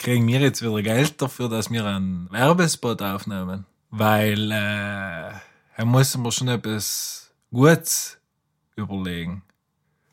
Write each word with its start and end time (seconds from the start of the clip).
kriegen 0.00 0.26
wir 0.26 0.40
jetzt 0.40 0.62
wieder 0.62 0.82
Geld 0.82 1.20
dafür, 1.22 1.48
dass 1.48 1.70
wir 1.70 1.84
einen 1.84 2.26
Werbespot 2.32 3.02
aufnehmen. 3.02 3.66
Weil 3.90 4.50
äh, 4.50 5.30
da 5.76 5.84
müssen 5.84 6.22
wir 6.22 6.32
schon 6.32 6.48
etwas 6.48 7.30
Gutes 7.52 8.18
überlegen. 8.76 9.42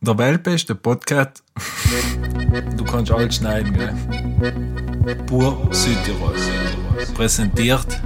Der 0.01 0.17
weltbeste 0.17 0.75
Podcast. 0.75 1.43
du 2.77 2.83
kannst 2.83 3.11
alles 3.11 3.37
schneiden, 3.37 3.73
gell? 3.73 5.15
Pur 5.25 5.67
Südtirol. 5.71 6.35
Präsentiert. 7.15 8.01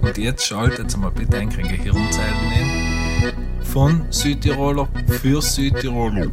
Und 0.00 0.16
jetzt 0.16 0.46
schaltet 0.46 0.96
mal 0.96 1.10
bitte 1.10 1.38
ein 1.38 1.50
Gehirnzeilen 1.50 2.50
hin. 2.50 3.32
Von 3.64 4.06
Südtiroler 4.10 4.88
für 5.20 5.42
Südtiroler. 5.42 6.28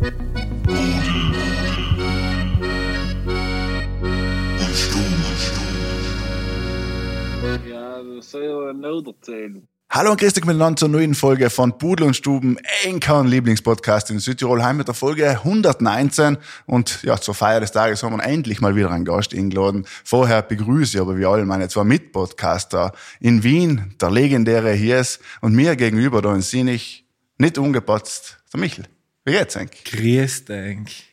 Ja, 7.97 8.03
das 8.03 8.29
soll 8.29 8.43
ja 8.43 8.73
nicht 8.73 9.07
erzählen. 9.07 9.67
Hallo 9.89 10.11
und 10.11 10.19
grüß 10.19 10.33
dich 10.33 10.45
miteinander 10.45 10.75
zur 10.75 10.89
neuen 10.89 11.15
Folge 11.15 11.49
von 11.49 11.79
Pudel 11.79 12.05
und 12.05 12.15
Stuben, 12.15 12.57
Enkern 12.83 13.25
Lieblingspodcast 13.25 14.11
in 14.11 14.19
Südtirol, 14.19 14.61
heim 14.61 14.77
mit 14.77 14.87
der 14.87 14.93
Folge 14.93 15.27
119 15.29 16.37
und 16.67 17.01
ja, 17.01 17.19
zur 17.19 17.33
Feier 17.33 17.59
des 17.59 17.71
Tages 17.71 18.03
haben 18.03 18.17
wir 18.17 18.23
endlich 18.23 18.61
mal 18.61 18.75
wieder 18.75 18.91
einen 18.91 19.05
Gast 19.05 19.33
eingeladen. 19.33 19.87
Vorher 20.03 20.43
begrüße 20.43 20.97
ich 20.97 21.01
aber 21.01 21.17
wie 21.17 21.25
alle 21.25 21.45
meine 21.45 21.69
zwei 21.69 21.85
Mitpodcaster 21.85 22.91
in 23.19 23.41
Wien, 23.41 23.95
der 23.99 24.11
legendäre 24.11 24.73
Hies 24.73 25.19
und 25.41 25.55
mir 25.55 25.75
gegenüber 25.75 26.21
da 26.21 26.35
in 26.35 26.41
Sinich, 26.41 27.07
nicht 27.39 27.57
ungepatzt, 27.57 28.37
der 28.53 28.59
Michel. 28.59 28.85
Wie 29.25 29.31
geht's 29.31 29.57
eigentlich? 29.57 29.85
Grüß 29.85 30.45
dich. 30.45 31.06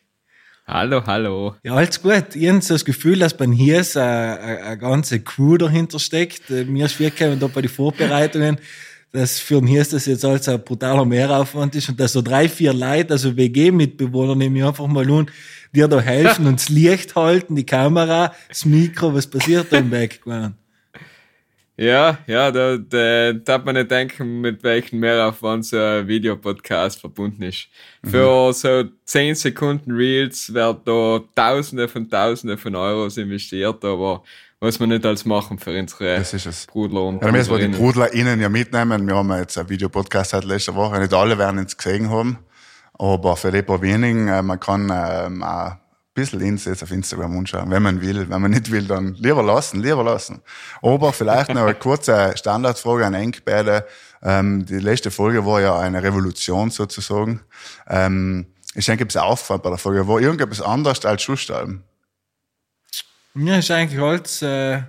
Hallo, 0.67 1.03
hallo. 1.07 1.55
Ja, 1.63 1.75
alles 1.75 2.01
gut. 2.01 2.35
Ich 2.35 2.49
habe 2.49 2.63
so 2.63 2.73
das 2.73 2.87
Gefühl, 2.87 3.19
dass 3.19 3.37
bei 3.37 3.47
hier 3.47 3.81
ist 3.81 3.99
eine, 3.99 4.39
eine 4.65 4.79
ganze 4.79 5.21
Crew 5.21 5.59
dahinter 5.59 5.99
steckt. 5.99 6.51
Äh, 6.51 6.65
Mir 6.65 6.87
ist 6.87 6.99
wirklich 6.99 7.39
da 7.39 7.47
bei 7.49 7.61
den 7.61 7.71
Vorbereitungen, 7.71 8.57
dass 9.13 9.39
für 9.39 9.61
den 9.61 9.67
Hirs 9.67 9.91
das 9.91 10.07
jetzt 10.07 10.25
alles 10.25 10.49
ein 10.49 10.65
brutaler 10.65 11.05
Mehraufwand 11.05 11.75
ist 11.75 11.91
und 11.91 12.01
dass 12.01 12.15
so 12.15 12.23
drei, 12.23 12.49
vier 12.49 12.73
Leute, 12.73 13.13
also 13.13 13.37
WG-Mitbewohner, 13.37 14.35
nehme 14.35 14.59
ich 14.59 14.65
einfach 14.65 14.87
mal 14.87 15.09
an, 15.11 15.31
dir 15.75 15.87
da 15.87 16.01
helfen 16.01 16.47
und 16.49 16.59
das 16.59 16.71
Licht 16.71 17.15
halten, 17.15 17.57
die 17.57 17.67
Kamera, 17.67 18.33
das 18.49 18.65
Mikro, 18.65 19.13
was 19.13 19.27
passiert 19.27 19.71
da 19.71 19.77
im 19.77 19.91
Background? 19.91 20.55
Ja, 21.77 22.19
ja, 22.29 22.53
da, 22.53 22.77
da 22.77 23.33
darf 23.33 23.65
man 23.65 23.75
nicht 23.75 23.91
denken, 23.91 24.41
mit 24.41 24.63
welchem 24.63 25.01
Mehraufwand 25.01 25.67
so 25.67 25.77
ein 25.77 26.07
Videopodcast 26.07 27.01
verbunden 27.01 27.43
ist. 27.43 27.67
Für 28.05 28.53
so 28.53 28.85
10 29.05 29.35
Sekunden 29.35 29.91
Reels 29.91 30.55
werden 30.55 30.83
da 30.85 31.21
Tausende 31.35 31.89
von 31.89 32.09
Tausende 32.09 32.57
von 32.57 32.77
Euros 32.77 33.17
investiert, 33.17 33.85
aber 33.85 34.23
was 34.61 34.79
wir 34.79 34.87
nicht 34.87 35.05
alles 35.05 35.25
machen 35.25 35.59
für 35.59 35.77
unsere 35.79 36.17
Das 36.17 36.33
ist 36.33 36.47
es. 36.47 36.67
Brudler 36.67 37.03
und 37.03 37.17
Ja, 37.17 37.23
dann 37.23 37.33
müssen 37.33 37.51
wir 37.51 37.59
die 37.59 37.77
Brudlerinnen. 37.77 38.41
Ja 38.41 38.49
mitnehmen. 38.49 39.07
Wir 39.07 39.17
haben 39.17 39.29
ja 39.31 39.41
jetzt 39.41 39.59
ein 39.59 39.69
Videopodcast 39.69 40.31
seit 40.31 40.45
letzter 40.45 40.75
Woche. 40.77 41.01
Nicht 41.01 41.13
alle 41.13 41.37
werden 41.37 41.59
es 41.59 41.77
gesehen 41.77 42.09
haben. 42.09 42.39
Aber 42.99 43.37
für 43.37 43.51
die 43.51 43.63
paar 43.63 43.83
wenigen, 43.83 44.29
äh, 44.29 44.43
man 44.43 44.61
kann 44.61 44.91
ähm, 44.95 45.43
auch 45.43 45.73
bisschen 46.15 46.41
ins 46.41 46.65
jetzt 46.65 46.83
auf 46.83 46.93
Instagram 46.93 47.37
anschauen, 47.37 47.71
wenn 47.71 47.83
man 47.83 48.01
will. 48.01 48.29
Wenn 48.31 48.41
man 48.41 48.53
nicht 48.53 48.71
will, 48.71 48.87
dann 48.87 49.15
lieber 49.15 49.43
lassen, 49.43 49.81
lieber 49.81 50.05
lassen. 50.05 50.41
Aber 50.81 51.13
vielleicht 51.13 51.53
noch 51.53 51.63
eine 51.63 51.75
kurze 51.75 52.33
Standardfrage 52.37 53.05
an 53.05 53.15
Enk 53.15 53.45
beide. 53.45 53.87
Ähm, 54.23 54.65
die 54.65 54.79
letzte 54.79 55.11
Folge 55.11 55.45
war 55.45 55.61
ja 55.61 55.79
eine 55.79 56.03
Revolution 56.03 56.71
sozusagen. 56.71 57.41
Ähm, 57.89 58.47
ich 58.75 58.87
denke, 58.87 59.05
es 59.05 59.15
ist 59.15 59.21
aufgefallen 59.21 59.61
bei 59.63 59.71
der 59.71 59.79
Folge. 59.79 60.07
War 60.09 60.21
irgendetwas 60.21 60.63
anders 60.63 61.05
als 61.05 61.23
Schusstalben? 61.23 61.83
Ja, 63.35 63.59
ist 63.59 63.71
eigentlich 63.71 64.01
alles 64.01 64.43
äh, 64.43 64.83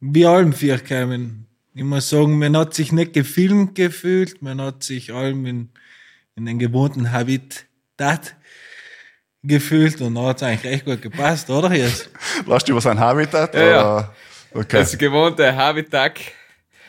wie 0.00 0.26
allem 0.26 0.52
vier 0.52 0.78
gekommen. 0.78 1.46
Ich 1.74 1.84
muss 1.84 2.08
sagen, 2.08 2.38
man 2.38 2.56
hat 2.56 2.74
sich 2.74 2.92
nicht 2.92 3.12
gefilmt 3.12 3.74
gefühlt, 3.74 4.40
man 4.42 4.60
hat 4.60 4.82
sich 4.82 5.12
allem 5.12 5.44
in, 5.46 5.70
in 6.34 6.46
den 6.46 6.58
gewohnten 6.58 7.12
Habitat 7.12 8.36
gefühlt 9.46 10.00
und 10.00 10.14
da 10.14 10.22
hat 10.26 10.36
es 10.36 10.42
eigentlich 10.42 10.72
recht 10.72 10.84
gut 10.84 11.02
gepasst, 11.02 11.48
oder? 11.50 11.72
Jetzt? 11.74 12.10
Lasst 12.46 12.66
du 12.68 12.72
über 12.72 12.80
sein 12.80 12.98
Habitat? 12.98 13.54
Ja, 13.54 13.66
ja. 13.66 14.14
Okay. 14.52 14.78
Das 14.78 14.96
gewohnte 14.96 15.54
Habitat. 15.54 16.18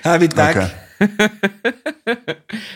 Habitat. 0.03 0.55
okay. 0.55 0.69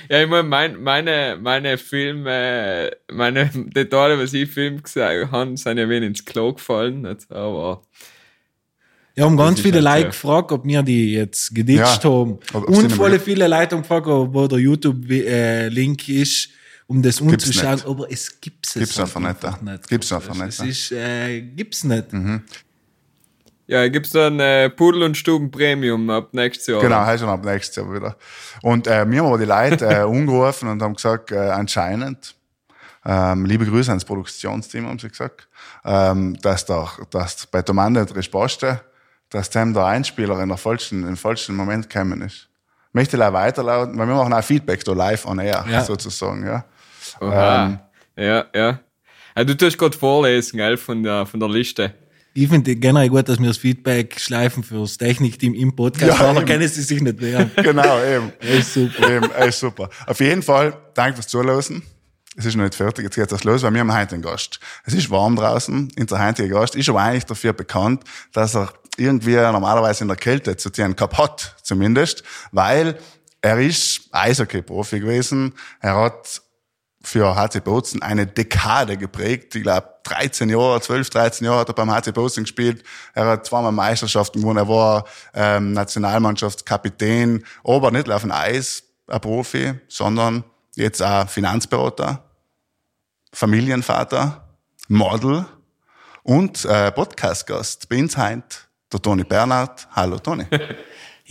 Ja, 0.10 0.22
ich 0.24 0.30
meine, 0.30 0.44
mein, 0.44 0.82
meine, 0.84 1.38
meine 1.42 1.78
Filme, 1.78 2.92
meine 3.12 3.50
Details, 3.54 4.20
was 4.20 4.34
ich 4.34 4.50
Film 4.52 4.82
gesagt 4.84 5.32
habe, 5.32 5.58
sind 5.58 5.78
ja 5.78 5.88
wenig 5.90 6.10
ins 6.10 6.26
Klo 6.26 6.54
gefallen, 6.54 7.06
aber 7.30 7.82
Ja, 9.16 9.26
haben 9.26 9.38
ganz 9.38 9.62
viele 9.62 9.82
halt 9.84 10.00
Leute 10.00 10.08
gefragt, 10.10 10.52
ob 10.52 10.66
wir 10.66 10.84
die 10.84 11.14
jetzt 11.14 11.56
geditscht 11.56 12.04
Ja. 12.04 12.10
haben. 12.12 12.40
Und 12.54 12.92
voll 12.92 13.18
viele 13.20 13.48
Leute 13.48 13.76
haben 13.76 13.82
gefragt, 13.84 14.06
wo 14.08 14.48
der 14.48 14.60
YouTube-Link 14.60 16.10
ist, 16.10 16.50
um 16.92 17.02
das 17.02 17.22
nicht. 17.22 17.86
Aber 17.86 18.12
es 18.12 18.40
gibt 18.42 18.68
es 18.68 18.74
Gibt's 18.74 19.00
einfach 19.00 19.20
nicht, 19.22 19.44
ja. 19.44 19.58
Gibt's 19.88 20.12
einfach 20.12 20.36
nicht, 20.36 20.48
Es 20.48 20.60
ist, 20.60 20.92
äh, 20.92 21.42
gibt's 21.42 21.84
nicht. 21.84 22.08
ja, 23.68 23.88
gibt's 23.88 24.12
dann 24.12 24.40
äh, 24.40 24.70
Pudel 24.70 25.04
und 25.04 25.16
Stuben 25.16 25.50
Premium 25.50 26.10
ab 26.10 26.30
nächstes 26.34 26.68
Jahr. 26.68 26.82
Genau, 26.82 27.06
heißt 27.06 27.22
schon 27.22 27.30
ab 27.30 27.44
nächstes 27.46 27.76
Jahr 27.78 27.94
wieder. 27.94 28.16
Und 28.62 28.88
äh, 28.88 29.10
wir 29.10 29.20
haben 29.20 29.28
aber 29.28 29.38
die 29.38 29.46
Leute 29.46 29.86
äh, 29.86 29.96
angerufen 30.02 30.68
und 30.70 30.82
haben 30.82 30.96
gesagt, 30.96 31.32
äh, 31.32 31.38
anscheinend, 31.38 32.36
ähm, 33.06 33.46
liebe 33.46 33.66
Grüße 33.66 33.90
ans 33.90 34.06
Produktionsteam, 34.06 34.88
haben 34.88 35.00
sie 35.00 35.10
gesagt, 35.10 35.48
ähm, 35.86 36.36
dass, 36.42 36.66
der, 36.66 36.90
dass 37.10 37.48
bei 37.48 37.62
der 37.62 37.74
Mann 37.74 37.94
nicht 37.94 38.14
Resposte, 38.16 38.82
dass 39.30 39.50
dem 39.50 39.74
der 39.74 39.86
Einspieler 39.86 40.42
in 40.42 40.50
der 40.50 40.58
falschen, 40.58 41.08
im 41.08 41.18
falschen 41.18 41.56
Moment 41.56 41.90
gekommen 41.90 42.22
ist. 42.22 42.48
Möchte 42.94 43.16
ich 43.16 43.24
weiterlauten, 43.24 43.98
weil 43.98 44.06
wir 44.08 44.16
machen 44.16 44.34
auch 44.34 44.44
Feedback 44.44 44.84
da 44.84 44.92
live 44.92 45.26
on 45.26 45.40
air, 45.40 45.66
Ja. 45.70 45.84
sozusagen, 45.84 46.46
ja. 46.46 46.66
Ähm. 47.22 47.80
ja, 48.18 48.46
ja. 48.54 48.80
ja. 49.36 49.44
Du 49.44 49.56
tust 49.56 49.78
gerade 49.78 49.98
vorlesen, 49.98 50.58
gell, 50.58 50.78
von 50.78 51.04
der, 51.04 51.26
von 51.26 51.40
der 51.40 51.50
Liste. 51.50 51.94
Ich 52.34 52.48
finde 52.48 52.76
generell 52.78 53.10
gut, 53.10 53.28
dass 53.28 53.40
wir 53.40 53.48
das 53.48 53.58
Feedback 53.58 54.18
schleifen 54.18 54.64
für 54.64 54.80
das 54.80 54.98
Technikteam 54.98 55.54
im 55.54 55.76
Podcast. 55.76 56.18
Ja, 56.18 56.32
eben. 56.32 56.46
können 56.46 56.68
sie 56.68 56.82
sich 56.82 57.02
nicht 57.02 57.20
wehren. 57.20 57.52
Genau, 57.62 58.02
eben. 58.04 58.32
ist 58.40 58.74
super. 58.74 59.10
Eben, 59.10 59.32
ey, 59.32 59.52
super. 59.52 59.90
Auf 60.08 60.20
jeden 60.22 60.42
Fall, 60.42 60.78
danke 60.94 61.16
fürs 61.16 61.28
Zuhören. 61.28 61.84
Es 62.38 62.46
ist 62.46 62.56
noch 62.56 62.64
nicht 62.64 62.76
fertig, 62.76 63.04
jetzt 63.04 63.16
geht 63.16 63.30
das 63.30 63.44
los, 63.44 63.62
weil 63.64 63.74
wir 63.74 63.82
haben 63.82 63.94
heute 63.94 64.16
einen 64.16 64.22
Gast. 64.22 64.62
Es 64.86 64.94
ist 64.94 65.10
warm 65.10 65.36
draußen, 65.36 65.92
unser 66.00 66.26
heutiger 66.26 66.60
Gast 66.60 66.76
ist 66.76 66.88
aber 66.88 67.02
eigentlich 67.02 67.26
dafür 67.26 67.52
bekannt, 67.52 68.06
dass 68.32 68.56
er 68.56 68.72
irgendwie 68.96 69.36
normalerweise 69.36 70.06
in 70.06 70.08
der 70.08 70.16
Kälte 70.16 70.56
zu 70.56 70.72
tun 70.72 70.96
gehabt 70.96 71.18
hat, 71.18 71.58
zumindest, 71.64 72.24
weil 72.54 72.98
er 73.42 73.60
ist 73.60 74.08
Eishockey-Profi 74.12 75.02
gewesen. 75.02 75.54
Er 75.82 75.98
hat 75.98 76.42
für 77.04 77.36
HC 77.36 77.62
Bozen 77.62 78.02
eine 78.02 78.28
Dekade 78.28 78.98
geprägt. 78.98 79.56
Ich 79.56 79.64
glaube, 79.64 79.88
13 80.04 80.50
Jahre, 80.50 80.82
12, 80.82 81.10
13 81.10 81.46
Jahre 81.46 81.60
hat 81.60 81.70
er 81.70 81.74
beim 81.74 81.92
HC 81.92 82.12
Bozen 82.12 82.44
gespielt. 82.44 82.84
Er 83.14 83.26
hat 83.26 83.46
zweimal 83.46 83.72
Meisterschaften 83.72 84.42
gewonnen. 84.42 84.60
Er 84.60 84.68
war 84.68 85.06
ähm, 85.34 85.74
Nationalmannschaftskapitän, 85.74 87.44
aber 87.64 87.92
nicht 87.92 88.10
auf 88.10 88.22
dem 88.22 88.32
Eis 88.32 88.84
ein 89.08 89.20
Profi, 89.20 89.74
sondern 89.88 90.44
jetzt 90.76 91.02
auch 91.02 91.28
Finanzberater, 91.28 92.24
Familienvater, 93.34 94.48
Model 94.88 95.46
und 96.24 96.66
äh, 96.66 96.92
Podcast-Gast. 96.92 97.90
Bei 97.90 97.98
der 97.98 99.02
Toni 99.02 99.24
Bernhard. 99.24 99.88
Hallo 99.92 100.20
Toni. 100.20 100.46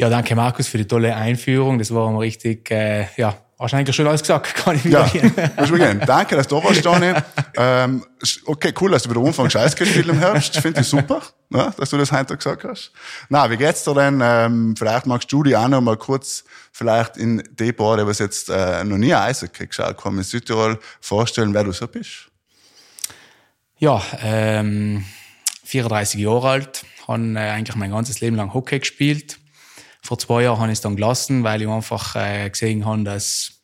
Ja, 0.01 0.09
danke 0.09 0.35
Markus 0.35 0.67
für 0.67 0.79
die 0.79 0.87
tolle 0.87 1.15
Einführung. 1.15 1.79
Das 1.79 1.93
war 1.93 2.11
mal 2.11 2.21
richtig, 2.21 2.71
äh, 2.71 3.09
ja, 3.19 3.37
hast 3.61 3.73
du 3.73 3.77
eigentlich 3.77 3.95
schon 3.95 4.07
alles 4.07 4.23
gesagt, 4.23 4.55
kann 4.55 4.77
ich 4.77 4.85
Ja, 4.85 5.13
wieder 5.13 5.51
muss 5.59 5.71
ich 5.71 5.77
gehen. 5.77 6.03
Danke, 6.07 6.37
dass 6.37 6.49
du 6.49 6.59
da 6.59 6.65
warst, 6.65 6.83
Toni. 6.83 7.13
Ähm, 7.57 8.07
okay, 8.47 8.73
cool, 8.81 8.93
dass 8.93 9.03
du 9.03 9.11
wieder 9.11 9.21
anfängst, 9.21 9.57
Eishockey 9.57 9.85
spielen 9.85 10.11
im 10.11 10.19
Herbst. 10.19 10.57
Finde 10.57 10.81
ich 10.81 10.87
super, 10.87 11.21
ja, 11.51 11.71
dass 11.77 11.91
du 11.91 11.99
das 11.99 12.11
heute 12.13 12.37
gesagt 12.37 12.65
hast. 12.65 12.93
Na, 13.29 13.51
wie 13.51 13.57
geht's 13.57 13.85
dir 13.85 13.93
denn? 13.93 14.21
Ähm, 14.23 14.75
vielleicht 14.79 15.05
magst 15.05 15.31
du 15.31 15.43
dich 15.43 15.57
auch 15.57 15.69
noch 15.69 15.81
mal 15.81 15.97
kurz 15.97 16.45
vielleicht 16.73 17.17
in 17.17 17.43
die 17.59 17.73
paar, 17.73 17.99
die 17.99 18.07
was 18.07 18.19
jetzt 18.21 18.49
äh, 18.49 18.85
noch 18.85 18.97
nie 18.97 19.13
Eishockey 19.13 19.67
geschaut 19.67 20.03
haben 20.05 20.17
in 20.17 20.25
Südtirol, 20.25 20.79
vorstellen, 21.01 21.53
wer 21.53 21.65
du 21.65 21.73
so 21.73 21.89
bist. 21.89 22.31
Ja, 23.79 24.01
ähm, 24.23 25.05
34 25.65 26.21
Jahre 26.21 26.49
alt, 26.49 26.85
habe 27.09 27.35
äh, 27.35 27.51
eigentlich 27.51 27.77
mein 27.77 27.91
ganzes 27.91 28.21
Leben 28.21 28.37
lang 28.37 28.55
Hockey 28.55 28.79
gespielt. 28.79 29.39
Vor 30.03 30.19
zwei 30.19 30.43
Jahren 30.45 30.61
habe 30.61 30.69
ich 30.69 30.79
es 30.79 30.81
dann 30.81 30.97
gelassen, 30.97 31.45
weil 31.45 31.63
ich 31.63 31.69
einfach 31.69 32.17
äh, 32.17 32.49
gesehen 32.49 32.87
habe, 32.87 33.05
dass 33.05 33.60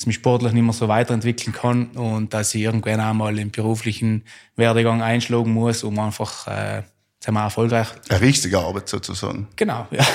dass 0.00 0.04
ich 0.04 0.06
mich 0.06 0.16
sportlich 0.16 0.54
nicht 0.54 0.62
mehr 0.62 0.72
so 0.72 0.88
weiterentwickeln 0.88 1.52
kann 1.52 1.88
und 1.88 2.32
dass 2.32 2.54
ich 2.54 2.62
irgendwann 2.62 3.00
einmal 3.00 3.38
im 3.38 3.50
beruflichen 3.50 4.24
Werdegang 4.56 5.02
einschlagen 5.02 5.52
muss, 5.52 5.84
um 5.84 5.98
einfach 5.98 6.46
äh, 6.46 6.84
sagen 7.22 7.36
wir, 7.36 7.42
erfolgreich 7.42 7.88
Eine 8.08 8.22
richtige 8.22 8.58
Arbeit 8.58 8.88
sozusagen. 8.88 9.48
Genau, 9.56 9.86
ja. 9.90 10.06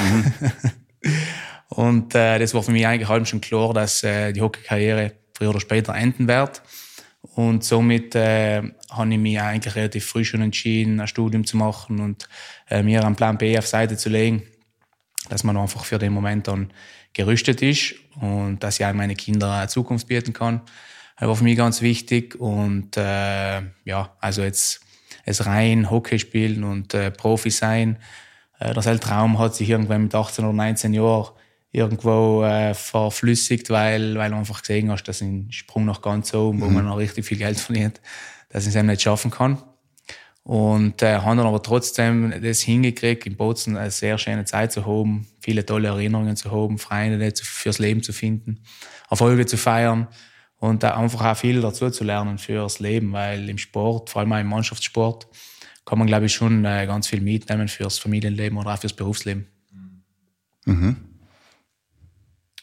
und 1.69 2.15
äh, 2.15 2.39
das 2.39 2.55
war 2.55 2.63
für 2.63 2.71
mich 2.71 2.87
eigentlich 2.87 3.07
halb 3.07 3.27
schon 3.27 3.41
klar, 3.41 3.75
dass 3.75 4.01
äh, 4.01 4.33
die 4.33 4.41
Hockeykarriere 4.41 5.11
früher 5.35 5.51
oder 5.51 5.59
später 5.59 5.93
enden 5.93 6.27
wird. 6.27 6.63
Und 7.35 7.63
somit 7.63 8.15
äh, 8.15 8.63
habe 8.89 9.11
ich 9.11 9.19
mich 9.19 9.39
eigentlich 9.39 9.75
relativ 9.75 10.05
früh 10.07 10.25
schon 10.25 10.41
entschieden, 10.41 10.99
ein 10.99 11.07
Studium 11.07 11.45
zu 11.45 11.57
machen 11.57 11.99
und 11.99 12.27
äh, 12.71 12.81
mir 12.81 13.05
einen 13.05 13.15
Plan 13.15 13.37
B 13.37 13.55
auf 13.55 13.67
Seite 13.67 13.97
zu 13.97 14.09
legen, 14.09 14.41
dass 15.29 15.43
man 15.43 15.57
einfach 15.57 15.85
für 15.85 15.99
den 15.99 16.11
Moment 16.11 16.47
dann 16.47 16.71
gerüstet 17.15 17.63
ist 17.63 17.95
und 18.21 18.59
dass 18.59 18.79
ich 18.79 18.85
auch 18.85 18.93
meine 18.93 19.15
Kinder 19.15 19.51
eine 19.51 19.67
Zukunft 19.67 20.07
bieten 20.07 20.33
kann. 20.33 20.61
Das 21.17 21.27
war 21.27 21.35
für 21.35 21.43
mich 21.45 21.57
ganz 21.57 21.81
wichtig 21.81 22.35
und 22.35 22.97
äh, 22.97 23.61
ja, 23.85 24.15
also 24.19 24.43
jetzt 24.43 24.81
es 25.23 25.45
rein 25.45 25.89
Hockey 25.89 26.19
spielen 26.19 26.63
und 26.63 26.93
äh, 26.93 27.09
Profi 27.09 27.49
sein. 27.49 27.97
Äh, 28.59 28.73
der 28.73 28.99
Traum 28.99 29.39
hat 29.39 29.55
sich 29.55 29.69
irgendwann 29.69 30.03
mit 30.03 30.13
18 30.13 30.45
oder 30.45 30.53
19 30.53 30.93
Jahren 30.93 31.31
irgendwo 31.71 32.43
äh, 32.43 32.73
verflüssigt, 32.73 33.69
weil, 33.69 34.15
weil 34.15 34.29
du 34.29 34.37
einfach 34.37 34.61
gesehen 34.61 34.91
hast, 34.91 35.03
dass 35.03 35.21
ein 35.21 35.51
Sprung 35.51 35.85
nach 35.85 36.01
ganz 36.01 36.33
oben, 36.33 36.61
wo 36.61 36.67
mhm. 36.67 36.73
man 36.73 36.85
noch 36.85 36.97
richtig 36.97 37.25
viel 37.25 37.37
Geld 37.37 37.57
verdient, 37.59 38.01
dass 38.49 38.63
ich 38.63 38.69
es 38.69 38.75
eben 38.75 38.87
nicht 38.87 39.01
schaffen 39.01 39.31
kann. 39.31 39.61
Und 40.45 41.01
äh, 41.01 41.17
haben 41.17 41.39
dann 41.39 41.47
aber 41.47 41.63
trotzdem 41.63 42.31
das 42.39 42.61
hingekriegt, 42.61 43.25
in 43.25 43.35
Bozen 43.35 43.77
eine 43.77 43.89
sehr 43.89 44.19
schöne 44.19 44.45
Zeit 44.45 44.71
zu 44.71 44.85
haben, 44.85 45.25
viele 45.39 45.65
tolle 45.65 45.87
Erinnerungen 45.87 46.35
zu 46.35 46.51
haben, 46.51 46.77
Freunde 46.77 47.33
fürs 47.35 47.79
Leben 47.79 48.03
zu 48.03 48.13
finden, 48.13 48.59
Erfolge 49.09 49.47
zu 49.47 49.57
feiern 49.57 50.07
und 50.57 50.83
da 50.83 50.97
einfach 50.97 51.25
auch 51.25 51.35
viel 51.35 51.61
dazu 51.61 51.89
zu 51.89 52.03
lernen 52.03 52.37
fürs 52.37 52.79
Leben, 52.79 53.11
weil 53.11 53.49
im 53.49 53.57
Sport, 53.57 54.11
vor 54.11 54.21
allem 54.21 54.33
auch 54.33 54.39
im 54.39 54.47
Mannschaftssport, 54.47 55.27
kann 55.83 55.97
man, 55.97 56.05
glaube 56.05 56.27
ich, 56.27 56.33
schon 56.33 56.63
äh, 56.63 56.85
ganz 56.85 57.07
viel 57.07 57.21
mitnehmen 57.21 57.67
fürs 57.67 57.97
Familienleben 57.97 58.59
oder 58.59 58.75
auch 58.75 58.79
fürs 58.79 58.93
Berufsleben. 58.93 59.47
Mhm. 60.65 60.95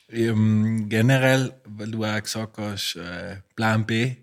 Ähm, 0.09 0.89
generell, 0.89 1.53
weil 1.65 1.91
du 1.91 2.05
auch 2.05 2.23
gesagt 2.23 2.59
hast, 2.59 2.95
äh, 2.95 3.39
Plan 3.57 3.85
B, 3.87 4.15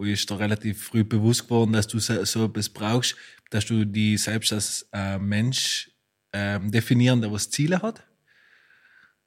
wo 0.00 0.04
ist 0.04 0.30
da 0.30 0.36
relativ 0.36 0.84
früh 0.84 1.04
bewusst 1.04 1.44
geworden, 1.44 1.74
dass 1.74 1.86
du 1.86 1.98
so, 1.98 2.14
etwas 2.14 2.70
brauchst, 2.70 3.16
dass 3.50 3.66
du 3.66 3.84
die 3.84 4.16
selbst 4.16 4.50
als 4.50 4.88
äh, 4.94 5.18
Mensch 5.18 5.90
äh, 6.32 6.58
definieren, 6.58 7.20
der 7.20 7.30
was 7.30 7.50
Ziele 7.50 7.82
hat. 7.82 8.02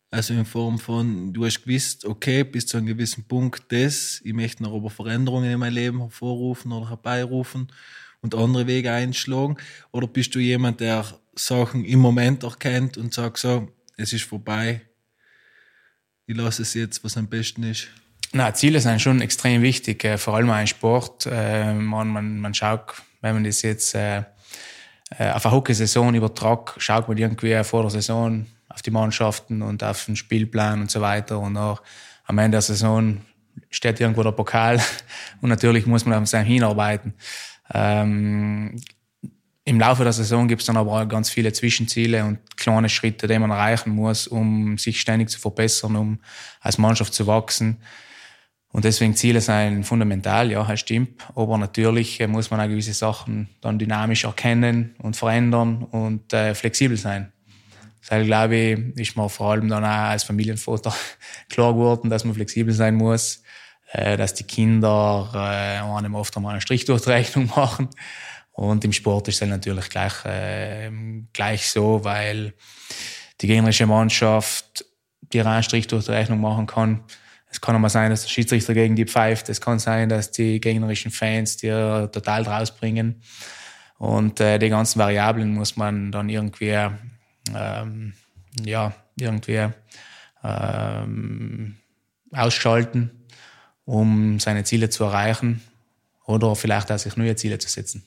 Also 0.09 0.33
in 0.33 0.45
Form 0.45 0.79
von, 0.79 1.31
du 1.31 1.45
hast 1.45 1.63
gewusst, 1.63 2.05
okay, 2.05 2.43
bis 2.43 2.65
zu 2.65 2.77
einem 2.77 2.87
gewissen 2.87 3.23
Punkt 3.27 3.71
das, 3.71 4.19
ich 4.23 4.33
möchte 4.33 4.63
noch 4.63 4.75
aber 4.75 4.89
Veränderungen 4.89 5.51
in 5.51 5.59
meinem 5.59 5.75
Leben 5.75 5.99
hervorrufen 5.99 6.71
oder 6.71 6.89
herbeirufen 6.89 7.71
und 8.21 8.33
andere 8.33 8.65
Wege 8.65 8.91
einschlagen. 8.91 9.57
Oder 9.91 10.07
bist 10.07 10.33
du 10.33 10.39
jemand, 10.39 10.79
der 10.79 11.05
Sachen 11.35 11.85
im 11.85 11.99
Moment 11.99 12.41
erkennt 12.41 12.97
und 12.97 13.13
sagt 13.13 13.37
so, 13.37 13.71
es 13.95 14.11
ist 14.11 14.23
vorbei, 14.23 14.81
ich 16.25 16.35
lasse 16.35 16.63
es 16.63 16.73
jetzt, 16.73 17.03
was 17.03 17.15
am 17.15 17.27
besten 17.27 17.61
ist? 17.61 17.89
Na, 18.35 18.51
Ziele 18.51 18.79
sind 18.79 18.99
schon 18.99 19.21
extrem 19.21 19.61
wichtig, 19.61 20.03
äh, 20.03 20.17
vor 20.17 20.35
allem 20.35 20.49
auch 20.49 20.59
im 20.59 20.65
Sport. 20.65 21.27
Äh, 21.31 21.75
man, 21.75 22.07
man, 22.07 22.39
man 22.39 22.53
schaut, 22.55 22.95
wenn 23.21 23.35
man 23.35 23.43
das 23.43 23.61
jetzt 23.61 23.93
äh, 23.93 24.23
äh 25.19 25.31
auf 25.31 25.45
eine 25.45 25.53
Hockeysaison 25.53 26.15
übertragt, 26.15 26.73
schaut 26.79 27.07
man 27.07 27.15
irgendwie 27.15 27.63
vor 27.63 27.83
der 27.83 27.91
Saison 27.91 28.47
auf 28.69 28.81
die 28.81 28.89
Mannschaften 28.89 29.61
und 29.61 29.83
auf 29.83 30.05
den 30.05 30.15
Spielplan 30.15 30.81
und 30.81 30.89
so 30.89 30.99
weiter. 30.99 31.39
Und 31.39 31.57
auch 31.57 31.83
am 32.25 32.39
Ende 32.39 32.55
der 32.55 32.63
Saison 32.63 33.21
steht 33.69 33.99
irgendwo 33.99 34.23
der 34.23 34.31
Pokal 34.31 34.81
und 35.41 35.49
natürlich 35.49 35.85
muss 35.85 36.05
man 36.05 36.23
auf 36.23 36.27
sein 36.27 36.43
hinarbeiten. 36.43 37.13
Ähm, 37.71 38.81
im 39.63 39.79
Laufe 39.79 40.03
der 40.03 40.11
Saison 40.11 40.47
gibt 40.47 40.63
es 40.63 40.65
dann 40.65 40.77
aber 40.77 40.91
auch 40.91 41.07
ganz 41.07 41.29
viele 41.29 41.53
Zwischenziele 41.53 42.25
und 42.25 42.39
kleine 42.57 42.89
Schritte, 42.89 43.27
die 43.27 43.37
man 43.37 43.51
erreichen 43.51 43.91
muss, 43.91 44.25
um 44.25 44.79
sich 44.79 44.99
ständig 44.99 45.29
zu 45.29 45.39
verbessern, 45.39 45.95
um 45.95 46.19
als 46.61 46.79
Mannschaft 46.79 47.13
zu 47.13 47.27
wachsen. 47.27 47.77
Und 48.73 48.83
deswegen 48.83 49.15
Ziele 49.15 49.39
sind 49.39 49.85
fundamental, 49.85 50.51
ja, 50.51 50.63
das 50.63 50.79
stimmt. 50.81 51.23
Aber 51.35 51.57
natürlich 51.57 52.19
äh, 52.19 52.27
muss 52.27 52.51
man 52.51 52.59
auch 52.59 52.67
gewisse 52.67 52.93
Sachen 52.93 53.47
dann 53.61 53.79
dynamisch 53.79 54.25
erkennen 54.25 54.95
und 54.97 55.15
verändern 55.15 55.83
und 55.83 56.33
äh, 56.33 56.53
flexibel 56.53 56.97
sein. 56.97 57.31
Das 58.09 58.25
glaube 58.25 58.55
ich, 58.55 58.79
ist 58.97 59.15
mir 59.15 59.29
vor 59.29 59.51
allem 59.51 59.69
dann 59.69 59.85
auch 59.85 60.09
als 60.09 60.23
Familienvater 60.23 60.93
klar 61.49 61.73
geworden, 61.73 62.09
dass 62.09 62.25
man 62.25 62.33
flexibel 62.33 62.73
sein 62.73 62.95
muss, 62.95 63.43
äh, 63.93 64.17
dass 64.17 64.33
die 64.33 64.43
Kinder 64.43 65.29
äh, 65.33 65.97
einem 65.97 66.15
oft 66.15 66.35
einmal 66.35 66.53
eine 66.53 66.61
Strichdurchrechnung 66.61 67.47
machen 67.55 67.87
und 68.53 68.85
im 68.85 68.93
Sport 68.93 69.27
ist 69.27 69.41
es 69.41 69.47
natürlich 69.47 69.89
gleich, 69.89 70.25
äh, 70.25 70.91
gleich 71.33 71.67
so, 71.69 72.03
weil 72.03 72.53
die 73.41 73.47
gegnerische 73.47 73.87
Mannschaft 73.87 74.85
dir 75.21 75.45
einen 75.45 75.63
Strich 75.63 75.87
durch 75.87 76.05
die 76.05 76.11
Rechnung 76.11 76.39
machen 76.39 76.67
kann. 76.67 77.03
Es 77.53 77.61
kann 77.61 77.75
auch 77.75 77.79
mal 77.79 77.89
sein, 77.89 78.09
dass 78.09 78.23
der 78.23 78.29
Schiedsrichter 78.29 78.73
gegen 78.73 78.95
die 78.95 79.05
pfeift. 79.05 79.47
Es 79.47 79.61
kann 79.61 79.77
sein, 79.77 80.09
dass 80.09 80.31
die 80.31 80.59
gegnerischen 80.59 81.11
Fans 81.11 81.57
dir 81.57 82.09
total 82.11 82.41
rausbringen. 82.41 83.21
Und 83.99 84.39
äh, 84.39 84.57
die 84.57 84.69
ganzen 84.69 84.97
Variablen 84.97 85.53
muss 85.53 85.77
man 85.77 86.11
dann 86.11 86.29
irgendwie, 86.29 86.75
ähm, 87.55 88.13
ja, 88.65 88.93
irgendwie 89.17 89.67
ähm, 90.43 91.77
ausschalten, 92.31 93.11
um 93.85 94.39
seine 94.39 94.63
Ziele 94.63 94.89
zu 94.89 95.03
erreichen 95.03 95.61
oder 96.25 96.55
vielleicht 96.55 96.91
auch 96.91 96.97
sich 96.97 97.15
neue 97.17 97.35
Ziele 97.35 97.59
zu 97.59 97.69
setzen 97.69 98.03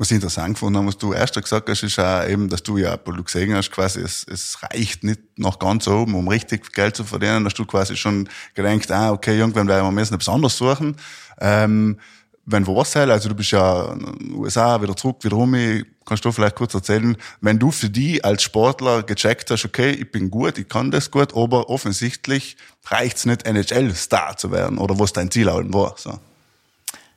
was 0.00 0.10
ich 0.10 0.14
interessant 0.14 0.54
gefunden 0.54 0.78
habe, 0.78 0.86
was 0.86 0.96
du 0.96 1.12
erst 1.12 1.34
gesagt 1.34 1.68
hast, 1.68 1.82
ist 1.82 1.98
auch 1.98 2.26
eben, 2.26 2.48
dass 2.48 2.62
du 2.62 2.78
ja, 2.78 2.98
wo 3.04 3.12
du 3.12 3.22
gesehen 3.22 3.54
hast, 3.54 3.70
quasi, 3.70 4.00
es, 4.00 4.24
es 4.26 4.56
reicht 4.62 5.04
nicht 5.04 5.20
noch 5.36 5.58
ganz 5.58 5.86
oben, 5.88 6.14
um 6.14 6.26
richtig 6.26 6.72
Geld 6.72 6.96
zu 6.96 7.04
verdienen, 7.04 7.44
dass 7.44 7.52
du 7.52 7.66
quasi 7.66 7.94
schon 7.96 8.26
gedacht, 8.54 8.90
ah, 8.90 9.12
okay, 9.12 9.36
irgendwann 9.36 9.68
werden 9.68 9.84
wir 9.84 9.90
müssen 9.90 10.14
etwas 10.14 10.30
anderes 10.30 10.56
suchen. 10.56 10.96
Ähm, 11.38 11.98
wenn 12.46 12.66
was 12.66 12.92
sein, 12.92 13.10
also 13.10 13.28
du 13.28 13.34
bist 13.34 13.50
ja 13.50 13.94
USA, 14.32 14.80
wieder 14.80 14.96
zurück, 14.96 15.22
wieder 15.22 15.36
rum, 15.36 15.54
kannst 16.06 16.24
du 16.24 16.32
vielleicht 16.32 16.56
kurz 16.56 16.72
erzählen, 16.72 17.14
wenn 17.42 17.58
du 17.58 17.70
für 17.70 17.90
die 17.90 18.24
als 18.24 18.42
Sportler 18.42 19.02
gecheckt 19.02 19.50
hast, 19.50 19.66
okay, 19.66 19.90
ich 19.90 20.10
bin 20.10 20.30
gut, 20.30 20.56
ich 20.56 20.66
kann 20.66 20.90
das 20.90 21.10
gut, 21.10 21.36
aber 21.36 21.68
offensichtlich 21.68 22.56
reicht's 22.86 23.26
nicht, 23.26 23.46
NHL-Star 23.46 24.38
zu 24.38 24.50
werden, 24.50 24.78
oder 24.78 24.98
was 24.98 25.12
dein 25.12 25.30
Ziel 25.30 25.50
auch 25.50 25.60
war, 25.62 25.94
so. 25.98 26.18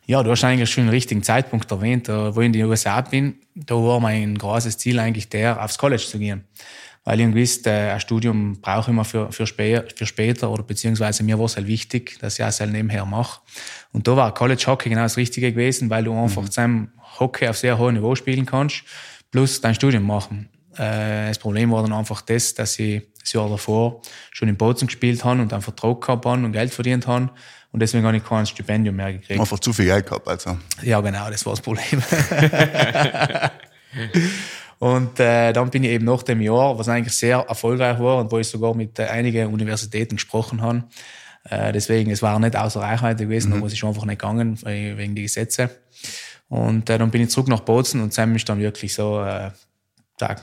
Ja, 0.05 0.21
du 0.21 0.31
hast 0.31 0.43
eigentlich 0.43 0.69
schon 0.69 0.85
den 0.85 0.89
richtigen 0.89 1.23
Zeitpunkt 1.23 1.71
erwähnt. 1.71 2.09
Wo 2.09 2.41
ich 2.41 2.47
in 2.47 2.53
die 2.53 2.63
USA 2.63 2.99
bin, 3.01 3.35
da 3.55 3.75
war 3.75 3.99
mein 4.01 4.37
großes 4.37 4.77
Ziel 4.77 4.99
eigentlich 4.99 5.29
der, 5.29 5.63
aufs 5.63 5.77
College 5.77 6.03
zu 6.03 6.19
gehen. 6.19 6.43
Weil 7.05 7.21
ich 7.21 7.35
wusste, 7.35 7.71
ein 7.71 7.99
Studium 7.99 8.59
brauche 8.61 8.81
ich 8.81 8.87
immer 8.89 9.05
für, 9.05 9.31
für, 9.31 9.47
später, 9.47 9.85
für 9.95 10.05
später 10.05 10.51
oder 10.51 10.63
beziehungsweise 10.63 11.23
mir 11.23 11.37
war 11.37 11.45
es 11.45 11.55
halt 11.55 11.67
wichtig, 11.67 12.17
dass 12.19 12.39
ich 12.39 12.45
es 12.45 12.59
halt 12.59 12.71
nebenher 12.71 13.05
mache. 13.05 13.41
Und 13.91 14.07
da 14.07 14.15
war 14.15 14.33
College 14.33 14.63
Hockey 14.67 14.89
genau 14.89 15.03
das 15.03 15.17
Richtige 15.17 15.51
gewesen, 15.51 15.89
weil 15.89 16.03
du 16.03 16.13
einfach 16.13 16.41
mhm. 16.41 16.47
zusammen 16.47 16.91
Hockey 17.19 17.47
auf 17.47 17.57
sehr 17.57 17.77
hohem 17.77 17.95
Niveau 17.95 18.15
spielen 18.15 18.45
kannst, 18.45 18.83
plus 19.31 19.61
dein 19.61 19.75
Studium 19.75 20.05
machen. 20.05 20.49
Äh, 20.75 21.27
das 21.27 21.39
Problem 21.39 21.71
war 21.71 21.81
dann 21.81 21.93
einfach 21.93 22.21
das, 22.21 22.53
dass 22.53 22.79
ich 22.79 23.03
das 23.19 23.33
Jahr 23.33 23.49
davor 23.49 24.01
schon 24.31 24.49
in 24.49 24.57
Bozen 24.57 24.87
gespielt 24.87 25.23
habe 25.23 25.41
und 25.41 25.51
einen 25.51 25.61
Vertrag 25.61 26.01
gehabt 26.01 26.25
habe 26.25 26.43
und 26.43 26.51
Geld 26.51 26.73
verdient 26.73 27.07
habe 27.07 27.29
und 27.73 27.79
deswegen 27.79 28.05
habe 28.05 28.15
ich 28.15 28.23
kein 28.23 28.45
Stipendium 28.45 28.95
mehr 28.95 29.11
gekriegt. 29.11 29.39
Einfach 29.39 29.59
zu 29.59 29.73
viel 29.73 29.85
Geld 29.85 30.05
gehabt, 30.05 30.27
also. 30.27 30.57
Ja, 30.83 31.01
genau, 31.01 31.29
das 31.29 31.43
war 31.45 31.53
das 31.53 31.61
Problem. 31.61 31.83
und 34.79 35.19
äh, 35.19 35.51
dann 35.51 35.69
bin 35.71 35.83
ich 35.83 35.89
eben 35.89 36.05
nach 36.05 36.21
dem 36.21 36.39
Jahr, 36.39 36.77
was 36.77 36.87
eigentlich 36.87 37.15
sehr 37.15 37.39
erfolgreich 37.39 37.99
war 37.99 38.19
und 38.19 38.31
wo 38.31 38.37
ich 38.37 38.47
sogar 38.47 38.75
mit 38.75 38.99
äh, 38.99 39.07
einigen 39.07 39.51
Universitäten 39.51 40.17
gesprochen 40.17 40.61
habe, 40.61 40.83
äh, 41.49 41.73
deswegen, 41.73 42.11
es 42.11 42.21
war 42.21 42.39
nicht 42.39 42.55
außer 42.55 42.79
Reichweite 42.79 43.23
gewesen, 43.23 43.49
mhm. 43.49 43.55
da 43.55 43.59
muss 43.61 43.73
ich 43.73 43.83
einfach 43.83 44.05
nicht 44.05 44.19
gegangen, 44.19 44.59
wegen 44.63 45.15
die 45.15 45.23
Gesetze. 45.23 45.71
Und 46.49 46.91
äh, 46.91 46.99
dann 46.99 47.09
bin 47.09 47.23
ich 47.23 47.29
zurück 47.29 47.47
nach 47.47 47.61
Bozen 47.61 48.01
und 48.01 48.13
Sam 48.13 48.35
ist 48.35 48.47
dann 48.47 48.59
wirklich 48.59 48.93
so, 48.93 49.19
äh, 49.21 49.49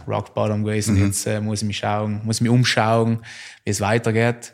Rock 0.06 0.34
Bottom 0.34 0.64
gewesen. 0.64 0.96
Mhm. 0.96 1.06
Jetzt 1.06 1.26
äh, 1.26 1.40
muss 1.40 1.62
ich 1.62 1.68
mich 1.68 1.78
schauen, 1.78 2.20
muss 2.24 2.36
ich 2.36 2.42
mich 2.42 2.50
umschauen, 2.50 3.20
wie 3.64 3.70
es 3.70 3.80
weitergeht. 3.80 4.52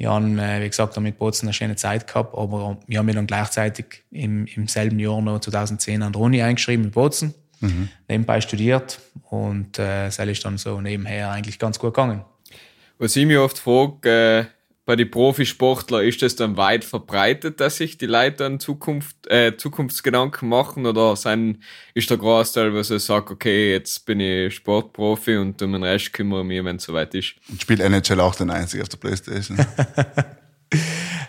Ich 0.00 0.06
habe, 0.06 0.24
äh, 0.24 0.62
wie 0.62 0.68
gesagt, 0.70 0.98
mit 0.98 1.18
Bozen 1.18 1.46
eine 1.46 1.52
schöne 1.52 1.76
Zeit 1.76 2.06
gehabt, 2.06 2.34
aber 2.34 2.78
ich 2.86 2.96
habe 2.96 3.04
mich 3.04 3.14
dann 3.14 3.26
gleichzeitig 3.26 4.02
im, 4.10 4.46
im 4.46 4.66
selben 4.66 4.98
Jahr 4.98 5.20
noch 5.20 5.40
2010 5.40 6.02
an 6.02 6.14
die 6.14 6.18
Uni 6.18 6.40
eingeschrieben 6.40 6.86
in 6.86 6.90
Bozen, 6.90 7.34
mhm. 7.60 7.90
nebenbei 8.08 8.40
studiert 8.40 8.98
und 9.28 9.78
äh, 9.78 10.06
das 10.06 10.18
ist 10.18 10.42
dann 10.42 10.56
so 10.56 10.80
nebenher 10.80 11.30
eigentlich 11.30 11.58
ganz 11.58 11.78
gut 11.78 11.92
gegangen. 11.92 12.24
Was 12.98 13.14
ich 13.14 13.26
mich 13.26 13.36
oft 13.36 13.58
frage, 13.58 14.48
äh 14.48 14.59
bei 14.90 14.96
den 14.96 15.08
Profisportlern 15.08 16.04
ist 16.04 16.20
das 16.20 16.34
dann 16.34 16.56
weit 16.56 16.82
verbreitet, 16.82 17.60
dass 17.60 17.76
sich 17.76 17.96
die 17.96 18.06
Leute 18.06 18.38
dann 18.38 18.58
Zukunft, 18.58 19.24
äh, 19.28 19.56
Zukunftsgedanken 19.56 20.48
machen 20.48 20.84
oder 20.84 21.14
sein, 21.14 21.62
ist 21.94 22.10
der 22.10 22.16
Großteil, 22.16 22.74
was 22.74 22.90
er 22.90 22.98
sagt, 22.98 23.30
okay, 23.30 23.70
jetzt 23.70 24.04
bin 24.04 24.18
ich 24.18 24.52
Sportprofi 24.52 25.36
und 25.36 25.62
um 25.62 25.74
den 25.74 25.84
Rest 25.84 26.12
kümmere 26.12 26.40
ich 26.40 26.46
mich, 26.48 26.64
wenn 26.64 26.74
es 26.74 26.82
soweit 26.82 27.14
ist. 27.14 27.34
Und 27.48 27.62
spielt 27.62 27.78
NHL 27.78 28.18
auch 28.18 28.34
den 28.34 28.50
einzigen 28.50 28.82
auf 28.82 28.88
der 28.88 28.96
Playstation? 28.96 29.64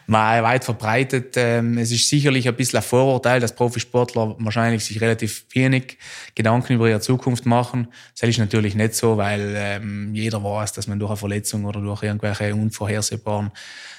mal 0.08 0.44
weit 0.44 0.66
verbreitet. 0.66 1.36
Ähm, 1.38 1.78
es 1.78 1.92
ist 1.92 2.10
sicherlich 2.10 2.48
ein 2.48 2.56
bisschen 2.56 2.78
ein 2.78 2.84
Vorurteil, 2.84 3.40
dass 3.40 3.56
Profisportler 3.56 4.36
wahrscheinlich 4.40 4.84
sich 4.84 5.00
relativ 5.00 5.46
wenig 5.54 5.98
Gedanken 6.36 6.74
über 6.74 6.90
ihre 6.90 7.00
Zukunft 7.00 7.46
machen. 7.46 7.88
Das 8.20 8.30
ist 8.30 8.38
natürlich 8.38 8.76
nicht 8.76 8.94
so, 8.94 9.18
weil 9.18 9.54
ähm, 9.56 10.14
jeder 10.14 10.44
weiß, 10.44 10.74
dass 10.74 10.88
man 10.88 11.00
durch 11.00 11.12
eine 11.12 11.18
Verletzung 11.18 11.66
oder 11.66 11.80
durch 11.80 12.04
irgendwelche 12.04 12.54
unvorhersehbaren 12.54 13.52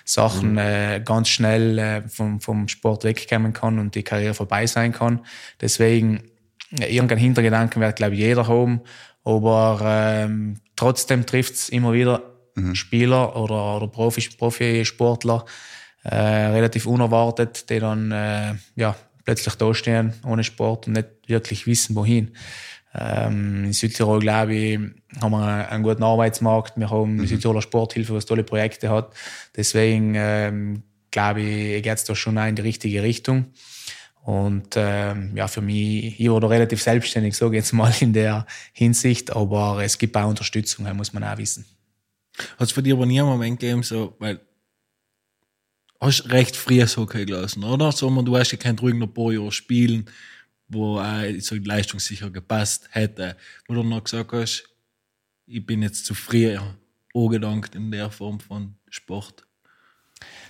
Sachen 0.05 0.53
mhm. 0.53 0.59
äh, 0.59 1.01
ganz 1.01 1.29
schnell 1.29 1.79
äh, 1.79 2.03
vom, 2.09 2.41
vom 2.41 2.69
Sport 2.69 3.05
wegkommen 3.05 3.53
kann 3.53 3.79
und 3.79 3.95
die 3.95 4.03
Karriere 4.03 4.35
vorbei 4.35 4.67
sein 4.67 4.93
kann. 4.93 5.21
Deswegen, 5.61 6.25
ja, 6.79 6.87
irgendein 6.87 7.19
Hintergedanken 7.19 7.81
wird, 7.81 7.97
glaube 7.97 8.15
ich, 8.15 8.21
jeder 8.21 8.49
haben. 8.49 8.83
Aber 9.25 9.81
ähm, 9.85 10.59
trotzdem 10.77 11.25
trifft 11.25 11.55
es 11.55 11.69
immer 11.69 11.93
wieder 11.93 12.32
mhm. 12.55 12.75
Spieler 12.75 13.37
oder, 13.37 13.77
oder 13.77 13.89
Profi, 13.89 14.29
Profisportler 14.37 15.45
äh, 16.05 16.17
relativ 16.17 16.87
unerwartet, 16.87 17.71
die 17.71 17.79
dann 17.79 18.11
äh, 18.11 18.55
ja, 18.77 18.97
plötzlich 19.25 19.55
da 19.55 19.73
stehen 19.75 20.15
ohne 20.27 20.45
Sport 20.45 20.87
und 20.87 20.95
nicht 20.95 21.09
wirklich 21.27 21.67
wissen, 21.67 21.95
wohin. 21.95 22.33
Ähm, 22.95 23.65
in 23.65 23.73
Südtirol, 23.73 24.21
glaube 24.21 24.55
ich, 24.55 24.79
haben 25.21 25.33
wir 25.33 25.71
einen 25.71 25.83
guten 25.83 26.03
Arbeitsmarkt. 26.03 26.77
Wir 26.77 26.91
haben 26.91 27.17
mhm. 27.17 27.27
Südtiroler 27.27 27.63
Sporthilfe, 27.63 28.15
was 28.15 28.27
tolle 28.27 28.45
Projekte 28.45 28.91
hat. 28.91 29.15
Deswegen, 29.57 30.15
ähm, 30.17 30.83
glaube 31.11 31.41
ich, 31.41 31.83
geht 31.83 31.97
es 31.97 32.05
da 32.05 32.15
schon 32.15 32.37
in 32.37 32.57
die 32.57 32.63
richtige 32.63 33.03
Richtung. 33.03 33.47
Und 34.23 34.75
ähm, 34.77 35.33
ja, 35.35 35.49
für 35.49 35.63
mich, 35.63 36.21
ich 36.21 36.31
wurde 36.31 36.49
relativ 36.49 36.83
selbstständig, 36.83 37.37
so 37.37 37.53
jetzt 37.53 37.73
mal 37.73 37.93
in 38.01 38.13
der 38.13 38.47
Hinsicht, 38.73 39.35
aber 39.35 39.81
es 39.83 39.99
gibt 39.99 40.17
auch 40.17 40.29
Unterstützung, 40.29 40.87
muss 40.97 41.13
man 41.13 41.25
auch 41.25 41.39
wissen. 41.39 41.65
Hat 42.39 42.69
es 42.69 42.73
für 42.73 42.83
dich 42.83 42.93
aber 42.93 43.07
nie 43.07 43.21
einen 43.21 43.29
Moment 43.29 43.61
gegeben, 43.61 43.83
so, 43.83 44.17
weil 44.19 44.41
hast 46.01 46.31
recht 46.31 46.57
früh 46.57 46.85
Hockey 46.85 47.27
gelassen, 47.27 47.63
oder? 47.63 47.93
So, 47.93 48.11
du 48.23 48.37
hast 48.37 48.53
ja 48.53 48.59
kein 48.59 48.79
ruhig 48.79 48.95
noch 48.95 49.07
ein 49.07 49.15
paar 49.15 49.33
Jahre 49.33 49.53
spielen 49.53 50.09
wo 50.73 50.99
auch 50.99 51.23
so 51.41 51.55
leistungssicher 51.57 52.31
gepasst 52.31 52.89
hätte, 52.91 53.37
wo 53.69 53.75
du 53.75 53.83
noch 53.83 54.05
gesagt 54.05 54.33
hast, 54.33 54.65
ich 55.47 55.65
bin 55.65 55.83
jetzt 55.83 56.07
zu 56.07 56.15
früh 56.15 56.57
angedankt 57.15 57.75
in 57.75 57.91
der 57.91 58.11
Form 58.11 58.41
von 58.41 58.75
Sport. 58.89 59.47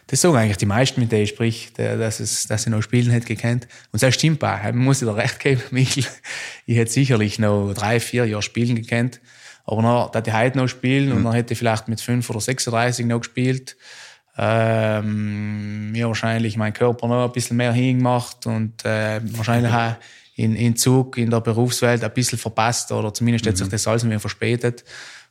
Das 0.07 0.21
sagen 0.21 0.37
eigentlich 0.37 0.59
die 0.59 0.67
meisten, 0.67 1.01
mit 1.01 1.11
denen 1.11 1.25
ich 1.25 1.31
sprich, 1.31 1.73
dass, 1.75 2.21
es, 2.21 2.47
dass 2.47 2.65
sie 2.65 2.71
noch 2.71 2.83
spielen 2.83 3.11
hätte 3.11 3.27
gekannt. 3.27 3.67
Und 3.91 4.03
das 4.03 4.15
stimmt 4.15 4.45
auch. 4.45 4.63
Man 4.63 4.77
muss 4.77 4.99
dir 4.99 5.15
recht 5.15 5.41
geben, 5.41 5.63
Michael. 5.71 6.05
Ich 6.67 6.77
hätte 6.77 6.93
sicherlich 6.93 7.39
noch 7.39 7.73
drei, 7.73 7.99
vier 7.99 8.27
Jahre 8.27 8.43
spielen 8.43 8.77
gekannt. 8.77 9.21
Aber 9.65 9.83
dann 9.83 10.11
hätte 10.13 10.31
ich 10.31 10.37
heute 10.37 10.59
noch 10.59 10.69
spielen 10.69 11.11
mhm. 11.11 11.17
und 11.17 11.25
dann 11.25 11.33
hätte 11.35 11.53
ich 11.53 11.59
vielleicht 11.59 11.89
mit 11.89 12.01
5 12.01 12.29
oder 12.31 12.41
36 12.41 13.07
noch 13.07 13.21
gespielt. 13.21 13.77
Ähm, 14.37 15.93
mir 15.93 16.09
wahrscheinlich 16.09 16.57
mein 16.57 16.73
Körper 16.73 17.07
noch 17.07 17.27
ein 17.27 17.33
bisschen 17.33 17.59
mehr 17.59 17.73
hingemacht 17.73 18.47
und 18.47 18.85
äh, 18.85 19.21
wahrscheinlich 19.37 19.73
auch 19.73 19.95
in, 20.37 20.57
in 20.57 20.75
Zug 20.77 21.19
in 21.19 21.31
der 21.31 21.41
Berufswelt 21.41 22.03
ein 22.03 22.15
bisschen 22.15 22.39
verpasst 22.39 22.91
oder 22.93 23.13
zumindest 23.13 23.45
mhm. 23.45 23.51
hat 23.51 23.57
sich 23.59 23.69
das 23.69 23.87
alles 23.87 24.05
mehr 24.05 24.21
verspätet. 24.21 24.85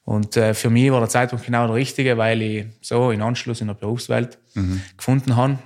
Und 0.03 0.35
äh, 0.37 0.53
für 0.53 0.69
mich 0.69 0.91
war 0.91 0.99
der 0.99 1.09
Zeitpunkt 1.09 1.45
genau 1.45 1.67
der 1.67 1.75
richtige, 1.75 2.17
weil 2.17 2.41
ich 2.41 2.65
so 2.81 3.11
in 3.11 3.21
Anschluss 3.21 3.61
in 3.61 3.67
der 3.67 3.75
Berufswelt 3.75 4.37
mhm. 4.53 4.81
gefunden 4.97 5.35
habe. 5.35 5.59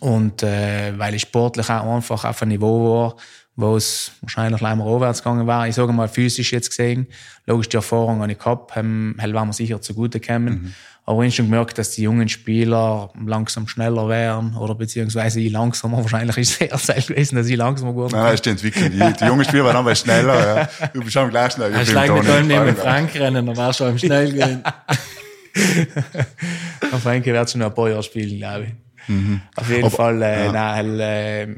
Und 0.00 0.42
äh, 0.42 0.98
weil 0.98 1.14
ich 1.14 1.22
sportlich 1.22 1.70
auch 1.70 1.94
einfach 1.96 2.24
auf 2.24 2.42
einem 2.42 2.50
Niveau 2.50 2.94
war, 2.94 3.16
wo 3.58 3.76
es 3.76 4.12
wahrscheinlich 4.20 4.60
leider 4.60 4.82
aufwärts 4.82 5.24
gegangen 5.24 5.48
war. 5.48 5.66
Ich 5.66 5.74
sage 5.74 5.92
mal 5.92 6.06
physisch 6.06 6.52
jetzt 6.52 6.68
gesehen. 6.68 7.08
Logisch, 7.44 7.68
die 7.68 7.76
Erfahrung 7.76 8.22
habe 8.22 8.30
ich 8.30 8.38
gehabt, 8.38 8.76
haben, 8.76 9.16
waren 9.18 9.48
wir 9.48 9.52
sicher 9.52 9.80
zugute 9.80 10.20
gekommen. 10.20 10.44
Mhm. 10.44 10.74
Aber 11.04 11.22
ich 11.22 11.32
habe 11.32 11.32
schon 11.32 11.46
gemerkt, 11.46 11.76
dass 11.76 11.90
die 11.90 12.02
jungen 12.02 12.28
Spieler 12.28 13.10
langsam 13.26 13.66
schneller 13.66 14.08
wären 14.08 14.54
oder 14.56 14.76
beziehungsweise 14.76 15.40
ich 15.40 15.50
langsamer. 15.50 15.96
Wahrscheinlich 16.04 16.36
ist 16.38 16.52
es 16.52 16.68
eher 16.68 16.78
Zeit 16.78 17.08
gewesen, 17.08 17.34
dass 17.34 17.48
ich 17.48 17.56
langsamer 17.56 17.92
geworden 17.92 18.12
bin. 18.12 18.20
Nein, 18.20 18.34
ist 18.34 18.46
die 18.46 18.50
Entwicklung. 18.50 18.90
Die, 18.92 19.12
die 19.12 19.24
jungen 19.24 19.44
Spieler 19.44 19.64
waren 19.64 19.76
aber 19.76 19.94
schneller. 19.96 20.68
Ja. 20.80 20.88
Du 20.94 21.00
bist 21.00 21.14
schon 21.14 21.28
gleich 21.28 21.52
schnell. 21.52 21.74
Hast 21.74 21.90
du 21.90 22.14
mit 22.14 22.30
einem 22.30 22.46
neben 22.46 22.76
Frank 22.76 23.12
rennen, 23.16 23.44
dann 23.44 23.56
warst 23.56 23.80
du 23.80 23.86
am 23.86 23.98
schnell 23.98 24.32
gehen. 24.32 24.62
Frankie 27.02 27.32
wird 27.32 27.50
schon 27.50 27.60
noch 27.60 27.68
ein 27.68 27.74
paar 27.74 27.88
Jahre 27.88 28.04
spielen, 28.04 28.38
glaube 28.38 28.66
ich. 28.66 29.08
Mhm. 29.08 29.40
Auf 29.56 29.68
jeden 29.68 29.84
aber, 29.84 29.90
Fall, 29.90 30.22
äh, 30.22 30.44
ja. 30.44 30.52
nein, 30.52 31.00
äh, 31.00 31.48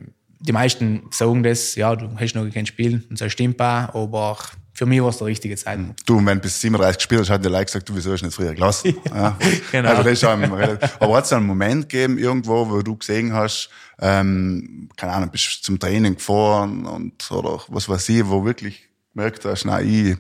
die 0.40 0.52
meisten 0.52 1.02
sagen 1.11 1.42
das, 1.42 1.75
ja, 1.75 1.94
du 1.94 2.09
hast 2.18 2.35
noch 2.35 2.49
kein 2.50 2.66
Spiel 2.66 3.04
und 3.09 3.20
das 3.20 3.32
stimmt 3.32 3.61
auch, 3.61 3.94
aber 3.94 4.38
für 4.73 4.87
mich 4.87 5.02
war 5.02 5.11
es 5.11 5.18
der 5.18 5.26
richtige 5.26 5.56
Zeitpunkt. 5.56 6.09
Du, 6.09 6.16
wenn 6.16 6.38
du 6.38 6.42
bis 6.42 6.59
37 6.61 6.97
gespielt 6.97 7.20
hast, 7.20 7.30
hat 7.30 7.44
der 7.44 7.50
Leute 7.50 7.66
gesagt, 7.66 7.88
du, 7.88 7.94
wieso 7.94 8.12
hast 8.12 8.20
du 8.20 8.26
nicht 8.26 8.35
früher 8.35 8.54
gelassen? 8.54 8.94
ja. 9.14 9.37
genau. 9.70 9.90
Also 9.90 10.02
das 10.02 10.12
ist 10.12 10.25
aber 10.25 11.16
hat 11.16 11.25
es 11.25 11.32
einen 11.32 11.47
Moment 11.47 11.88
gegeben 11.88 12.16
irgendwo, 12.16 12.68
wo 12.70 12.80
du 12.80 12.97
gesehen 12.97 13.32
hast, 13.35 13.68
ähm, 14.00 14.88
keine 14.97 15.12
Ahnung, 15.12 15.30
bist 15.30 15.62
zum 15.62 15.78
Training 15.78 16.14
gefahren 16.14 16.87
und, 16.87 17.30
oder 17.30 17.61
was 17.68 17.88
weiß 17.88 18.09
ich, 18.09 18.26
wo 18.26 18.44
wirklich 18.44 18.88
merkt 19.12 19.44
hast, 19.44 19.66
nein, 19.66 19.87
ich, 19.87 20.16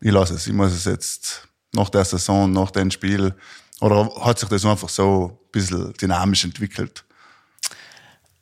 ich 0.00 0.12
lasse 0.12 0.34
es, 0.34 0.46
ich 0.46 0.54
muss 0.54 0.72
es 0.72 0.86
jetzt 0.86 1.46
nach 1.74 1.90
der 1.90 2.06
Saison, 2.06 2.50
nach 2.50 2.70
dem 2.70 2.90
Spiel, 2.90 3.34
oder 3.80 4.10
hat 4.24 4.38
sich 4.38 4.48
das 4.48 4.64
einfach 4.64 4.88
so 4.88 5.38
ein 5.42 5.50
bisschen 5.52 5.92
dynamisch 5.94 6.44
entwickelt? 6.44 7.04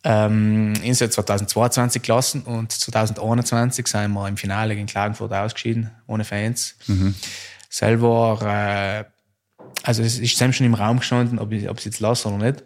Ähm, 0.04 0.74
ins 0.82 1.00
Jahr 1.00 1.10
2022 1.10 2.02
gelassen 2.02 2.42
und 2.42 2.72
2021 2.72 3.86
sind 3.86 4.12
wir 4.12 4.28
im 4.28 4.36
Finale 4.36 4.74
gegen 4.74 4.86
Klagenfurt 4.86 5.32
ausgeschieden, 5.32 5.90
ohne 6.06 6.24
Fans. 6.24 6.76
Mhm. 6.86 7.14
Selber, 7.68 8.38
äh, 8.42 9.04
also 9.82 10.02
es 10.02 10.18
ist 10.18 10.38
schon 10.38 10.66
im 10.66 10.74
Raum 10.74 11.00
gestanden, 11.00 11.38
ob 11.38 11.52
ich, 11.52 11.64
es 11.64 11.84
jetzt 11.84 12.00
lasse 12.00 12.28
oder 12.28 12.38
nicht. 12.38 12.64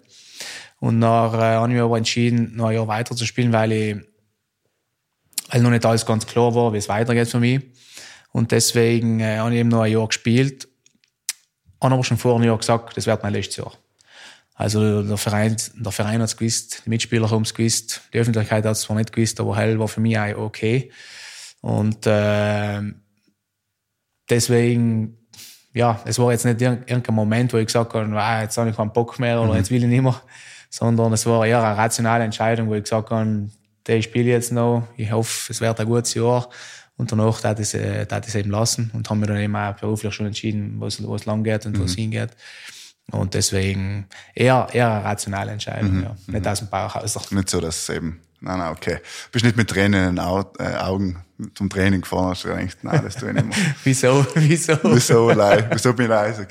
Und 0.78 1.00
dann 1.00 1.34
äh, 1.34 1.38
habe 1.38 1.68
ich 1.68 1.74
mich 1.74 1.82
aber 1.82 1.96
entschieden, 1.96 2.56
noch 2.56 2.68
ein 2.68 2.74
Jahr 2.74 2.88
weiter 2.88 3.16
zu 3.16 3.24
spielen, 3.24 3.52
weil 3.52 3.72
ich 3.72 3.96
weil 5.52 5.60
noch 5.60 5.70
nicht 5.70 5.84
alles 5.84 6.06
ganz 6.06 6.26
klar 6.26 6.54
war, 6.54 6.72
wie 6.72 6.78
es 6.78 6.88
weitergeht 6.88 7.28
für 7.28 7.40
mich. 7.40 7.60
Und 8.32 8.52
deswegen 8.52 9.20
äh, 9.20 9.36
habe 9.38 9.52
ich 9.52 9.60
eben 9.60 9.68
noch 9.68 9.82
ein 9.82 9.92
Jahr 9.92 10.06
gespielt. 10.06 10.66
Habe 11.80 11.94
aber 11.94 12.04
schon 12.04 12.16
vor 12.16 12.36
einem 12.36 12.44
Jahr 12.44 12.56
gesagt, 12.56 12.96
das 12.96 13.06
wird 13.06 13.22
mein 13.22 13.34
letztes 13.34 13.58
Jahr. 13.58 13.72
Also 14.62 15.02
der 15.02 15.16
Verein, 15.16 15.57
der 15.75 15.90
Verein 15.90 16.21
hat 16.21 16.28
es 16.28 16.37
gewusst, 16.37 16.83
die 16.87 16.90
Mitspieler 16.90 17.28
haben 17.28 17.42
es 17.42 17.52
gewusst, 17.52 18.02
die 18.12 18.19
Öffentlichkeit 18.19 18.64
hat 18.64 18.71
es 18.71 18.83
zwar 18.83 18.97
nicht 18.97 19.12
gewusst, 19.12 19.40
aber 19.40 19.57
hell 19.57 19.76
war 19.81 19.88
für 19.88 20.00
mich 20.00 20.16
auch 20.16 20.37
okay. 20.37 20.92
Und 21.62 22.07
äh, 22.07 22.81
deswegen, 24.31 25.19
ja, 25.75 26.00
es 26.04 26.16
war 26.21 26.31
jetzt 26.31 26.45
nicht 26.45 26.62
irgendein 26.62 27.12
Moment, 27.12 27.52
wo 27.52 27.57
ich 27.57 27.66
gesagt 27.66 27.92
habe, 27.92 28.09
wow, 28.12 28.40
jetzt 28.40 28.57
habe 28.57 28.71
ich 28.71 28.76
keinen 28.76 28.92
Bock 28.92 29.19
mehr 29.19 29.40
oder 29.40 29.50
mhm. 29.50 29.59
jetzt 29.59 29.73
will 29.73 29.83
ich 29.83 29.88
nicht 29.88 30.00
mehr, 30.00 30.23
sondern 30.71 31.12
es 31.12 31.26
war 31.26 31.45
eher 31.45 31.61
eine 31.61 31.76
rationale 31.76 32.23
Entscheidung, 32.23 32.69
wo 32.69 32.75
ich 32.75 32.85
gesagt 32.85 33.11
habe, 33.11 33.49
der 33.88 34.00
spiele 34.00 34.31
jetzt 34.31 34.52
noch, 34.52 34.87
ich 34.97 35.11
hoffe, 35.11 35.50
es 35.50 35.61
wird 35.61 35.81
ein 35.81 35.87
gutes 35.88 36.14
Jahr. 36.14 36.49
Und 36.97 37.11
danach 37.11 37.40
tat 37.40 37.59
ich 37.59 37.75
es 37.75 38.35
eben 38.37 38.50
lassen 38.50 38.92
und 38.95 39.11
haben 39.11 39.19
mir 39.19 39.26
dann 39.26 39.38
eben 39.38 39.57
auch 39.57 39.75
beruflich 39.75 40.14
schon 40.14 40.26
entschieden, 40.26 40.76
wo 40.78 40.87
es, 40.87 41.25
lang 41.25 41.42
geht 41.42 41.66
und 41.66 41.76
mhm. 41.76 41.81
wo 41.81 41.85
es 41.85 41.97
hingeht. 41.97 42.31
Und 43.11 43.35
deswegen 43.35 44.06
eher, 44.35 44.68
eher 44.73 44.90
eine 44.90 45.04
rationale 45.04 45.52
Entscheidung, 45.52 45.97
mhm. 45.97 46.02
ja. 46.04 46.16
Nicht 46.28 46.44
mhm. 46.44 46.50
aus 46.50 46.59
dem 46.61 46.68
Bauch 46.68 46.94
raus. 46.94 47.30
Nicht 47.30 47.50
so, 47.50 47.61
dass 47.61 47.88
eben, 47.88 48.21
nein, 48.42 48.58
nein, 48.58 48.72
okay. 48.72 48.99
Bist 49.30 49.44
nicht 49.44 49.56
mit 49.56 49.70
Tränen 49.70 50.11
in 50.11 50.16
den 50.16 50.25
äh, 50.58 50.76
Augen 50.76 51.25
zum 51.54 51.68
Training 51.68 52.02
gefahren, 52.02 52.30
hast 52.30 52.44
du 52.44 52.49
gedacht, 52.49 52.78
nein, 52.82 53.00
das 53.04 53.16
tue 53.16 53.30
ich 53.30 53.34
nicht 53.34 53.46
mehr. 53.46 53.75
wieso, 53.84 54.26
wieso? 54.34 54.78
wieso, 54.82 55.30
leid, 55.30 55.68
wieso 55.72 55.92
bin 55.92 56.04
ich 56.04 56.11
leise? 56.11 56.46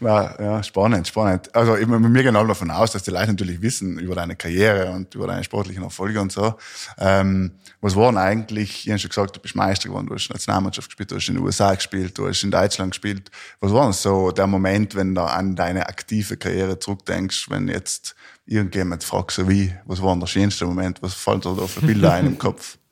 nein, 0.00 0.34
ja, 0.38 0.62
spannend, 0.62 1.08
spannend. 1.08 1.54
Also, 1.54 1.76
ich, 1.76 1.86
mir 1.86 2.22
gehen 2.22 2.36
alle 2.36 2.48
davon 2.48 2.70
aus, 2.70 2.92
dass 2.92 3.02
die 3.02 3.10
Leute 3.10 3.28
natürlich 3.28 3.60
wissen 3.62 3.98
über 3.98 4.14
deine 4.14 4.36
Karriere 4.36 4.90
und 4.90 5.14
über 5.14 5.26
deine 5.26 5.44
sportlichen 5.44 5.82
Erfolge 5.82 6.20
und 6.20 6.32
so. 6.32 6.54
Ähm, 6.98 7.52
was 7.80 7.96
waren 7.96 8.16
eigentlich, 8.16 8.86
ich 8.86 8.90
habe 8.90 8.98
schon 8.98 9.10
gesagt, 9.10 9.36
du 9.36 9.40
bist 9.40 9.56
Meister 9.56 9.88
geworden, 9.88 10.06
du 10.06 10.14
hast 10.14 10.28
Nationalmannschaft 10.30 10.88
gespielt, 10.88 11.10
du 11.10 11.16
hast 11.16 11.28
in 11.28 11.34
den 11.34 11.44
USA 11.44 11.74
gespielt, 11.74 12.16
du 12.16 12.28
hast 12.28 12.42
in 12.42 12.50
Deutschland 12.50 12.92
gespielt. 12.92 13.30
Was 13.60 13.72
war 13.72 13.92
so 13.92 14.30
der 14.30 14.46
Moment, 14.46 14.94
wenn 14.94 15.14
du 15.14 15.22
an 15.22 15.56
deine 15.56 15.88
aktive 15.88 16.36
Karriere 16.36 16.78
zurückdenkst, 16.78 17.50
wenn 17.50 17.68
jetzt 17.68 18.14
irgendjemand 18.46 19.04
fragt, 19.04 19.32
so 19.32 19.48
wie, 19.48 19.72
was 19.84 20.02
war 20.02 20.16
der 20.16 20.26
schönste 20.26 20.66
Moment, 20.66 21.02
was 21.02 21.14
fällt 21.14 21.44
dir 21.44 21.54
da 21.54 21.66
für 21.66 21.80
Bilder 21.80 22.12
ein 22.12 22.26
im 22.26 22.38
Kopf? 22.38 22.78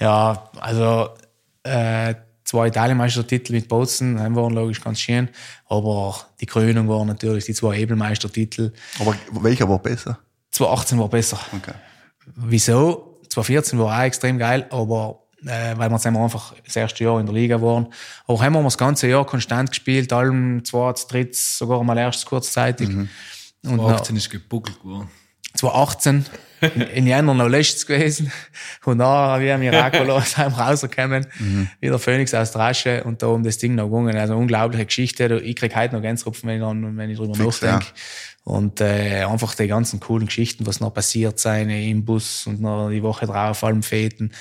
Ja, 0.00 0.50
also 0.58 1.10
äh, 1.62 2.16
zwei 2.42 2.66
Italienmeistertitel 2.66 3.52
mit 3.52 3.68
Bozen 3.68 4.18
waren 4.34 4.52
logisch 4.52 4.80
ganz 4.80 4.98
schön, 4.98 5.28
aber 5.66 6.16
die 6.40 6.46
Krönung 6.46 6.88
war 6.88 7.04
natürlich 7.04 7.44
die 7.44 7.54
zwei 7.54 7.78
Ebelmeistertitel. 7.78 8.72
Aber 8.98 9.14
welcher 9.30 9.68
war 9.68 9.78
besser? 9.78 10.18
2018 10.50 10.98
war 10.98 11.08
besser. 11.08 11.38
Okay. 11.56 11.74
Wieso? 12.34 13.20
2014 13.28 13.78
war 13.78 13.96
auch 13.96 14.02
extrem 14.02 14.38
geil, 14.38 14.66
aber 14.70 15.22
äh, 15.44 15.76
weil 15.76 15.88
wir 15.88 15.96
jetzt 15.96 16.06
einfach 16.06 16.54
das 16.64 16.76
erste 16.76 17.04
Jahr 17.04 17.18
in 17.20 17.26
der 17.26 17.34
Liga 17.34 17.60
waren. 17.60 17.88
Aber 18.26 18.40
haben 18.40 18.52
wir 18.52 18.62
das 18.62 18.78
ganze 18.78 19.08
Jahr 19.08 19.24
konstant 19.24 19.70
gespielt, 19.70 20.12
allem 20.12 20.64
zweites, 20.64 21.06
drittes, 21.06 21.58
sogar 21.58 21.82
mal 21.82 21.98
erstes 21.98 22.26
kurzzeitig. 22.26 22.88
Mhm. 22.88 23.08
2018 23.62 24.16
ist 24.16 24.30
gebuckelt 24.30 24.80
geworden. 24.80 25.08
2018 25.54 26.26
in, 26.94 27.06
Jänner 27.06 27.34
noch 27.34 27.48
letztes 27.48 27.86
gewesen. 27.86 28.32
Und 28.84 28.98
dann 28.98 29.40
wie 29.40 29.50
ein 29.50 29.60
Miraculos 29.60 30.36
heim 30.36 30.52
rausgekommen, 30.52 31.26
mhm. 31.38 31.68
wie 31.80 31.88
der 31.88 31.98
Phoenix 31.98 32.32
aus 32.34 32.52
der 32.52 32.60
Asche 32.62 33.04
und 33.04 33.22
da 33.22 33.28
um 33.28 33.42
das 33.42 33.58
Ding 33.58 33.74
noch 33.74 33.88
gegangen. 33.88 34.16
Also 34.16 34.36
unglaubliche 34.36 34.86
Geschichte. 34.86 35.40
Ich 35.44 35.56
krieg 35.56 35.74
heute 35.74 35.94
noch 35.94 36.02
Gänseropfen, 36.02 36.48
wenn 36.48 36.60
ich, 36.60 36.96
wenn 36.96 37.10
ich 37.10 37.18
drüber 37.18 37.34
Fix, 37.34 37.62
nachdenke. 37.62 37.86
Ja. 37.86 37.92
Und 38.44 38.80
äh, 38.80 39.24
einfach 39.24 39.54
die 39.54 39.68
ganzen 39.68 40.00
coolen 40.00 40.26
Geschichten, 40.26 40.66
was 40.66 40.80
noch 40.80 40.92
passiert 40.92 41.38
sein 41.38 41.70
im 41.70 42.04
Bus 42.04 42.46
und 42.46 42.60
noch 42.60 42.90
die 42.90 43.02
Woche 43.02 43.26
drauf, 43.26 43.58
vor 43.58 43.68
allem 43.68 43.84
Feten. 43.84 44.32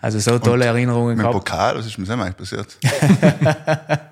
Also 0.00 0.18
so 0.18 0.38
tolle 0.38 0.64
Erinnerungen 0.64 1.16
Mit 1.16 1.18
gehabt. 1.18 1.34
Pokal, 1.34 1.76
was 1.76 1.86
ist 1.86 1.98
mit 1.98 2.08
dem 2.08 2.20
eigentlich 2.20 2.36
passiert? 2.36 2.78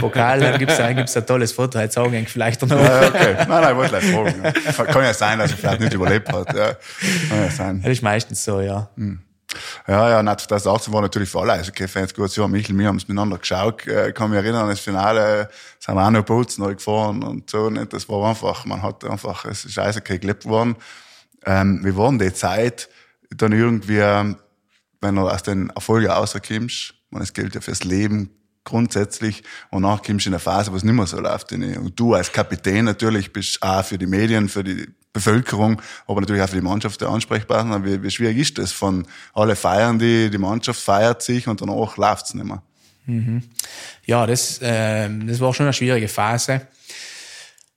Pokal, 0.00 0.40
da 0.40 0.56
gibt's 0.56 0.78
ein, 0.80 0.96
gibt's 0.96 1.16
ein 1.16 1.26
tolles 1.26 1.52
Foto, 1.52 1.78
heute 1.78 1.92
sagen 1.92 2.14
ich 2.14 2.28
vielleicht 2.28 2.62
noch. 2.62 2.70
Ja, 2.70 3.08
okay. 3.08 3.34
Nein, 3.38 3.48
nein, 3.48 3.70
ich 3.70 3.76
wollte 3.76 3.98
gleich 4.00 4.64
fragen. 4.64 4.86
Kann 4.92 5.02
ja 5.02 5.14
sein, 5.14 5.38
dass 5.38 5.50
er 5.50 5.56
vielleicht 5.56 5.80
nicht 5.80 5.94
überlebt 5.94 6.32
hat. 6.32 6.54
Ja. 6.54 6.74
Kann 7.28 7.38
ja 7.44 7.50
sein. 7.50 7.82
Das 7.82 7.92
ist 7.92 8.02
meistens 8.02 8.44
so, 8.44 8.60
ja. 8.60 8.88
Ja, 9.86 10.10
ja, 10.10 10.22
nein, 10.22 10.36
2018 10.36 10.92
war 10.92 11.02
natürlich 11.02 11.30
für 11.30 11.40
alle 11.40 11.52
Eishockey-Fans 11.54 12.14
gut. 12.14 12.30
So, 12.30 12.46
Michel, 12.48 12.76
wir 12.76 12.88
haben 12.88 12.96
es 12.96 13.06
miteinander 13.08 13.38
geschaut. 13.38 13.86
Äh, 13.86 14.08
Ich 14.08 14.14
kann 14.14 14.30
mich 14.30 14.36
erinnern, 14.38 14.68
das 14.68 14.80
Finale 14.80 15.48
sind 15.78 15.94
wir 15.94 16.04
auch 16.04 16.10
noch 16.10 16.24
Boots 16.24 16.58
neu 16.58 16.74
gefahren 16.74 17.22
und 17.22 17.48
so. 17.48 17.70
Nicht? 17.70 17.92
Das 17.92 18.08
war 18.08 18.28
einfach, 18.28 18.64
man 18.64 18.82
hat 18.82 19.04
einfach, 19.04 19.44
es 19.44 19.64
ist 19.64 19.78
Eishockey 19.78 20.18
gelebt 20.18 20.44
worden. 20.44 20.76
Ähm, 21.44 21.80
wie 21.84 21.96
war 21.96 22.08
denn 22.08 22.18
die 22.18 22.32
Zeit 22.34 22.88
dann 23.30 23.52
irgendwie, 23.52 24.00
wenn 25.00 25.14
du 25.14 25.28
aus 25.28 25.42
den 25.44 25.70
Erfolgen 25.70 26.10
rauskommst? 26.10 26.94
Man, 27.10 27.22
es 27.22 27.32
gilt 27.32 27.54
ja 27.54 27.60
fürs 27.60 27.84
Leben 27.84 28.30
grundsätzlich 28.66 29.42
und 29.70 29.82
nachher 29.82 30.02
kommst 30.04 30.26
du 30.26 30.30
in 30.30 30.34
eine 30.34 30.40
Phase, 30.40 30.70
wo 30.70 30.76
es 30.76 30.84
nicht 30.84 30.94
mehr 30.94 31.06
so 31.06 31.18
läuft. 31.18 31.52
Und 31.52 31.98
du 31.98 32.14
als 32.14 32.30
Kapitän 32.30 32.84
natürlich 32.84 33.32
bist 33.32 33.62
auch 33.62 33.84
für 33.84 33.96
die 33.96 34.06
Medien, 34.06 34.50
für 34.50 34.62
die 34.62 34.86
Bevölkerung, 35.14 35.80
aber 36.06 36.20
natürlich 36.20 36.42
auch 36.42 36.48
für 36.48 36.56
die 36.56 36.62
Mannschaft 36.62 37.00
der 37.00 37.08
Ansprechpartner. 37.08 37.82
Wie, 37.84 38.02
wie 38.02 38.10
schwierig 38.10 38.36
ist 38.36 38.58
das? 38.58 38.72
Von 38.72 39.06
alle 39.32 39.56
feiern 39.56 39.98
die, 39.98 40.28
die 40.28 40.38
Mannschaft 40.38 40.80
feiert 40.80 41.22
sich 41.22 41.48
und 41.48 41.62
danach 41.62 41.96
läuft's 41.96 42.34
nicht 42.34 42.44
mehr. 42.44 42.62
Ja, 44.04 44.26
das, 44.26 44.60
äh, 44.60 45.08
das 45.26 45.40
war 45.40 45.54
schon 45.54 45.66
eine 45.66 45.72
schwierige 45.72 46.08
Phase. 46.08 46.66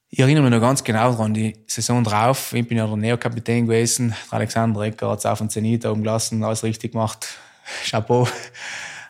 Ich 0.10 0.19
erinnere 0.19 0.43
mich 0.43 0.51
noch 0.51 0.60
ganz 0.60 0.84
genau 0.84 1.12
daran, 1.12 1.36
die 1.36 1.55
Saison 1.67 2.03
drauf. 2.03 2.51
Ich 2.53 2.67
bin 2.67 2.79
ja 2.79 2.88
der 2.88 2.98
Neokapitän 2.98 3.67
gewesen. 3.67 4.15
Der 4.31 4.39
Alexander 4.39 4.81
Ecker 4.81 5.12
hat 5.12 5.19
es 5.19 5.25
auf 5.27 5.38
den 5.38 5.51
Zenit 5.51 5.86
oben 5.86 6.01
gelassen, 6.01 6.43
alles 6.43 6.63
richtig 6.63 6.93
gemacht. 6.93 7.27
Chapeau. 7.86 8.27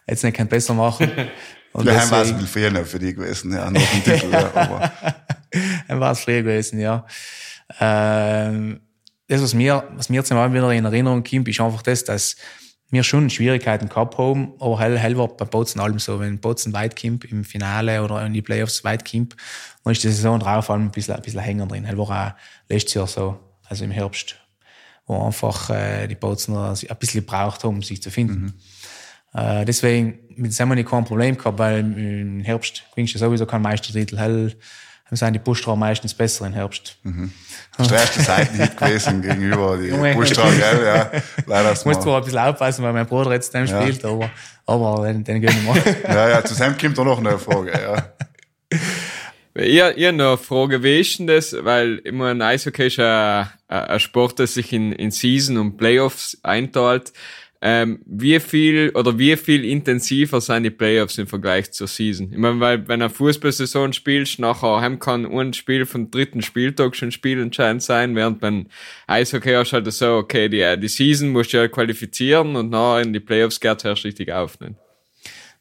Jetzt 0.08 0.24
nicht 0.24 0.36
kein 0.36 0.50
besser 0.50 0.74
machen. 0.74 1.10
Und 1.74 1.86
Ja, 1.86 2.00
heim 2.00 2.12
war 2.12 2.22
es 2.22 2.30
ein 2.30 2.40
bisschen 2.40 2.72
früher 2.72 2.86
für 2.86 3.00
die 3.00 3.14
gewesen, 3.14 3.54
ja, 3.54 3.70
nach 3.70 3.82
dem 3.82 4.04
Titel, 4.04 4.32
ja, 4.32 4.52
aber, 4.54 4.92
Dann 5.88 6.00
war 6.00 6.12
es 6.12 6.22
früher 6.22 6.42
gewesen, 6.42 6.80
ja. 6.80 7.06
Ähm, 7.80 8.82
das, 9.28 9.42
was 9.42 9.54
mir, 9.54 9.84
was 9.96 10.10
mir 10.10 10.24
zumal 10.24 10.52
wieder 10.52 10.72
in 10.72 10.86
Erinnerung 10.86 11.24
kommt, 11.24 11.48
ist 11.48 11.62
einfach 11.62 11.84
das, 11.84 12.04
dass 12.04 12.36
wir 12.92 13.04
schon 13.04 13.30
Schwierigkeiten 13.30 13.88
gehabt 13.88 14.18
haben, 14.18 14.54
aber 14.60 14.80
hell, 14.80 14.98
hell 14.98 15.18
war 15.18 15.28
bei 15.28 15.46
Bozen 15.46 15.80
allem 15.80 16.00
so. 16.00 16.20
Wenn 16.20 16.40
Bozen 16.40 16.74
weit 16.74 17.00
kommt 17.00 17.26
im 17.26 17.44
Finale 17.44 18.04
oder 18.04 18.26
in 18.26 18.34
die 18.34 18.42
Playoffs 18.42 18.84
weit 18.84 19.10
kommt, 19.10 19.36
dann 19.84 19.92
ist 19.94 20.04
die 20.04 20.10
Saison 20.10 20.40
drauf 20.40 20.70
allem 20.70 20.86
ein 20.86 20.92
bisschen, 20.92 21.16
ein 21.16 21.22
bisschen 21.22 21.42
hänger 21.42 21.68
drin. 21.68 21.86
Hell 21.86 21.98
war 21.98 22.10
auch 22.10 22.40
letztes 22.68 22.96
Jahr 22.96 23.08
so, 23.08 23.40
also 23.68 23.84
im 23.84 23.92
Herbst, 23.92 24.38
wo 25.06 25.24
einfach 25.24 25.70
äh, 25.70 26.08
die 26.08 26.16
Bozener 26.16 26.70
ein 26.70 26.98
bisschen 26.98 27.22
gebraucht 27.22 27.64
haben, 27.64 27.76
um 27.76 27.84
sich 27.84 28.02
zu 28.02 28.10
finden. 28.10 28.60
Äh, 29.34 29.66
deswegen, 29.66 30.20
mit 30.36 30.52
dem 30.52 30.60
haben 30.60 30.70
wir 30.70 30.76
nicht 30.76 30.90
kein 30.90 31.06
Problem 31.06 31.38
gehabt, 31.38 31.60
weil 31.60 31.80
im 31.80 32.40
Herbst 32.42 32.84
gewinnst 32.92 33.16
du 33.16 33.20
sowieso 33.20 33.46
keinen 33.46 33.62
Meistertitel. 33.62 34.18
Hell, 34.18 34.56
haben 35.10 35.16
sind 35.16 35.34
die 35.34 35.40
Buschtrau 35.40 35.76
meistens 35.76 36.14
besser 36.14 36.46
im 36.46 36.54
Herbst. 36.54 36.98
das 37.04 37.88
ist 37.88 37.92
der 37.92 38.00
erste 38.00 38.22
Seitenhieb 38.22 38.78
gewesen 38.78 39.22
gegenüber 39.24 39.78
die 39.78 39.88
Junge. 39.88 40.14
Buschtrag, 40.14 40.52
gell, 40.56 40.86
ja, 40.86 41.12
leider 41.48 41.74
Ich 41.74 41.84
muss 41.86 42.00
zwar 42.00 42.18
ein 42.18 42.24
bisschen 42.24 42.40
aufpassen, 42.40 42.84
weil 42.84 42.94
mein 42.94 43.08
Bruder 43.08 43.32
jetzt 43.34 43.52
dem 43.54 43.66
Ja. 43.66 43.82
spielt, 43.82 44.06
aber, 44.06 44.30
aber 44.68 45.08
den, 45.08 45.24
den 45.24 45.42
gönnen 45.42 45.66
wir. 45.66 45.96
Ja, 46.08 46.30
ja, 46.30 46.46
zu 46.46 46.54
Sam 46.54 46.78
kommt 46.78 46.96
da 46.98 47.04
noch 47.04 47.18
eine 47.18 47.40
Frage, 47.40 47.72
ja. 47.72 48.78
Ihr, 49.56 49.98
ihr 49.98 50.12
noch 50.12 50.28
eine 50.28 50.38
Frage, 50.38 50.84
wie 50.84 51.00
ist 51.00 51.18
denn 51.18 51.26
das? 51.28 51.56
Weil 51.60 51.98
immer 52.04 52.28
ein 52.28 52.42
Eishockey 52.42 52.86
ist 52.88 53.00
ein, 53.00 53.48
ein 53.68 53.84
ein 53.90 54.00
Sport, 54.00 54.40
der 54.40 54.48
sich 54.48 54.72
in, 54.72 54.92
in 54.94 55.10
Season 55.12 55.58
und 55.58 55.76
Playoffs 55.76 56.38
einteilt. 56.44 57.12
Ähm, 57.62 58.00
wie 58.06 58.40
viel 58.40 58.92
oder 58.96 59.20
wie 59.20 59.36
viel 59.36 59.66
intensiver 59.66 60.40
sind 60.40 60.64
die 60.64 60.70
Playoffs 60.70 61.18
im 61.18 61.28
Vergleich 61.28 61.72
zur 61.72 61.88
Season? 61.88 62.32
Ich 62.32 62.38
meine, 62.38 62.60
weil 62.62 62.88
wenn 62.88 63.02
eine 63.02 63.10
Fußballsaison 63.10 63.92
spielst, 63.92 64.40
nachher 64.40 64.80
heim 64.80 65.00
kann 65.00 65.26
ein 65.26 65.52
Spiel 65.52 65.86
vom 65.86 66.10
dritten 66.10 66.42
Spieltag 66.42 66.96
schon 66.96 67.12
spielentscheidend 67.12 67.84
sein, 67.84 68.16
während 68.16 68.40
beim 68.40 68.68
Eishockey 69.08 69.52
hast 69.54 69.72
du 69.72 69.76
halt 69.76 69.92
so, 69.92 70.16
okay, 70.16 70.48
die, 70.48 70.80
die 70.80 70.88
Season 70.88 71.30
musst 71.30 71.52
du 71.52 71.58
ja 71.58 71.68
qualifizieren 71.68 72.56
und 72.56 72.70
nachher 72.70 73.02
in 73.02 73.12
die 73.12 73.20
Playoffs 73.20 73.60
geht 73.60 73.84
erst 73.84 74.06
richtig 74.06 74.32
aufnehmen. 74.32 74.78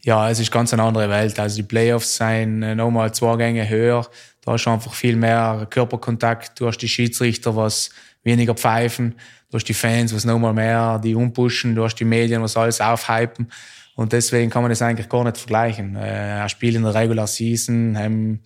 Ja, 0.05 0.31
es 0.31 0.38
ist 0.38 0.52
ganz 0.52 0.73
eine 0.73 0.85
andere 0.85 1.11
Welt. 1.11 1.38
Also 1.40 1.57
die 1.57 1.64
Playoffs 1.64 2.17
sind 2.17 2.62
äh, 2.62 2.76
nochmal 2.76 3.13
zwei 3.13 3.37
Gänge 3.37 3.69
höher. 3.69 4.06
Da 4.45 4.52
hast 4.52 4.65
du 4.65 4.71
einfach 4.71 4.95
viel 4.95 5.17
mehr 5.17 5.67
Körperkontakt. 5.69 6.61
Du 6.61 6.67
hast 6.67 6.78
die 6.78 6.89
Schiedsrichter, 6.89 7.56
was 7.56 7.91
weniger 8.23 8.54
pfeifen. 8.54 9.17
Du 9.50 9.56
hast 9.56 9.65
die 9.65 9.75
Fans, 9.75 10.15
was 10.15 10.25
nochmal 10.25 10.52
mehr 10.52 10.99
die 10.99 11.15
umpushen. 11.15 11.75
Du 11.75 11.84
hast 11.84 11.97
die 11.97 12.04
Medien, 12.04 12.43
was 12.43 12.56
alles 12.56 12.80
aufhypen. 12.80 13.50
Und 13.95 14.13
deswegen 14.13 14.50
kann 14.50 14.63
man 14.63 14.71
das 14.71 14.82
eigentlich 14.82 15.08
gar 15.08 15.25
nicht 15.25 15.39
vergleichen. 15.39 15.97
Äh, 15.97 16.43
ein 16.43 16.49
Spiel 16.49 16.76
in 16.76 16.82
der 16.82 16.95
Regular 16.95 17.26
Season, 17.26 17.97
ähm, 17.97 18.41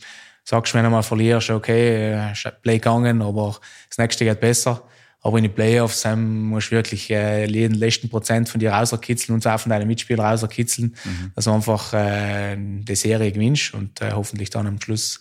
sagst 0.45 0.73
du, 0.73 0.79
wenn 0.79 0.85
du 0.85 0.91
mal 0.91 1.03
verlierst, 1.03 1.51
okay, 1.51 2.13
äh, 2.13 2.51
Play 2.63 2.79
gegangen, 2.79 3.21
aber 3.21 3.59
das 3.89 3.99
nächste 3.99 4.25
geht 4.25 4.41
besser. 4.41 4.83
Aber 5.21 5.39
in 5.39 5.45
den 5.45 5.55
Playoffs 5.55 6.05
ähm, 6.05 6.45
musst 6.45 6.69
du 6.69 6.77
wirklich 6.77 7.11
äh, 7.11 7.47
jeden 7.47 7.75
letzten 7.75 8.09
Prozent 8.09 8.49
von 8.49 8.59
dir 8.59 8.73
rauskitzeln 8.73 9.35
und 9.35 9.47
auch 9.47 9.61
von 9.61 9.71
deinen 9.71 9.87
Mitspielern 9.87 10.27
rauskitzeln, 10.27 10.97
dass 11.37 11.45
du 11.45 11.53
einfach 11.53 11.93
äh, 11.95 12.57
die 12.59 12.97
Serie 12.97 13.31
gewinnst 13.31 13.73
und 13.75 14.01
äh, 14.01 14.11
hoffentlich 14.13 14.51
dann 14.51 14.67
am 14.67 14.81
Schluss 14.81 15.21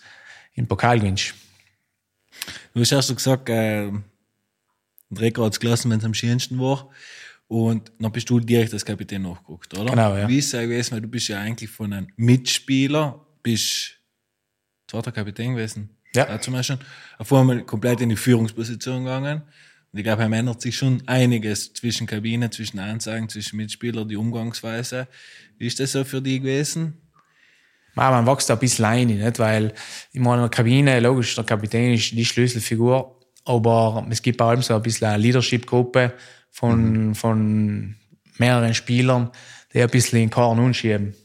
im 0.55 0.67
Pokal 0.67 0.99
gewinnst. 0.99 1.35
Du 2.73 2.81
hast 2.81 2.91
erst 2.91 3.09
so 3.09 3.15
gesagt, 3.15 3.49
äh, 3.49 3.91
der 5.11 5.21
Recker 5.21 5.45
hat 5.45 5.53
es 5.53 5.59
gelassen, 5.59 5.91
wenn 5.91 5.99
es 5.99 6.05
am 6.05 6.13
schönsten 6.13 6.59
war. 6.59 6.89
Und 7.47 7.91
dann 7.99 8.11
bist 8.11 8.29
du 8.29 8.39
direkt 8.39 8.73
als 8.73 8.85
Kapitän 8.85 9.23
nachgeguckt, 9.23 9.77
oder? 9.77 9.89
Genau, 9.89 10.15
ja. 10.15 10.27
Wie 10.27 10.37
ist 10.37 10.53
es 10.53 10.59
gewesen? 10.61 10.93
Weil 10.93 11.01
du 11.01 11.09
bist 11.09 11.27
ja 11.27 11.39
eigentlich 11.39 11.69
von 11.69 11.91
einem 11.91 12.07
Mitspieler, 12.15 13.25
bist 13.43 13.99
zweiter 14.87 15.11
Kapitän 15.11 15.55
gewesen. 15.55 15.89
Ja. 16.15 16.25
Da 16.25 16.39
zum 16.39 16.53
Beispiel. 16.53 16.79
Auf 17.17 17.31
einmal 17.33 17.63
komplett 17.65 18.01
in 18.01 18.09
die 18.09 18.15
Führungsposition 18.15 19.03
gegangen. 19.03 19.41
Und 19.91 19.99
ich 19.99 20.03
glaube, 20.03 20.23
er 20.23 20.31
ändert 20.31 20.61
sich 20.61 20.77
schon 20.77 21.03
einiges 21.07 21.73
zwischen 21.73 22.07
Kabine, 22.07 22.49
zwischen 22.49 22.79
Ansagen, 22.79 23.27
zwischen 23.27 23.57
Mitspielern, 23.57 24.07
die 24.07 24.15
Umgangsweise. 24.15 25.07
Wie 25.57 25.67
ist 25.67 25.79
das 25.79 25.91
so 25.91 26.05
für 26.05 26.21
dich 26.21 26.39
gewesen? 26.41 27.01
Ja, 27.97 28.09
man 28.11 28.25
wächst 28.25 28.49
da 28.49 28.53
ein 28.53 28.59
bisschen 28.59 28.85
rein, 28.85 29.07
nicht? 29.07 29.39
Weil 29.39 29.73
in 30.13 30.23
meiner 30.23 30.47
Kabine, 30.47 30.99
logisch, 31.01 31.35
der 31.35 31.43
Kapitän 31.43 31.93
ist 31.93 32.11
die 32.11 32.23
Schlüsselfigur, 32.23 33.20
aber 33.45 34.05
es 34.09 34.21
gibt 34.21 34.41
auch 34.41 34.61
so 34.61 34.75
ein 34.75 34.81
bisschen 34.81 35.07
eine 35.07 35.17
Leadership-Gruppe 35.17 36.13
von, 36.49 37.15
von 37.15 37.95
mehreren 38.37 38.73
Spielern, 38.73 39.31
die 39.73 39.81
ein 39.81 39.89
bisschen 39.89 40.19
in 40.19 40.25
den 40.25 40.29
Karren 40.31 40.59
anschieben. 40.59 41.15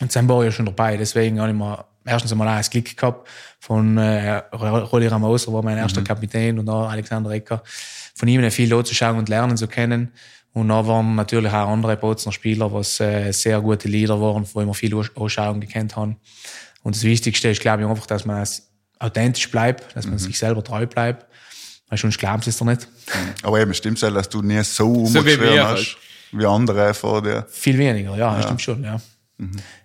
Und 0.00 0.14
dann 0.14 0.28
war 0.28 0.40
ich 0.42 0.46
ja 0.46 0.52
schon 0.52 0.66
dabei, 0.66 0.96
deswegen 0.96 1.40
habe 1.40 1.50
ich 1.50 1.56
mir 1.56 1.84
erstens 2.04 2.32
einmal 2.32 2.48
auch 2.48 2.56
das 2.58 2.70
Glück 2.70 2.96
gehabt 2.96 3.28
von 3.58 3.96
äh, 3.98 4.42
Rolli 4.52 5.06
Ramoser, 5.06 5.52
war 5.52 5.62
mein 5.62 5.78
erster 5.78 6.02
Kapitän, 6.02 6.58
und 6.58 6.66
dann 6.66 6.90
Alexander 6.90 7.30
Ecker, 7.30 7.62
von 8.14 8.28
ihm 8.28 8.48
viel 8.50 8.72
anzuschauen 8.72 9.18
und 9.18 9.28
lernen 9.28 9.56
zu 9.56 9.66
kennen. 9.66 10.12
Und 10.52 10.68
dann 10.68 10.86
waren 10.86 11.14
natürlich 11.16 11.52
auch 11.52 11.68
andere 11.68 11.96
Bozner 11.96 12.32
Spieler, 12.32 12.72
was 12.72 13.00
äh, 13.00 13.32
sehr 13.32 13.60
gute 13.60 13.88
Leader 13.88 14.20
waren, 14.20 14.46
wo 14.52 14.60
ich 14.60 14.66
mir 14.66 14.74
viel 14.74 14.94
anschauen 15.14 15.60
gekannt 15.60 15.96
haben. 15.96 16.16
Und 16.82 16.94
das 16.94 17.02
Wichtigste 17.02 17.48
ist, 17.48 17.60
glaube 17.60 17.82
ich, 17.82 17.88
einfach, 17.88 18.06
dass 18.06 18.24
man 18.24 18.46
authentisch 18.98 19.50
bleibt, 19.50 19.94
dass 19.96 20.06
man 20.06 20.18
sich 20.18 20.38
selber 20.38 20.62
treu 20.62 20.86
bleibt. 20.86 21.26
Weil 21.88 21.98
sonst 21.98 22.18
glauben 22.18 22.42
sie 22.42 22.50
es 22.50 22.56
doch 22.56 22.66
nicht. 22.66 22.88
Aber 23.42 23.60
eben, 23.60 23.72
stimmt 23.72 24.00
ja, 24.00 24.10
dass 24.10 24.28
du 24.28 24.42
nie 24.42 24.62
so 24.64 25.06
So 25.06 25.18
umgeschweren 25.18 25.54
wir 25.54 25.68
hast, 25.68 25.96
wie 26.32 26.44
andere 26.44 26.94
vor 26.94 27.22
dir. 27.22 27.46
Viel 27.48 27.78
weniger, 27.78 28.16
ja, 28.16 28.42
stimmt 28.42 28.62
schon, 28.62 28.82
ja. 28.82 29.00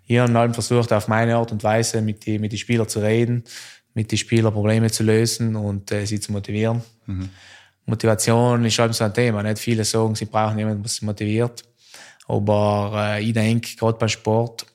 Ich 0.07 0.17
habe 0.17 0.33
halt 0.33 0.53
versucht, 0.53 0.91
auf 0.93 1.07
meine 1.07 1.35
Art 1.35 1.51
und 1.51 1.63
Weise 1.63 2.01
mit 2.01 2.25
den 2.25 2.41
mit 2.41 2.51
die 2.53 2.57
Spielern 2.57 2.87
zu 2.87 2.99
reden, 2.99 3.43
mit 3.93 4.11
den 4.11 4.17
Spielern 4.17 4.53
Probleme 4.53 4.89
zu 4.89 5.03
lösen 5.03 5.55
und 5.55 5.91
äh, 5.91 6.05
sie 6.05 6.19
zu 6.19 6.31
motivieren. 6.31 6.81
Motivation 7.85 8.63
ist 8.65 8.79
halt 8.79 8.95
so 8.95 9.03
ein 9.03 9.13
Thema. 9.13 9.43
Nicht 9.43 9.59
viele 9.59 9.83
sagen, 9.83 10.15
sie 10.15 10.25
brauchen 10.25 10.57
jemanden, 10.57 10.81
der 10.83 10.89
sie 10.89 11.05
motiviert. 11.05 11.63
Aber 12.27 12.93
äh, 12.95 13.23
ich 13.23 13.33
denke, 13.33 13.75
gerade 13.75 13.97
beim 13.97 14.09
Sport 14.09 14.65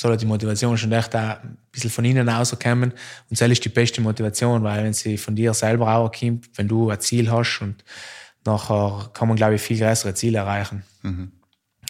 soll 0.00 0.16
die 0.16 0.26
Motivation 0.26 0.78
schon 0.78 0.92
echt 0.92 1.14
auch 1.14 1.42
ein 1.42 1.58
bisschen 1.70 1.90
von 1.90 2.04
innen 2.04 2.28
rauskommen. 2.28 2.90
Und 2.92 3.40
das 3.40 3.50
ist 3.50 3.64
die 3.64 3.68
beste 3.68 4.00
Motivation, 4.00 4.62
weil 4.62 4.84
wenn 4.84 4.94
sie 4.94 5.18
von 5.18 5.36
dir 5.36 5.52
selber 5.52 5.88
rauskommt, 5.88 6.48
wenn 6.54 6.68
du 6.68 6.88
ein 6.88 7.00
Ziel 7.00 7.30
hast 7.30 7.60
und 7.60 7.84
nachher 8.46 9.10
kann 9.12 9.28
man, 9.28 9.36
glaube 9.36 9.56
ich, 9.56 9.60
viel 9.60 9.78
größere 9.78 10.14
Ziele 10.14 10.38
erreichen. 10.38 10.84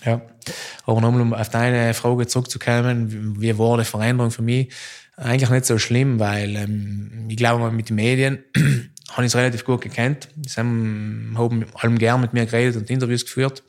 Ja. 0.04 0.22
Aber 0.86 1.00
nochmal, 1.00 1.20
um 1.20 1.34
auf 1.34 1.50
deine 1.50 1.94
Frage 1.94 2.26
zurückzukommen, 2.26 3.40
wie 3.40 3.56
war 3.56 3.78
die 3.78 3.84
Veränderung 3.84 4.32
für 4.32 4.42
mich? 4.42 4.72
Eigentlich 5.16 5.50
nicht 5.50 5.66
so 5.66 5.78
schlimm, 5.78 6.18
weil 6.18 6.56
ähm, 6.56 7.26
ich 7.28 7.36
glaube, 7.36 7.70
mit 7.70 7.90
den 7.90 7.96
Medien 7.96 8.38
habe 9.10 9.24
ich 9.24 9.26
es 9.26 9.36
relativ 9.36 9.64
gut 9.64 9.82
gekannt. 9.82 10.28
Sie 10.46 10.58
haben, 10.58 11.34
haben 11.36 11.64
allem 11.74 11.98
gern 11.98 12.20
mit 12.22 12.32
mir 12.32 12.46
geredet 12.46 12.76
und 12.76 12.90
Interviews 12.90 13.24
geführt. 13.24 13.62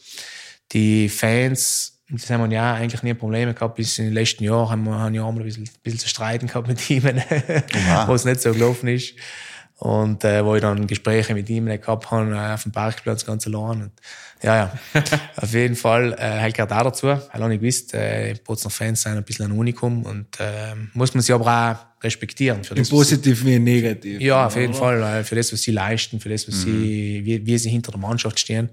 Die 0.72 1.10
Fans 1.10 2.01
Und 2.12 2.22
das 2.22 2.30
haben 2.30 2.50
wir 2.50 2.56
ja 2.56 2.74
eigentlich 2.74 3.04
nie 3.04 3.14
Probleme 3.14 3.54
gehabt. 3.54 3.76
Bis 3.76 3.98
in 3.98 4.06
den 4.06 4.14
letzten 4.14 4.44
Jahren 4.44 4.70
haben 4.70 4.84
wir, 4.84 5.00
haben 5.00 5.14
wir 5.14 5.24
auch 5.24 5.32
mal 5.32 5.40
ein 5.40 5.46
bisschen, 5.46 5.64
ein 5.64 5.70
bisschen 5.82 6.00
zu 6.00 6.10
streiten 6.10 6.48
gehabt 6.48 6.68
mit 6.68 6.90
ihm, 6.90 7.04
wo 7.04 8.14
es 8.14 8.26
nicht 8.26 8.42
so 8.42 8.52
gelaufen 8.52 8.90
ist. 8.90 9.16
Und 9.78 10.24
äh, 10.24 10.46
wo 10.46 10.54
ich 10.54 10.62
dann 10.62 10.86
Gespräche 10.86 11.34
mit 11.34 11.50
ihm 11.50 11.66
gehabt 11.66 12.12
habe, 12.12 12.36
äh, 12.36 12.54
auf 12.54 12.64
dem 12.64 12.72
Parkplatz 12.72 13.26
ganz 13.26 13.48
allein. 13.48 13.82
Und, 13.82 13.92
ja, 14.44 14.56
ja, 14.56 14.74
auf 15.38 15.54
jeden 15.54 15.76
Fall 15.76 16.14
äh, 16.20 16.40
halt 16.40 16.54
gehört 16.54 16.72
auch 16.72 16.84
dazu. 16.84 17.08
Ich 17.10 17.34
habe 17.34 17.48
nicht 17.48 17.62
gewusst, 17.62 17.94
äh, 17.96 18.36
Bozener 18.44 18.70
Fans 18.70 19.02
sind 19.02 19.14
ein 19.14 19.24
bisschen 19.24 19.46
ein 19.46 19.58
Unikum 19.58 20.04
und 20.04 20.40
äh, 20.40 20.76
muss 20.94 21.16
man 21.16 21.24
sie 21.24 21.34
aber 21.34 21.46
auch 21.48 22.04
respektieren. 22.04 22.64
Für 22.64 22.76
das, 22.76 22.90
Positiv 22.90 23.44
wie 23.44 23.58
Negativ. 23.58 24.22
Ja, 24.22 24.46
auf 24.46 24.56
jeden 24.56 24.74
oder? 24.74 24.80
Fall. 24.80 25.02
Weil 25.02 25.24
für 25.24 25.36
das, 25.36 25.52
was 25.52 25.64
sie 25.64 25.72
leisten, 25.72 26.20
für 26.20 26.30
das, 26.30 26.48
was 26.48 26.58
mhm. 26.58 26.60
sie, 26.60 27.26
wie, 27.26 27.46
wie 27.46 27.58
sie 27.58 27.70
hinter 27.72 27.92
der 27.92 28.02
Mannschaft 28.02 28.40
stehen, 28.40 28.70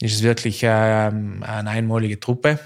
ist 0.00 0.14
es 0.14 0.22
wirklich 0.22 0.62
äh, 0.62 0.68
eine 0.68 1.70
einmalige 1.70 2.20
Truppe. 2.20 2.60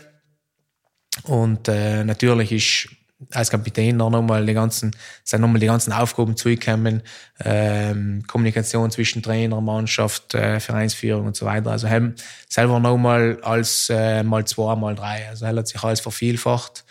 Und 1.24 1.68
äh, 1.68 2.04
natürlich 2.04 2.52
ist 2.52 2.88
als 3.32 3.50
Kapitän 3.50 3.96
noch 3.96 4.10
nochmal 4.10 4.46
die 4.46 4.54
ganzen, 4.54 4.94
sind 5.24 5.40
nochmal 5.40 5.58
die 5.58 5.66
ganzen 5.66 5.92
Aufgaben 5.92 6.36
zugekommen, 6.36 7.02
ähm, 7.44 8.22
Kommunikation 8.26 8.90
zwischen 8.90 9.22
Trainer, 9.22 9.60
Mannschaft, 9.60 10.34
äh, 10.34 10.60
Vereinsführung 10.60 11.26
und 11.26 11.36
so 11.36 11.44
weiter. 11.44 11.72
Also 11.72 11.88
haben 11.88 12.14
selber 12.48 12.78
nochmal 12.78 13.38
als 13.42 13.90
äh, 13.90 14.22
mal 14.22 14.44
zwei, 14.46 14.76
mal 14.76 14.94
drei. 14.94 15.28
Also 15.28 15.46
er 15.46 15.56
hat 15.56 15.68
sich 15.68 15.82
alles 15.82 16.00
vervielfacht. 16.00 16.84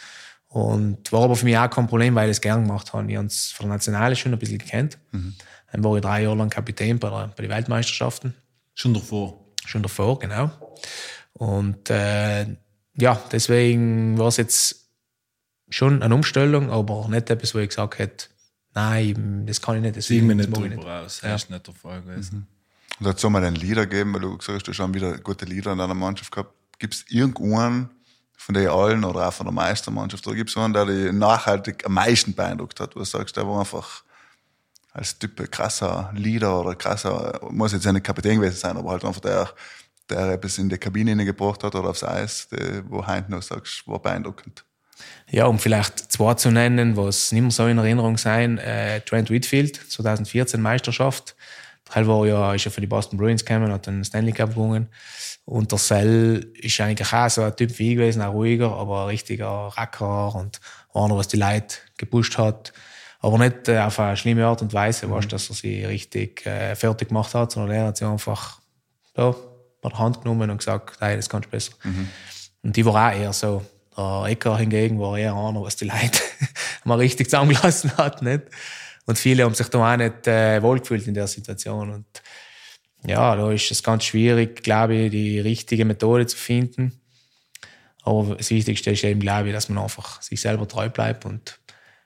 Und 0.50 1.12
war 1.12 1.24
aber 1.24 1.36
für 1.36 1.46
mich 1.46 1.58
auch 1.58 1.70
kein 1.70 1.88
Problem, 1.88 2.16
weil 2.16 2.30
ich 2.30 2.38
es 2.38 2.42
gern 2.42 2.66
gemacht 2.66 2.94
habe. 2.94 3.10
Ich 3.12 3.18
habe 3.18 3.28
es 3.28 3.52
von 3.52 3.68
der 3.68 3.76
Nationale 3.76 4.16
schon 4.16 4.34
ein 4.34 4.40
bisschen 4.40 4.58
gekannt. 4.58 4.98
Mhm. 5.12 5.36
Dann 5.72 5.84
war 5.84 5.96
ich 5.96 6.02
drei 6.02 6.24
Jahre 6.24 6.36
lang 6.36 6.50
Kapitän 6.50 7.00
bei, 7.00 7.10
der, 7.10 7.28
bei 7.36 7.44
den 7.44 7.52
Weltmeisterschaften. 7.52 8.34
Schon 8.74 8.94
davor? 8.94 9.46
Schon 9.66 9.84
davor, 9.84 10.18
genau. 10.20 10.50
Und 11.34 11.90
äh, 11.90 12.46
ja, 12.98 13.22
deswegen 13.32 14.18
war 14.18 14.28
es 14.28 14.38
jetzt 14.38 14.88
schon 15.70 16.02
eine 16.02 16.16
Umstellung, 16.16 16.72
aber 16.72 17.08
nicht 17.10 17.30
etwas, 17.30 17.54
wo 17.54 17.60
ich 17.60 17.70
gesagt 17.70 18.00
hätte, 18.00 18.28
nein, 18.74 19.46
das 19.46 19.62
kann 19.62 19.76
ich 19.78 19.82
nicht. 19.82 19.98
Das 19.98 20.08
Sieg 20.08 20.24
mir 20.24 20.36
nicht 20.36 20.56
drüber 20.56 20.68
nicht. 20.68 20.86
raus. 20.86 21.20
Das 21.22 21.44
ist 21.44 21.50
nicht 21.50 21.68
der 21.68 21.74
Fall 21.74 22.02
gewesen. 22.02 22.36
Mhm. 22.36 22.48
Und 23.00 23.08
hat 23.08 23.18
es 23.18 23.30
mal 23.30 23.44
einen 23.44 23.56
Leader 23.56 23.86
gegeben, 23.86 24.14
weil 24.14 24.22
du 24.22 24.38
gesagt 24.38 24.58
hast, 24.58 24.68
du 24.68 24.72
hast 24.72 24.78
schon 24.78 24.94
wieder 24.94 25.18
gute 25.20 25.46
Leader 25.46 25.74
in 25.74 25.78
deiner 25.78 25.94
Mannschaft 25.94 26.32
gehabt. 26.32 26.54
Gibt 26.80 26.96
es 26.96 27.06
irgendeinen 27.10 27.90
von 28.38 28.54
den 28.54 28.70
allen 28.70 29.04
oder 29.04 29.28
auch 29.28 29.34
von 29.34 29.48
der 29.48 29.54
Meistermannschaft, 29.54 30.26
oder 30.28 30.36
gibt 30.36 30.52
es 30.52 30.58
einen, 30.58 30.74
der 30.74 30.86
dich 30.86 31.12
nachhaltig 31.12 31.86
am 31.86 31.94
meisten 31.94 32.34
beeindruckt 32.34 32.80
hat, 32.80 32.96
wo 32.96 33.00
du 33.00 33.06
sagst, 33.06 33.36
der 33.36 33.48
war 33.48 33.60
einfach 33.60 34.04
als 34.94 35.18
Typ 35.18 35.52
krasser 35.52 36.12
Leader 36.16 36.60
oder 36.60 36.76
krasser, 36.76 37.40
muss 37.50 37.74
jetzt 37.74 37.86
ja 37.86 37.92
nicht 37.92 38.06
Kapitän 38.06 38.40
gewesen 38.40 38.58
sein, 38.58 38.78
aber 38.78 38.92
halt 38.92 39.04
einfach 39.04 39.22
der, 39.22 39.50
der 40.10 40.34
etwas 40.34 40.58
in 40.58 40.70
die 40.70 40.78
Kabine 40.78 41.26
gebracht 41.26 41.63
hat 41.63 41.76
oder 41.76 41.89
aufs 41.89 42.04
Eis, 42.04 42.48
der, 42.50 42.89
wo 42.89 43.06
heute 43.06 43.32
noch 43.32 43.41
sagst, 43.41 43.88
war 43.88 44.00
beeindruckend. 44.00 44.63
Ja, 45.30 45.46
um 45.46 45.60
vielleicht 45.60 46.12
zwei 46.12 46.34
zu 46.36 46.52
nennen, 46.52 46.96
was 46.96 47.32
nicht 47.32 47.41
mehr 47.41 47.52
so 47.52 47.67
in 47.67 47.78
Erinnerung 47.78 48.17
sein, 48.17 48.58
äh, 48.58 49.02
Trent 49.02 49.30
Whitfield, 49.30 49.76
2014 49.76 50.62
Meisterschaft. 50.62 51.36
Der 51.93 52.08
war 52.08 52.26
ja, 52.26 52.54
ist 52.54 52.65
ja 52.65 52.72
für 52.72 52.82
die 52.82 52.88
Boston 52.88 53.17
Bruins 53.17 53.46
gekommen, 53.46 53.72
hat 53.72 53.88
den 53.88 54.04
Stanley 54.04 54.32
Cup 54.32 54.52
gewonnen. 54.52 54.88
Und 55.46 55.72
der 55.72 55.80
Sell 55.80 56.52
ist 56.56 56.80
eigentlich 56.82 57.13
auch 57.13 57.30
so 57.30 57.43
ein 57.43 57.56
Typ 57.56 57.78
wie 57.80 57.91
ich 57.91 57.98
gewesen, 57.98 58.22
auch 58.22 58.34
ruhiger, 58.34 58.74
aber 58.74 59.04
ein 59.04 59.08
richtiger 59.08 59.67
Racker 59.67 60.36
und 60.36 60.60
einer, 60.93 61.15
was 61.15 61.30
die 61.30 61.38
Leute 61.38 61.78
gepusht 61.98 62.38
hat. 62.38 62.74
Aber 63.20 63.38
nicht 63.38 63.67
äh, 63.67 63.80
auf 63.80 64.00
eine 64.00 64.17
schlimme 64.17 64.46
Art 64.46 64.62
und 64.62 64.74
Weise, 64.74 65.08
mhm. 65.08 65.12
weißt, 65.12 65.32
dass 65.32 65.50
er 65.50 65.56
sie 65.56 65.86
richtig 65.86 66.46
äh, 66.46 66.76
fertig 66.76 67.10
gemacht 67.10 67.34
hat, 67.34 67.52
sondern 67.52 67.76
er 67.76 67.86
hat 67.88 67.98
sie 67.98 68.06
einfach 68.06 68.60
ja, 69.15 69.34
bei 69.89 69.95
der 69.95 70.00
Hand 70.00 70.21
genommen 70.21 70.50
und 70.50 70.58
gesagt, 70.58 70.97
hey, 71.00 71.15
das 71.15 71.30
kannst 71.30 71.47
du 71.47 71.52
besser. 71.52 71.73
Mhm. 71.84 72.08
Und 72.63 72.76
die 72.76 72.86
war 72.86 73.10
auch 73.10 73.15
eher 73.15 73.34
so, 73.34 73.65
der 73.95 74.26
Ecker 74.28 74.58
hingegen 74.58 75.00
war 75.00 75.17
eher 75.17 75.34
einer, 75.34 75.62
was 75.62 75.76
die 75.76 75.86
Leute 75.86 76.19
mal 76.84 76.97
richtig 76.97 77.28
zusammengelassen 77.28 77.97
hat. 77.97 78.21
Nicht? 78.21 78.43
Und 79.06 79.17
viele 79.17 79.43
haben 79.43 79.56
sich 79.56 79.67
da 79.69 79.93
auch 79.93 79.97
nicht 79.97 80.28
äh, 80.28 80.62
wohlgefühlt 80.62 81.08
in 81.08 81.13
der 81.13 81.28
Situation. 81.28 81.91
Und 81.91 82.06
ja, 83.06 83.36
da 83.36 83.52
ist 83.52 83.71
es 83.71 83.82
ganz 83.82 84.04
schwierig, 84.04 84.63
glaube 84.63 84.95
ich, 84.95 85.12
die 85.12 85.39
richtige 85.39 85.86
Methode 85.86 86.28
zu 86.28 86.38
finden. 86.38 87.00
Aber 88.04 88.36
das 88.36 88.50
Wichtigste 88.52 88.91
ist 88.91 89.04
eben, 89.04 89.19
glaube 89.19 89.50
ich, 89.50 89.54
dass 89.54 89.69
man 89.69 89.84
einfach 89.84 90.21
sich 90.21 90.39
selber 90.39 90.67
treu 90.67 90.89
bleibt 90.89 91.26
und 91.26 91.60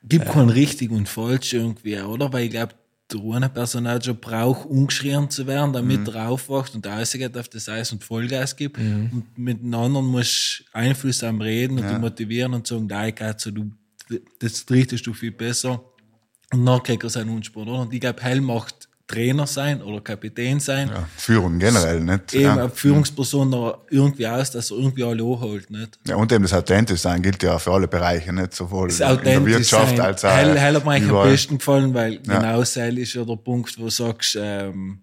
Gibt 0.04 0.26
äh, 0.26 0.30
kein 0.30 0.50
richtig 0.50 0.90
und 0.92 1.08
falsch 1.08 1.54
irgendwie, 1.54 2.00
oder? 2.00 2.34
Weil 2.34 2.46
ich 2.46 2.52
glaube, 2.52 2.74
der 3.14 3.50
Personaggio 3.50 4.14
braucht, 4.14 4.66
umgeschrien 4.66 5.30
zu 5.30 5.48
werden, 5.48 5.74
damit 5.74 6.02
mhm. 6.02 6.08
er 6.08 6.30
aufwacht 6.30 6.76
und 6.76 6.86
rausgeht 6.86 7.38
auf 7.38 7.50
das 7.50 7.68
Eis 7.70 7.92
und 7.92 8.04
Vollgas 8.04 8.56
gibt. 8.56 8.78
Mhm. 8.78 9.10
Und 9.12 9.38
mit 9.38 9.62
den 9.62 9.74
anderen 9.74 10.06
musst 10.06 10.60
du 10.60 10.78
Einfluss 10.78 11.24
am 11.24 11.42
Reden 11.42 11.78
und 11.78 11.84
ja. 11.84 12.00
motivieren 12.00 12.54
und 12.54 12.68
sagen, 12.68 12.88
nein, 12.88 13.14
also 13.20 13.52
du, 13.52 13.72
das 14.40 14.66
richtest 14.70 15.06
du 15.06 15.14
viel 15.14 15.32
besser. 15.32 15.84
Und 16.54 16.66
dann 16.66 16.84
kriegt 16.84 17.04
er 17.04 17.10
seinen 17.10 17.30
Unsport, 17.30 17.68
oder? 17.68 17.80
Und 17.80 17.94
ich 17.94 18.02
glaube, 18.02 18.22
Hell 18.22 18.42
macht 18.42 18.81
Trainer 19.12 19.46
sein 19.46 19.82
oder 19.82 20.02
Kapitän 20.02 20.60
sein. 20.60 20.90
Ja, 20.90 21.08
Führung 21.18 21.60
generell, 21.60 22.00
nicht? 22.00 22.34
Eben 22.34 22.44
ja. 22.44 22.70
Führungsperson 22.70 23.52
da 23.52 23.78
irgendwie 23.90 24.28
aus, 24.28 24.52
dass 24.52 24.72
er 24.72 24.78
irgendwie 24.78 25.04
alle 25.04 25.24
hochholt, 25.24 25.70
nicht? 25.70 26.00
Ja, 26.08 26.16
und 26.16 26.32
eben 26.32 26.44
das 26.44 26.54
authentisch 26.54 27.02
sein 27.02 27.22
gilt 27.22 27.44
ja 27.44 27.60
für 27.60 27.72
alle 27.72 27.88
Bereiche, 27.88 28.32
nicht? 28.32 28.54
Sowohl 28.54 28.88
das 28.88 29.00
in 29.00 29.24
der 29.24 29.46
Wirtschaft 29.46 29.98
sein. 29.98 30.02
als 30.02 30.24
auch. 30.24 30.32
Hell, 30.32 30.58
Hell 30.58 30.76
hat 30.76 30.86
mir 30.86 30.92
eigentlich 30.92 31.12
am 31.12 31.30
besten 31.30 31.58
gefallen, 31.58 31.94
weil 31.94 32.14
ja. 32.14 32.20
genau 32.40 32.60
das 32.60 32.78
ist 32.78 33.14
ja 33.14 33.26
der 33.26 33.36
Punkt, 33.36 33.78
wo 33.78 33.84
du 33.84 33.90
sagst, 33.90 34.38
ähm, 34.40 35.02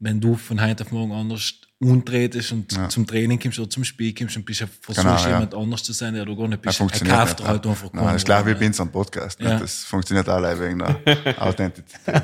wenn 0.00 0.20
du 0.20 0.34
von 0.34 0.60
heute 0.60 0.84
auf 0.84 0.90
morgen 0.90 1.12
anders 1.12 1.54
untretest 1.80 2.52
und 2.52 2.72
ja. 2.72 2.88
zum 2.88 3.06
Training 3.06 3.38
kommst 3.38 3.58
oder 3.58 3.68
zum 3.68 3.84
Spiel 3.84 4.14
kommst 4.14 4.36
und 4.36 4.44
bist 4.44 4.60
ja 4.60 4.68
versuchst, 4.80 5.06
genau, 5.06 5.26
jemand 5.26 5.52
ja. 5.52 5.58
anders 5.58 5.82
zu 5.82 5.92
sein, 5.92 6.14
der 6.14 6.24
du 6.24 6.36
gar 6.36 6.48
nicht 6.48 6.62
bist. 6.62 6.78
Ja, 6.78 6.86
er 6.86 7.06
kauft 7.06 7.44
halt 7.44 7.66
einfach 7.66 7.92
Nein, 7.92 8.04
das 8.04 8.16
ist 8.16 8.24
klar 8.24 8.46
wie 8.46 8.54
bei 8.54 8.66
unserem 8.66 8.90
Podcast. 8.90 9.40
Ja. 9.40 9.58
Das 9.58 9.84
funktioniert 9.84 10.28
alle 10.28 10.58
wegen 10.58 10.78
der 10.78 10.96
Authentizität. 11.42 12.22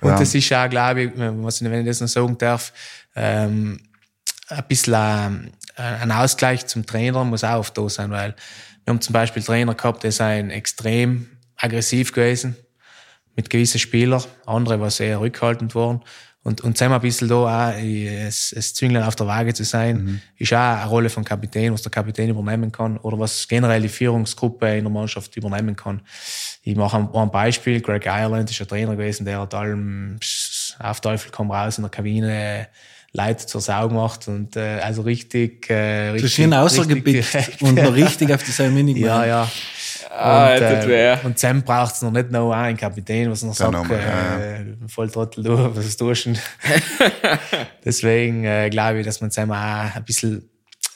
und 0.00 0.10
das 0.10 0.34
ist 0.34 0.52
auch, 0.52 0.68
glaube 0.68 1.02
ich, 1.02 1.10
was 1.14 1.60
ich, 1.60 1.70
wenn 1.70 1.80
ich 1.80 1.86
das 1.86 2.00
noch 2.00 2.08
sagen 2.08 2.38
darf, 2.38 2.72
ähm, 3.14 3.78
ein 4.48 4.64
bisschen 4.68 4.94
ein, 4.94 5.52
ein 5.76 6.12
Ausgleich 6.12 6.66
zum 6.66 6.86
Trainer 6.86 7.24
muss 7.24 7.44
auch 7.44 7.58
oft 7.58 7.76
da 7.76 7.88
sein, 7.88 8.10
weil 8.10 8.34
wir 8.84 8.92
haben 8.92 9.00
zum 9.00 9.12
Beispiel 9.12 9.42
Trainer 9.42 9.74
gehabt, 9.74 10.04
die 10.04 10.10
sind 10.10 10.50
extrem 10.50 11.28
aggressiv 11.56 12.12
gewesen 12.12 12.56
mit 13.34 13.50
gewissen 13.50 13.78
Spielern, 13.78 14.22
andere, 14.46 14.80
was 14.80 15.00
eher 15.00 15.20
rückhaltend 15.20 15.74
waren. 15.74 16.02
Und, 16.46 16.60
und 16.60 16.78
sind 16.78 16.90
wir 16.90 16.94
ein 16.94 17.00
bisschen 17.00 17.26
da 17.26 17.70
auch, 17.70 17.74
es, 17.74 18.52
es 18.52 18.72
Zünglein 18.72 19.02
auf 19.02 19.16
der 19.16 19.26
Waage 19.26 19.52
zu 19.52 19.64
sein, 19.64 19.96
mhm. 19.96 20.20
ist 20.38 20.52
auch 20.52 20.58
eine 20.58 20.86
Rolle 20.86 21.10
von 21.10 21.24
Kapitän, 21.24 21.72
was 21.72 21.82
der 21.82 21.90
Kapitän 21.90 22.30
übernehmen 22.30 22.70
kann 22.70 22.98
oder 22.98 23.18
was 23.18 23.48
generell 23.48 23.82
die 23.82 23.88
Führungsgruppe 23.88 24.76
in 24.76 24.84
der 24.84 24.92
Mannschaft 24.92 25.36
übernehmen 25.36 25.74
kann. 25.74 26.02
Ich 26.62 26.76
mache 26.76 26.98
ein, 26.98 27.08
ein 27.12 27.30
Beispiel. 27.32 27.80
Greg 27.80 28.06
Ireland 28.06 28.48
ist 28.48 28.60
ein 28.60 28.68
Trainer 28.68 28.94
gewesen, 28.94 29.26
der 29.26 29.40
hat 29.40 29.54
allem 29.54 30.20
auf 30.78 31.00
Teufel 31.00 31.32
komm 31.32 31.50
raus 31.50 31.78
in 31.78 31.82
der 31.82 31.90
Kabine 31.90 32.68
Leute 33.12 33.46
zur 33.46 33.60
Sau 33.60 33.88
gemacht 33.88 34.28
und 34.28 34.54
äh, 34.54 34.78
also 34.80 35.02
richtig, 35.02 35.68
äh, 35.68 36.10
richtig. 36.10 36.32
Schön 36.32 36.54
außergebickt 36.54 37.26
und 37.60 37.74
noch 37.74 37.92
richtig 37.92 38.32
auf 38.32 38.44
die 38.44 38.52
Salmini 38.52 38.96
Ja, 39.00 39.26
ja. 39.26 39.50
Ah, 40.18 40.54
und, 40.54 40.62
äh, 40.62 41.18
und 41.24 41.38
Sam 41.38 41.62
braucht 41.62 41.94
es 41.94 42.02
noch 42.02 42.10
nicht 42.10 42.30
noch 42.30 42.50
einen 42.52 42.76
Kapitän, 42.76 43.30
was 43.30 43.42
noch 43.42 43.54
sagt, 43.54 43.72
nochmal, 43.72 43.98
äh, 43.98 44.58
ja. 44.58 44.88
voll 44.88 45.10
Trottel, 45.10 45.44
du, 45.44 45.76
was 45.76 45.84
ist 45.84 46.00
duschen. 46.00 46.38
Deswegen 47.84 48.44
äh, 48.44 48.70
glaube 48.70 49.00
ich, 49.00 49.06
dass 49.06 49.20
man 49.20 49.30
Sam 49.30 49.52
auch 49.52 49.94
ein 49.94 50.04
bisschen 50.04 50.48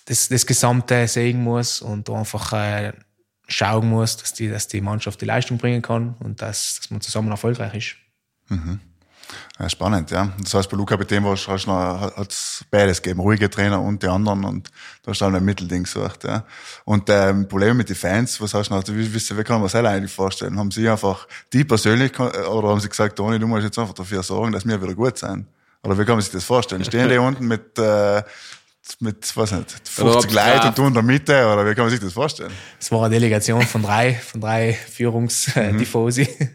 das, 0.07 0.29
das 0.29 0.47
Gesamte 0.47 1.07
sehen 1.07 1.43
muss 1.43 1.83
und 1.83 2.09
einfach 2.09 2.53
äh, 2.53 2.93
schauen 3.47 3.89
muss, 3.89 4.17
dass 4.17 4.33
die, 4.33 4.49
dass 4.49 4.69
die 4.69 4.81
Mannschaft 4.81 5.21
die 5.21 5.27
Leistung 5.27 5.59
bringen 5.59 5.83
kann 5.83 6.15
und 6.21 6.41
dass, 6.41 6.77
dass 6.77 6.91
man 6.91 7.01
zusammen 7.01 7.31
erfolgreich 7.31 7.75
ist. 7.75 7.97
Mhm. 8.49 8.81
Ja, 9.59 9.69
spannend, 9.69 10.11
ja. 10.11 10.33
Das 10.43 10.55
heißt, 10.55 10.71
bei 10.71 10.77
Luca 10.77 10.97
Kapitän 10.97 11.25
war 11.25 11.35
es 11.35 11.67
noch, 11.67 12.17
hat's 12.17 12.65
beides 12.71 13.03
gegeben, 13.03 13.21
ruhige 13.21 13.51
Trainer 13.51 13.81
und 13.81 14.03
die 14.03 14.09
anderen 14.09 14.45
und 14.45 14.71
da 15.03 15.11
hast 15.11 15.21
du 15.21 15.27
halt 15.27 15.35
ein 15.35 15.45
Mittelding 15.45 15.85
gesucht, 15.85 16.25
ja. 16.25 16.45
Und 16.85 17.09
ähm, 17.11 17.47
Probleme 17.47 17.75
mit 17.75 17.89
den 17.89 17.97
Fans, 17.97 18.41
was 18.41 18.55
hast 18.55 18.71
du 18.71 18.75
noch, 18.75 18.83
wie, 18.89 19.13
wie, 19.13 19.39
wie 19.39 19.45
kann 19.45 19.61
man 19.61 19.69
sich 19.69 19.81
das 19.81 19.91
eigentlich 19.91 20.13
vorstellen? 20.13 20.59
Haben 20.59 20.71
sie 20.71 20.89
einfach, 20.89 21.27
die 21.53 21.65
persönlich, 21.65 22.19
oder 22.19 22.69
haben 22.69 22.81
sie 22.81 22.89
gesagt, 22.89 23.17
Toni, 23.17 23.39
du 23.39 23.47
musst 23.47 23.65
jetzt 23.65 23.79
einfach 23.79 23.95
dafür 23.95 24.23
sorgen, 24.23 24.53
dass 24.53 24.67
wir 24.67 24.81
wieder 24.83 24.95
gut 24.95 25.19
sein? 25.19 25.47
Oder 25.83 25.99
wie 25.99 26.05
kann 26.05 26.15
man 26.15 26.23
sich 26.23 26.33
das 26.33 26.45
vorstellen? 26.45 26.85
Stehen 26.85 27.09
die 27.09 27.19
unten 27.19 27.47
mit, 27.47 27.79
äh, 27.79 28.23
mit, 29.01 29.37
was 29.37 29.53
nicht, 29.53 29.89
50 29.89 30.33
Leuten 30.33 30.69
und 30.69 30.79
du 30.79 30.87
in 30.87 30.95
der 30.95 31.03
Mitte, 31.03 31.47
oder 31.47 31.65
wie 31.65 31.75
kann 31.75 31.85
man 31.85 31.91
sich 31.91 32.01
das 32.01 32.13
vorstellen? 32.13 32.53
Es 32.79 32.91
war 32.91 33.05
eine 33.05 33.15
Delegation 33.15 33.63
von 33.63 33.83
drei, 33.83 34.15
von 34.15 34.41
drei 34.41 34.73
Führungstifosi. 34.73 36.29
Mhm. 36.39 36.49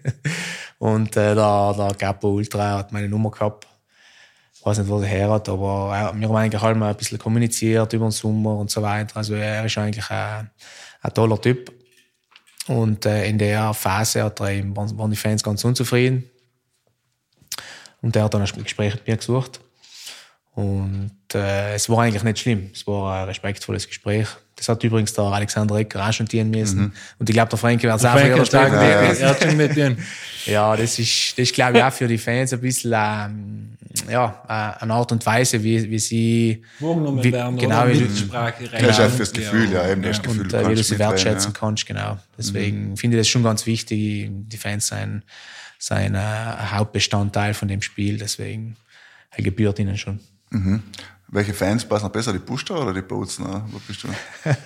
Und 0.86 1.17
äh, 1.17 1.34
der, 1.34 1.74
der 1.74 1.95
Gapo 1.98 2.30
Ultra 2.30 2.78
hat 2.78 2.91
meine 2.91 3.10
Nummer 3.10 3.32
gehabt. 3.32 3.65
Ich 4.54 4.63
weiß 4.63 4.78
nicht, 4.78 4.88
wo 4.88 5.00
er 5.00 5.08
her 5.08 5.32
hat, 5.32 5.50
aber 5.50 6.12
äh, 6.13 6.19
wir 6.19 6.28
haben 6.28 6.36
eigentlich 6.36 6.62
halt 6.62 6.78
mal 6.78 6.91
ein 6.91 6.95
bisschen 6.95 7.17
kommuniziert 7.17 7.91
über 7.93 8.06
den 8.06 8.12
Sommer 8.12 8.56
und 8.58 8.69
so 8.69 8.84
weiter. 8.84 9.17
Also 9.17 9.34
er 9.34 9.65
ist 9.65 9.76
eigentlich 9.80 10.08
ein, 10.12 10.52
ein 11.02 11.13
toller 11.15 11.41
Typ. 11.41 11.74
Und 12.67 13.08
äh, 13.08 13.28
in 13.28 13.39
der 13.39 13.74
Phase 13.74 14.26
hat 14.26 14.39
er 14.41 14.52
eben, 14.52 14.78
waren 14.78 15.10
die 15.10 15.17
Fans 15.17 15.41
ganz 15.41 15.65
unzufrieden. 15.65 16.30
Und 18.04 18.15
er 18.15 18.26
hat 18.26 18.36
dann 18.36 18.43
ein 18.43 18.63
Gespräch 18.63 18.93
mit 18.93 19.08
mir 19.08 19.17
gesucht. 19.17 19.62
Und 20.55 21.11
äh, 21.33 21.75
es 21.75 21.89
war 21.89 22.03
eigentlich 22.03 22.23
nicht 22.23 22.39
schlimm. 22.39 22.69
Es 22.73 22.87
war 22.87 23.21
ein 23.21 23.25
respektvolles 23.25 23.87
Gespräch. 23.87 24.27
Das 24.55 24.69
hat 24.69 24.81
übrigens 24.85 25.13
der 25.13 25.25
Alexander 25.25 25.75
Ecker 25.75 26.07
auch 26.07 26.13
schon 26.13 26.27
tun 26.27 26.49
müssen. 26.49 26.93
Und 27.19 27.29
ich 27.29 27.33
glaube, 27.33 27.49
der 27.49 27.59
Frankie 27.59 27.83
wird 27.83 27.97
es 27.97 28.05
auch 28.05 28.13
hat 28.13 28.47
stark 28.47 29.75
denen. 29.75 29.97
Ja, 30.45 30.75
das 30.77 30.99
ist, 30.99 31.31
das 31.33 31.49
ist 31.49 31.53
glaube 31.55 31.79
ich, 31.79 31.83
auch 31.83 31.91
für 31.91 32.07
die 32.07 32.19
Fans 32.19 32.53
ein 32.53 32.61
bisschen 32.61 32.93
ähm, 32.95 33.77
ja, 34.09 34.43
äh, 34.47 34.83
eine 34.83 34.93
Art 34.93 35.11
und 35.11 35.25
Weise, 35.25 35.61
wie, 35.63 35.89
wie 35.89 35.99
sie 35.99 36.63
wie, 36.79 37.31
werden, 37.33 37.57
genau, 37.57 37.81
oder? 37.81 37.91
wie 37.91 37.99
du, 37.99 38.05
Mitsprache, 38.05 38.69
Das 38.69 38.81
ist 38.81 38.99
halt 38.99 39.11
fürs 39.11 39.33
ja. 39.35 39.39
Gefühl, 39.41 39.71
ja, 39.71 39.89
eben 39.89 40.03
das 40.03 40.17
Ja. 40.17 40.23
Gefühl. 40.23 40.41
und 40.41 40.53
du 40.53 40.57
äh, 40.57 40.69
wie 40.69 40.75
du 40.75 40.83
sie 40.83 40.99
wertschätzen 40.99 41.51
ja. 41.53 41.59
kannst, 41.59 41.85
genau. 41.85 42.17
Deswegen 42.37 42.95
finde 42.95 43.17
ich 43.17 43.21
das 43.21 43.27
schon 43.27 43.43
ganz 43.43 43.65
wichtig. 43.65 44.29
Die 44.31 44.57
Fans 44.57 44.87
sind, 44.87 45.23
sind 45.79 46.15
äh, 46.15 46.17
ein 46.17 46.71
Hauptbestandteil 46.71 47.53
von 47.53 47.67
dem 47.67 47.81
Spiel, 47.81 48.17
deswegen 48.17 48.77
er 49.31 49.43
gebührt 49.43 49.79
ihnen 49.79 49.97
schon. 49.97 50.19
Welche 51.27 51.53
Fans 51.53 51.83
passen 51.83 52.11
besser, 52.11 52.31
die 52.31 52.39
Buster 52.39 52.79
oder 52.81 52.93
die 52.93 53.01
Bootsner? 53.01 53.65
Wo 53.69 53.79
bist 53.87 54.03
du? 54.03 54.07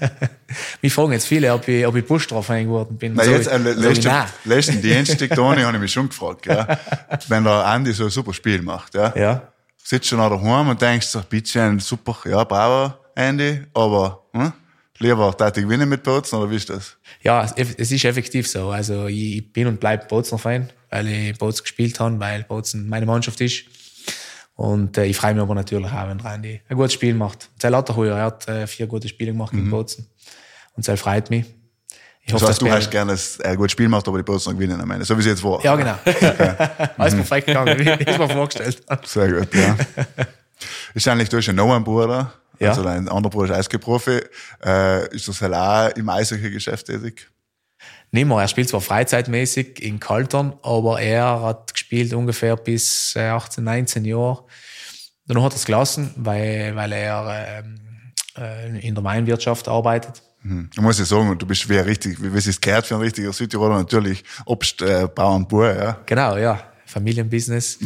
Mich 0.82 0.94
fragen 0.94 1.14
jetzt 1.14 1.26
viele, 1.26 1.54
ob 1.54 1.68
ich, 1.68 1.86
ob 1.88 1.96
ich 1.96 2.06
Buschstrafe 2.06 2.64
geworden 2.64 2.98
bin. 2.98 3.14
Na, 3.14 3.24
So 3.24 3.32
jetzt, 3.32 3.48
äh, 3.48 3.58
letzten, 3.58 4.82
Dienstag, 4.82 5.30
Toni, 5.36 5.62
habe 5.62 5.78
ich 5.78 5.82
mich 5.82 5.92
schon 5.92 6.10
gefragt, 6.10 6.46
ja. 6.46 6.78
Wenn 7.28 7.46
der 7.46 7.66
Andi 7.66 7.94
so 7.94 8.06
ein 8.06 8.10
super 8.10 8.34
Spiel 8.34 8.62
macht, 8.62 8.94
ja. 8.94 9.16
Ja. 9.16 9.48
Sitzt 9.84 10.12
du 10.12 10.18
noch 10.18 10.30
daheim 10.30 10.68
und 10.68 10.82
denkst 10.82 11.08
so, 11.08 11.22
bitte 11.28 11.62
ein 11.62 11.80
super, 11.80 12.18
ja, 12.30 12.44
bravo, 12.44 12.94
Andy, 13.16 13.62
aber, 13.74 14.26
hm? 14.34 14.52
Lieber, 15.02 15.34
ich 15.40 15.54
gewinnen 15.54 15.88
mit 15.88 16.04
Boots, 16.04 16.34
oder 16.34 16.52
wie 16.52 16.58
ist 16.58 16.70
das? 16.70 16.98
Ja, 17.22 17.46
es 17.46 17.54
es 17.78 17.90
ist 17.90 18.04
effektiv 18.04 18.50
so. 18.50 18.70
Also 18.70 19.08
ich 19.08 19.52
bin 19.54 19.66
und 19.68 19.80
bleibe 19.80 20.06
Bozener 20.08 20.38
Fan, 20.38 20.70
weil 20.90 21.08
ich 21.08 21.38
Bozen 21.38 21.64
gespielt 21.64 21.98
habe, 22.02 22.20
weil 22.20 22.44
Bozen 22.44 22.90
meine 22.90 23.06
Mannschaft 23.06 23.40
ist. 23.40 23.64
Und 24.60 24.98
äh, 24.98 25.06
ich 25.06 25.16
freue 25.16 25.34
mich 25.34 25.42
aber 25.42 25.56
natürlich 25.56 25.90
auch, 25.90 26.10
wenn 26.10 26.20
Randy 26.20 26.60
ein 26.68 26.76
gutes 26.76 26.92
Spiel 26.92 27.14
macht. 27.14 27.50
Zell 27.60 27.74
hat 27.74 27.88
er 27.88 27.96
heuer, 27.96 28.18
er 28.18 28.26
hat 28.26 28.46
äh, 28.50 28.68
vier 28.68 28.88
gute 28.88 29.08
Spiele 29.08 29.32
gemacht 29.32 29.54
gegen 29.54 29.70
Bozen. 29.72 30.06
Und 30.76 30.84
Zell 30.84 30.98
freut 30.98 31.30
mich. 31.30 31.46
Ich 32.20 32.34
Das 32.34 32.42
hoffe, 32.42 32.52
heißt, 32.52 32.62
du 32.62 32.70
hast 32.70 32.92
gerne, 32.92 33.14
dass 33.14 33.40
er 33.40 33.52
ein 33.52 33.56
gutes 33.56 33.72
Spiel 33.72 33.88
macht, 33.88 34.06
aber 34.10 34.22
die 34.22 34.30
noch 34.30 34.44
gewinnen 34.44 34.82
am 34.82 34.92
Ende. 34.92 35.06
So 35.06 35.18
wie 35.18 35.22
sie 35.22 35.30
jetzt 35.30 35.42
war. 35.46 35.64
Ja, 35.64 35.78
genau. 35.78 35.96
Alles 36.98 37.16
perfekt 37.16 37.48
gegangen, 37.48 37.80
wie 37.80 37.84
ich 37.90 38.06
es 38.06 38.18
mir 38.18 38.28
vorgestellt 38.28 38.84
habe. 38.90 39.08
Sehr 39.08 39.32
gut, 39.32 39.56
ja. 39.56 39.78
ist 40.94 41.08
eigentlich, 41.08 41.30
du 41.30 41.38
hast 41.38 41.46
ja 41.46 41.54
noch 41.54 41.74
einen 41.74 41.86
Bruder. 41.86 42.34
Ja. 42.60 42.72
Also 42.72 42.84
dein 42.84 43.08
anderer 43.08 43.32
Bruder 43.32 43.54
ist 43.54 43.60
Eishockey-Profi. 43.60 44.20
Äh, 44.66 45.16
ist 45.16 45.26
das 45.26 45.42
halt 45.42 45.54
auch 45.54 45.96
im 45.96 46.10
Eishockey-Geschäft 46.10 46.86
tätig? 46.88 47.30
Nicht 48.12 48.26
mehr. 48.26 48.38
Er 48.38 48.48
spielt 48.48 48.70
zwar 48.70 48.82
freizeitmäßig 48.82 49.84
in 49.84 50.00
Kaltern, 50.00 50.56
aber 50.64 51.00
er 51.00 51.42
hat 51.42 51.74
gespielt 51.74 52.14
ungefähr 52.14 52.56
bis 52.56 53.16
äh, 53.16 53.28
18, 53.28 53.64
19 53.64 54.06
Jahre. 54.06 54.46
Dann 55.28 55.44
hat 55.44 55.54
er 55.54 55.58
es 55.58 55.66
gelassen, 55.66 56.12
weil, 56.18 56.76
weil 56.76 56.92
er 56.92 57.64
ähm, 57.64 57.80
äh, 58.36 58.80
in 58.80 58.96
der 58.96 59.04
Mainwirtschaft 59.04 59.68
arbeitet. 59.68 60.24
Hm. 60.42 60.70
Ich 60.74 60.82
muss 60.82 60.98
ja 60.98 61.06
sagen, 61.06 61.38
du 61.38 61.46
bist 61.46 61.70
wie 61.70 61.78
ein 61.78 61.84
richtig, 61.84 62.18
wie 62.22 62.36
es 62.36 62.46
sich 62.46 62.60
gehört 62.60 62.88
für 62.88 62.96
ein 62.96 63.02
richtiger 63.02 63.32
Südtiroler, 63.32 63.78
natürlich 63.78 64.24
Obst, 64.46 64.82
äh, 64.82 65.08
Bauer, 65.14 65.76
ja. 65.76 66.00
Genau, 66.06 66.38
ja. 66.38 66.64
Familienbusiness. 66.86 67.78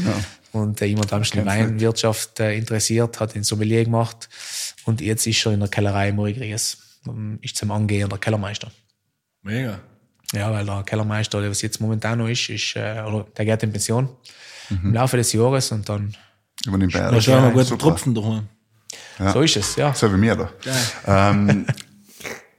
Und 0.54 0.82
äh, 0.82 0.86
jemand 0.86 1.12
hat 1.12 1.26
sich 1.26 1.36
in 1.36 1.44
der 1.44 1.54
Weinwirtschaft 1.54 2.40
äh, 2.40 2.56
interessiert, 2.56 3.20
hat 3.20 3.36
den 3.36 3.44
Sommelier 3.44 3.84
gemacht. 3.84 4.30
Und 4.86 5.02
jetzt 5.02 5.28
ist 5.28 5.46
er 5.46 5.54
in 5.54 5.60
der 5.60 5.70
Kellerei 5.70 6.14
Morigries. 6.14 6.78
Ist 7.42 7.58
zum 7.58 7.72
angehender 7.72 8.18
Kellermeister. 8.18 8.72
Mega. 9.42 9.82
Ja, 10.34 10.52
weil 10.52 10.66
der 10.66 10.84
Kellermeister, 10.84 11.40
der 11.42 11.50
was 11.50 11.62
jetzt 11.62 11.80
momentan 11.80 12.18
noch 12.20 12.28
ist, 12.28 12.50
ist 12.50 12.76
äh, 12.76 13.02
oder 13.08 13.26
der 13.38 13.46
geht 13.46 13.64
in 13.64 13.72
Pension 13.72 14.10
im 14.70 14.94
Laufe 14.94 15.18
des 15.18 15.32
Jahres 15.34 15.72
und 15.72 15.88
dann 15.88 16.16
Übernimmt 16.66 16.96
er. 16.96 17.12
Da 17.12 17.22
schauen 17.22 17.44
wir 17.44 17.52
guten 17.52 17.66
Super. 17.66 17.88
Tropfen 17.90 18.16
daheim. 18.16 18.48
so 19.34 19.42
ist 19.42 19.58
es, 19.58 19.76
ja. 19.76 19.94
So 19.94 20.12
wie 20.14 20.18
mir 20.18 20.36
da. 20.36 20.50
Ähm, 21.06 21.66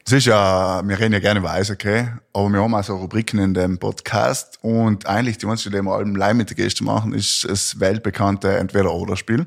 es 0.07 0.13
ist 0.13 0.27
ja, 0.27 0.87
wir 0.87 0.99
reden 0.99 1.15
ja 1.15 1.21
gerne 1.21 1.41
über 1.41 1.51
Eishockey, 1.53 2.07
aber 2.33 2.49
wir 2.51 2.61
haben 2.61 2.75
auch 2.75 2.85
so 2.85 2.97
Rubriken 2.97 3.39
in 3.39 3.55
dem 3.55 3.79
Podcast 3.79 4.59
und 4.63 5.07
eigentlich 5.07 5.39
die 5.39 5.47
einzige, 5.47 5.77
die 5.77 5.83
wir 5.83 5.93
allem 5.93 6.15
live 6.15 6.35
mit 6.35 6.51
den 6.51 6.57
Gästen 6.57 6.85
machen, 6.85 7.15
ist 7.15 7.45
das 7.49 7.81
weltbekannte 7.81 8.57
Entweder-Oder-Spiel. 8.59 9.47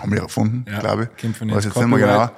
Haben 0.00 0.12
wir 0.12 0.20
erfunden, 0.20 0.66
Ja, 0.70 0.80
glaube 0.80 1.08
ich. 1.16 1.22
kommt 1.22 1.36
von 1.36 1.50
Weiß 1.50 1.64
jetzt 1.64 1.76
nicht 1.76 1.86
mehr 1.86 1.98
genau. 1.98 2.30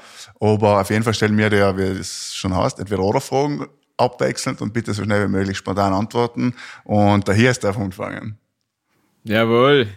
Aber 0.52 0.80
auf 0.82 0.90
jeden 0.90 1.02
Fall 1.02 1.14
stellen 1.14 1.36
wir 1.36 1.50
dir, 1.50 1.76
wie 1.76 1.98
es 1.98 2.34
schon 2.34 2.54
heißt, 2.54 2.78
Entweder-Oder-Fragen 2.78 3.66
abwechselnd 3.96 4.60
und 4.60 4.72
bitte 4.72 4.92
so 4.94 5.04
schnell 5.04 5.26
wie 5.28 5.32
möglich 5.32 5.56
spontan 5.56 5.92
antworten. 5.92 6.54
Und 6.84 7.26
der 7.28 7.34
hier 7.34 7.50
ist 7.50 7.64
darf 7.64 7.78
anfangen. 7.78 8.38
Jawohl. 9.24 9.88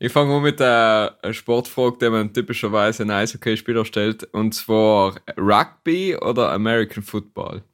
Ich 0.00 0.12
fange 0.12 0.36
an 0.36 0.42
mit 0.42 0.60
der 0.60 1.16
Sportfrage, 1.32 1.98
die 2.00 2.10
man 2.10 2.32
typischerweise 2.32 3.02
ein 3.02 3.10
Eishockey-Spieler 3.10 3.84
stellt. 3.84 4.22
Und 4.32 4.54
zwar 4.54 5.16
Rugby 5.36 6.16
oder 6.16 6.52
American 6.52 7.02
Football? 7.02 7.64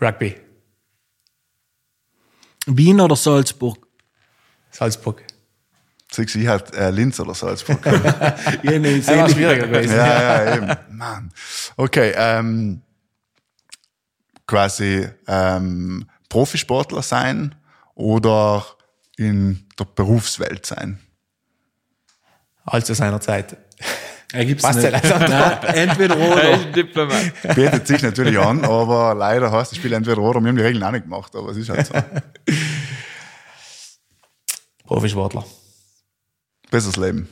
Rugby, 0.00 0.36
Wien 2.66 3.00
oder 3.00 3.16
Salzburg? 3.16 3.78
Salzburg. 4.70 5.22
Siehst 6.10 6.34
du, 6.34 6.38
ich 6.38 6.46
halt 6.46 6.72
äh, 6.74 6.90
Linz 6.90 7.18
oder 7.20 7.34
Salzburg. 7.34 7.78
Ja, 8.62 8.78
nee, 8.78 8.98
Das 8.98 9.08
war 9.08 9.28
schwieriger 9.28 9.66
gewesen. 9.66 9.96
ja, 9.96 10.44
ja, 10.44 10.56
eben. 10.56 10.96
Mann. 10.96 11.32
Okay, 11.76 12.12
ähm, 12.16 12.80
quasi 14.46 15.08
ähm, 15.26 16.08
Profisportler 16.28 17.02
sein 17.02 17.54
oder 17.94 18.64
in 19.16 19.66
der 19.78 19.84
Berufswelt 19.84 20.66
sein. 20.66 20.98
All 22.64 22.84
zu 22.84 22.94
seiner 22.94 23.20
Zeit. 23.20 23.56
Er 24.32 24.44
gibt's 24.44 24.64
Passt 24.64 24.80
nicht. 24.80 24.90
Nein, 24.90 25.58
entweder 25.74 26.16
Er 26.16 26.72
oder. 26.72 27.32
Bietet 27.54 27.86
sich 27.86 28.02
natürlich 28.02 28.36
an, 28.38 28.64
aber 28.64 29.14
leider 29.14 29.52
heißt 29.52 29.70
das 29.70 29.78
Spiel 29.78 29.92
entweder 29.92 30.18
oder. 30.18 30.40
Wir 30.40 30.48
haben 30.48 30.56
die 30.56 30.62
Regeln 30.62 30.82
auch 30.82 30.90
nicht 30.90 31.04
gemacht, 31.04 31.36
aber 31.36 31.50
es 31.50 31.56
ist 31.56 31.68
halt 31.68 31.86
so. 31.86 31.94
Profisportler. 34.86 35.44
Besseres 36.70 36.96
Leben. 36.96 37.28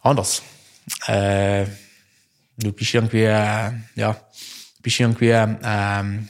Anders. 0.00 0.42
Äh, 1.06 1.66
du 2.56 2.72
bist 2.72 2.94
irgendwie, 2.94 3.24
äh, 3.24 3.72
ja, 3.94 4.16
bist 4.86 5.00
irgendwie, 5.00 5.30
ähm, 5.30 6.28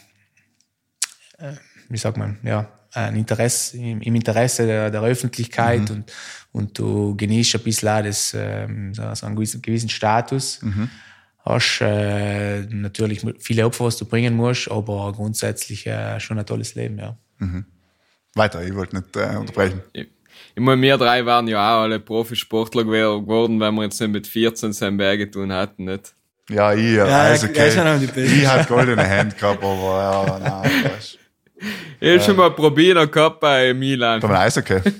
äh, 1.36 1.52
wie 1.90 1.98
sagt 1.98 2.16
man, 2.16 2.38
ja, 2.42 2.66
ein 2.92 3.14
Interesse, 3.14 3.76
im, 3.76 4.00
im 4.00 4.14
Interesse 4.14 4.64
der, 4.64 4.90
der 4.90 5.02
Öffentlichkeit 5.02 5.90
und, 5.90 6.10
und 6.52 6.78
du 6.78 7.14
genießt 7.14 7.56
ein 7.56 7.62
bisschen 7.62 7.90
auch 7.90 8.02
das, 8.02 8.32
ähm, 8.34 8.94
so, 8.94 9.02
einen 9.02 9.36
gewissen, 9.36 9.60
gewissen 9.60 9.90
Status. 9.90 10.60
Hast 11.44 11.82
äh, 11.82 12.62
natürlich 12.62 13.26
viele 13.40 13.66
Opfer, 13.66 13.84
was 13.84 13.98
du 13.98 14.06
bringen 14.06 14.34
musst, 14.34 14.70
aber 14.70 15.12
grundsätzlich 15.12 15.86
äh, 15.86 16.18
schon 16.18 16.38
ein 16.38 16.46
tolles 16.46 16.74
Leben, 16.74 16.98
ja. 16.98 17.14
Weiter, 18.34 18.64
ich 18.64 18.74
wollte 18.74 18.96
nicht 18.96 19.14
äh, 19.16 19.36
unterbrechen. 19.36 19.82
Ich 19.92 20.08
ich 20.54 20.62
meine, 20.62 20.80
wir 20.80 20.96
drei 20.96 21.24
waren 21.26 21.48
ja 21.48 21.58
auch 21.58 21.82
alle 21.82 22.00
Profisportler 22.00 22.84
geworden, 22.84 23.60
wenn 23.60 23.74
wir 23.74 23.84
jetzt 23.84 24.00
nicht 24.00 24.10
mit 24.10 24.26
14 24.26 24.72
sein 24.72 24.96
Berg 24.96 25.18
getan 25.18 25.50
hätten, 25.50 25.84
nicht? 25.84 26.15
Ja, 26.48 26.72
ich, 26.72 26.94
ja, 26.94 27.08
Ja, 27.08 27.22
also, 27.22 27.46
er 27.48 27.52
der 27.98 28.06
Besten. 28.06 28.40
ich 28.40 28.46
hatte 28.46 28.68
goldene 28.68 29.02
Hände 29.04 29.34
gehabt, 29.34 29.62
aber 29.64 30.00
ja, 30.00 30.38
nein, 30.38 30.70
weißt 30.96 31.18
Ich 32.00 32.18
hab 32.18 32.22
schon 32.24 32.36
mal 32.36 32.50
probiert 32.52 33.12
gehabt 33.12 33.40
bei 33.40 33.74
Milan. 33.74 34.22
Aber 34.22 34.38
Eishockey. 34.38 34.80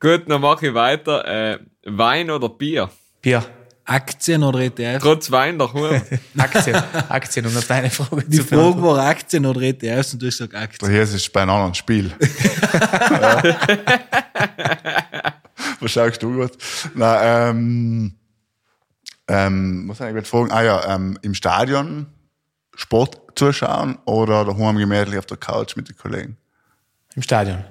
Gut, 0.00 0.22
dann 0.28 0.40
mache 0.40 0.68
ich 0.68 0.74
weiter. 0.74 1.26
Äh, 1.26 1.58
Wein 1.84 2.30
oder 2.30 2.48
Bier? 2.48 2.90
Bier, 3.20 3.44
Aktien 3.84 4.42
oder 4.42 4.60
ETF? 4.60 5.02
Trotz 5.02 5.30
Wein 5.30 5.58
daheim. 5.58 6.02
Aktien, 6.38 6.76
Aktien, 7.08 7.46
um 7.46 7.56
auf 7.56 7.66
deine 7.66 7.90
Frage 7.90 8.24
Die 8.26 8.36
zu 8.38 8.44
Frage 8.44 8.82
war 8.82 8.98
Aktien 9.06 9.46
oder 9.46 9.60
ETFs 9.62 10.12
und 10.14 10.22
du 10.22 10.26
hast 10.26 10.38
gesagt 10.38 10.54
Aktien. 10.54 10.90
Hier 10.90 11.02
ist 11.02 11.14
es 11.14 11.28
bei 11.28 11.42
einem 11.42 11.50
anderen 11.52 11.74
Spiel. 11.74 12.12
Was 15.80 15.90
schaust 15.92 16.22
du 16.22 16.34
gut? 16.34 16.52
Na, 16.94 17.48
ähm, 17.50 18.14
ähm, 19.28 19.86
muss 19.86 20.00
ich 20.00 20.06
eigentlich 20.06 20.26
fragen, 20.26 20.50
ah 20.50 20.62
ja, 20.62 20.94
ähm, 20.94 21.18
im 21.22 21.34
Stadion 21.34 22.06
Sport 22.74 23.20
zuschauen 23.34 23.98
oder 24.04 24.44
daheim 24.44 24.76
gemütlich 24.76 25.18
auf 25.18 25.26
der 25.26 25.36
Couch 25.36 25.76
mit 25.76 25.88
den 25.88 25.96
Kollegen? 25.96 26.36
Im 27.14 27.22
Stadion. 27.22 27.64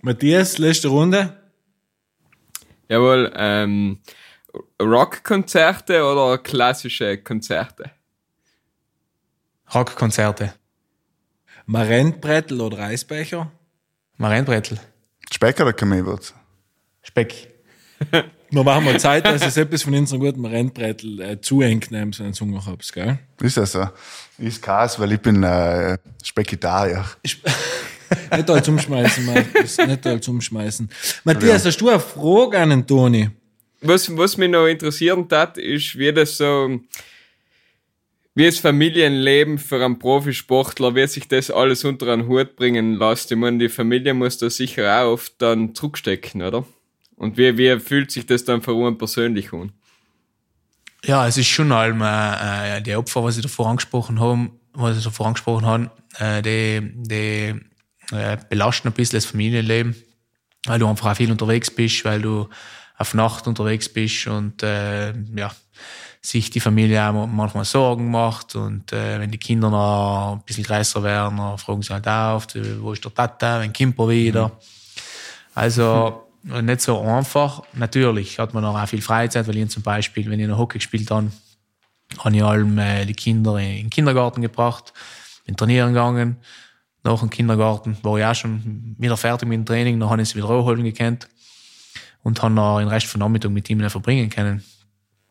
Matthias, 0.00 0.58
letzte 0.58 0.88
Runde. 0.88 1.36
Jawohl, 2.88 3.32
ähm, 3.36 4.00
Rockkonzerte 4.80 6.04
oder 6.04 6.38
klassische 6.38 7.18
Konzerte? 7.18 7.90
Rockkonzerte. 9.74 10.54
Marentbrettel 11.66 12.60
oder 12.60 12.78
Eisbecher? 12.78 13.50
Marienbrettel. 14.16 14.78
Speck 15.32 15.60
oder 15.60 15.72
Kamelwurz? 15.72 16.34
Speck. 17.02 17.48
Wir 18.52 18.62
machen 18.62 18.84
mal 18.84 19.00
Zeit, 19.00 19.26
dass 19.26 19.44
es 19.44 19.56
etwas 19.56 19.82
von 19.82 19.94
unseren 19.94 20.20
guten 20.20 20.40
Marentbrettel 20.40 21.20
äh, 21.20 21.40
zu 21.40 21.62
eng 21.62 21.84
nehmen, 21.90 22.12
so 22.12 22.22
einen 22.22 22.34
Zunge 22.34 22.64
hab's, 22.64 22.92
gell? 22.92 23.18
Ist 23.40 23.56
das 23.56 23.72
so? 23.72 23.88
Ist 24.38 24.62
Kas, 24.62 25.00
weil 25.00 25.12
ich 25.12 25.20
bin 25.20 25.42
äh, 25.42 25.98
Speckitarier. 26.22 27.04
nicht 27.24 28.50
alles 28.50 28.68
umschmeißen, 28.68 29.24
Markus. 29.26 29.78
Nicht 29.78 30.06
alles 30.06 30.28
umschmeißen. 30.28 30.88
Matthias, 31.24 31.64
hast 31.64 31.80
du 31.80 31.88
eine 31.88 31.98
Frage 31.98 32.58
an 32.58 32.70
den 32.70 32.86
Toni? 32.86 33.30
was, 33.82 34.16
was 34.16 34.36
mich 34.36 34.50
noch 34.50 34.66
interessieren 34.66 35.26
hat, 35.30 35.58
ist, 35.58 35.98
wie 35.98 36.12
das 36.12 36.36
so, 36.38 36.80
wie 38.34 38.46
das 38.46 38.58
Familienleben 38.58 39.58
für 39.58 39.84
einen 39.84 39.98
Profisportler, 39.98 40.94
wie 40.94 41.06
sich 41.06 41.28
das 41.28 41.50
alles 41.50 41.84
unter 41.84 42.12
einen 42.12 42.28
Hut 42.28 42.56
bringen 42.56 42.94
lässt. 42.94 43.30
Ich 43.30 43.36
meine, 43.36 43.58
die 43.58 43.68
Familie 43.68 44.14
muss 44.14 44.38
da 44.38 44.48
sicher 44.48 45.02
auch 45.02 45.12
oft 45.12 45.34
dann 45.38 45.74
zurückstecken, 45.74 46.42
oder? 46.42 46.64
Und 47.16 47.36
wie, 47.36 47.56
wie 47.56 47.78
fühlt 47.78 48.10
sich 48.10 48.26
das 48.26 48.44
dann 48.44 48.62
für 48.62 48.72
einen 48.72 48.98
persönlich 48.98 49.52
an? 49.52 49.72
Ja, 51.04 51.26
es 51.26 51.36
ist 51.36 51.48
schon 51.48 51.72
allem, 51.72 52.00
äh, 52.00 52.80
die 52.80 52.94
Opfer, 52.94 53.24
was 53.24 53.36
ich 53.36 53.42
davor 53.42 53.68
angesprochen 53.68 54.20
habe, 54.20 54.50
was 54.72 54.98
ich 54.98 55.04
davor 55.04 55.26
angesprochen 55.26 55.66
habe, 55.66 55.90
äh, 56.18 56.42
die, 56.42 56.92
die 56.94 57.60
äh, 58.14 58.36
belasten 58.48 58.88
ein 58.88 58.94
bisschen 58.94 59.16
das 59.16 59.26
Familienleben, 59.26 59.96
weil 60.66 60.78
du 60.78 60.86
einfach 60.86 61.10
auch 61.10 61.16
viel 61.16 61.30
unterwegs 61.30 61.70
bist, 61.70 62.04
weil 62.04 62.22
du 62.22 62.48
auf 62.98 63.14
Nacht 63.14 63.48
unterwegs 63.48 63.88
bist 63.88 64.28
und 64.28 64.62
äh, 64.62 65.12
ja, 65.34 65.50
sich 66.20 66.50
die 66.50 66.60
Familie 66.60 67.04
auch 67.04 67.26
manchmal 67.26 67.64
Sorgen 67.64 68.08
macht 68.10 68.54
und 68.54 68.92
äh, 68.92 69.18
wenn 69.18 69.30
die 69.32 69.38
Kinder 69.38 69.70
noch 69.70 70.34
ein 70.34 70.42
bisschen 70.44 70.62
größer 70.62 71.02
werden, 71.02 71.36
dann 71.38 71.58
fragen 71.58 71.82
sie 71.82 71.92
halt 71.92 72.06
auf, 72.06 72.46
wo 72.78 72.92
ist 72.92 73.04
der 73.04 73.12
Tata, 73.12 73.60
wenn 73.60 73.72
kommt 73.72 73.98
er 73.98 74.08
wieder. 74.08 74.48
Mhm. 74.48 74.52
Also. 75.54 76.28
Nicht 76.42 76.80
so 76.80 77.00
einfach. 77.00 77.62
Natürlich 77.74 78.38
hat 78.38 78.54
man 78.54 78.64
auch 78.64 78.88
viel 78.88 79.02
Freizeit, 79.02 79.46
weil 79.46 79.56
ich 79.56 79.70
zum 79.70 79.82
Beispiel, 79.82 80.28
wenn 80.30 80.40
ich 80.40 80.48
noch 80.48 80.58
Hockey 80.58 80.78
gespielt 80.78 81.10
habe, 81.10 81.30
habe 82.18 82.36
ich 82.36 82.42
allem 82.42 82.78
äh, 82.78 83.04
die 83.06 83.14
Kinder 83.14 83.58
in 83.58 83.76
den 83.76 83.90
Kindergarten 83.90 84.42
gebracht, 84.42 84.92
bin 85.46 85.56
trainieren 85.56 85.92
gegangen. 85.92 86.36
Nach 87.04 87.18
dem 87.18 87.30
Kindergarten 87.30 87.96
war 88.02 88.18
ich 88.18 88.24
auch 88.24 88.34
schon 88.34 88.94
wieder 88.98 89.16
fertig 89.16 89.48
mit 89.48 89.58
dem 89.58 89.66
Training, 89.66 89.98
dann 89.98 90.10
habe 90.10 90.22
ich 90.22 90.28
sie 90.28 90.36
wieder 90.36 90.48
holen 90.48 90.84
gekannt 90.84 91.28
und 92.22 92.40
habe 92.42 92.54
noch 92.54 92.78
den 92.78 92.88
Rest 92.88 93.06
von 93.06 93.18
Nachmittag 93.20 93.50
mit 93.50 93.68
ihm 93.70 93.88
verbringen 93.88 94.30
können. 94.30 94.62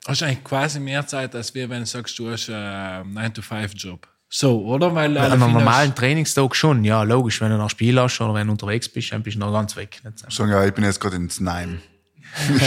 Hast 0.08 0.21
du 0.21 0.26
eigentlich 0.26 0.43
quasi 0.43 0.80
mehr 0.80 1.06
Zeit, 1.06 1.36
als 1.36 1.54
wir, 1.54 1.69
wenn 1.69 1.82
du 1.82 1.86
sagst, 1.86 2.17
du 2.17 2.30
hast 2.30 2.50
einen 2.50 3.17
9-to-5-Job? 3.17 4.08
So, 4.34 4.65
oder? 4.65 4.96
Weil 4.96 5.17
An 5.17 5.34
einem 5.34 5.52
normalen 5.52 5.94
Trainingstag 5.94 6.56
schon, 6.56 6.86
ja, 6.86 7.04
logisch. 7.04 7.41
Wenn 7.41 7.52
du 7.52 7.58
noch 7.58 7.70
Spiel 7.70 8.00
hast 8.00 8.22
oder 8.22 8.34
wenn 8.34 8.48
du 8.48 8.54
unterwegs 8.54 8.88
bist, 8.88 9.12
dann 9.12 9.22
bist 9.22 9.36
du 9.36 9.41
noch 9.41 9.52
ganz 9.52 9.76
weg. 9.76 10.02
Sagen, 10.30 10.50
ja, 10.50 10.65
ich 10.65 10.74
bin 10.74 10.86
jetzt 10.86 11.02
gerade 11.02 11.17
ins 11.17 11.41
Nein. 11.41 11.82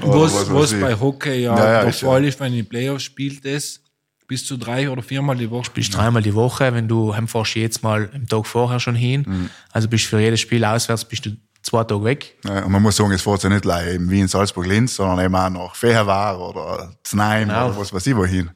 was, 0.00 0.32
was, 0.32 0.50
was 0.50 0.72
bei 0.80 0.98
Hockey 0.98 1.42
ja, 1.42 1.54
ja, 1.54 1.72
ja 1.72 1.82
der 1.82 1.92
Fall 1.92 2.24
ist, 2.24 2.40
wenn 2.40 2.52
die 2.52 2.62
Playoffs 2.62 3.02
spielt, 3.02 3.44
ist, 3.44 3.82
bis 4.26 4.46
zu 4.46 4.56
drei 4.56 4.88
oder 4.88 5.02
viermal 5.02 5.36
die 5.36 5.50
Woche. 5.50 5.70
Bist 5.74 5.94
dreimal 5.94 6.22
die 6.22 6.34
Woche, 6.34 6.72
wenn 6.72 6.88
du 6.88 7.14
heimfährst 7.14 7.56
jetzt 7.56 7.82
mal 7.82 8.08
am 8.14 8.26
Tag 8.26 8.46
vorher 8.46 8.80
schon 8.80 8.94
hin. 8.94 9.26
Mhm. 9.28 9.50
Also 9.70 9.88
bist 9.88 10.06
für 10.06 10.18
jedes 10.18 10.40
Spiel 10.40 10.64
auswärts 10.64 11.04
bist 11.04 11.26
du 11.26 11.36
zwei 11.62 11.84
Tage 11.84 12.04
weg. 12.04 12.38
Ja, 12.46 12.64
und 12.64 12.72
man 12.72 12.80
muss 12.80 12.96
sagen, 12.96 13.12
es 13.12 13.20
fährt 13.20 13.42
ja 13.42 13.50
nicht 13.50 13.62
gleich 13.62 13.96
in 13.96 14.10
Wien, 14.10 14.28
Salzburg, 14.28 14.66
Linz, 14.66 14.96
sondern 14.96 15.22
eben 15.22 15.34
auch 15.34 15.50
nach 15.50 15.74
Feherwar 15.74 16.40
oder 16.40 16.94
Znaim 17.06 17.48
genau. 17.48 17.68
oder 17.68 17.78
was 17.78 17.92
weiß 17.92 18.06
ich 18.06 18.16
wohin. 18.16 18.50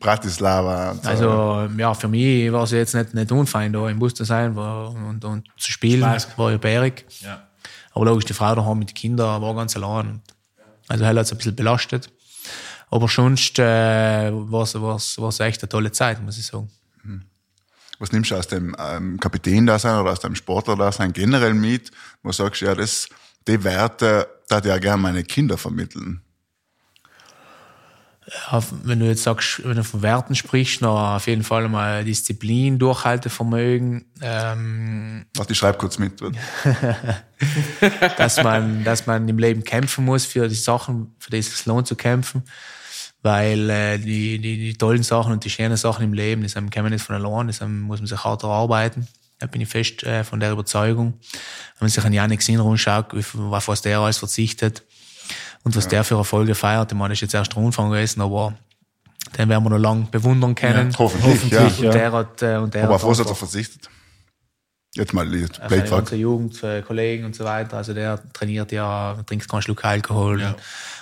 Bratislava. 0.00 0.94
So. 0.94 1.08
Also, 1.08 1.68
ja, 1.76 1.94
für 1.94 2.08
mich 2.08 2.50
war 2.50 2.64
es 2.64 2.70
jetzt 2.72 2.94
nicht, 2.94 3.14
nicht 3.14 3.30
unfein, 3.30 3.72
da 3.72 3.88
im 3.88 3.98
Bus 3.98 4.14
zu 4.14 4.24
sein 4.24 4.56
und, 4.56 5.24
und 5.24 5.46
zu 5.58 5.70
spielen. 5.70 6.00
Spaß. 6.00 6.38
War 6.38 6.50
ja 6.50 6.56
bärig. 6.56 7.04
Ja. 7.20 7.46
Aber 7.92 8.06
logisch, 8.06 8.24
die 8.24 8.32
Frau 8.32 8.54
daheim 8.54 8.78
mit 8.78 8.90
den 8.90 8.94
Kindern 8.94 9.40
war 9.42 9.54
ganz 9.54 9.76
allein. 9.76 10.22
Also, 10.88 11.04
er 11.04 11.10
hat 11.10 11.16
es 11.18 11.30
ein 11.30 11.36
bisschen 11.36 11.54
belastet. 11.54 12.10
Aber 12.90 13.06
sonst 13.06 13.58
äh, 13.58 14.32
war 14.32 14.64
es 14.64 15.40
echt 15.40 15.62
eine 15.62 15.68
tolle 15.68 15.92
Zeit, 15.92 16.20
muss 16.22 16.38
ich 16.38 16.46
sagen. 16.46 16.70
Mhm. 17.04 17.22
Was 18.00 18.10
nimmst 18.10 18.30
du 18.30 18.36
aus 18.36 18.48
dem 18.48 18.74
ähm, 18.78 19.20
Kapitän-Dasein 19.20 20.00
oder 20.00 20.12
aus 20.12 20.20
dem 20.20 20.34
Sportler-Dasein 20.34 21.12
generell 21.12 21.54
mit, 21.54 21.90
wo 22.22 22.30
du 22.30 22.34
sagst, 22.34 22.62
ja, 22.62 22.74
das, 22.74 23.06
die 23.46 23.62
Werte, 23.62 24.26
da 24.48 24.58
ich 24.58 24.64
ja 24.64 24.78
gerne 24.78 25.02
meine 25.02 25.22
Kinder 25.22 25.58
vermitteln? 25.58 26.22
Wenn 28.84 29.00
du 29.00 29.06
jetzt 29.06 29.22
sagst, 29.22 29.62
wenn 29.64 29.76
du 29.76 29.84
von 29.84 30.02
Werten 30.02 30.34
sprichst, 30.34 30.82
noch 30.82 31.16
auf 31.16 31.26
jeden 31.26 31.42
Fall 31.42 31.68
mal 31.68 32.04
Disziplin, 32.04 32.78
Durchhaltevermögen. 32.78 34.04
Ähm, 34.20 35.26
Warte, 35.34 35.52
ich 35.52 35.58
schreib 35.58 35.78
kurz 35.78 35.98
mit. 35.98 36.20
dass 38.18 38.42
man, 38.42 38.84
dass 38.84 39.06
man 39.06 39.28
im 39.28 39.38
Leben 39.38 39.64
kämpfen 39.64 40.04
muss 40.04 40.26
für 40.26 40.48
die 40.48 40.54
Sachen, 40.54 41.14
für 41.18 41.30
die 41.30 41.38
es 41.38 41.66
lohnt 41.66 41.86
zu 41.86 41.96
kämpfen 41.96 42.44
weil 43.22 43.68
äh, 43.68 43.98
die, 43.98 44.38
die, 44.38 44.56
die 44.56 44.74
tollen 44.74 45.02
Sachen 45.02 45.32
und 45.32 45.44
die 45.44 45.50
schönen 45.50 45.76
Sachen 45.76 46.04
im 46.04 46.12
Leben, 46.12 46.42
das 46.42 46.54
kommen 46.54 46.90
nicht 46.90 47.04
von 47.04 47.16
allein, 47.16 47.48
das 47.48 47.60
muss 47.60 48.00
man 48.00 48.06
sich 48.06 48.24
hart 48.24 48.42
erarbeiten. 48.42 49.06
Da 49.38 49.46
bin 49.46 49.60
ich 49.60 49.68
fest 49.68 50.02
äh, 50.04 50.22
von 50.22 50.40
der 50.40 50.52
Überzeugung. 50.52 51.14
Wenn 51.78 51.86
man 51.86 51.90
sich 51.90 52.04
an 52.04 52.12
Janik 52.12 52.42
Sinner 52.42 52.64
anschaut, 52.64 53.14
auf 53.14 53.68
was 53.68 53.82
der 53.82 53.98
alles 53.98 54.18
verzichtet 54.18 54.82
und 55.64 55.76
was 55.76 55.84
ja. 55.84 55.90
der 55.90 56.04
für 56.04 56.16
Erfolge 56.16 56.54
feiert, 56.54 56.92
ich 56.92 56.98
meine, 56.98 57.12
ist 57.12 57.20
jetzt 57.20 57.34
erst 57.34 57.54
der 57.54 57.62
Anfang 57.62 57.90
gewesen, 57.90 58.20
aber 58.20 58.54
den 59.36 59.48
werden 59.48 59.64
wir 59.64 59.70
noch 59.70 59.78
lange 59.78 60.06
bewundern 60.10 60.54
können. 60.54 60.90
Ja, 60.90 60.98
hoffentlich, 60.98 61.34
hoffentlich, 61.34 61.80
ja. 61.80 61.88
Und 61.88 61.94
der 61.94 62.12
hat, 62.12 62.42
äh, 62.42 62.56
und 62.56 62.74
der 62.74 62.84
aber 62.84 62.96
auf 62.96 63.04
was 63.04 63.20
hat 63.20 63.28
er 63.28 63.34
verzichtet? 63.34 63.88
Jetzt 64.94 65.12
mal 65.12 65.32
jetzt 65.32 65.60
Blade 65.68 65.82
also 65.82 65.94
ganze 65.94 66.16
Jugend, 66.16 66.60
Kollegen 66.84 67.24
und 67.24 67.36
so 67.36 67.44
weiter. 67.44 67.76
Also 67.76 67.94
der 67.94 68.20
trainiert 68.32 68.72
ja, 68.72 69.16
trinkt 69.24 69.48
keinen 69.48 69.62
Schluck 69.62 69.84
Alkohol. 69.84 70.40
Ja. 70.40 70.56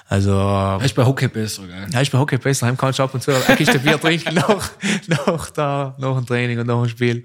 Also. 0.09 0.33
Er 0.33 0.85
ist 0.85 0.95
bei 0.95 1.07
Hockey 1.07 1.29
besser, 1.29 1.67
gell? 1.67 1.87
Er 1.91 2.03
ist 2.03 2.13
bei 2.13 2.19
Hockey 2.19 2.37
besser. 2.37 2.67
Heim 2.67 2.77
kannst 2.77 2.99
du 2.99 3.03
ab 3.03 3.15
und 3.15 3.23
zu 3.23 3.33
ein 3.33 3.57
Kiste 3.57 3.79
Bier 3.79 3.99
trinken 3.99 4.35
nach, 4.35 4.71
nach, 5.07 5.51
da, 5.51 5.97
nach 5.99 6.17
dem 6.17 6.27
Training 6.27 6.59
und 6.59 6.67
nach 6.67 6.83
dem 6.83 6.89
Spiel. 6.91 7.25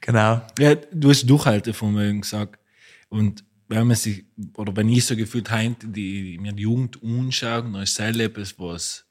Genau. 0.00 0.40
Ja, 0.58 0.74
du 0.92 1.10
hast 1.10 1.30
Durchhaltevermögen 1.30 2.22
gesagt. 2.22 2.58
Und 3.08 3.43
wenn 3.68 3.86
man 3.86 3.96
sich, 3.96 4.24
oder 4.56 4.76
wenn 4.76 4.88
ich 4.88 5.06
so 5.06 5.16
gefühlt 5.16 5.50
heint, 5.50 5.78
die, 5.82 6.38
mir 6.38 6.52
die 6.52 6.62
Jugend 6.62 7.02
anschaue, 7.02 7.62
dann 7.62 7.74
ist 7.76 7.98
es 7.98 8.16
etwas, 8.16 8.58
was, 8.58 9.06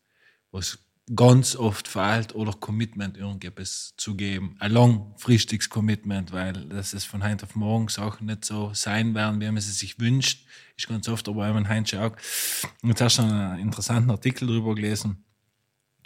was 0.51 0.79
ganz 1.15 1.55
oft 1.55 1.87
fehlt 1.87 2.33
oder 2.33 2.53
Commitment 2.53 3.17
irgendetwas 3.17 3.93
zu 3.97 4.15
geben. 4.15 4.55
Ein 4.59 4.71
langfristiges 4.71 5.69
Commitment, 5.69 6.31
weil 6.31 6.53
das 6.69 6.93
ist 6.93 7.05
von 7.05 7.23
heute 7.23 7.45
auf 7.45 7.55
morgen 7.55 7.89
Sachen 7.89 8.27
nicht 8.27 8.45
so 8.45 8.71
sein 8.73 9.13
werden, 9.13 9.41
wie 9.41 9.51
man 9.51 9.61
sie 9.61 9.71
sich 9.71 9.99
wünscht. 9.99 10.45
Ist 10.77 10.87
ganz 10.87 11.09
oft, 11.09 11.27
aber 11.27 11.47
wenn 11.47 11.53
man 11.53 11.69
heute 11.69 11.97
schaut. 11.97 12.13
Jetzt 12.83 13.01
hast 13.01 13.17
du 13.17 13.23
einen 13.23 13.59
interessanten 13.59 14.11
Artikel 14.11 14.47
darüber 14.47 14.75
gelesen, 14.75 15.23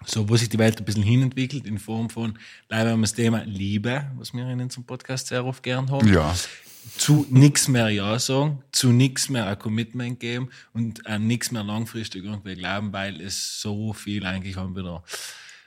so, 0.05 0.29
wo 0.29 0.35
sich 0.35 0.49
die 0.49 0.59
Welt 0.59 0.77
ein 0.77 0.85
bisschen 0.85 1.03
hinentwickelt 1.03 1.65
in 1.65 1.79
Form 1.79 2.09
von, 2.09 2.37
leider 2.69 2.91
haben 2.91 2.99
wir 2.99 3.07
das 3.07 3.13
Thema 3.13 3.43
Liebe, 3.43 4.11
was 4.17 4.33
wir 4.33 4.47
in 4.47 4.61
unserem 4.61 4.85
Podcast 4.85 5.27
sehr 5.27 5.43
oft 5.43 5.63
gern 5.63 5.89
haben. 5.89 6.07
Ja 6.11 6.35
zu 6.97 7.25
nichts 7.29 7.67
mehr 7.67 7.89
Ja 7.89 8.17
sagen, 8.19 8.63
zu 8.71 8.91
nichts 8.91 9.29
mehr 9.29 9.47
ein 9.47 9.59
Commitment 9.59 10.19
geben 10.19 10.49
und 10.73 11.05
an 11.07 11.27
nichts 11.27 11.51
mehr 11.51 11.63
langfristig 11.63 12.23
irgendwie 12.23 12.55
glauben, 12.55 12.93
weil 12.93 13.21
es 13.21 13.61
so 13.61 13.93
viel 13.93 14.25
eigentlich 14.25 14.57
auch 14.57 14.69
wieder 14.75 15.03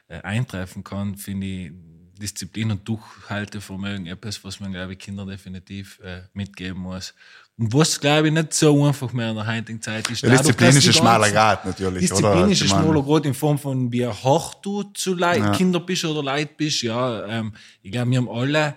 äh, 0.08 0.20
eintreffen 0.22 0.84
kann, 0.84 1.16
finde 1.16 1.46
ich 1.46 1.72
Disziplin 2.20 2.70
und 2.70 2.86
Durchhaltevermögen 2.86 4.06
etwas, 4.06 4.44
was 4.44 4.60
man, 4.60 4.72
glaube 4.72 4.92
ich, 4.92 4.98
Kindern 4.98 5.26
definitiv 5.28 5.98
äh, 6.04 6.22
mitgeben 6.34 6.82
muss. 6.82 7.14
Und 7.58 7.72
was, 7.72 7.98
glaube 7.98 8.28
ich, 8.28 8.34
nicht 8.34 8.54
so 8.54 8.84
einfach 8.84 9.12
mehr 9.12 9.30
in 9.30 9.36
der 9.36 9.46
heutigen 9.46 9.80
Zeit 9.80 10.08
ist. 10.10 10.22
Ja, 10.22 10.30
Disziplin 10.30 10.68
ist 10.68 10.86
ein 10.86 10.92
schmaler 10.92 11.30
Grad 11.30 11.64
natürlich, 11.64 12.02
Disziplin 12.02 12.32
oder? 12.32 12.48
ist 12.48 12.62
ein 12.62 12.68
schmaler 12.68 13.02
Grad 13.02 13.26
in 13.26 13.34
Form 13.34 13.58
von, 13.58 13.90
wie 13.90 14.06
hart 14.06 14.64
du 14.64 14.82
zu 14.94 15.14
Leid, 15.14 15.40
ja. 15.40 15.52
Kinder 15.52 15.80
bist 15.80 16.04
oder 16.04 16.22
Leid 16.22 16.56
bist. 16.56 16.82
Ja, 16.82 17.26
ähm, 17.26 17.52
ich 17.82 17.90
glaube, 17.90 18.10
wir 18.10 18.18
haben 18.18 18.28
alle 18.28 18.76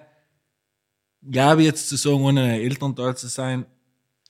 glaube 1.29 1.61
ich 1.61 1.67
jetzt 1.67 1.89
zu 1.89 1.95
sagen, 1.95 2.21
ohne 2.21 2.41
ein 2.41 2.61
Elternteil 2.61 3.15
zu 3.15 3.27
sein, 3.27 3.65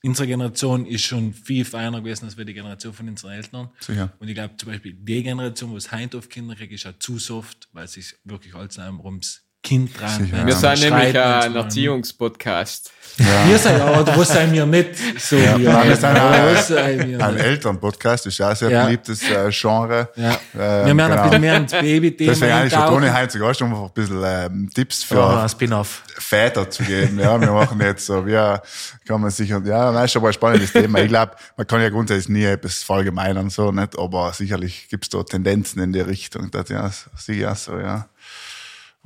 unsere 0.02 0.28
Generation 0.28 0.86
ist 0.86 1.02
schon 1.02 1.32
viel 1.32 1.64
feiner 1.64 2.00
gewesen 2.00 2.26
als 2.26 2.36
wir 2.36 2.44
die 2.44 2.54
Generation 2.54 2.92
von 2.92 3.08
unseren 3.08 3.32
Eltern. 3.32 3.70
Sicher. 3.80 4.12
Und 4.18 4.28
ich 4.28 4.34
glaube 4.34 4.56
zum 4.56 4.70
Beispiel, 4.70 4.94
die 4.94 5.22
Generation, 5.22 5.70
wo 5.70 5.76
es 5.76 5.90
auf 5.92 6.28
Kinder 6.28 6.54
kriegt, 6.54 6.72
ist 6.72 6.86
auch 6.86 6.98
zu 6.98 7.18
soft, 7.18 7.68
weil 7.72 7.84
es 7.84 7.92
sich 7.92 8.14
wirklich 8.24 8.54
alles 8.54 8.78
ums 8.78 9.43
Kind 9.64 9.98
dran. 9.98 10.30
Ja. 10.32 10.46
Wir 10.46 10.54
sind 10.54 10.80
nämlich 10.80 11.18
ein 11.18 11.56
Erziehungspodcast. 11.56 12.92
Ja. 13.16 13.48
Wir 13.48 13.58
sind 13.58 13.80
aber, 13.80 14.16
wo 14.16 14.24
sind 14.24 14.52
wir 14.52 14.66
nicht 14.66 15.20
so 15.20 15.36
ja, 15.36 15.56
wir 15.56 15.94
sind 15.94 16.04
ein, 16.04 17.20
ein 17.20 17.36
Elternpodcast, 17.36 18.26
ist 18.26 18.38
ja 18.38 18.48
ein 18.48 18.56
sehr 18.56 18.70
ja. 18.70 18.84
beliebtes 18.84 19.22
äh, 19.22 19.50
Genre. 19.50 20.08
Ja. 20.16 20.30
Ähm, 20.30 20.38
wir 20.52 20.64
haben 20.64 20.96
genau. 20.96 21.14
ein 21.14 21.22
bisschen 21.22 21.40
mehr 21.40 21.56
ins 21.56 21.72
Baby-Thema. 21.72 22.32
Deswegen 22.32 22.52
eigentlich 22.52 22.72
schon 22.72 22.86
Toni 22.86 23.06
Heinz 23.06 23.38
Gast, 23.38 23.62
um 23.62 23.70
einfach 23.70 23.84
ein 23.84 23.92
bisschen 23.94 24.22
ähm, 24.24 24.70
Tipps 24.74 25.04
für 25.04 25.20
oh, 25.20 25.84
Väter 26.18 26.68
zu 26.68 26.82
geben. 26.82 27.20
Ja, 27.20 27.40
wir 27.40 27.52
machen 27.52 27.80
jetzt 27.80 28.06
so, 28.06 28.26
wie 28.26 28.58
kann 29.06 29.20
man 29.20 29.30
sich, 29.30 29.48
ja, 29.48 29.92
das 29.92 30.04
ist 30.06 30.16
aber 30.16 30.28
ein 30.28 30.34
spannendes 30.34 30.72
Thema. 30.72 30.98
Ich 30.98 31.08
glaube, 31.08 31.32
man 31.56 31.66
kann 31.68 31.80
ja 31.82 31.90
grundsätzlich 31.90 32.30
nie 32.30 32.44
etwas 32.44 32.82
verallgemeinern, 32.82 33.48
so, 33.48 33.70
nicht, 33.70 33.96
aber 33.96 34.32
sicherlich 34.32 34.88
gibt 34.88 35.04
es 35.04 35.10
da 35.10 35.22
Tendenzen 35.22 35.80
in 35.80 35.92
die 35.92 36.00
Richtung. 36.00 36.50
Das, 36.50 36.68
ja, 36.68 36.90
sicher 37.16 37.54
so, 37.54 37.78
ja. 37.78 38.08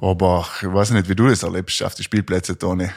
Aber 0.00 0.46
ich 0.62 0.72
weiß 0.72 0.92
nicht, 0.92 1.08
wie 1.08 1.16
du 1.16 1.26
das 1.26 1.42
erlebst 1.42 1.82
auf 1.82 1.94
die 1.96 2.04
Spielplätze, 2.04 2.56
Toni, 2.56 2.88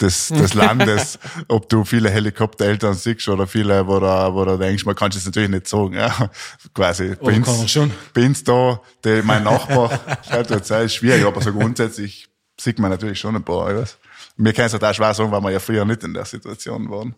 des, 0.00 0.28
des 0.28 0.54
Landes, 0.54 1.18
ob 1.48 1.68
du 1.68 1.84
viele 1.84 2.08
Helikoptereltern 2.08 2.94
siehst 2.94 3.26
oder 3.28 3.48
viele, 3.48 3.84
wo 3.84 3.98
du, 3.98 4.06
wo 4.06 4.44
du 4.44 4.56
denkst, 4.56 4.84
man 4.84 4.94
kann 4.94 5.10
es 5.10 5.24
natürlich 5.26 5.50
nicht 5.50 5.66
sagen, 5.66 5.94
ja, 5.94 6.30
quasi. 6.72 7.16
Oh, 7.18 7.26
bin's, 7.26 7.46
kann 7.46 7.68
schon. 7.68 7.90
bin's 8.12 8.44
da, 8.44 8.80
die, 9.04 9.22
mein 9.24 9.42
Nachbar, 9.42 10.00
schaut 10.28 10.50
jetzt, 10.50 10.70
ist 10.70 10.94
schwierig, 10.94 11.24
aber 11.26 11.40
so 11.40 11.52
grundsätzlich 11.52 12.28
sieht 12.60 12.78
man 12.78 12.92
natürlich 12.92 13.18
schon 13.18 13.34
ein 13.34 13.42
paar, 13.42 13.70
ich 13.70 13.76
weiß. 13.78 13.98
Mir 14.36 14.52
kann 14.52 14.66
es 14.66 14.72
halt 14.72 14.84
auch 14.84 14.94
schwer 14.94 15.14
sagen, 15.14 15.32
weil 15.32 15.42
wir 15.42 15.50
ja 15.50 15.60
früher 15.60 15.84
nicht 15.84 16.04
in 16.04 16.14
der 16.14 16.24
Situation 16.24 16.88
waren. 16.90 17.16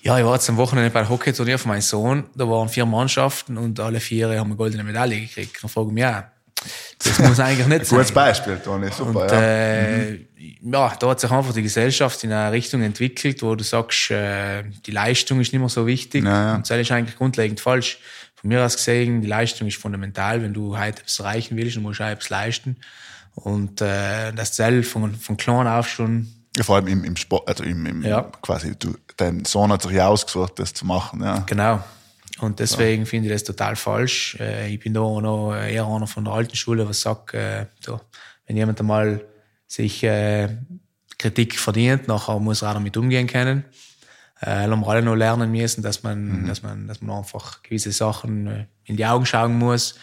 Ja, 0.00 0.18
ich 0.18 0.24
war 0.24 0.34
jetzt 0.34 0.48
am 0.48 0.56
Wochenende 0.56 0.90
bei 0.90 1.00
der 1.00 1.08
Hockey-Turnier 1.08 1.58
von 1.58 1.70
meinem 1.70 1.80
Sohn. 1.80 2.24
Da 2.34 2.48
waren 2.48 2.68
vier 2.68 2.84
Mannschaften 2.84 3.56
und 3.56 3.80
alle 3.80 4.00
vier 4.00 4.28
haben 4.38 4.48
eine 4.48 4.56
goldene 4.56 4.84
Medaille 4.84 5.20
gekriegt. 5.20 5.62
Dann 5.62 5.70
frage 5.70 5.88
ich 5.88 5.94
mich 5.94 6.04
auch, 6.04 6.22
das 7.02 7.18
muss 7.18 7.40
eigentlich 7.40 7.66
nicht 7.66 7.86
sein. 7.86 7.98
Gutes 7.98 8.12
Beispiel, 8.12 8.58
Toni, 8.58 8.90
super, 8.90 9.22
Und, 9.22 9.30
ja. 9.30 9.40
äh, 9.40 10.26
ja, 10.62 10.94
da 10.98 11.08
hat 11.08 11.20
sich 11.20 11.30
einfach 11.30 11.52
die 11.52 11.62
Gesellschaft 11.62 12.22
in 12.24 12.32
eine 12.32 12.52
Richtung 12.52 12.82
entwickelt, 12.82 13.42
wo 13.42 13.54
du 13.54 13.64
sagst, 13.64 14.10
äh, 14.10 14.62
die 14.86 14.90
Leistung 14.90 15.40
ist 15.40 15.52
nicht 15.52 15.60
mehr 15.60 15.68
so 15.68 15.86
wichtig. 15.86 16.24
Ja, 16.24 16.30
ja. 16.30 16.54
Und 16.56 16.68
das 16.70 16.78
ist 16.78 16.90
eigentlich 16.90 17.16
grundlegend 17.16 17.60
falsch. 17.60 17.98
Von 18.36 18.48
mir 18.48 18.64
aus 18.64 18.76
gesehen, 18.76 19.20
die 19.22 19.26
Leistung 19.28 19.68
ist 19.68 19.76
fundamental. 19.78 20.42
Wenn 20.42 20.52
du 20.54 20.78
heute 20.78 21.00
etwas 21.00 21.18
erreichen 21.18 21.56
willst, 21.56 21.76
dann 21.76 21.82
musst 21.82 22.00
du 22.00 22.04
auch 22.04 22.08
etwas 22.08 22.30
leisten. 22.30 22.76
Und 23.34 23.80
äh, 23.80 24.32
das 24.32 24.52
Zell 24.52 24.82
von, 24.82 25.14
von 25.14 25.36
klein 25.36 25.66
auf 25.66 25.88
schon, 25.88 26.28
Ja, 26.56 26.62
vor 26.62 26.76
allem 26.76 26.86
im, 26.86 27.04
im 27.04 27.16
Sport, 27.16 27.48
also 27.48 27.64
im, 27.64 27.84
im 27.86 28.02
Ja. 28.02 28.22
quasi, 28.42 28.76
du, 28.78 28.94
dein 29.16 29.44
Sohn 29.44 29.72
hat 29.72 29.82
sich 29.82 29.92
ja 29.92 30.06
ausgesucht, 30.08 30.52
das 30.58 30.72
zu 30.72 30.86
machen, 30.86 31.22
ja. 31.22 31.38
genau. 31.46 31.82
Und 32.44 32.60
deswegen 32.60 33.06
finde 33.06 33.28
ich 33.28 33.34
das 33.34 33.44
total 33.44 33.76
falsch. 33.76 34.36
Äh, 34.38 34.72
ich 34.72 34.80
bin 34.80 34.94
da 34.94 35.00
auch 35.00 35.20
noch 35.20 35.54
eher 35.54 35.86
einer 35.86 36.06
von 36.06 36.24
der 36.24 36.34
alten 36.34 36.56
Schule, 36.56 36.88
was 36.88 37.00
sagt, 37.00 37.34
äh, 37.34 37.66
da, 37.84 38.00
wenn 38.46 38.56
jemand 38.56 38.80
einmal 38.80 39.24
sich 39.66 40.02
äh, 40.04 40.48
Kritik 41.18 41.58
verdient, 41.58 42.08
nachher 42.08 42.38
muss 42.38 42.62
er 42.62 42.70
auch 42.70 42.74
damit 42.74 42.96
umgehen 42.96 43.26
können. 43.26 43.64
Äh, 44.40 44.68
haben 44.68 44.80
wir 44.80 44.88
alle 44.88 45.02
noch 45.02 45.14
lernen 45.14 45.50
müssen, 45.50 45.82
dass 45.82 46.02
man, 46.02 46.46
dass 46.46 46.62
man, 46.62 46.86
dass 46.86 47.00
man 47.00 47.18
einfach 47.18 47.62
gewisse 47.62 47.92
Sachen 47.92 48.46
äh, 48.46 48.66
in 48.84 48.96
die 48.96 49.06
Augen 49.06 49.24
schauen 49.24 49.56
muss. 49.58 49.94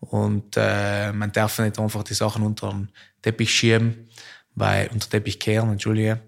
Und 0.00 0.56
äh, 0.56 1.12
man 1.12 1.30
darf 1.32 1.58
nicht 1.58 1.78
einfach 1.78 2.02
die 2.02 2.14
Sachen 2.14 2.42
unter 2.42 2.70
den 2.70 2.88
Teppich 3.20 3.54
schieben, 3.54 4.08
weil, 4.54 4.88
unter 4.88 5.06
den 5.06 5.10
Teppich 5.10 5.38
kehren, 5.38 5.70
entschuldige. 5.70 6.20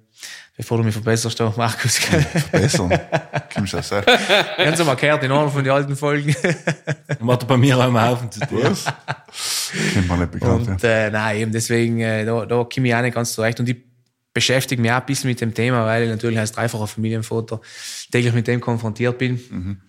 Bevor 0.57 0.79
du 0.79 0.85
mich 0.85 0.95
verbesserst, 0.95 1.41
da, 1.41 1.53
Markus. 1.57 2.01
Bessern. 2.53 2.97
Kommst 3.53 3.73
du 3.73 3.77
das 3.79 3.89
sagen? 3.91 4.07
Ganz 4.57 4.85
mal 4.85 4.95
gehört 4.95 5.25
in 5.25 5.33
einer 5.33 5.49
von 5.49 5.65
den 5.65 5.73
alten 5.73 5.97
Folgen. 5.97 6.35
Macht 7.19 7.43
er 7.43 7.47
bei 7.47 7.57
mir 7.57 7.77
auch 7.77 7.83
einen 7.83 8.01
Haufen 8.01 8.31
zu 8.31 8.39
tun. 8.41 8.61
Was? 8.63 8.85
Kennt 9.93 10.07
man 10.07 10.21
nicht 10.21 10.31
bekannt, 10.31 10.69
Und 10.69 10.83
ja. 10.83 11.07
äh, 11.07 11.11
nein, 11.11 11.37
eben 11.39 11.53
deswegen, 11.53 12.01
äh, 12.01 12.25
da, 12.25 12.47
da 12.47 12.65
komme 12.73 12.87
ich 12.87 12.95
auch 12.95 13.03
nicht 13.03 13.15
ganz 13.15 13.33
zurecht. 13.33 13.59
Und 13.59 13.69
ich 13.69 13.79
beschäftige 14.33 14.81
mich 14.81 14.93
auch 14.93 15.01
ein 15.01 15.07
bisschen 15.07 15.29
mit 15.29 15.41
dem 15.41 15.55
Thema, 15.55 15.87
weil 15.87 16.05
ich 16.05 16.11
natürlich 16.11 16.39
als 16.39 16.53
dreifacher 16.53 16.87
Familienvater 16.87 17.61
täglich 18.13 18.33
mit 18.33 18.47
dem 18.47 18.61
konfrontiert 18.61 19.19
bin. 19.19 19.81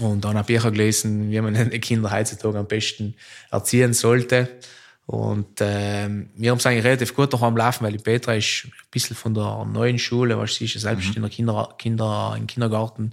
Und 0.00 0.24
dann 0.24 0.36
habe 0.36 0.52
ich 0.52 0.60
auch 0.60 0.70
gelesen, 0.70 1.32
wie 1.32 1.40
man 1.40 1.54
die 1.70 1.80
Kinder 1.80 2.12
heutzutage 2.12 2.58
am 2.58 2.66
besten 2.66 3.14
erziehen 3.50 3.92
sollte. 3.92 4.48
Und 5.10 5.58
ähm, 5.58 6.30
wir 6.36 6.52
haben 6.52 6.58
es 6.58 6.66
eigentlich 6.66 6.84
relativ 6.84 7.16
gut 7.16 7.32
daheim 7.34 7.56
laufen, 7.56 7.82
weil 7.84 7.90
die 7.90 7.98
Petra 7.98 8.34
ist 8.34 8.66
ein 8.66 8.72
bisschen 8.92 9.16
von 9.16 9.34
der 9.34 9.64
neuen 9.64 9.98
Schule, 9.98 10.38
was 10.38 10.54
sie 10.54 10.66
ist 10.66 10.74
ja 10.74 10.80
selbst 10.80 11.16
in 11.16 11.22
der 11.22 11.30
Kinder, 11.32 11.74
Kinder, 11.78 12.36
im 12.38 12.46
Kindergarten, 12.46 13.12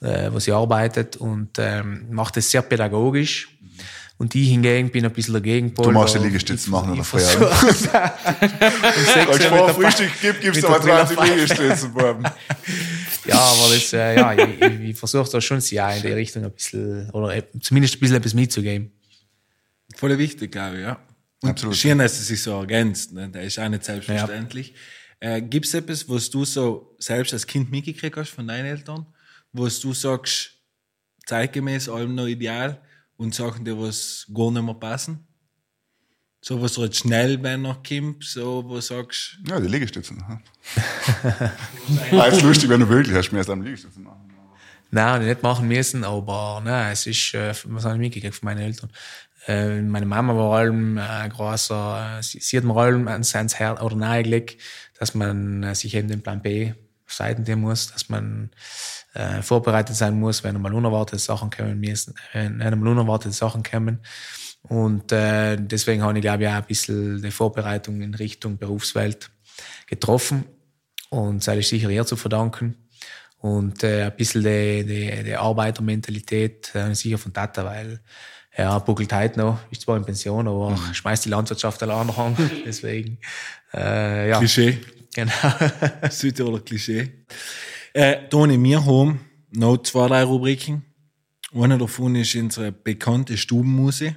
äh, 0.00 0.28
wo 0.32 0.40
sie 0.40 0.50
arbeitet 0.50 1.14
und 1.16 1.50
ähm, 1.58 2.06
macht 2.10 2.36
es 2.36 2.50
sehr 2.50 2.62
pädagogisch. 2.62 3.48
Und 4.18 4.34
ich 4.34 4.48
hingegen 4.48 4.90
bin 4.90 5.04
ein 5.04 5.12
bisschen 5.12 5.34
der 5.34 5.40
Gegenpol. 5.40 5.84
Du 5.84 5.92
machst 5.92 6.16
die 6.16 6.18
Liegestütze 6.18 6.68
machen 6.68 6.94
oder 6.94 7.04
versuch- 7.04 7.38
um 7.62 9.04
sechs 9.04 9.28
Uhr 9.44 9.48
vor 9.48 9.68
Frühstück 9.74 10.10
gibt, 10.20 10.40
gibst 10.40 10.64
du 10.64 10.66
der 10.66 10.80
20 10.80 11.16
Trillerpfeife. 11.16 11.32
Liegestütze, 11.34 11.88
Buben. 11.90 12.24
Ja, 13.26 13.38
aber 13.38 13.74
das, 13.74 13.92
äh, 13.92 14.16
ja, 14.16 14.32
ich, 14.34 14.60
ich, 14.62 14.80
ich 14.90 14.96
versuche 14.98 15.28
da 15.30 15.40
schon 15.40 15.60
ja 15.70 15.90
in 15.90 16.02
die 16.02 16.08
Richtung 16.12 16.44
ein 16.44 16.50
bisschen, 16.52 17.10
oder 17.10 17.34
äh, 17.36 17.42
zumindest 17.60 17.96
ein 17.96 18.00
bisschen 18.00 18.16
etwas 18.16 18.34
mitzugeben. 18.34 18.92
Voll 19.96 20.16
wichtig, 20.16 20.52
glaube 20.52 20.76
ich, 20.76 20.82
ja. 20.82 20.96
Und 21.46 21.52
Absolut. 21.52 21.76
schön, 21.76 21.98
dass 21.98 22.18
es 22.18 22.26
sich 22.26 22.42
so 22.42 22.58
ergänzt. 22.58 23.12
Ne? 23.12 23.28
Der 23.28 23.42
ist 23.42 23.58
auch 23.58 23.68
nicht 23.68 23.84
selbstverständlich. 23.84 24.74
Äh, 25.20 25.40
Gibt 25.42 25.66
es 25.66 25.74
etwas, 25.74 26.08
was 26.08 26.28
du 26.28 26.44
so 26.44 26.96
selbst 26.98 27.32
als 27.32 27.46
Kind 27.46 27.70
mitgekriegt 27.70 28.16
hast 28.16 28.30
von 28.30 28.46
deinen 28.46 28.66
Eltern, 28.66 29.06
was 29.52 29.80
du 29.80 29.94
sagst, 29.94 30.52
zeitgemäß 31.24 31.88
allem 31.88 32.14
noch 32.14 32.26
ideal 32.26 32.80
und 33.16 33.34
Sachen, 33.34 33.64
die 33.64 33.76
was 33.76 34.26
gar 34.34 34.50
nicht 34.50 34.62
mehr 34.62 34.74
passen? 34.74 35.26
So 36.40 36.60
was 36.60 36.76
halt 36.78 36.94
schnell, 36.94 37.42
wenn 37.42 37.62
noch 37.62 37.82
kommt, 37.82 38.24
so 38.24 38.62
wo 38.64 38.74
du 38.74 38.80
sagst, 38.80 39.38
Ja, 39.48 39.58
die 39.58 39.68
Liegestütze. 39.68 40.14
Ja. 40.14 40.40
War 42.16 42.30
jetzt 42.30 42.42
lustig, 42.42 42.68
wenn 42.68 42.80
du 42.80 42.88
wirklich 42.88 43.16
hast, 43.16 43.32
mir 43.32 43.38
erst 43.38 43.50
am 43.50 43.62
Liegestütze 43.62 44.00
machen. 44.00 44.32
Nein, 44.90 45.26
nicht 45.26 45.42
machen 45.42 45.66
müssen, 45.66 46.04
aber 46.04 46.62
nein, 46.64 46.92
es 46.92 47.06
ist, 47.06 47.34
äh, 47.34 47.52
was 47.64 47.84
habe 47.84 47.94
ich 47.96 48.00
mitgekriegt 48.00 48.36
von 48.36 48.46
meinen 48.46 48.60
Eltern? 48.60 48.90
Äh, 49.46 49.82
meine 49.82 50.06
Mama 50.06 50.36
war 50.36 50.58
allem 50.58 50.98
äh, 50.98 51.02
ein 51.02 51.30
großer, 51.30 52.18
äh, 52.18 52.22
sie, 52.22 52.56
hat 52.56 52.64
mir 52.64 52.76
allem 52.76 53.08
ans, 53.08 53.34
Herz 53.34 53.80
oder 53.80 53.96
nahegelegt, 53.96 54.60
dass 54.98 55.14
man 55.14 55.62
äh, 55.62 55.74
sich 55.74 55.94
eben 55.94 56.08
den 56.08 56.22
Plan 56.22 56.42
B 56.42 56.72
seiten 57.06 57.60
muss, 57.60 57.92
dass 57.92 58.08
man 58.08 58.50
äh, 59.14 59.40
vorbereitet 59.42 59.94
sein 59.94 60.18
muss, 60.18 60.42
wenn 60.42 60.56
einmal 60.56 60.74
unerwartete 60.74 61.18
Sachen 61.18 61.50
kommen 61.50 61.78
müssen, 61.78 62.14
äh, 62.32 62.44
wenn 62.44 62.62
einmal 62.62 62.88
unerwartete 62.88 63.32
Sachen 63.32 63.62
kommen. 63.62 64.00
Und 64.62 65.12
äh, 65.12 65.56
deswegen 65.56 66.02
habe 66.02 66.18
ich, 66.18 66.22
glaube 66.22 66.42
ich, 66.42 66.48
auch 66.48 66.54
ein 66.54 66.64
bisschen 66.64 67.22
die 67.22 67.30
Vorbereitung 67.30 68.00
in 68.00 68.14
Richtung 68.14 68.58
Berufswelt 68.58 69.30
getroffen. 69.86 70.44
Und 71.08 71.46
das 71.46 71.56
ist 71.56 71.68
sicher 71.68 71.88
ihr 71.88 72.04
zu 72.04 72.16
verdanken. 72.16 72.88
Und 73.38 73.84
äh, 73.84 74.04
ein 74.04 74.16
bisschen 74.16 74.42
die, 74.42 74.84
die, 74.84 75.24
die 75.24 75.36
Arbeitermentalität 75.36 76.74
äh, 76.74 76.94
sicher 76.94 77.18
von 77.18 77.32
Tata, 77.32 77.64
weil 77.64 78.00
er 78.58 78.80
buckelt 78.80 79.12
heute 79.12 79.38
noch, 79.38 79.58
ist 79.70 79.82
zwar 79.82 79.96
in 79.96 80.04
Pension, 80.04 80.48
aber 80.48 80.70
Mhm. 80.70 80.94
schmeißt 80.94 81.24
die 81.26 81.28
Landwirtschaft 81.28 81.82
alle 81.82 81.94
an 81.94 82.06
den 82.06 82.16
Hang. 82.16 82.36
Deswegen, 82.64 83.18
äh, 83.74 84.30
ja. 84.30 84.38
Klischee. 84.38 84.78
Genau. 85.14 85.32
Südtiroler 86.10 86.60
Klischee. 86.60 87.10
Äh, 87.92 88.28
Toni, 88.28 88.62
wir 88.62 88.84
haben 88.84 89.20
noch 89.52 89.78
zwei, 89.78 90.08
drei 90.08 90.22
Rubriken. 90.24 90.84
Eine 91.54 91.78
davon 91.78 92.14
ist 92.16 92.34
unsere 92.34 92.72
bekannte 92.72 93.36
Stubenmusik. 93.36 94.14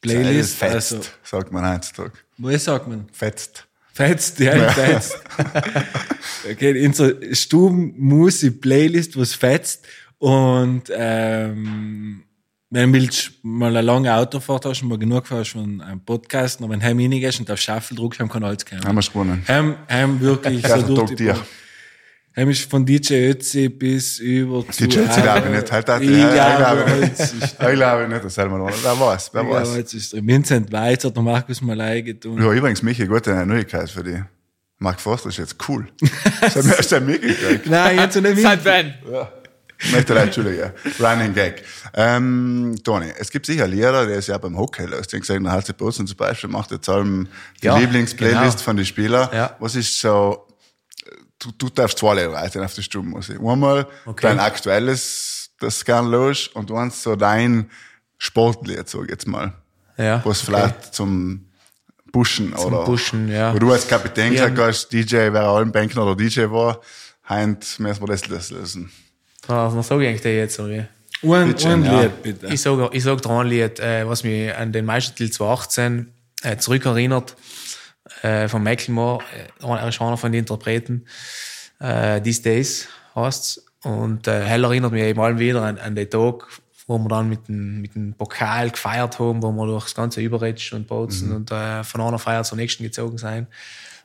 Playlist. 0.00 0.56
Fetzt, 0.56 0.74
Also, 0.74 1.00
sagt 1.24 1.52
man 1.52 1.68
heutzutage. 1.74 2.12
wo 2.38 2.56
sagt 2.56 2.88
man? 2.88 3.06
Fetzt. 3.12 3.66
Fetzt, 3.92 4.38
ja, 4.40 4.70
fetzt. 4.70 5.18
okay, 6.50 6.86
unsere 6.86 7.34
Stubenmusik-Playlist, 7.34 9.16
was 9.18 9.34
fetzt. 9.34 9.86
Und 10.18 10.84
ähm, 10.94 12.22
wenn 12.70 12.92
du 12.92 13.08
mal 13.42 13.68
eine 13.68 13.82
lange 13.82 14.14
Autofahrt 14.14 14.64
hast 14.64 14.82
und 14.82 14.88
mal 14.88 14.98
genug 14.98 15.28
hast 15.30 15.50
von 15.50 15.80
einem 15.80 16.00
Podcast, 16.04 16.60
und 16.60 16.70
wenn 16.70 16.78
du 16.78 16.86
heim 16.86 16.98
reingehst 16.98 17.40
und 17.40 17.50
auf 17.50 17.58
Shuffle 17.60 17.96
drückst, 17.96 18.20
dann 18.20 18.28
kann 18.28 18.44
alles 18.44 18.64
kommen. 18.64 18.84
Haben 18.84 18.94
wir 18.96 19.02
gewonnen. 19.02 19.44
Heim, 19.48 19.76
heim 19.88 20.20
wirklich 20.20 20.62
Ja, 20.62 20.78
so 20.78 20.94
durch 20.94 21.14
die. 21.16 21.32
Heim 22.36 22.48
ist 22.48 22.70
von 22.70 22.86
DJ 22.86 23.30
Ötzi 23.30 23.68
bis 23.68 24.20
über 24.20 24.64
zu... 24.68 24.86
Die 24.86 24.88
Chelsea 24.88 25.20
glaube 25.20 25.48
ich 25.48 25.54
nicht. 25.56 25.72
Halt, 25.72 25.88
halt, 25.88 26.02
ich 26.02 26.08
glaube, 26.08 27.10
Ich 27.72 27.74
glaube 27.74 28.08
nicht, 28.08 28.24
das 28.24 28.34
selber 28.36 28.56
noch. 28.56 28.70
Wer 28.70 29.00
weiß, 29.00 29.30
wer 29.32 29.42
Ja, 29.42 29.50
weiß. 29.50 29.76
jetzt 29.76 29.94
ist. 29.94 30.14
Vincent 30.24 30.70
Weiz 30.70 31.04
hat 31.04 31.16
der 31.16 31.22
Markus 31.24 31.60
Malei 31.60 32.02
getan. 32.02 32.40
Ja, 32.40 32.52
übrigens, 32.52 32.82
Michi, 32.84 33.04
gute 33.06 33.34
Neuigkeit 33.44 33.90
für 33.90 34.04
dich. 34.04 34.18
Mark 34.78 35.00
Forster 35.00 35.28
ist 35.28 35.38
jetzt 35.38 35.56
cool. 35.68 35.88
Das 36.40 36.54
hat 36.54 36.64
mir 36.64 36.76
erst 36.76 36.92
ein 36.94 37.04
mitgekriegt. 37.04 37.66
Nein, 37.66 37.98
jetzt 37.98 38.20
nicht. 38.22 38.38
Seit 38.40 38.64
wann? 38.64 38.94
Möchte 39.92 40.14
leid, 40.14 40.24
Entschuldige. 40.26 40.74
Running 40.98 41.32
Gag. 41.34 41.62
Ähm, 41.94 42.78
Toni, 42.84 43.10
es 43.18 43.30
gibt 43.30 43.46
sicher 43.46 43.66
Lehrer, 43.66 44.06
der 44.06 44.16
ist 44.18 44.26
ja 44.28 44.36
beim 44.38 44.56
Hockey 44.58 44.84
löst. 44.84 45.12
Ich 45.12 45.14
habe 45.14 45.20
gesagt, 45.20 45.44
der 45.44 45.52
HC 45.52 45.72
Bozen 45.76 46.06
zum 46.06 46.16
Beispiel 46.16 46.50
macht 46.50 46.70
jetzt 46.70 46.88
allem 46.88 47.28
die 47.62 47.66
Ja, 47.66 47.78
Lieblingsplaylist 47.78 48.40
genau. 48.58 48.64
von 48.64 48.76
den 48.76 48.86
Spielern. 48.86 49.28
Ja. 49.32 49.56
Was 49.58 49.74
ist 49.74 49.98
so, 49.98 50.46
du, 51.38 51.50
du 51.56 51.68
darfst 51.70 51.98
zwei 51.98 52.14
Lieder 52.14 52.32
reiten 52.34 52.62
auf 52.62 52.74
die 52.74 52.82
Stubenmusik. 52.82 53.38
Einmal 53.40 53.86
Okay. 54.06 54.26
dein 54.28 54.38
aktuelles, 54.38 55.50
das 55.60 55.84
gern 55.84 56.06
los, 56.10 56.48
und 56.48 56.70
eins 56.72 57.02
so 57.02 57.16
dein 57.16 57.70
Sportlied, 58.18 58.88
sag 58.88 59.04
ich 59.04 59.10
jetzt 59.10 59.26
mal. 59.26 59.54
Ja, 59.96 60.20
Was 60.24 60.42
okay. 60.42 60.46
vielleicht 60.52 60.94
zum 60.94 61.46
Pushen 62.12 62.52
oder. 62.54 62.84
Pushen, 62.84 63.28
ja. 63.30 63.54
Wo 63.54 63.58
du 63.58 63.72
als 63.72 63.86
Kapitän 63.88 64.32
Ja. 64.34 64.48
gesagt 64.48 64.68
hast, 64.68 64.88
DJ, 64.92 65.32
wer 65.32 65.42
allen 65.44 65.72
Bänken 65.72 65.98
oder 66.00 66.16
DJ 66.16 66.50
war, 66.50 66.80
heint 67.28 67.78
müssen 67.78 68.02
wir 68.02 68.06
das 68.08 68.50
lösen. 68.50 68.90
Ah, 69.50 69.70
Was 69.74 69.88
sage 69.88 70.04
ich 70.04 70.10
eigentlich 70.10 70.34
jetzt? 70.34 70.58
Oder 70.60 70.68
wie? 70.70 70.86
Ein, 71.22 71.54
ein 71.54 71.84
ja. 71.84 72.00
Lied, 72.02 72.22
bitte. 72.22 72.46
Ich 72.46 72.60
sage 72.62 72.88
ich 72.92 73.02
sag 73.02 73.20
dir 73.20 73.30
ein 73.30 73.46
Lied, 73.46 73.78
äh, 73.78 74.08
was 74.08 74.24
mich 74.24 74.54
an 74.54 74.72
den 74.72 74.86
Meistertitel 74.86 75.32
2018 75.32 76.12
äh, 76.42 76.56
zurückerinnert, 76.56 77.36
äh, 78.22 78.48
von 78.48 78.62
Macklemore. 78.62 79.22
Äh, 79.60 79.66
er 79.66 79.88
ist 79.88 80.00
einer 80.00 80.16
von 80.16 80.32
den 80.32 80.40
Interpreten. 80.40 81.04
Äh, 81.78 82.20
These 82.22 82.42
Days 82.42 82.88
heißt's. 83.14 83.64
Und 83.82 84.28
äh, 84.28 84.44
hell 84.44 84.64
erinnert 84.64 84.92
mich 84.92 85.02
eben 85.02 85.20
allem 85.20 85.38
wieder 85.38 85.62
an, 85.62 85.78
an 85.78 85.94
den 85.94 86.08
Tag, 86.08 86.46
wo 86.86 86.98
wir 86.98 87.08
dann 87.08 87.28
mit 87.28 87.48
dem, 87.48 87.80
mit 87.80 87.94
dem 87.94 88.12
Pokal 88.14 88.70
gefeiert 88.70 89.18
haben, 89.18 89.42
wo 89.42 89.50
wir 89.52 89.66
durch 89.66 89.84
das 89.84 89.94
ganze 89.94 90.20
Überretsch 90.20 90.72
und 90.72 90.86
Bozen 90.86 91.32
und 91.32 91.50
äh, 91.50 91.82
von 91.84 92.00
einer 92.00 92.18
Feier 92.18 92.44
zur 92.44 92.56
nächsten 92.56 92.82
gezogen 92.82 93.16
sein. 93.16 93.46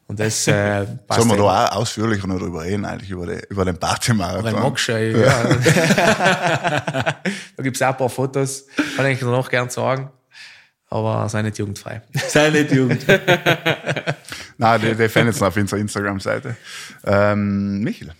Und 0.08 0.20
das 0.20 0.48
äh, 0.48 0.86
passt 1.08 1.20
Sollen 1.22 1.32
wir 1.32 1.38
da 1.38 1.66
auch 1.68 1.78
ausführlicher 1.78 2.28
noch 2.28 2.38
drüber 2.40 2.64
reden, 2.64 2.86
eigentlich, 2.86 3.10
über, 3.10 3.26
die, 3.26 3.42
über 3.50 3.66
den 3.66 3.78
Partymarathon? 3.78 4.54
magst 4.62 4.88
du, 4.88 5.22
ja. 5.26 5.44
da 7.58 7.64
gibt's 7.64 7.82
auch 7.82 7.88
ein 7.90 7.98
paar 7.98 8.10
Fotos, 8.10 8.66
kann 8.96 9.08
ich 9.08 9.22
noch 9.22 9.50
gern 9.50 9.70
sagen. 9.70 10.10
Aber 10.90 11.28
sei 11.28 11.42
nicht 11.42 11.58
jugendfrei. 11.58 12.04
Sei 12.28 12.52
nicht 12.52 12.72
Jugend. 12.72 13.06
Nein, 14.58 14.82
die, 14.82 14.96
die 14.96 15.10
finden 15.10 15.30
es 15.30 15.42
auf 15.42 15.58
unserer 15.58 15.80
Instagram-Seite. 15.80 16.56
Ähm, 17.04 17.80
Michael, 17.82 18.12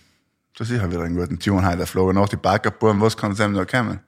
Das 0.58 0.68
ist 0.68 0.76
ja 0.80 0.90
wieder 0.90 1.02
einen 1.02 1.16
guten 1.16 1.38
Tune 1.38 1.66
heute 1.66 1.86
Flo. 1.86 2.12
Nach 2.12 2.28
die 2.28 2.36
Backup-Buben, 2.36 3.00
was 3.00 3.16
kann 3.16 3.32
es 3.32 3.40
ihm 3.40 3.52
noch 3.52 3.66
kommen? 3.66 4.00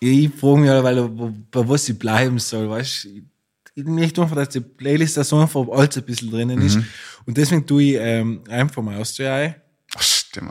Ich 0.00 0.28
frage 0.34 0.58
mich, 0.60 0.70
weil, 0.70 1.18
wo- 1.18 1.32
bei 1.50 1.68
was 1.68 1.88
ich 1.88 1.98
bleiben 1.98 2.38
soll, 2.38 2.68
weißt 2.68 3.04
du? 3.04 3.08
Ich 3.76 3.84
möchte 3.84 4.20
einfach, 4.20 4.36
dass 4.36 4.48
die 4.50 4.60
Playlist 4.60 5.16
da 5.16 5.22
so 5.24 5.38
einfach 5.38 5.64
alles 5.70 5.96
ein 5.96 6.02
bisschen 6.02 6.30
drinnen 6.30 6.60
ist. 6.60 6.78
Und 7.30 7.36
deswegen 7.36 7.64
tue 7.64 7.82
ich 7.84 7.94
ähm, 7.94 8.42
einfach 8.48 8.82
mal 8.82 8.96
Austria 8.98 9.36
ein. 9.36 9.54
Ach, 9.94 10.02
stimmt. 10.02 10.50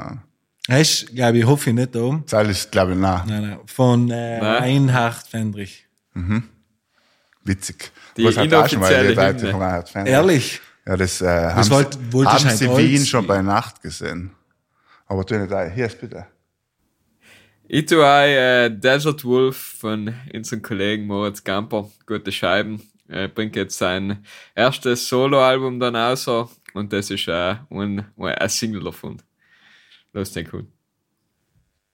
Hast, 0.70 1.14
glaube 1.14 1.38
ich, 1.40 1.46
hoffe 1.46 1.72
ich 1.72 1.76
nicht 1.76 1.94
da 1.94 2.00
oben. 2.00 2.24
Das 2.26 2.48
ist, 2.48 2.72
glaube 2.72 2.94
ich, 2.94 2.98
nein. 2.98 3.22
Nein, 3.28 3.50
nein. 3.50 3.60
Von 3.66 4.10
äh. 4.10 4.40
Einhard 4.40 5.28
Fendrich. 5.28 5.86
Witzig. 7.44 7.92
Die 8.16 8.24
Was 8.24 8.38
hat 8.38 8.54
auch 8.54 8.70
schon 8.70 8.80
mal 8.80 9.08
die 9.08 9.14
Leute 9.14 9.52
von 9.52 9.62
Reinhard 9.62 9.90
Fendrich? 9.90 10.14
Ehrlich? 10.14 10.62
Ja, 10.86 10.96
das, 10.96 11.22
äh, 11.22 11.26
haben, 11.28 11.70
wollt- 11.70 11.96
sie, 11.96 12.14
wollte 12.14 12.32
ich 12.38 12.44
haben 12.46 12.50
ein 12.50 12.58
sie 12.58 12.78
Wien 12.78 13.06
schon 13.06 13.28
bei 13.28 13.42
Nacht 13.42 13.82
gesehen. 13.82 14.32
Aber 15.06 15.26
tu 15.26 15.36
nicht 15.36 15.52
ein. 15.52 15.74
Hier 15.74 15.88
ist 15.88 16.00
bitte. 16.00 16.28
Ich 17.68 17.88
tue 17.88 18.06
auch, 18.06 18.24
äh, 18.24 18.70
Desert 18.70 19.26
Wolf 19.26 19.58
von 19.82 20.14
unserem 20.34 20.62
Kollegen 20.62 21.08
Moritz 21.08 21.44
Gamper, 21.44 21.90
gute 22.06 22.32
Scheiben. 22.32 22.82
Er 23.10 23.28
bringt 23.28 23.56
jetzt 23.56 23.78
sein 23.78 24.24
erstes 24.54 25.08
Soloalbum 25.08 25.80
dann 25.80 25.96
raus 25.96 26.28
und 26.74 26.92
das 26.94 27.10
ist 27.10 27.28
äh, 27.28 27.56
ein, 27.70 28.06
ein 28.18 28.50
Single 28.50 28.84
davon. 28.84 29.22
Los 30.14 30.32
den 30.32 30.48
gut. 30.48 30.68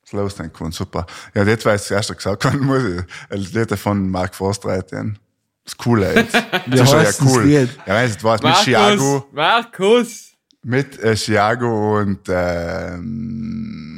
Das 0.02 0.14
los 0.14 0.36
den 0.36 0.54
Kuhn, 0.54 0.72
super. 0.72 1.06
Ja, 1.34 1.44
das, 1.44 1.58
ich 1.58 1.64
das 1.64 1.92
erste 1.92 2.16
gesagt 2.16 2.46
habe, 2.46 2.58
muss 2.60 2.84
ich, 2.84 3.04
das 3.30 3.54
Lied 3.54 3.72
von 3.80 4.10
Mark 4.10 4.36
Forster 4.36 4.70
reiten. 4.70 5.18
Das 5.64 5.76
Coole 5.78 6.14
jetzt. 6.14 6.36
Das 6.68 6.82
ist 6.82 6.90
schon 6.90 7.00
ja 7.00 7.04
das 7.04 7.22
cool. 7.22 7.50
Ja, 7.50 7.94
weißt 7.94 8.22
du, 8.22 8.24
was 8.24 8.42
mit 8.42 8.56
Chiago, 8.58 9.28
Markus! 9.32 10.32
mit 10.64 11.00
äh, 11.00 11.16
Chiago 11.16 12.00
und, 12.00 12.22
ähm, 12.28 13.95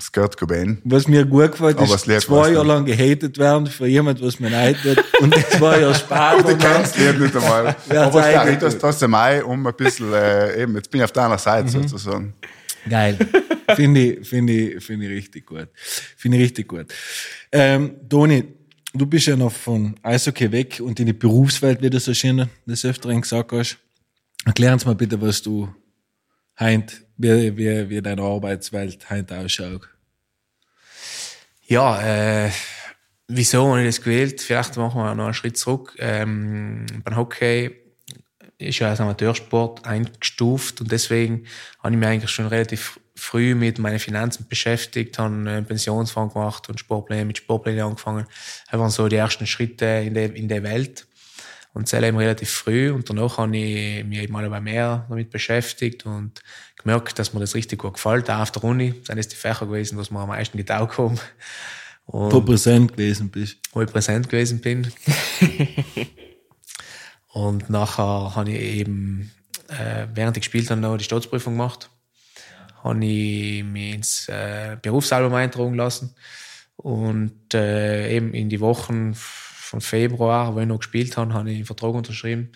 Skirt 0.00 0.36
Cobain. 0.36 0.78
Was 0.84 1.06
mir 1.08 1.24
gut 1.24 1.52
gefällt, 1.52 1.78
Aber 1.78 1.94
ist 1.94 2.04
zwei. 2.22 2.52
Jahre 2.52 2.66
lang 2.66 2.84
gehatet 2.84 3.38
werden 3.38 3.66
für 3.66 3.86
jemand, 3.86 4.20
was 4.22 4.38
mir 4.40 4.48
leid 4.50 4.76
tut. 4.82 5.02
Und 5.20 5.34
zwei 5.50 5.80
Jahre 5.80 5.94
später. 5.94 6.42
Du 6.42 6.56
kennst 6.56 6.96
das 6.96 6.98
Lied 6.98 7.20
nicht 7.20 7.36
einmal. 7.36 7.76
Aber 7.90 8.22
hat's 8.22 8.50
ich 8.50 8.58
das 8.58 8.78
trotzdem 8.78 9.14
ein, 9.14 9.42
um 9.42 9.66
ein 9.66 9.74
bisschen, 9.74 10.12
äh, 10.12 10.62
eben, 10.62 10.74
jetzt 10.76 10.90
bin 10.90 11.00
ich 11.00 11.04
auf 11.04 11.12
deiner 11.12 11.38
Seite 11.38 11.64
Mhm. 11.66 11.88
sozusagen. 11.88 12.34
Geil. 12.88 13.18
Finde 13.76 14.00
ich, 14.00 14.26
finde 14.26 14.52
ich, 14.54 14.82
finde 14.82 15.06
ich 15.06 15.12
richtig 15.12 15.44
gut. 15.44 15.68
Finde 16.16 16.38
ich 16.38 16.44
richtig 16.44 16.68
gut. 16.68 16.86
Ähm, 17.52 17.96
Toni, 18.08 18.44
du 18.94 19.04
bist 19.04 19.26
ja 19.26 19.36
noch 19.36 19.52
von 19.52 19.94
Eishockey 20.02 20.50
weg 20.50 20.80
und 20.82 20.98
in 20.98 21.04
die 21.04 21.12
Berufswelt, 21.12 21.82
wie 21.82 21.90
du 21.90 22.00
so 22.00 22.14
schön 22.14 22.48
des 22.64 22.84
Öfteren 22.86 23.20
gesagt 23.20 23.52
hast. 23.52 23.76
Erklär 24.46 24.72
uns 24.72 24.86
mal 24.86 24.94
bitte, 24.94 25.20
was 25.20 25.42
du 25.42 25.68
heint, 26.58 27.02
wie, 27.16 27.56
wie, 27.56 27.88
wie 27.88 28.02
deine 28.02 28.22
Arbeitswelt 28.22 29.08
heint 29.10 29.32
ausschaut. 29.32 29.88
Ja, 31.66 32.46
äh, 32.46 32.50
wieso 33.26 33.68
habe 33.68 33.80
ich 33.80 33.88
das 33.88 34.02
gewählt? 34.02 34.40
Vielleicht 34.40 34.76
machen 34.76 35.00
wir 35.00 35.14
noch 35.14 35.24
einen 35.24 35.34
Schritt 35.34 35.58
zurück. 35.58 35.94
Ähm, 35.98 36.86
beim 37.04 37.16
Hockey 37.16 37.76
ist 38.58 38.78
ja 38.78 38.88
als 38.88 39.00
Amateursport 39.00 39.86
eingestuft 39.86 40.80
und 40.80 40.90
deswegen 40.90 41.46
habe 41.80 41.94
ich 41.94 41.98
mich 41.98 42.08
eigentlich 42.08 42.30
schon 42.30 42.46
relativ 42.46 42.98
früh 43.14 43.54
mit 43.54 43.78
meinen 43.78 43.98
Finanzen 43.98 44.46
beschäftigt, 44.48 45.18
habe 45.18 45.34
einen 45.34 45.66
Pensionsfonds 45.66 46.34
gemacht 46.34 46.68
und 46.68 46.78
Sportpläne, 46.78 47.24
mit 47.24 47.38
Sportplänen 47.38 47.82
angefangen. 47.82 48.26
Das 48.70 48.80
waren 48.80 48.90
so 48.90 49.08
die 49.08 49.16
ersten 49.16 49.46
Schritte 49.46 49.86
in 50.06 50.14
der, 50.14 50.34
in 50.34 50.48
der 50.48 50.62
Welt. 50.62 51.07
Und 51.78 51.92
das 51.92 52.02
eben 52.02 52.16
relativ 52.16 52.50
früh. 52.50 52.90
Und 52.90 53.08
danach 53.08 53.38
habe 53.38 53.56
ich 53.56 54.04
mich 54.04 54.18
eben 54.18 54.32
mal 54.32 54.60
mehr 54.60 55.06
damit 55.08 55.30
beschäftigt 55.30 56.06
und 56.06 56.42
gemerkt, 56.76 57.20
dass 57.20 57.32
mir 57.32 57.38
das 57.38 57.54
richtig 57.54 57.78
gut 57.78 57.94
gefällt. 57.94 58.28
Auch 58.28 58.40
auf 58.40 58.50
der 58.50 58.64
Uni 58.64 58.94
sind 59.04 59.16
das 59.16 59.28
die 59.28 59.36
Fächer 59.36 59.64
gewesen, 59.66 59.96
was 59.96 60.10
mir 60.10 60.18
am 60.18 60.26
meisten 60.26 60.58
getaugt 60.58 60.98
haben. 60.98 61.20
Und 62.06 62.32
Wo 62.32 62.40
präsent 62.40 62.96
gewesen 62.96 63.30
bist. 63.30 63.58
wo 63.70 63.80
ich 63.82 63.92
präsent 63.92 64.28
gewesen 64.28 64.60
bin. 64.60 64.92
und 67.28 67.70
nachher 67.70 68.34
habe 68.34 68.50
ich 68.50 68.60
eben, 68.60 69.30
äh, 69.68 70.08
während 70.12 70.36
ich 70.36 70.40
gespielt 70.42 70.68
habe, 70.72 70.80
noch 70.80 70.96
die 70.96 71.04
Staatsprüfung 71.04 71.52
gemacht. 71.52 71.90
Habe 72.82 73.04
ich 73.06 73.62
mich 73.62 73.94
ins 73.94 74.28
äh, 74.28 74.76
Berufsalbum 74.82 75.32
eintragen 75.32 75.76
lassen. 75.76 76.16
Und 76.74 77.54
äh, 77.54 78.16
eben 78.16 78.34
in 78.34 78.48
die 78.48 78.58
Wochen 78.58 79.14
von 79.68 79.80
Februar, 79.80 80.54
wo 80.54 80.60
ich 80.60 80.66
noch 80.66 80.78
gespielt 80.78 81.16
habe, 81.16 81.34
habe 81.34 81.50
ich 81.50 81.56
einen 81.56 81.66
Vertrag 81.66 81.94
unterschrieben 81.94 82.52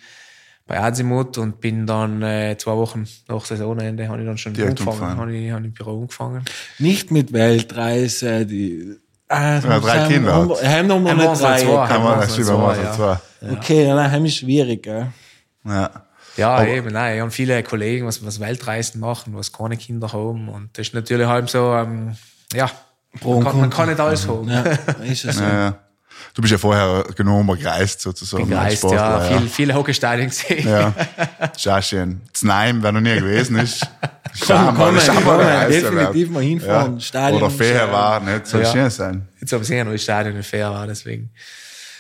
bei 0.66 0.80
Azimut 0.80 1.38
und 1.38 1.60
bin 1.60 1.86
dann 1.86 2.22
äh, 2.22 2.56
zwei 2.56 2.72
Wochen 2.76 3.06
nach 3.28 3.44
Saisonende 3.44 4.08
habe 4.08 4.20
ich 4.20 4.26
dann 4.26 4.38
schon 4.38 4.54
Direkt 4.54 4.80
angefangen, 4.80 5.18
habe 5.18 5.34
ich, 5.34 5.50
habe 5.50 5.60
ich 5.60 5.66
im 5.66 5.72
Büro 5.74 6.00
angefangen. 6.00 6.44
Nicht 6.78 7.10
mit 7.10 7.32
Weltreise, 7.32 8.46
die, 8.46 8.96
ah, 9.28 9.58
Ja, 9.58 9.80
drei 9.80 10.06
Kinder 10.08 10.32
Haben, 10.32 10.50
haben 10.50 10.86
noch 10.86 11.00
mal 11.00 11.10
Haben 11.10 11.18
wir 11.18 11.34
drei. 11.34 11.58
zwei. 12.92 13.18
Okay, 13.52 13.86
ja, 13.86 13.94
nein, 13.94 14.24
ist 14.24 14.36
schwierig, 14.36 14.84
gell? 14.84 15.08
Ja. 15.64 15.90
Ja, 16.38 16.64
eben, 16.64 16.92
nein. 16.92 17.16
Ich 17.16 17.20
habe 17.20 17.30
viele 17.30 17.62
Kollegen, 17.62 18.06
was, 18.06 18.24
was 18.24 18.40
Weltreisen 18.40 19.00
machen, 19.00 19.34
was 19.36 19.52
keine 19.52 19.76
Kinder 19.76 20.10
haben. 20.14 20.48
Und 20.48 20.70
das 20.78 20.86
ist 20.86 20.94
natürlich 20.94 21.26
halt 21.26 21.50
so, 21.50 21.74
ähm, 21.74 22.16
ja, 22.54 22.70
man 23.22 23.44
kann, 23.44 23.60
man 23.60 23.68
kann 23.68 23.88
nicht 23.90 24.00
alles 24.00 24.26
haben. 24.26 24.48
Ja, 24.48 24.62
ist 25.02 25.26
es 25.26 25.36
so. 25.36 25.42
Ja, 25.42 25.52
ja. 25.52 25.78
Du 26.35 26.41
bist 26.41 26.53
ja 26.53 26.59
vorher 26.59 27.05
genommen 27.14 27.59
gereist, 27.59 28.01
sozusagen. 28.01 28.49
Gereist, 28.49 28.83
ja, 28.85 28.89
Sportler, 28.89 29.39
viel, 29.39 29.49
viele 29.49 29.74
Hockeystadien 29.74 30.28
gesehen. 30.30 30.66
Ja, 30.66 30.95
ist 31.55 31.68
auch 31.68 31.83
schön. 31.83 32.22
Znaim, 32.33 32.83
wer 32.83 32.91
noch 32.93 33.01
nie 33.03 33.14
gewesen 33.14 33.59
ist. 33.59 33.87
Komm, 34.47 34.74
komm, 34.74 34.99
schau 34.99 35.12
komm, 35.12 35.24
mal, 35.24 35.37
komm, 35.37 35.41
Reise 35.47 35.80
definitiv 35.91 36.30
mal 36.30 36.43
hinfahren, 36.43 37.01
Stadion 37.01 37.43
Oder 37.43 37.53
anschauen. 37.53 37.93
war, 37.93 38.20
nicht? 38.20 38.47
Soll 38.47 38.62
Ja. 38.62 38.72
schön 38.72 38.89
sein. 38.91 39.28
Jetzt 39.41 39.53
habe 39.53 39.62
ich 39.62 39.68
gesehen, 39.68 39.91
das 39.93 40.03
Stadion 40.03 40.37
in 40.37 40.43
fair 40.43 40.70
war, 40.70 40.87
deswegen 40.87 41.30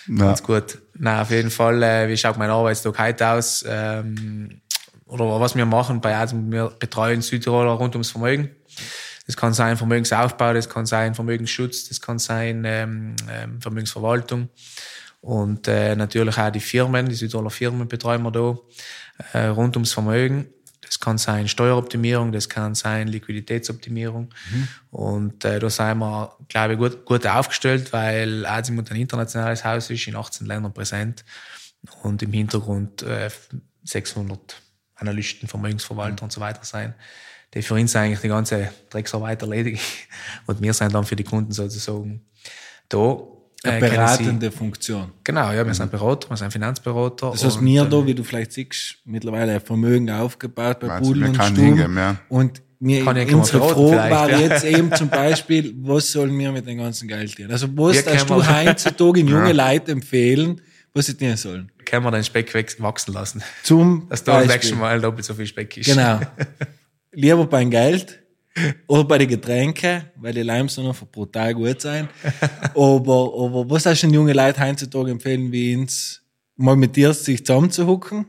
Ja. 0.08 0.24
ganz 0.26 0.42
gut. 0.42 0.78
Nein, 0.98 1.20
auf 1.20 1.30
jeden 1.30 1.50
Fall, 1.50 1.82
äh, 1.82 2.08
wie 2.08 2.16
schaut 2.16 2.38
mein 2.38 2.48
Arbeitstag 2.48 2.98
heute 2.98 3.28
aus? 3.28 3.62
Ähm, 3.68 4.62
oder 5.06 5.38
was 5.40 5.54
wir 5.54 5.66
machen 5.66 6.00
bei 6.00 6.16
Adem, 6.16 6.50
wir 6.50 6.72
betreuen 6.78 7.20
Südtiroler 7.20 7.72
rund 7.72 7.94
ums 7.94 8.10
Vermögen. 8.10 8.48
Das 9.26 9.36
kann 9.36 9.54
sein 9.54 9.76
Vermögensaufbau, 9.76 10.52
das 10.52 10.68
kann 10.68 10.86
sein 10.86 11.14
Vermögensschutz, 11.14 11.88
das 11.88 12.00
kann 12.00 12.18
sein 12.18 12.64
ähm, 12.64 13.14
ähm, 13.30 13.60
Vermögensverwaltung. 13.60 14.48
Und 15.20 15.68
äh, 15.68 15.94
natürlich 15.94 16.36
auch 16.36 16.50
die 16.50 16.60
Firmen, 16.60 17.08
die 17.08 17.14
Südtiroler 17.14 17.50
Firmen 17.50 17.86
betreuen 17.86 18.22
wir 18.22 18.32
da 18.32 18.58
äh, 19.32 19.46
rund 19.46 19.76
ums 19.76 19.92
Vermögen. 19.92 20.46
Das 20.80 20.98
kann 20.98 21.16
sein 21.16 21.46
Steueroptimierung, 21.46 22.32
das 22.32 22.48
kann 22.48 22.74
sein 22.74 23.06
Liquiditätsoptimierung. 23.08 24.34
Und 24.90 25.44
äh, 25.44 25.60
da 25.60 25.70
sind 25.70 25.98
wir, 25.98 26.36
glaube 26.48 26.74
ich, 26.74 26.78
gut, 26.78 27.04
gut 27.04 27.26
aufgestellt, 27.26 27.92
weil 27.92 28.44
Azimut 28.44 28.90
ein 28.90 28.96
internationales 28.96 29.64
Haus 29.64 29.88
ist, 29.90 30.06
in 30.08 30.16
18 30.16 30.46
Ländern 30.46 30.74
präsent 30.74 31.24
und 32.02 32.22
im 32.22 32.32
Hintergrund 32.32 33.02
äh, 33.02 33.30
600 33.84 34.60
Analysten, 34.96 35.48
Vermögensverwalter 35.48 36.24
und 36.24 36.32
so 36.32 36.40
weiter 36.40 36.64
sein, 36.64 36.94
die 37.54 37.62
für 37.62 37.74
uns 37.74 37.94
eigentlich 37.96 38.20
die 38.20 38.28
ganze 38.28 38.70
Drecksarbeit 38.90 39.42
erledigen. 39.42 39.78
Und 40.46 40.62
wir 40.62 40.72
sind 40.72 40.94
dann 40.94 41.04
für 41.04 41.16
die 41.16 41.24
Kunden 41.24 41.52
sozusagen 41.52 42.22
da. 42.88 43.18
Eine 43.64 43.76
äh, 43.76 43.80
sie- 43.90 43.94
beratende 43.94 44.50
Funktion. 44.50 45.12
Genau, 45.22 45.52
ja, 45.52 45.64
wir 45.64 45.72
sind 45.72 45.90
Berater, 45.90 46.28
wir 46.30 46.36
sind 46.36 46.52
Finanzberater. 46.52 47.30
Das 47.30 47.44
heißt, 47.44 47.60
mir 47.60 47.82
ähm, 47.82 47.90
da, 47.90 48.04
wie 48.04 48.14
du 48.14 48.24
vielleicht 48.24 48.52
siehst, 48.52 48.96
mittlerweile 49.04 49.54
ein 49.54 49.60
Vermögen 49.60 50.10
aufgebaut 50.10 50.80
bei 50.80 50.98
Pudel 50.98 51.26
und 51.26 51.36
Sturm. 51.36 51.54
hingehen, 51.54 51.96
ja. 51.96 52.16
Und 52.28 52.60
mir, 52.80 53.04
Kann 53.04 53.16
ich 53.16 53.32
unsere 53.32 53.60
Frage 53.60 54.10
war 54.10 54.28
ja. 54.30 54.40
jetzt 54.40 54.64
eben 54.64 54.92
zum 54.96 55.08
Beispiel, 55.08 55.72
was 55.78 56.10
sollen 56.10 56.36
wir 56.36 56.50
mit 56.50 56.66
dem 56.66 56.78
ganzen 56.78 57.06
Geld 57.06 57.36
tun? 57.36 57.52
Also, 57.52 57.68
was 57.76 58.04
darfst 58.04 58.28
du 58.28 58.44
heutzutage 58.44 59.20
in 59.20 59.28
junge 59.28 59.52
Leute 59.52 59.92
empfehlen, 59.92 60.60
was 60.92 61.06
sie 61.06 61.16
tun 61.16 61.36
sollen? 61.36 61.70
können 61.84 62.04
wir 62.04 62.10
den 62.10 62.24
Speck 62.24 62.52
wachsen 62.80 63.12
lassen. 63.12 63.42
Zum 63.62 64.08
Dass 64.08 64.24
da 64.24 64.38
das 64.38 64.48
Beispiel. 64.48 64.54
nächste 64.56 64.74
Mal 64.76 65.00
doppelt 65.00 65.24
so 65.24 65.34
viel 65.34 65.46
Speck 65.46 65.76
ist. 65.76 65.86
Genau. 65.86 66.20
Lieber 67.12 67.46
beim 67.46 67.70
Geld 67.70 68.22
oder 68.86 69.04
bei 69.04 69.18
den 69.18 69.28
Getränken, 69.28 70.04
weil 70.16 70.32
die 70.32 70.42
Limes 70.42 70.76
noch 70.78 70.98
brutal 71.10 71.54
gut 71.54 71.80
sein. 71.80 72.08
aber, 72.74 73.32
aber 73.34 73.70
was 73.70 73.86
hast 73.86 74.02
du 74.02 74.06
den 74.06 74.14
jungen 74.14 74.34
Leuten 74.34 74.60
heutzutage 74.62 75.10
empfehlen, 75.10 75.52
wie 75.52 75.72
ins 75.72 76.22
mal 76.56 76.76
mit 76.76 76.96
dir 76.96 77.12
sich 77.12 77.44
zusammenzuhucken? 77.44 78.26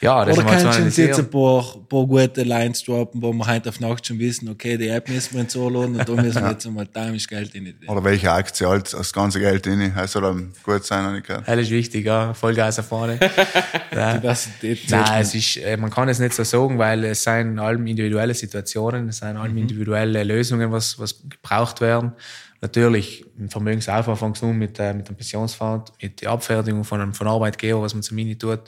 Ja, 0.00 0.24
das 0.26 0.36
Oder 0.36 0.46
kannst 0.46 0.78
du 0.78 0.82
uns 0.82 0.96
jetzt 0.98 1.18
ein 1.18 1.30
paar, 1.30 1.62
paar 1.88 2.06
gute 2.06 2.42
Lines 2.42 2.84
droppen, 2.84 3.22
wo 3.22 3.32
wir 3.32 3.46
heute 3.46 3.70
auf 3.70 3.80
Nacht 3.80 4.06
schon 4.06 4.18
wissen, 4.18 4.48
okay, 4.50 4.76
die 4.76 4.88
App 4.88 5.08
müssen 5.08 5.34
wir 5.34 5.42
jetzt 5.42 5.54
so 5.54 5.70
laden 5.70 5.98
und 5.98 6.06
da 6.06 6.12
müssen 6.12 6.42
wir 6.42 6.50
jetzt 6.50 6.66
einmal 6.66 6.86
dämisch 6.86 7.26
Geld 7.26 7.54
in 7.54 7.64
die 7.64 7.74
Oder 7.86 8.04
welche 8.04 8.30
Aktie 8.30 8.68
halt 8.68 8.92
das 8.92 9.12
ganze 9.12 9.40
Geld 9.40 9.66
rein. 9.66 9.92
Das 9.96 10.12
soll 10.12 10.22
dann 10.22 10.52
gut 10.62 10.84
sein, 10.84 11.04
habe 11.04 11.18
ich 11.18 11.24
gehört. 11.24 11.48
Das 11.48 11.58
ist 11.58 11.70
wichtig, 11.70 12.04
ja. 12.04 12.34
Vollgas 12.34 12.76
nach 12.76 12.84
vorne. 12.84 13.18
Diversität. 13.90 14.80
Nein, 14.90 15.22
es 15.22 15.34
ist, 15.34 15.56
äh, 15.56 15.78
man 15.78 15.90
kann 15.90 16.10
es 16.10 16.18
nicht 16.18 16.34
so 16.34 16.44
sagen, 16.44 16.78
weil 16.78 17.02
es 17.04 17.22
sind 17.22 17.58
allem 17.58 17.86
individuelle 17.86 18.34
Situationen, 18.34 19.08
es 19.08 19.18
sind 19.18 19.38
allem 19.38 19.56
individuelle 19.56 20.24
Lösungen, 20.24 20.70
was, 20.72 20.98
was 20.98 21.22
gebraucht 21.26 21.80
werden. 21.80 22.12
Natürlich, 22.60 23.24
im 23.38 23.48
Vermögensaufbau 23.48 24.14
fängt 24.14 24.42
mit, 24.42 24.78
äh, 24.78 24.92
mit 24.92 25.08
dem 25.08 25.16
Pensionsfonds, 25.16 25.92
mit 26.02 26.20
der 26.20 26.30
Abfertigung 26.30 26.84
von 26.84 27.00
einem 27.00 27.14
von 27.14 27.28
Arbeitgeber, 27.28 27.80
was 27.80 27.94
man 27.94 28.02
zum 28.02 28.16
Mini 28.16 28.36
tut, 28.36 28.60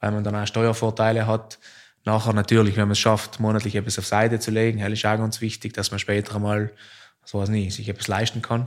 weil 0.00 0.12
man 0.12 0.24
dann 0.24 0.34
auch 0.34 0.46
Steuervorteile 0.46 1.26
hat. 1.26 1.58
Nachher 2.04 2.32
natürlich, 2.32 2.76
wenn 2.76 2.84
man 2.84 2.92
es 2.92 2.98
schafft, 2.98 3.40
monatlich 3.40 3.74
etwas 3.76 3.98
auf 3.98 4.06
Seite 4.06 4.40
zu 4.40 4.50
legen, 4.50 4.78
hell 4.78 4.92
ist 4.92 5.04
auch 5.04 5.16
ganz 5.16 5.40
wichtig, 5.40 5.74
dass 5.74 5.90
man 5.90 6.00
später 6.00 6.34
einmal, 6.34 6.72
so 7.24 7.38
was 7.38 7.50
nicht, 7.50 7.74
sich 7.74 7.88
etwas 7.88 8.08
leisten 8.08 8.40
kann. 8.40 8.64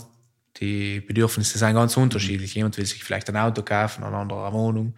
Die 0.60 1.00
Bedürfnisse 1.00 1.58
sind 1.58 1.74
ganz 1.74 1.98
unterschiedlich. 1.98 2.54
Jemand 2.54 2.78
will 2.78 2.86
sich 2.86 3.04
vielleicht 3.04 3.28
ein 3.28 3.38
Auto 3.38 3.64
kaufen, 3.64 4.04
ein 4.04 4.14
anderer 4.14 4.46
eine 4.46 4.54
Wohnung, 4.54 4.94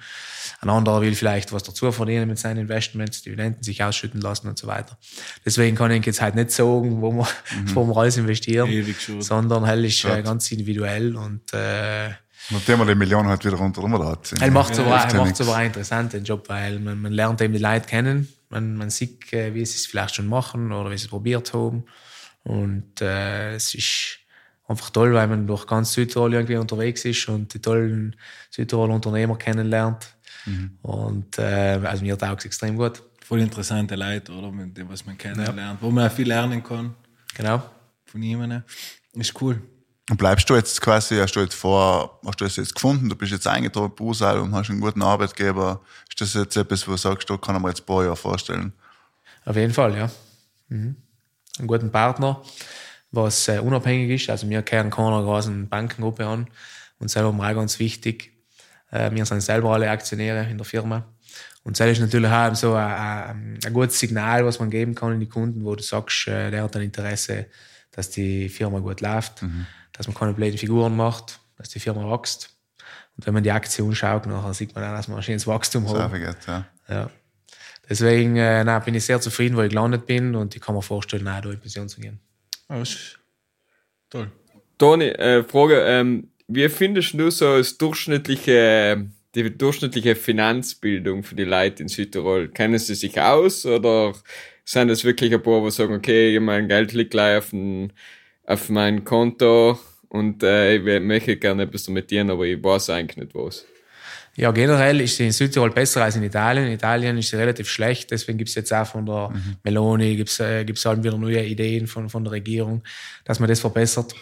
ein 0.59 0.69
anderer 0.69 0.99
will 0.99 1.15
vielleicht 1.15 1.53
was 1.53 1.63
dazu 1.63 1.93
verdienen 1.93 2.27
mit 2.27 2.37
seinen 2.37 2.57
Investments, 2.57 3.21
Dividenden 3.21 3.63
sich 3.63 3.81
ausschütten 3.81 4.19
lassen 4.19 4.49
und 4.49 4.57
so 4.57 4.67
weiter. 4.67 4.97
Deswegen 5.45 5.77
kann 5.77 5.91
ich 5.91 6.05
jetzt 6.05 6.19
halt 6.19 6.35
nicht 6.35 6.51
sagen, 6.51 7.01
wo 7.01 7.13
wir, 7.13 7.27
wo 7.73 7.85
wir 7.85 7.95
alles 7.95 8.17
investieren, 8.17 8.95
sondern 9.19 9.63
hell 9.63 9.85
ist 9.85 10.03
äh, 10.03 10.21
ganz 10.21 10.51
individuell 10.51 11.15
und 11.15 11.53
äh, 11.53 12.09
Nachdem 12.51 12.79
wir 12.79 12.85
die 12.85 12.95
Millionen 12.95 13.27
halt 13.27 13.43
wieder 13.43 13.59
unter 13.59 13.81
der 13.81 14.07
hat 14.07 14.27
sind. 14.27 14.41
er 14.41 14.51
macht 14.51 14.77
aber, 14.79 14.95
er 14.95 15.09
ja 15.13 15.23
nichts. 15.23 15.41
aber 15.41 15.55
einen 15.55 15.67
interessanten 15.67 16.23
Job, 16.23 16.47
weil 16.47 16.79
man, 16.79 17.01
man 17.01 17.11
lernt 17.11 17.41
eben 17.41 17.53
die 17.53 17.59
Leute 17.59 17.87
kennen, 17.87 18.27
man, 18.49 18.75
man 18.75 18.89
sieht, 18.89 19.33
äh, 19.33 19.53
wie 19.53 19.65
sie 19.65 19.77
es 19.77 19.87
vielleicht 19.87 20.15
schon 20.15 20.27
machen 20.27 20.71
oder 20.71 20.91
wie 20.91 20.97
sie 20.97 21.05
es 21.05 21.09
probiert 21.09 21.53
haben. 21.53 21.85
Und 22.43 23.01
äh, 23.01 23.55
es 23.55 23.73
ist 23.73 24.19
einfach 24.67 24.91
toll, 24.91 25.13
weil 25.13 25.27
man 25.27 25.47
durch 25.47 25.65
ganz 25.65 25.93
Südtirol 25.93 26.33
irgendwie 26.33 26.57
unterwegs 26.57 27.03
ist 27.05 27.27
und 27.27 27.53
die 27.53 27.59
tollen 27.59 28.15
Südtiroler 28.51 28.93
Unternehmer 28.93 29.37
kennenlernt. 29.37 30.15
Mhm. 30.45 30.77
Und 30.83 31.39
äh, 31.39 31.79
also 31.83 32.03
mir 32.03 32.17
taugt 32.17 32.41
es 32.41 32.45
extrem 32.45 32.77
gut. 32.77 33.01
Voll 33.23 33.41
interessante 33.41 33.95
Leute, 33.95 34.31
oder? 34.31 34.51
Mit 34.51 34.77
dem, 34.77 34.87
was 34.87 35.03
man 35.05 35.17
kennenlernt. 35.17 35.81
Wo 35.81 35.89
man 35.89 36.07
auch 36.07 36.13
viel 36.13 36.27
lernen 36.27 36.63
kann. 36.63 36.93
Genau. 37.35 37.63
Von 38.05 38.21
ihnen. 38.21 38.63
Ist 39.13 39.41
cool. 39.41 39.59
Und 40.09 40.17
bleibst 40.17 40.47
du 40.49 40.55
jetzt 40.55 40.79
quasi, 40.81 41.17
hast 41.17 41.35
du 41.35 41.39
jetzt 41.39 41.55
vor, 41.55 42.19
hast 42.25 42.39
du 42.39 42.45
das 42.45 42.57
jetzt 42.57 42.75
gefunden, 42.75 43.09
du 43.09 43.15
bist 43.15 43.31
jetzt 43.31 43.47
eingetragen 43.47 43.89
bei 43.89 43.95
Brusal 43.95 44.39
und 44.39 44.53
hast 44.53 44.69
einen 44.69 44.79
guten 44.79 45.01
Arbeitgeber. 45.01 45.81
Ist 46.07 46.21
das 46.21 46.35
jetzt 46.35 46.55
etwas, 46.55 46.87
wo 46.87 46.91
du 46.91 46.97
sagst, 46.97 47.27
da 47.27 47.37
kann 47.37 47.55
ich 47.55 47.61
mir 47.61 47.69
jetzt 47.69 47.81
ein 47.81 47.85
paar 47.87 48.03
Jahre 48.03 48.15
vorstellen? 48.15 48.73
Auf 49.45 49.55
jeden 49.55 49.73
Fall, 49.73 49.97
ja. 49.97 50.11
Mhm. 50.69 50.95
Einen 51.57 51.67
guten 51.67 51.91
Partner, 51.91 52.41
was 53.11 53.47
äh, 53.47 53.57
unabhängig 53.57 54.21
ist. 54.21 54.29
Also 54.29 54.47
wir 54.47 54.61
kehren 54.61 54.91
keiner 54.91 55.23
großen 55.23 55.69
Bankengruppe 55.69 56.25
an. 56.25 56.47
Und 56.99 57.09
selber 57.09 57.31
mal 57.31 57.55
ganz 57.55 57.79
wichtig. 57.79 58.31
Äh, 58.91 59.11
wir 59.11 59.25
sind 59.25 59.41
selber 59.41 59.73
alle 59.73 59.89
Aktionäre 59.89 60.47
in 60.49 60.57
der 60.57 60.65
Firma. 60.65 61.05
Und 61.63 61.79
das 61.79 61.89
ist 61.89 61.99
natürlich 61.99 62.29
auch 62.29 62.53
so 62.53 62.75
ein, 62.75 62.91
ein, 62.91 63.59
ein 63.65 63.73
gutes 63.73 63.99
Signal, 63.99 64.45
was 64.45 64.59
man 64.59 64.69
geben 64.69 64.93
kann 64.93 65.13
in 65.13 65.19
die 65.19 65.29
Kunden, 65.29 65.65
wo 65.65 65.75
du 65.75 65.81
sagst, 65.81 66.27
äh, 66.27 66.51
der 66.51 66.63
hat 66.63 66.75
ein 66.75 66.83
Interesse, 66.83 67.47
dass 67.91 68.11
die 68.11 68.49
Firma 68.49 68.79
gut 68.79 69.01
läuft, 69.01 69.41
dass 69.97 70.07
man 70.07 70.15
keine 70.15 70.33
blöden 70.33 70.57
Figuren 70.57 70.95
macht, 70.95 71.39
dass 71.57 71.69
die 71.69 71.79
Firma 71.79 72.09
wächst. 72.11 72.49
Und 73.17 73.25
wenn 73.25 73.33
man 73.33 73.43
die 73.43 73.51
Aktie 73.51 73.83
anschaut, 73.83 74.25
nachher 74.25 74.53
sieht 74.53 74.75
man 74.75 74.83
auch, 74.83 74.95
dass 74.95 75.07
wir 75.07 75.15
ein 75.15 75.23
schönes 75.23 75.47
Wachstum 75.47 75.85
geht, 75.85 76.37
ja. 76.47 76.65
Ja. 76.89 77.09
Deswegen 77.87 78.35
äh, 78.35 78.63
nein, 78.63 78.81
bin 78.83 78.95
ich 78.95 79.05
sehr 79.05 79.21
zufrieden, 79.21 79.55
wo 79.55 79.61
ich 79.61 79.69
gelandet 79.69 80.05
bin 80.05 80.35
und 80.35 80.55
ich 80.55 80.61
kann 80.61 80.75
mir 80.75 80.81
vorstellen, 80.81 81.27
auch 81.27 81.41
da 81.41 81.51
in 81.51 81.59
Pension 81.59 81.87
zu 81.87 82.01
gehen. 82.01 82.19
Ist 82.69 83.19
toll. 84.09 84.31
Toni, 84.77 85.05
äh, 85.05 85.43
Frage, 85.43 85.81
ähm, 85.81 86.29
wie 86.47 86.67
findest 86.67 87.13
du 87.13 87.29
so 87.29 87.57
das 87.57 87.77
durchschnittliche, 87.77 89.07
die 89.33 89.57
durchschnittliche 89.57 90.15
Finanzbildung 90.15 91.23
für 91.23 91.35
die 91.35 91.43
Leute 91.43 91.83
in 91.83 91.89
Südtirol? 91.89 92.49
Kennen 92.49 92.77
sie 92.79 92.95
sich 92.95 93.19
aus 93.19 93.65
oder 93.65 94.13
sind 94.65 94.89
es 94.89 95.03
wirklich 95.03 95.33
ein 95.33 95.41
paar, 95.41 95.63
die 95.63 95.71
sagen, 95.71 95.93
okay, 95.93 96.39
mein 96.39 96.67
Geld 96.67 96.91
liegt 96.93 97.11
gleich 97.11 97.37
auf, 97.37 97.53
ein, 97.53 97.93
auf 98.45 98.69
mein 98.69 99.03
Konto 99.03 99.79
und 100.09 100.43
äh, 100.43 100.75
ich 100.75 101.01
möchte 101.01 101.37
gerne 101.37 101.63
etwas 101.63 101.83
damit 101.83 102.09
tun, 102.09 102.29
aber 102.29 102.45
ich 102.45 102.63
weiß 102.63 102.89
eigentlich 102.91 103.17
nicht 103.17 103.35
was. 103.35 103.65
Ja, 104.37 104.51
generell 104.51 104.99
ist 104.99 105.15
sie 105.15 105.25
in 105.25 105.31
Südtirol 105.31 105.71
besser 105.71 106.03
als 106.03 106.17
in 106.17 106.23
Italien. 106.23 106.67
In 106.67 106.73
Italien 106.73 107.17
ist 107.17 107.29
sie 107.29 107.37
relativ 107.37 107.69
schlecht, 107.69 108.11
deswegen 108.11 108.37
gibt 108.37 108.49
es 108.49 108.55
jetzt 108.55 108.73
auch 108.73 108.85
von 108.85 109.05
der 109.05 109.31
Meloni, 109.63 110.17
gibt 110.17 110.29
es 110.29 110.39
äh, 110.41 110.65
gibt's 110.65 110.85
halt 110.85 111.03
wieder 111.03 111.17
neue 111.17 111.43
Ideen 111.43 111.87
von, 111.87 112.09
von 112.09 112.23
der 112.23 112.33
Regierung, 112.33 112.83
dass 113.23 113.39
man 113.39 113.47
das 113.47 113.61
verbessert. 113.61 114.13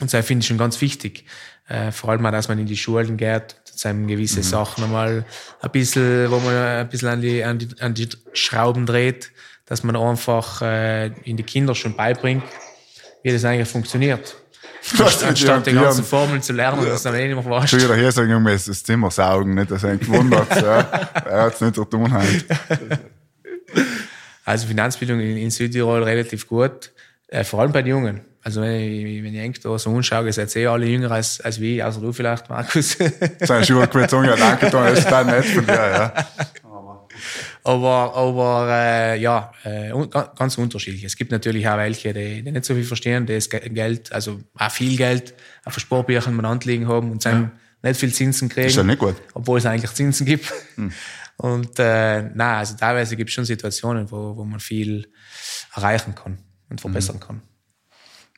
Und 0.00 0.12
das 0.12 0.26
finde 0.26 0.42
ich 0.42 0.46
schon 0.46 0.58
ganz 0.58 0.80
wichtig. 0.80 1.24
Äh, 1.68 1.90
vor 1.90 2.10
allem 2.10 2.24
auch, 2.26 2.30
dass 2.30 2.48
man 2.48 2.58
in 2.58 2.66
die 2.66 2.76
Schulen 2.76 3.16
geht, 3.16 3.56
dass 3.70 3.86
einem 3.86 4.06
gewisse 4.06 4.42
Sachen 4.42 4.84
einmal 4.84 5.24
ein 5.60 5.70
bisschen, 5.70 6.30
wo 6.30 6.38
man 6.38 6.54
ein 6.54 6.88
bisschen 6.88 7.08
an 7.08 7.20
die, 7.20 7.42
an 7.42 7.58
die, 7.58 7.68
an 7.80 7.94
die 7.94 8.08
Schrauben 8.32 8.86
dreht, 8.86 9.32
dass 9.64 9.82
man 9.84 9.96
einfach 9.96 10.62
äh, 10.62 11.06
in 11.24 11.36
die 11.36 11.42
Kinder 11.42 11.74
schon 11.74 11.96
beibringt, 11.96 12.44
wie 13.22 13.32
das 13.32 13.44
eigentlich 13.44 13.68
funktioniert. 13.68 14.36
Was 14.96 15.22
Anstatt 15.22 15.66
die 15.66 15.72
ganzen 15.72 16.04
Formeln 16.04 16.40
zu 16.40 16.52
lernen, 16.52 16.86
das 16.86 17.02
dann 17.02 17.14
eh 17.14 17.28
nicht 17.28 17.44
mehr 17.44 17.52
weißt. 17.52 17.70
Schon 17.70 17.80
wieder 17.80 17.96
hier 17.96 18.12
sagen, 18.12 18.30
Junge, 18.30 18.52
es 18.52 18.68
ist 18.68 18.68
das 18.68 18.84
Zimmer 18.84 19.10
saugen, 19.10 19.54
nicht, 19.54 19.70
dass 19.70 19.84
er 19.84 19.96
gewundert 19.96 20.48
ja. 20.62 20.80
Er 21.26 21.42
hat's 21.42 21.60
nicht 21.60 21.74
so 21.74 21.84
tun 21.84 22.12
halt. 22.12 22.46
Also 24.44 24.66
Finanzbildung 24.66 25.20
in, 25.20 25.36
in 25.36 25.50
Südtirol 25.50 26.02
relativ 26.02 26.46
gut, 26.46 26.92
äh, 27.26 27.44
vor 27.44 27.60
allem 27.60 27.72
bei 27.72 27.82
den 27.82 27.90
Jungen. 27.90 28.20
Also 28.42 28.62
wenn 28.62 28.80
ich, 28.80 29.22
wenn 29.22 29.34
ich 29.34 29.40
eng 29.40 29.54
da 29.62 29.78
so 29.78 29.94
anschaue, 29.94 30.32
seid 30.32 30.54
ihr 30.56 30.62
eh 30.62 30.66
alle 30.68 30.86
jünger 30.86 31.10
als, 31.10 31.40
als 31.40 31.60
wie, 31.60 31.82
außer 31.82 32.00
du 32.00 32.12
vielleicht, 32.12 32.48
Markus. 32.48 32.96
Seine 33.40 33.66
Schuhe 33.66 33.86
gewinnt 33.88 34.10
sagen, 34.10 34.26
ja, 34.26 34.36
danke, 34.36 34.70
das 34.70 35.00
ist 35.00 35.10
dann 35.10 35.26
nett 35.26 35.44
von 35.44 35.66
dir, 35.66 35.74
ja. 35.74 36.12
aber 37.64 38.14
aber 38.14 38.68
äh, 38.70 39.20
ja, 39.20 39.52
äh, 39.64 39.90
ganz 40.36 40.58
unterschiedlich. 40.58 41.04
Es 41.04 41.16
gibt 41.16 41.30
natürlich 41.32 41.68
auch 41.68 41.76
welche, 41.76 42.12
die, 42.12 42.42
die 42.42 42.50
nicht 42.52 42.64
so 42.64 42.74
viel 42.74 42.84
verstehen, 42.84 43.26
die 43.26 43.34
das 43.34 43.48
Ge- 43.50 43.68
Geld, 43.68 44.12
also 44.12 44.40
auch 44.58 44.70
viel 44.70 44.96
Geld 44.96 45.34
auf 45.64 45.78
Sparbüchern 45.78 46.36
benannt 46.36 46.64
liegen 46.64 46.88
haben 46.88 47.10
und 47.10 47.24
dann 47.24 47.52
nicht 47.82 47.98
viel 48.00 48.12
Zinsen 48.12 48.48
kriegen. 48.48 48.66
ist 48.68 48.76
ja 48.76 48.82
nicht 48.82 48.98
gut. 48.98 49.16
Obwohl 49.34 49.58
es 49.58 49.66
eigentlich 49.66 49.90
Zinsen 49.92 50.26
gibt. 50.26 50.52
Und 51.40 51.78
äh, 51.78 52.22
na, 52.34 52.58
also 52.58 52.74
teilweise 52.76 53.14
gibt 53.14 53.30
es 53.30 53.34
schon 53.34 53.44
Situationen, 53.44 54.10
wo, 54.10 54.36
wo 54.36 54.44
man 54.44 54.58
viel 54.58 55.06
erreichen 55.72 56.12
kann 56.16 56.38
und 56.68 56.80
verbessern 56.80 57.20
kann. 57.20 57.42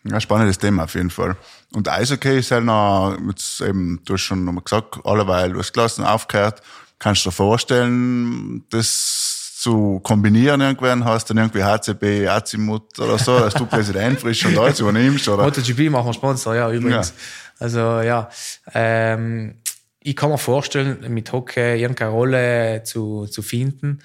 Ja, 0.05 0.21
spannendes 0.21 0.59
Thema 0.59 0.85
auf 0.85 0.95
jeden 0.95 1.09
Fall. 1.09 1.35
Und 1.73 1.89
Eishockey 1.89 2.39
ist 2.41 2.51
ja 2.51 2.61
noch, 2.61 3.16
jetzt 3.29 3.62
eben, 3.62 4.03
du 4.05 4.12
hast 4.14 4.21
schon 4.21 4.45
nochmal 4.45 4.64
gesagt, 4.64 4.99
alleweil, 5.05 5.51
du 5.55 5.59
hast 5.61 5.73
gelassen, 5.73 6.05
aufgehört. 6.05 6.61
Kannst 7.01 7.24
du 7.24 7.30
dir 7.30 7.34
vorstellen, 7.34 8.62
das 8.68 9.57
zu 9.57 10.01
kombinieren 10.01 10.61
irgendwann? 10.61 11.05
Hast 11.05 11.28
du 11.28 11.34
dann 11.34 11.44
irgendwie 11.44 11.64
HCB, 11.64 12.28
Azimut 12.28 12.98
oder 12.98 13.18
so, 13.18 13.38
dass 13.38 13.55
du 13.55 13.64
Präsident 13.64 14.20
frisch 14.20 14.44
und 14.44 14.57
alles 14.57 14.80
übernimmst? 14.80 15.26
Oder? 15.26 15.44
MotoGP 15.44 15.90
machen 15.90 16.07
wir 16.07 16.12
Sponsor, 16.12 16.55
ja, 16.55 16.70
übrigens. 16.70 17.09
Ja. 17.09 17.14
Also, 17.59 17.78
ja. 18.03 18.28
Ähm, 18.74 19.57
ich 20.01 20.14
kann 20.14 20.30
mir 20.30 20.38
vorstellen, 20.38 21.12
mit 21.12 21.32
Hockey 21.32 21.80
irgendeine 21.80 22.11
Rolle 22.11 22.82
zu, 22.84 23.26
zu 23.26 23.40
finden. 23.40 24.01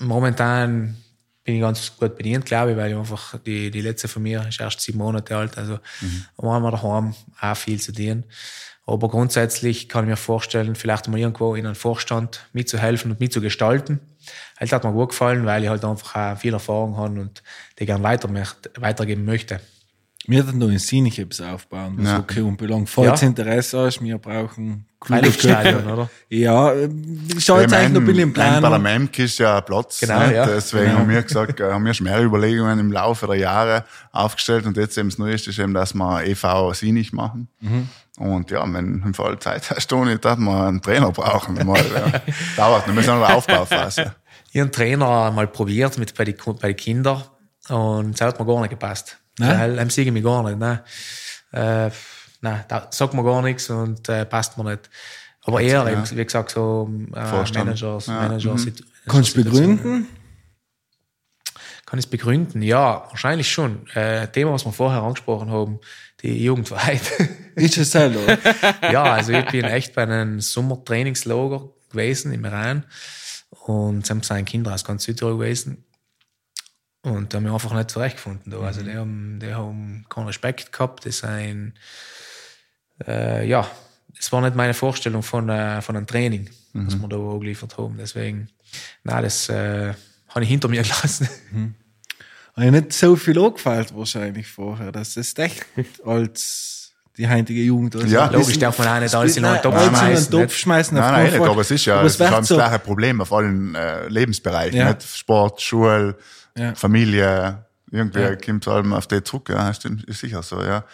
Momentan 0.00 0.96
bin 1.44 1.54
ich 1.54 1.60
ganz 1.60 1.96
gut 1.96 2.16
bedient, 2.16 2.46
glaube 2.46 2.72
ich, 2.72 2.76
weil 2.76 2.90
ich 2.90 2.96
einfach 2.96 3.38
die, 3.40 3.70
die 3.70 3.82
letzte 3.82 4.08
von 4.08 4.22
mir 4.22 4.44
ist 4.48 4.60
erst 4.60 4.80
sieben 4.80 4.98
Monate 4.98 5.36
alt, 5.36 5.58
also 5.58 5.78
mhm. 6.00 6.26
haben 6.42 6.62
wir 6.62 6.70
daheim 6.70 7.14
auch 7.40 7.56
viel 7.56 7.80
zu 7.80 7.92
tun. 7.92 8.24
Aber 8.86 9.08
grundsätzlich 9.08 9.88
kann 9.88 10.04
ich 10.04 10.10
mir 10.10 10.16
vorstellen, 10.16 10.74
vielleicht 10.74 11.08
mal 11.08 11.18
irgendwo 11.18 11.54
in 11.54 11.64
einem 11.64 11.74
Vorstand 11.74 12.46
mitzuhelfen 12.52 13.12
und 13.12 13.20
mitzugestalten. 13.20 14.00
Halt 14.58 14.72
hat 14.72 14.84
mir 14.84 14.92
gut 14.92 15.10
gefallen, 15.10 15.46
weil 15.46 15.62
ich 15.62 15.68
halt 15.70 15.84
einfach 15.84 16.34
auch 16.34 16.38
viel 16.38 16.52
Erfahrung 16.52 16.96
habe 16.96 17.20
und 17.20 17.42
die 17.78 17.86
gerne 17.86 18.04
weitergeben 18.04 19.24
möchte. 19.24 19.60
Wir 20.26 20.42
hätten 20.42 20.58
da 20.58 20.66
in 20.66 20.78
Sinich 20.78 21.18
etwas 21.18 21.40
aufbauen, 21.42 21.96
was 21.98 22.06
Ja. 22.08 22.18
okay 22.18 22.40
unbelangt. 22.40 22.88
Falls 22.88 23.20
Ja. 23.20 23.26
Interesse 23.28 23.78
hast, 23.80 24.02
wir 24.02 24.16
brauchen 24.16 24.86
Köpfe. 24.98 25.84
oder? 25.92 26.08
Ja, 26.30 26.72
schaut 27.38 27.60
jetzt 27.60 27.74
eigentlich 27.74 27.90
noch 27.92 28.00
ein 28.00 28.06
bisschen 28.06 28.22
im 28.22 28.32
Plan. 28.32 28.62
Bei 28.62 28.70
der 28.70 28.78
MEMK 28.78 29.18
ist 29.18 29.38
ja 29.38 29.60
Platz. 29.60 30.00
Genau, 30.00 30.20
nicht? 30.20 30.32
ja. 30.34 30.46
Deswegen 30.46 30.84
Genau. 30.86 30.98
haben 31.00 31.08
wir 31.10 31.22
gesagt, 31.22 31.60
äh, 31.60 31.70
haben 31.70 31.84
wir 31.84 31.92
schon 31.92 32.04
mehrere 32.04 32.24
Überlegungen 32.24 32.78
im 32.78 32.90
Laufe 32.90 33.26
der 33.26 33.36
Jahre 33.36 33.84
aufgestellt 34.12 34.64
und 34.64 34.78
jetzt 34.78 34.96
eben 34.96 35.10
das 35.10 35.18
Neueste 35.18 35.50
ist 35.50 35.58
eben, 35.58 35.74
dass 35.74 35.92
wir 35.92 36.24
EV 36.24 36.72
Sinich 36.72 37.12
machen. 37.12 37.48
Mhm. 37.60 37.88
Und 38.16 38.50
ja, 38.50 38.62
wenn 38.72 39.02
im 39.04 39.12
Fall 39.12 39.38
Zeit 39.40 39.68
hast, 39.70 39.88
Toni, 39.88 40.18
dass 40.18 40.38
wir 40.38 40.66
einen 40.68 40.80
Trainer 40.80 41.10
brauchen. 41.12 41.54
Mal, 41.66 41.76
ja. 41.84 42.20
Dauert 42.56 42.86
noch, 42.88 42.94
wir 42.94 43.02
sind 43.02 43.14
in 43.14 43.20
der 43.20 43.34
Aufbauphase. 43.36 44.14
Ich 44.52 44.60
habe 44.60 44.62
einen 44.62 44.72
Trainer 44.72 45.30
mal 45.32 45.48
probiert 45.48 45.98
mit 45.98 46.14
bei 46.14 46.24
den 46.24 46.36
bei 46.62 46.68
die 46.68 46.74
Kindern 46.74 47.24
und 47.68 48.12
das 48.18 48.26
hat 48.28 48.40
mir 48.40 48.46
gar 48.46 48.60
nicht 48.60 48.70
gepasst. 48.70 49.18
Nein? 49.38 49.58
Weil 49.58 49.78
einem 49.78 49.90
sehe 49.90 50.04
ich 50.04 50.12
mich 50.12 50.24
gar 50.24 50.42
nicht. 50.44 50.58
Nein, 50.58 50.80
äh, 51.52 51.90
nein 52.40 52.64
da 52.68 52.88
sagt 52.90 53.14
mir 53.14 53.24
gar 53.24 53.42
nichts 53.42 53.70
und 53.70 54.08
äh, 54.08 54.24
passt 54.24 54.56
mir 54.58 54.64
nicht. 54.64 54.90
Aber 55.42 55.60
eher, 55.60 55.86
eben, 55.86 56.08
wie 56.10 56.24
gesagt, 56.24 56.50
so 56.50 56.88
äh. 57.14 57.52
Managers, 57.54 58.06
Ja, 58.06 58.20
Managers. 58.20 58.64
mhm. 58.64 58.74
Kannst 59.06 59.36
du 59.36 59.44
begründen? 59.44 60.08
Kann 61.84 61.98
ich 61.98 62.06
es 62.06 62.10
begründen? 62.10 62.62
Ja, 62.62 63.04
wahrscheinlich 63.10 63.50
schon. 63.52 63.86
Äh, 63.90 64.28
Thema, 64.28 64.52
was 64.52 64.64
wir 64.64 64.72
vorher 64.72 65.02
angesprochen 65.02 65.50
haben, 65.50 65.80
die 66.22 66.42
Jugendweit. 66.42 67.02
Ist 67.56 67.76
es 67.76 67.92
selber? 67.92 68.38
ja, 68.90 69.02
also 69.04 69.32
ich 69.32 69.44
bin 69.46 69.64
echt 69.64 69.94
bei 69.94 70.02
einem 70.04 70.40
Sommertrainingslager 70.40 71.68
gewesen 71.90 72.32
im 72.32 72.44
Iran 72.44 72.84
und 73.50 74.10
es 74.10 74.26
sind 74.26 74.46
Kinder 74.46 74.74
aus 74.74 74.84
ganz 74.84 75.04
Südtirol 75.04 75.38
gewesen 75.38 75.83
und 77.04 77.32
da 77.32 77.36
haben 77.38 77.44
wir 77.44 77.52
einfach 77.52 77.72
nicht 77.74 77.90
zurechtgefunden. 77.90 78.50
Da. 78.50 78.58
Also 78.60 78.82
die 78.82 78.94
haben, 78.94 79.38
die 79.40 79.54
haben 79.54 80.04
keinen 80.08 80.26
Respekt 80.26 80.72
gehabt, 80.72 81.04
die 81.04 81.12
sind, 81.12 81.74
äh, 83.06 83.46
ja, 83.46 83.66
es 84.18 84.30
war 84.32 84.40
nicht 84.40 84.56
meine 84.56 84.74
Vorstellung 84.74 85.22
von, 85.22 85.48
äh, 85.48 85.80
von 85.82 85.96
einem 85.96 86.06
Training, 86.06 86.50
Mhm. 86.72 86.86
was 86.86 86.96
wir 86.96 87.08
da 87.08 87.38
geliefert 87.38 87.76
haben. 87.78 87.96
Deswegen, 87.98 88.48
na, 89.04 89.20
das 89.22 89.48
äh, 89.48 89.92
habe 90.28 90.42
ich 90.42 90.48
hinter 90.48 90.68
mir 90.68 90.82
gelassen. 90.82 91.28
Habe 92.56 92.70
nicht 92.70 92.92
so 92.92 93.16
viel 93.16 93.38
angefällt 93.38 93.94
wahrscheinlich 93.94 94.46
vorher. 94.46 94.90
Das 94.92 95.16
ist 95.16 95.38
echt 95.38 95.64
als 96.04 96.92
die 97.16 97.28
heutige 97.28 97.62
Jugend. 97.62 97.94
Also 97.96 98.08
Ja, 98.08 98.26
ein 98.26 98.32
Logisch 98.32 98.58
darf 98.58 98.78
man 98.78 98.88
auch 98.88 99.00
nicht 99.00 99.14
alles 99.14 99.36
in 99.36 99.44
einen 99.44 99.54
Nein, 99.54 99.62
Topf 99.62 99.74
alles 99.74 99.86
in 99.88 99.94
einen 99.94 100.06
schmeißen, 100.16 100.30
Topf 100.32 100.42
nicht? 100.42 100.58
schmeißen. 100.58 100.96
Nein, 100.98 101.12
nein, 101.12 101.32
nicht, 101.32 101.40
aber 101.48 101.60
es 101.60 101.70
ist 101.70 101.84
ja, 101.84 101.96
Aber 101.98 102.06
es 102.06 102.14
ist 102.14 102.20
ein 102.22 102.44
so, 102.44 102.54
gleiches 102.56 102.78
Problem 102.80 103.20
auf 103.20 103.32
allen 103.32 103.74
äh, 103.74 104.08
Lebensbereichen, 104.08 104.78
Ja. 104.78 104.92
nicht? 104.94 105.02
Sport, 105.16 105.60
Schule. 105.60 106.16
Familie, 106.74 107.64
irgendwie 107.90 108.20
Ja. 108.20 108.36
kommt 108.36 108.66
es 108.66 108.72
allem 108.72 108.92
auf 108.92 109.06
die 109.06 109.22
zurück, 109.22 109.48
ja, 109.50 109.72
stimmt, 109.74 110.04
ist 110.04 110.20
sicher 110.20 110.42
so, 110.42 110.62
ja. 110.62 110.84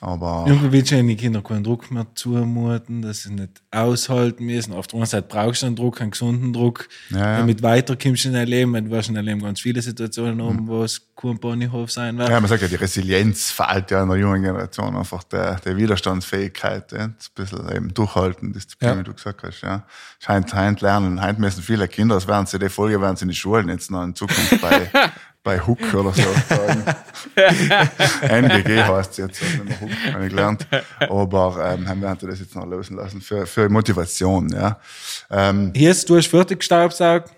Aber, 0.00 0.46
Irgendwie 0.48 0.72
willst 0.72 0.90
du 0.90 0.96
ja 0.96 1.02
den 1.02 1.16
Kindern 1.16 1.44
keinen 1.44 1.62
Druck 1.62 1.90
mehr 1.90 2.06
zumuten, 2.14 3.02
dass 3.02 3.22
sie 3.22 3.32
nicht 3.32 3.62
aushalten 3.70 4.46
müssen. 4.46 4.72
Auf 4.72 4.86
der 4.88 4.96
einen 4.98 5.06
Seite 5.06 5.28
brauchst 5.28 5.62
du 5.62 5.66
einen 5.66 5.76
Druck, 5.76 6.00
einen 6.00 6.10
gesunden 6.10 6.52
Druck, 6.52 6.88
Ja, 7.10 7.18
ja. 7.18 7.38
damit 7.38 7.62
weiterkommst 7.62 8.24
in 8.24 8.32
dein 8.32 8.48
Leben. 8.48 8.72
Du 8.72 8.90
wirst 8.90 9.10
in 9.10 9.14
deinem 9.14 9.26
Leben 9.26 9.42
ganz 9.42 9.60
viele 9.60 9.80
Situationen 9.82 10.42
haben, 10.42 10.66
wo 10.66 10.82
es 10.82 11.06
kein 11.14 11.38
Ponyhof 11.38 11.92
sein 11.92 12.16
wird. 12.18 12.30
ja, 12.30 12.40
man 12.40 12.48
sagt 12.48 12.62
ja, 12.62 12.68
die 12.68 12.74
Resilienz 12.76 13.50
fehlt 13.50 13.90
ja 13.92 14.02
in 14.02 14.08
der 14.08 14.18
jungen 14.18 14.42
Generation 14.42 14.96
einfach 14.96 15.22
der, 15.24 15.56
der 15.60 15.76
Widerstandsfähigkeit, 15.76 16.90
ja. 16.92 16.98
ein 17.04 17.16
bisschen 17.34 17.70
eben 17.76 17.94
durchhalten, 17.94 18.52
Disziplin, 18.52 18.90
Ja. 18.90 18.98
wie 18.98 19.04
du 19.04 19.12
gesagt 19.14 19.42
hast, 19.42 19.60
ja. 19.60 19.84
Scheint, 20.18 20.52
heint 20.54 20.80
lernen, 20.80 21.20
heint 21.20 21.38
müssen 21.38 21.62
viele 21.62 21.86
Kinder, 21.86 22.14
das 22.16 22.26
werden 22.26 22.46
sie, 22.46 22.58
die 22.58 22.68
Folge 22.70 23.00
werden 23.00 23.16
sie 23.16 23.24
in 23.24 23.28
die 23.28 23.34
Schulen 23.36 23.68
jetzt 23.68 23.90
noch 23.90 24.02
in 24.02 24.14
Zukunft 24.14 24.60
bei, 24.60 24.90
bei 25.42 25.58
Hook 25.60 25.80
oder 25.94 26.12
so 26.12 26.22
sagen. 26.48 26.84
NGG 28.28 28.82
heißt 28.82 29.10
es 29.12 29.16
jetzt, 29.16 29.42
also 29.42 29.64
nicht 29.64 29.68
mehr 29.68 29.80
Hook, 29.80 29.90
habe 30.12 30.24
ich 30.24 30.30
gelernt. 30.30 30.66
Aber 31.00 31.74
ähm, 31.74 31.88
haben 31.88 32.00
wir 32.00 32.14
das 32.14 32.40
jetzt 32.40 32.54
noch 32.54 32.66
lösen 32.66 32.96
lassen 32.96 33.20
für, 33.20 33.46
für 33.46 33.68
Motivation, 33.68 34.48
ja. 34.50 34.80
Ähm, 35.30 35.72
Hier 35.74 35.90
ist, 35.90 36.08
du 36.08 36.16
hast 36.16 36.28
fertig 36.28 36.60
gestaubsaugt. 36.60 37.30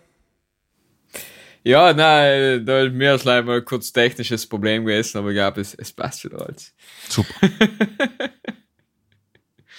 Ja, 1.62 1.94
nein, 1.94 2.66
da 2.66 2.82
ist 2.82 2.92
mir 2.92 3.14
ist 3.14 3.24
leider 3.24 3.42
mal 3.42 3.56
ein 3.58 3.64
kurz 3.64 3.90
technisches 3.90 4.46
Problem 4.46 4.84
gewesen, 4.84 5.16
aber 5.16 5.30
ich 5.30 5.36
glaube, 5.36 5.62
es, 5.62 5.74
es 5.74 5.92
passt 5.92 6.22
wieder 6.24 6.42
alles. 6.44 6.74
super. 7.08 7.34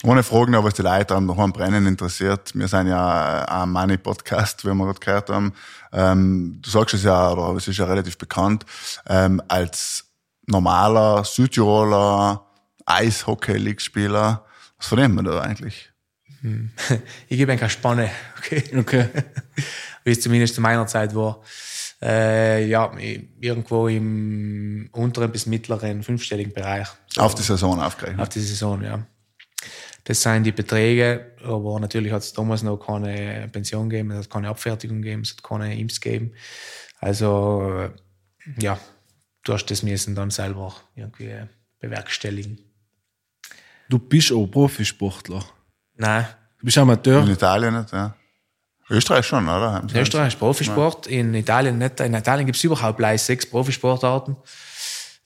Ohne 0.04 0.22
Fragen, 0.22 0.54
aber 0.54 0.68
was 0.68 0.76
die 0.76 0.84
Leute 0.84 1.16
am 1.16 1.28
Brennen 1.54 1.88
interessiert. 1.88 2.52
Wir 2.54 2.68
sind 2.68 2.88
ja 2.88 3.44
äh, 3.44 3.46
ein 3.64 3.70
Money-Podcast, 3.70 4.64
wie 4.64 4.74
wir 4.74 4.86
gerade 4.86 5.00
gehört 5.00 5.30
haben. 5.30 5.54
Ähm, 5.92 6.60
du 6.62 6.70
sagst 6.70 6.94
es 6.94 7.04
ja, 7.04 7.32
oder 7.32 7.58
es 7.58 7.68
ist 7.68 7.78
ja 7.78 7.86
relativ 7.86 8.18
bekannt, 8.18 8.64
ähm, 9.10 9.42
als 9.48 10.06
normaler 10.46 11.24
Südtiroler 11.24 12.46
Eishockey-League-Spieler. 12.86 14.46
Was 14.78 14.88
vernehmen 14.88 15.16
wir 15.16 15.32
da 15.32 15.42
eigentlich? 15.42 15.92
Ich 17.28 17.38
gebe 17.38 17.58
keine 17.58 17.70
Spanne, 17.70 18.12
okay? 18.38 18.64
Okay. 18.78 19.10
Wie 20.04 20.12
es 20.12 20.22
zumindest 20.22 20.54
zu 20.56 20.62
meiner 20.62 20.86
Zeit 20.86 21.16
war. 21.16 21.42
Äh, 22.02 22.68
ja, 22.68 22.92
irgendwo 23.42 23.88
im 23.88 24.88
unteren 24.92 25.32
bis 25.32 25.48
mittleren 25.48 26.04
fünfstelligen 26.04 26.54
Bereich. 26.54 26.88
Auf 27.18 27.34
die 27.34 27.42
Saison 27.42 27.82
aufgerechnet. 27.82 28.22
auf 28.22 28.30
die 28.30 28.40
Saison, 28.40 28.82
ja. 28.84 29.00
Das 30.08 30.22
sind 30.22 30.44
die 30.44 30.54
Beträge, 30.54 31.34
aber 31.44 31.82
natürlich 31.82 32.14
hat 32.14 32.22
es 32.22 32.32
damals 32.32 32.64
noch 32.64 32.78
keine 32.78 33.50
Pension 33.52 33.90
gegeben, 33.90 34.12
es 34.12 34.20
hat 34.20 34.30
keine 34.30 34.48
Abfertigung 34.48 35.02
gegeben, 35.02 35.24
es 35.24 35.32
hat 35.32 35.44
keine 35.44 35.78
Imps 35.78 36.00
gegeben. 36.00 36.32
Also, 37.02 37.78
äh, 37.78 37.90
ja, 38.62 38.80
du 39.44 39.54
hast 39.54 39.66
das 39.66 39.84
müssen 39.84 40.16
dann 40.16 40.32
selber 40.32 40.74
irgendwie 40.96 41.34
bewerkstelligen. 41.82 42.58
Du 43.90 44.00
bist 44.00 44.32
auch 44.32 44.48
Profisportler. 44.48 45.44
Nein, 45.96 46.26
Du 46.58 46.66
bist 46.66 46.78
Amateur. 46.78 47.24
In 47.24 47.32
Italien 47.32 47.78
nicht, 47.78 47.92
ja. 47.92 48.16
Österreich 48.90 49.26
schon, 49.26 49.44
oder? 49.44 49.84
In 49.84 49.98
Österreich 49.98 50.30
ist 50.30 50.40
Profisport, 50.40 51.08
in 51.08 51.34
Italien 51.34 51.78
nicht. 51.78 52.00
In 52.00 52.14
Italien 52.14 52.46
gibt 52.46 52.58
es 52.58 52.64
überhaupt 52.64 52.98
gleich 52.98 53.22
sechs 53.22 53.46
Profisportarten. 53.46 54.38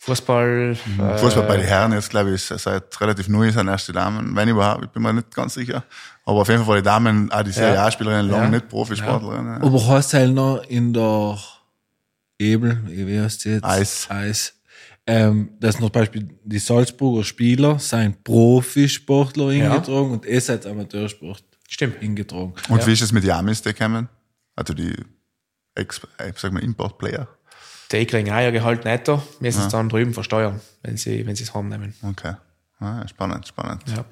Fußball, 0.03 0.75
äh, 0.99 1.17
Fußball 1.19 1.43
bei 1.45 1.57
den 1.57 1.65
Herren 1.67 1.91
jetzt, 1.93 2.09
glaube 2.09 2.33
ich, 2.33 2.49
ist 2.49 2.63
seit 2.63 2.99
relativ 2.99 3.27
neu 3.27 3.51
sind 3.51 3.67
erst 3.67 3.87
die 3.87 3.91
Damen, 3.91 4.35
wenn 4.35 4.49
überhaupt, 4.49 4.83
ich 4.85 4.89
bin 4.89 5.03
mir 5.03 5.13
nicht 5.13 5.31
ganz 5.31 5.53
sicher. 5.53 5.83
Aber 6.25 6.41
auf 6.41 6.49
jeden 6.49 6.65
Fall 6.65 6.77
die 6.77 6.83
Damen, 6.83 7.31
auch 7.31 7.43
die 7.43 7.51
Serie 7.51 7.79
A-Spielerinnen, 7.79 8.31
lange 8.31 8.43
Ja. 8.45 8.49
nicht 8.49 8.67
Profisportlerinnen. 8.67 9.61
Ja. 9.61 9.63
Aber 9.63 9.87
hast 9.87 10.15
halt 10.15 10.33
noch 10.33 10.63
in 10.63 10.91
der 10.91 11.37
Ebel, 12.39 12.81
wie 12.87 13.19
heißt 13.21 13.45
die 13.45 13.49
jetzt? 13.49 13.63
Eis. 13.63 14.07
Eis. 14.09 14.53
Ähm, 15.05 15.51
dass 15.59 15.79
noch 15.79 15.91
Beispiel 15.91 16.29
die 16.45 16.57
Salzburger 16.59 17.23
Spieler 17.23 17.77
sind 17.77 18.23
Profisportler 18.23 19.49
eingetragen 19.49 20.11
und 20.11 20.25
ihr 20.25 20.41
seid 20.41 20.65
Amateursport 20.65 21.43
Stimmt. 21.67 22.01
eingetragen. 22.01 22.53
Und 22.69 22.87
wie 22.87 22.93
ist 22.93 23.01
es 23.03 23.11
mit 23.11 23.23
den 23.23 23.31
Amis, 23.31 23.61
die 23.61 23.73
kommen? 23.73 24.09
Also 24.55 24.73
die 24.73 24.95
Ex, 25.75 26.01
äh, 26.17 26.31
sag 26.35 26.53
mal, 26.53 26.63
Import-Player. 26.63 27.27
Die 27.91 28.05
kriegen 28.05 28.31
auch 28.31 28.39
ihr 28.39 28.51
Gehalt 28.51 28.85
netto, 28.85 29.21
müssen 29.39 29.63
es 29.63 29.69
dann 29.69 29.89
drüben 29.89 30.13
versteuern, 30.13 30.61
wenn 30.83 30.97
sie, 30.97 31.25
wenn 31.25 31.35
sie 31.35 31.43
es 31.43 31.53
heimnehmen. 31.53 31.93
Okay. 32.03 32.35
Ah, 32.79 33.07
spannend, 33.07 33.47
spannend. 33.47 33.83
Ja. 33.87 34.05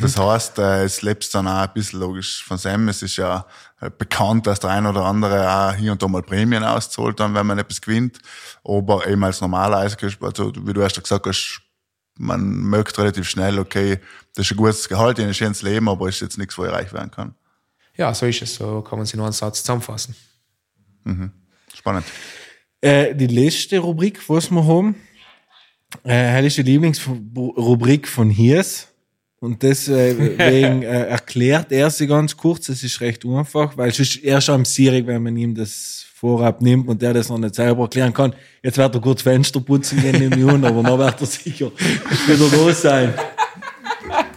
Das 0.00 0.18
heißt, 0.18 0.58
äh, 0.58 0.84
es 0.84 1.00
lebt 1.00 1.34
dann 1.34 1.48
auch 1.48 1.62
ein 1.62 1.72
bisschen 1.72 2.00
logisch 2.00 2.44
von 2.44 2.58
Sam. 2.58 2.88
Es 2.88 3.02
ist 3.02 3.16
ja 3.16 3.46
äh, 3.80 3.88
bekannt, 3.88 4.46
dass 4.46 4.60
der 4.60 4.70
ein 4.70 4.84
oder 4.84 5.04
andere 5.06 5.50
auch 5.50 5.74
hier 5.74 5.92
und 5.92 6.02
da 6.02 6.08
mal 6.08 6.22
Prämien 6.22 6.62
auszahlt, 6.62 7.18
dann, 7.20 7.34
wenn 7.34 7.46
man 7.46 7.58
etwas 7.58 7.80
gewinnt. 7.80 8.18
Aber 8.64 9.06
eben 9.06 9.24
als 9.24 9.40
normaler 9.40 9.78
Eishockeyspieler, 9.78 10.28
also, 10.28 10.52
wie 10.66 10.72
du 10.74 10.82
erst 10.82 11.02
gesagt 11.02 11.26
hast, 11.26 11.62
man 12.18 12.42
merkt 12.42 12.98
relativ 12.98 13.30
schnell, 13.30 13.58
okay, 13.58 13.98
das 14.34 14.44
ist 14.44 14.52
ein 14.52 14.56
gutes 14.58 14.88
Gehalt, 14.88 15.18
ein 15.18 15.32
schönes 15.32 15.62
Leben, 15.62 15.88
aber 15.88 16.08
ist 16.10 16.20
jetzt 16.20 16.36
nichts, 16.36 16.58
wo 16.58 16.66
ich 16.66 16.72
reich 16.72 16.92
werden 16.92 17.10
kann. 17.10 17.34
ja, 17.94 18.12
so 18.12 18.26
ist 18.26 18.42
es. 18.42 18.56
So 18.56 18.82
kann 18.82 18.98
man 18.98 19.06
sie 19.06 19.16
nur 19.16 19.24
einen 19.24 19.32
Satz 19.32 19.62
zusammenfassen. 19.62 20.14
Spannend. 21.80 22.04
Äh, 22.82 23.14
die 23.14 23.26
letzte 23.26 23.78
Rubrik, 23.78 24.20
was 24.28 24.50
wir 24.50 24.66
haben, 24.66 24.96
äh, 26.06 26.46
ist 26.46 26.58
die 26.58 26.62
Lieblingsrubrik 26.62 28.06
von 28.06 28.28
Hiers. 28.28 28.88
Und 29.40 29.62
deswegen 29.62 30.82
äh, 30.82 31.06
erklärt 31.06 31.72
er 31.72 31.88
sie 31.88 32.06
ganz 32.06 32.36
kurz. 32.36 32.68
Es 32.68 32.82
ist 32.82 33.00
recht 33.00 33.24
einfach, 33.24 33.78
weil 33.78 33.88
es 33.88 33.98
ist 33.98 34.16
eher 34.16 34.42
schon 34.42 34.66
sierig, 34.66 35.06
wenn 35.06 35.22
man 35.22 35.38
ihm 35.38 35.54
das 35.54 36.04
vorab 36.16 36.60
nimmt 36.60 36.86
und 36.86 37.00
der 37.00 37.14
das 37.14 37.30
noch 37.30 37.38
nicht 37.38 37.54
selber 37.54 37.84
erklären 37.84 38.12
kann. 38.12 38.34
Jetzt 38.62 38.76
wird 38.76 38.94
er 38.94 39.00
kurz 39.00 39.22
Fenster 39.22 39.60
putzen 39.60 40.02
gehen 40.02 40.20
im 40.20 40.38
Juni, 40.38 40.66
aber 40.66 40.82
dann 40.82 40.98
wird 40.98 41.18
er 41.18 41.26
sicher 41.26 41.72
wieder 42.26 42.58
los 42.58 42.82
sein. 42.82 43.14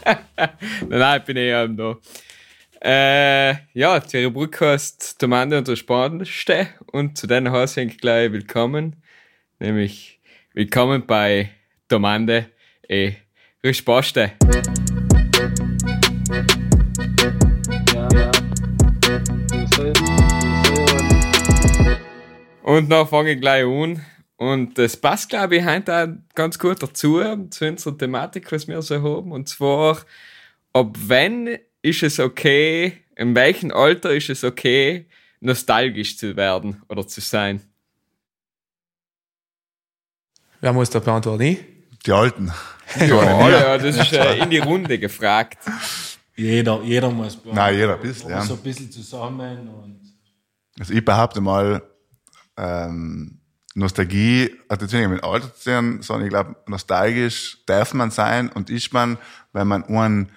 Nein, 0.05 0.49
nein, 0.89 1.19
ich 1.19 1.25
bin 1.25 1.37
eh 1.37 1.63
eben 1.63 1.77
da. 1.77 1.97
Äh, 2.85 3.55
ja, 3.73 3.97
die 4.01 4.25
Rubrik 4.25 4.59
heißt 4.59 5.21
Domande 5.21 5.57
und 5.57 5.69
der 5.69 5.77
Spannendste 5.77 6.67
und 6.91 7.17
zu 7.17 7.27
denen 7.27 7.49
heißt 7.49 7.77
eigentlich 7.77 8.01
gleich 8.01 8.29
willkommen, 8.33 9.01
nämlich 9.57 10.19
willkommen 10.53 11.07
bei 11.07 11.49
Domande 11.87 12.49
e 12.89 13.13
Risposte. 13.63 14.33
Und 22.63 22.89
dann 22.89 23.07
fange 23.07 23.31
ich 23.31 23.39
gleich 23.39 23.63
an. 23.63 24.05
Und 24.35 24.77
das 24.77 24.97
passt, 24.97 25.29
glaube 25.29 25.55
ich, 25.55 25.65
heute 25.65 25.95
auch 25.95 26.35
ganz 26.35 26.59
gut 26.59 26.83
dazu, 26.83 27.21
zu 27.49 27.65
unserer 27.65 27.97
Thematik, 27.97 28.51
was 28.51 28.67
wir 28.67 28.81
so 28.81 29.01
haben. 29.01 29.31
Und 29.31 29.47
zwar, 29.47 29.99
ab 30.73 30.97
wann 30.97 31.47
ist 31.83 32.01
es 32.01 32.19
okay, 32.19 33.03
in 33.15 33.35
welchem 33.35 33.71
Alter 33.71 34.15
ist 34.15 34.29
es 34.29 34.43
okay, 34.43 35.05
nostalgisch 35.39 36.17
zu 36.17 36.35
werden 36.35 36.81
oder 36.89 37.05
zu 37.07 37.21
sein? 37.21 37.61
Wer 40.61 40.73
muss 40.73 40.89
da 40.89 40.99
beantworten? 40.99 41.43
Ich? 41.43 41.59
Die 42.05 42.11
Alten. 42.11 42.51
Ja, 42.99 43.49
ja, 43.49 43.77
das 43.77 43.97
ist 43.97 44.13
äh, 44.13 44.37
in 44.37 44.49
die 44.49 44.59
Runde 44.59 44.97
gefragt. 44.97 45.57
Jeder, 46.35 46.81
jeder 46.83 47.09
muss 47.11 47.37
Nein, 47.45 47.75
jeder 47.75 47.95
ein 47.95 48.01
bisschen, 48.01 48.29
ja. 48.29 48.41
so 48.41 48.53
ein 48.53 48.59
bisschen 48.59 48.91
zusammen 48.91 49.67
und 49.67 49.99
Also 50.79 50.93
ich 50.93 51.03
behaupte 51.03 51.41
mal, 51.41 51.81
ähm, 52.57 53.39
Nostalgie 53.75 54.51
hat 54.69 54.81
jetzt 54.81 54.93
weniger 54.93 55.09
mit 55.09 55.23
Alter 55.23 55.53
zu 55.55 55.71
tun, 55.71 56.01
sondern 56.01 56.27
ich 56.27 56.29
glaube, 56.29 56.55
nostalgisch 56.67 57.63
darf 57.65 57.93
man 57.93 58.11
sein 58.11 58.49
und 58.49 58.69
ist 58.69 58.93
man, 58.93 59.17
wenn 59.51 59.67
man 59.67 59.83
einen 59.85 60.31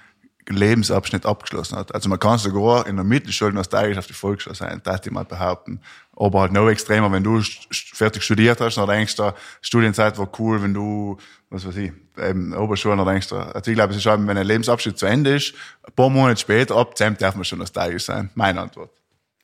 Lebensabschnitt 0.48 1.26
abgeschlossen 1.26 1.76
hat. 1.76 1.94
Also 1.94 2.08
man 2.08 2.18
kann 2.18 2.38
sogar 2.38 2.86
in 2.86 2.96
der 2.96 3.04
Mittelschule 3.04 3.52
nostalgisch 3.52 3.98
auf 3.98 4.06
die 4.06 4.12
Volksschule 4.12 4.54
sein, 4.54 4.80
das 4.84 5.00
ich 5.04 5.10
mal 5.10 5.24
behaupten. 5.24 5.80
Aber 6.14 6.40
halt 6.42 6.52
noch 6.52 6.68
extremer, 6.68 7.10
wenn 7.12 7.24
du 7.24 7.42
fertig 7.70 8.22
studiert 8.22 8.60
hast, 8.60 8.76
dann 8.76 8.88
denkst 8.88 9.16
du, 9.16 9.34
Studienzeit 9.60 10.16
war 10.18 10.28
cool, 10.38 10.62
wenn 10.62 10.72
du, 10.72 11.16
was 11.50 11.66
weiß 11.66 11.76
ich, 11.76 11.92
eben 12.18 12.54
Oberschule, 12.54 12.96
dann 12.96 13.06
denkst 13.06 13.28
du, 13.28 13.36
also 13.36 13.70
ich 13.70 13.76
glaube, 13.76 13.90
es 13.90 13.96
ist 13.98 14.04
schon, 14.04 14.26
wenn 14.26 14.38
ein 14.38 14.46
Lebensabschnitt 14.46 14.98
zu 14.98 15.06
Ende 15.06 15.34
ist, 15.34 15.52
ein 15.82 15.92
paar 15.94 16.08
Monate 16.08 16.40
später, 16.40 16.76
ab 16.76 16.94
dem 16.94 17.16
darf 17.18 17.34
man 17.34 17.44
schon 17.44 17.58
nostalgisch 17.58 18.04
sein. 18.04 18.30
Meine 18.34 18.60
Antwort. 18.60 18.90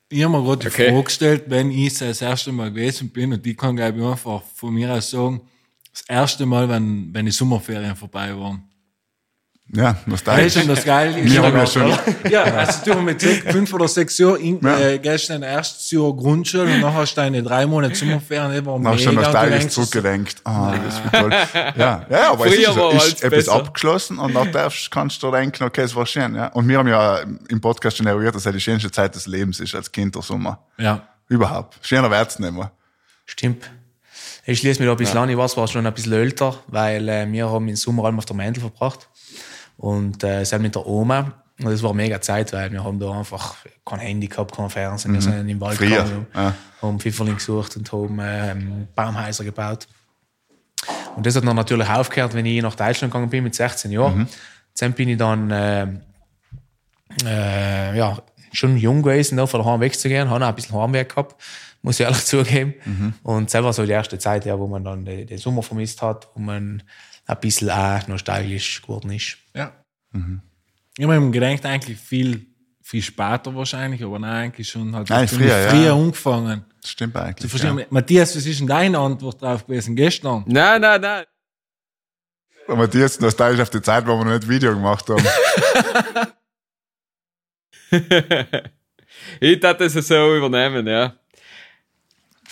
Ich 0.09 0.22
habe 0.22 0.36
mir 0.36 0.42
gerade 0.44 0.61
die 0.61 0.66
Okay. 0.68 0.90
Frage 0.90 1.05
gestellt, 1.05 1.44
wenn 1.48 1.70
ich 1.70 1.98
das 1.98 2.22
erste 2.22 2.53
Mal 2.53 2.70
gewesen 2.70 3.09
bin, 3.11 3.32
und 3.32 3.44
die 3.44 3.55
kann, 3.55 3.76
glaube 3.76 3.98
ich, 3.98 4.05
einfach 4.05 4.42
von 4.55 4.72
mir 4.72 4.92
aus 4.92 5.11
sagen, 5.11 5.40
Das 5.92 6.03
erste 6.09 6.46
Mal, 6.46 6.68
wenn, 6.68 7.12
wenn 7.12 7.26
die 7.26 7.32
Sommerferien 7.32 7.96
vorbei 7.96 8.34
waren. 8.34 8.62
Ja, 9.75 9.93
Das 9.93 10.07
nostalgisch. 10.07 10.47
ist 10.49 10.59
schon 10.59 10.68
das 10.68 10.85
Geile. 10.85 11.16
Wir 11.25 11.43
haben 11.43 11.57
ja 11.57 11.66
schon, 11.66 11.89
Ja, 12.31 12.43
also 12.43 12.93
du 12.93 13.01
mit 13.01 13.20
sech- 13.23 13.51
fünf 13.51 13.73
oder 13.73 13.89
sechs 13.89 14.18
Jahren, 14.18 14.39
in, 14.39 14.61
Ja. 14.62 14.79
äh, 14.79 14.99
gehst 14.99 15.31
dein 15.31 15.43
erstes 15.43 15.91
Jahr 15.91 16.12
Grundschule 16.14 16.64
und 16.75 16.83
dann 16.83 16.93
hast 16.93 17.14
du 17.14 17.20
deine 17.23 17.43
drei 17.43 17.64
Monate 17.64 17.95
Sommerferien, 17.95 18.53
das 18.55 18.66
war 18.66 18.79
Dann 18.79 18.89
hast 18.93 19.05
du 19.07 19.12
nostalgisch 19.12 19.68
zurückgedenkt. 19.68 20.37
Ah, 20.45 20.75
das 20.85 20.95
ist 20.97 21.03
toll. 21.11 21.31
Ja, 21.79 22.07
ja, 22.11 22.33
aber 22.33 22.47
es 22.47 22.55
Früher 22.55 22.68
ist, 22.68 22.75
so, 22.75 22.81
war 22.83 22.95
ist 23.07 23.25
etwas 23.25 23.49
abgeschlossen 23.49 24.18
und 24.18 24.35
dann 24.35 24.53
darfst, 24.53 24.91
kannst 24.91 25.23
du 25.23 25.31
denken, 25.31 25.64
okay, 25.64 25.81
es 25.83 25.97
war 25.97 26.05
schön, 26.05 26.35
ja. 26.35 26.49
Und 26.49 26.68
wir 26.68 26.77
haben 26.77 26.89
ja 26.89 27.20
im 27.49 27.61
Podcast 27.62 27.97
schon 27.97 28.07
eruiert, 28.07 28.35
dass 28.35 28.45
es 28.45 28.53
die 28.53 28.61
schönste 28.61 28.91
Zeit 28.91 29.14
des 29.14 29.27
Lebens 29.27 29.59
ist 29.59 29.75
als 29.75 29.91
Kind 29.91 30.14
der 30.14 30.20
Sommer. 30.23 30.59
Ja. 30.77 31.03
Überhaupt. 31.29 31.79
Schöner 31.81 32.11
wird's 32.11 32.39
nicht 32.39 32.53
mehr. 32.53 32.73
Stimmt. 33.25 33.70
Ich 34.45 34.59
schließe 34.59 34.81
mich 34.81 34.87
da 34.89 34.93
ein 34.93 34.97
bisschen 34.99 35.18
an. 35.18 35.31
Ich 35.31 35.37
war 35.37 35.49
zwar 35.49 35.68
schon 35.68 35.87
ein 35.87 35.95
bisschen 35.95 36.12
älter, 36.12 36.57
weil 36.66 37.09
äh, 37.09 37.31
wir 37.31 37.49
haben 37.49 37.66
den 37.68 37.77
Sommer 37.77 38.05
allem 38.05 38.18
auf 38.18 38.25
der 38.27 38.35
Mendel 38.37 38.61
verbracht. 38.61 39.09
Und 39.83 40.22
äh, 40.22 40.45
selbst 40.45 40.62
mit 40.62 40.74
der 40.76 40.87
Oma. 40.87 41.33
Und 41.59 41.66
das 41.72 41.83
war 41.83 41.93
mega 41.93 42.20
Zeit, 42.20 42.53
weil 42.53 42.70
wir 42.70 42.85
haben 42.85 43.01
da 43.01 43.18
einfach 43.18 43.57
kein 43.85 43.99
Handy 43.99 44.28
gehabt, 44.28 44.55
kein 44.55 44.70
Fernsehen. 44.70 45.12
Wir 45.12 45.20
sind 45.20 45.49
im 45.49 45.61
Wald 45.61 45.78
gegangen, 45.78 46.26
ja. 46.35 46.55
haben 46.80 47.01
Pfifferling 47.01 47.35
gesucht 47.35 47.76
und 47.76 47.91
haben 47.93 48.18
ähm, 48.22 48.89
Baumhäuser 48.95 49.43
gebaut. 49.43 49.89
Und 51.16 51.26
das 51.26 51.35
hat 51.35 51.45
dann 51.45 51.57
natürlich 51.57 51.89
aufgehört, 51.89 52.33
wenn 52.35 52.47
ich 52.47 52.62
nach 52.62 52.76
Deutschland 52.76 53.12
gegangen 53.12 53.28
bin 53.28 53.43
mit 53.43 53.57
16 53.57 53.91
Jahren. 53.91 54.28
Dann 54.78 54.93
bin 54.93 55.09
ich 55.09 55.18
dann 55.18 55.51
äh, 55.51 55.87
äh, 57.24 57.99
ja, 57.99 58.22
schon 58.53 58.76
jung 58.76 59.03
gewesen, 59.03 59.37
da 59.37 59.47
von 59.47 59.62
daheim 59.62 59.80
wegzugehen, 59.80 60.30
habe 60.30 60.45
auch 60.45 60.49
ein 60.49 60.55
bisschen 60.55 60.76
Heimweg 60.76 61.09
gehabt, 61.09 61.35
muss 61.83 61.99
ich 61.99 62.07
ehrlich 62.07 62.24
zugeben. 62.24 62.74
Und 63.24 63.53
das 63.53 63.62
war 63.62 63.72
so 63.72 63.85
die 63.85 63.91
erste 63.91 64.16
Zeit, 64.18 64.47
ja, 64.47 64.57
wo 64.59 64.68
man 64.68 64.85
dann 64.85 65.05
den, 65.05 65.26
den 65.26 65.39
Sommer 65.39 65.64
vermisst 65.64 66.03
hat, 66.03 66.28
wo 66.35 66.41
man 66.41 66.85
ein 67.26 67.41
bisschen 67.41 67.70
auch 67.70 68.07
nostalgisch 68.07 68.83
geworden 68.83 69.11
ist. 69.11 69.39
Ja. 70.13 70.21
Ich 70.99 71.05
habe 71.05 71.21
mir 71.21 71.31
gedacht, 71.31 71.65
eigentlich 71.67 71.99
viel, 71.99 72.47
viel 72.83 73.03
später 73.03 73.55
wahrscheinlich, 73.55 74.03
aber 74.05 74.19
nein, 74.19 74.45
eigentlich 74.45 74.69
schon 74.69 74.95
halt 74.95 75.09
Nein, 75.09 75.27
ziemlich 75.27 75.51
früher, 75.51 75.63
ja. 75.63 75.71
früher 75.71 75.93
angefangen. 75.95 76.65
Das 76.81 76.91
stimmt 76.91 77.15
Du 77.15 77.21
eigentlich. 77.21 77.63
Ja. 77.63 77.77
Matthias, 77.91 78.37
was 78.37 78.45
ist 78.45 78.61
denn 78.61 78.67
deine 78.67 78.99
Antwort 78.99 79.41
drauf 79.41 79.67
gewesen 79.67 79.97
gestern? 79.97 80.45
Nein, 80.47 80.81
nein, 80.81 81.01
nein. 81.01 81.25
Aber 82.69 82.87
die 82.89 82.99
jetzt 82.99 83.21
nostalgisch 83.21 83.61
auf 83.61 83.71
die 83.71 83.83
Zeit, 83.83 84.07
wo 84.07 84.17
wir 84.17 84.25
noch 84.25 84.33
nicht 84.33 84.49
Video 84.49 84.73
gemacht 84.73 85.09
haben. 85.09 85.27
Ich 89.41 89.61
dachte 89.61 89.85
es 89.85 89.93
so 89.93 90.37
übernehmen, 90.37 90.87
ja. 90.87 91.15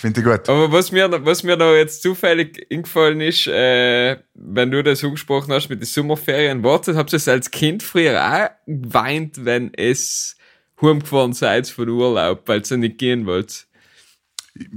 Finde 0.01 0.20
ich 0.20 0.26
gut. 0.26 0.48
Aber 0.48 0.72
was 0.72 0.92
mir, 0.92 1.11
was 1.26 1.42
mir 1.42 1.59
da 1.59 1.74
jetzt 1.74 2.01
zufällig 2.01 2.66
eingefallen 2.72 3.20
ist, 3.20 3.46
äh, 3.46 4.16
wenn 4.32 4.70
du 4.70 4.82
das 4.82 5.05
angesprochen 5.05 5.53
hast 5.53 5.68
mit 5.68 5.80
den 5.80 5.84
Sommerferien, 5.84 6.64
wartet, 6.64 6.96
habt 6.96 7.12
ihr 7.12 7.18
es 7.18 7.28
als 7.28 7.51
Kind 7.51 7.82
früher 7.82 8.18
auch 8.18 8.48
geweint, 8.66 9.44
wenn 9.44 9.74
es 9.74 10.36
heimgefahren 10.80 11.34
seid 11.34 11.68
von 11.68 11.86
Urlaub, 11.90 12.48
weil 12.48 12.62
ihr 12.70 12.76
nicht 12.78 12.96
gehen 12.96 13.26
wollt? 13.26 13.66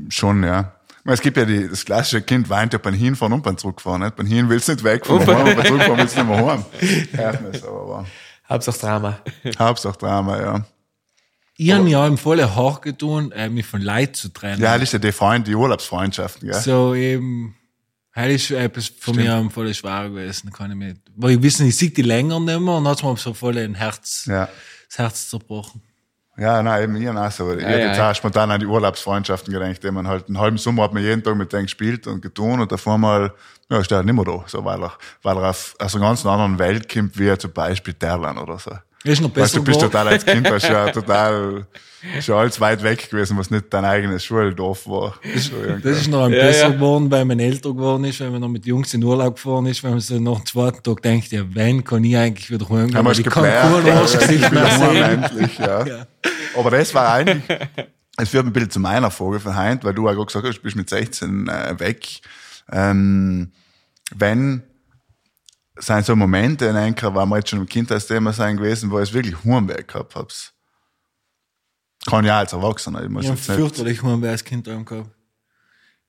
Schon, 0.10 0.44
ja. 0.44 0.76
Es 1.06 1.22
gibt 1.22 1.38
ja 1.38 1.46
die, 1.46 1.70
das 1.70 1.86
klassische 1.86 2.22
Kind 2.22 2.50
weint 2.50 2.74
ja 2.74 2.80
beim 2.80 2.94
Hinfahren 2.94 3.32
und 3.32 3.44
beim 3.44 3.58
Zurückfahren. 3.58 4.02
Nicht? 4.02 4.18
Beim 4.18 4.28
Hin 4.28 4.50
willst 4.50 4.68
du 4.68 4.74
nicht 4.74 4.84
weg 4.84 5.06
von 5.06 5.20
Und 5.20 5.28
daheim, 5.30 5.48
und 5.48 5.56
beim 5.56 5.66
Zurückfahren 5.68 6.00
willst 6.00 6.18
du 6.18 6.24
nicht 6.24 6.30
mehr 6.30 6.46
heim. 6.46 8.06
Hauptsache 8.50 8.78
Drama. 8.78 9.20
Hauptsache 9.58 9.98
Drama, 9.98 10.42
ja. 10.42 10.66
Ich 11.56 11.72
habe 11.72 11.84
mir 11.84 12.00
allem 12.00 12.18
voll 12.18 12.42
hart 12.42 12.82
getan, 12.82 13.32
äh, 13.32 13.48
mich 13.50 13.66
von 13.66 13.82
Leid 13.82 14.16
zu 14.16 14.30
trennen. 14.30 14.62
Ja, 14.62 14.74
das 14.74 14.84
ist 14.90 14.94
ja 14.94 15.00
die 15.00 15.12
Freund, 15.12 15.46
die 15.48 15.54
Urlaubsfreundschaften, 15.56 16.50
gell? 16.50 16.60
So 16.60 16.96
eben, 16.96 17.56
das 18.16 18.28
ist 18.28 18.52
etwas 18.52 18.88
von 19.00 19.16
mir 19.16 19.34
am 19.36 19.52
voll 19.52 19.72
schwer 19.74 20.10
gewesen, 20.10 20.52
kann 20.52 20.72
ich 20.72 20.78
mit. 20.78 20.98
Weil 21.16 21.32
ich 21.32 21.42
wissen, 21.42 21.68
ich 21.68 21.76
sehe 21.76 21.92
die 21.92 22.02
länger 22.02 22.40
nicht 22.40 22.60
mehr 22.60 22.74
und 22.74 22.88
hat 22.88 23.04
mir 23.04 23.16
so 23.18 23.34
voll 23.34 23.58
ein 23.58 23.76
Herz, 23.76 24.26
Ja. 24.28 24.50
das 24.90 24.98
Herz 24.98 25.30
zerbrochen. 25.30 25.82
Ja, 26.36 26.64
nein, 26.64 26.84
eben, 26.86 26.96
ich 26.96 27.08
auch 27.08 27.32
so. 27.32 27.54
Ich 27.54 27.62
Ja, 27.62 27.68
hätte 27.68 27.80
ja, 27.82 27.88
jetzt 27.90 27.98
ja. 27.98 28.10
auch 28.10 28.16
spontan 28.16 28.50
an 28.50 28.60
die 28.60 28.66
Urlaubsfreundschaften 28.66 29.54
gedacht, 29.54 29.84
die 29.84 29.92
man 29.92 30.08
halt 30.08 30.28
einen 30.28 30.40
halben 30.40 30.58
Sommer 30.58 30.82
hat 30.84 30.94
man 30.94 31.04
jeden 31.04 31.24
Tag 31.24 31.36
mit 31.36 31.54
denen 31.54 31.64
gespielt 31.66 32.08
und 32.08 32.22
getan 32.24 32.60
und 32.60 32.72
davor 32.72 32.98
mal, 32.98 33.32
ja, 33.70 33.78
ist 33.80 33.92
der 33.92 33.98
halt 33.98 34.08
nicht 34.08 34.16
mehr 34.16 34.26
da, 34.26 34.44
so, 34.48 34.66
weil 34.66 34.82
er, 34.82 34.94
weil 35.22 35.38
er 35.38 35.52
auf, 35.52 35.76
aus 35.78 35.96
einer 35.96 36.06
ganz 36.08 36.26
anderen 36.26 36.58
Welt 36.58 36.92
kommt, 36.92 37.20
wie 37.20 37.38
zum 37.38 37.52
Beispiel 37.54 37.94
Terlan 37.94 38.40
oder 38.40 38.58
so. 38.58 38.72
Das 39.04 39.14
ist 39.14 39.22
noch 39.22 39.30
Weißt 39.30 39.36
besser 39.36 39.58
du, 39.58 39.64
bist 39.66 39.80
geworden. 39.80 39.92
total 39.92 40.08
als 40.08 40.26
Kind, 40.26 40.50
warst 40.50 40.68
ja 40.70 40.90
total, 40.92 41.66
schon 42.22 42.36
alles 42.36 42.60
weit 42.62 42.82
weg 42.84 43.10
gewesen, 43.10 43.38
was 43.38 43.52
nicht 43.52 43.66
dein 43.70 43.84
eigenes 43.84 44.24
Schuldorf 44.24 44.88
war. 44.88 45.16
So. 45.36 45.52
Das 45.84 45.98
ist 46.02 46.08
noch 46.08 46.24
ein 46.24 46.32
Ja, 46.34 46.40
besser 46.40 46.68
ja. 46.68 46.70
geworden, 46.70 47.12
weil 47.12 47.26
man 47.26 47.40
älter 47.40 47.74
geworden 47.74 48.06
ist, 48.06 48.20
wenn 48.22 48.32
man 48.32 48.40
noch 48.42 48.48
mit 48.48 48.66
Jungs 48.66 48.94
in 48.94 49.04
Urlaub 49.04 49.36
gefahren 49.36 49.66
ist, 49.66 49.84
wenn 49.84 49.92
man 49.92 50.00
so 50.00 50.20
nach 50.20 50.38
dem 50.40 50.46
zweiten 50.46 50.84
Tag 50.84 51.02
denkt, 51.02 51.32
ja, 51.32 51.44
wenn 51.54 51.84
kann 51.84 52.04
ich 52.04 52.16
eigentlich 52.16 52.50
wieder 52.50 52.68
heimgehen? 52.70 52.96
haben 52.96 53.06
wir 53.06 53.10
weil 53.10 53.12
es 53.12 53.20
ich 53.20 54.42
kann 54.42 54.54
mehr 54.54 54.70
sehen. 54.80 55.04
endlich, 55.04 55.58
ja. 55.60 55.86
Aber 56.58 56.72
das 56.72 56.94
war 56.94 57.14
eigentlich, 57.14 57.44
es 58.18 58.30
führt 58.30 58.46
mich 58.46 58.52
ein 58.52 58.54
bisschen 58.54 58.72
zu 58.72 58.80
meiner 58.80 59.12
Frage 59.12 59.40
von 59.42 59.56
Heint, 59.56 59.84
weil 59.84 59.94
du 59.94 60.08
auch 60.08 60.14
gerade 60.14 60.26
gesagt 60.28 60.48
hast, 60.48 60.58
du 60.58 60.62
bist 60.62 60.76
mit 60.78 60.90
16 60.90 61.48
äh, 61.50 61.80
weg. 61.80 62.08
Ähm, 62.72 63.52
wenn 64.16 64.64
sind 65.78 66.06
so 66.06 66.16
Momente 66.16 66.66
in 66.66 66.76
Enker, 66.76 67.14
weil 67.16 67.26
wir 67.26 67.38
jetzt 67.38 67.50
schon 67.50 67.60
im 67.60 67.66
Kindheitsthema 67.66 68.32
sein 68.34 68.58
gewesen, 68.58 68.92
wo 68.92 69.00
ich 69.00 69.10
es 69.10 69.14
wirklich 69.14 69.36
Heimweg 69.44 69.88
gehabt 69.88 70.16
hab's. 70.16 70.54
Kann 72.06 72.26
ja 72.26 72.40
als 72.40 72.54
Erwachsener, 72.54 73.04
ich 73.04 73.10
muss 73.10 73.24
Ich 73.24 73.30
habe 73.30 73.40
jetzt 73.40 73.52
fürchterlich 73.52 74.04
Heimweh 74.04 74.30
als 74.30 74.44
Kind 74.44 74.66
gehabt. 74.66 75.10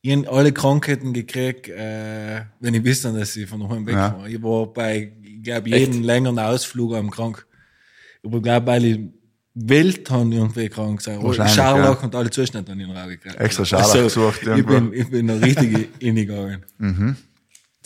Ich 0.03 0.15
habe 0.15 0.29
alle 0.31 0.53
Krankheiten 0.53 1.15
gekriegt, 1.15 1.69
äh, 1.69 2.43
wenn 2.61 2.75
ich 2.75 2.85
wusste, 2.85 3.13
dass 3.13 3.37
ich 3.37 3.49
von 3.49 3.87
weg 3.87 3.95
Ja. 3.95 4.19
war. 4.19 4.29
Ich 4.29 4.43
war 4.43 4.67
bei, 4.67 5.13
ich 5.23 5.43
glaube, 5.43 5.71
jeden 5.71 6.03
längeren 6.03 6.39
Ausflug 6.39 6.95
am 6.95 7.11
krank. 7.11 7.47
Ich 8.23 8.31
glaube, 8.31 8.67
weil 8.67 8.85
ich 8.85 9.01
Welt 9.55 10.11
haben 10.11 10.33
irgendwie 10.33 10.69
krank 10.69 11.01
sein. 11.01 11.21
Scharlach 11.33 12.01
ja. 12.01 12.05
und 12.05 12.15
alle 12.15 12.29
Zuschnitte 12.29 12.73
an 12.73 12.79
den 12.79 12.91
Raum 12.91 13.09
gekriegt. 13.09 13.37
Extra 13.37 13.65
Scharlach 13.65 13.93
gesucht 13.95 14.41
Ich 14.43 14.67
bin, 14.67 14.93
ich 14.93 15.09
bin 15.09 15.31
eine 15.31 15.41
richtige 15.41 15.89
ingegangen. 16.01 16.65
Zach, 16.79 17.17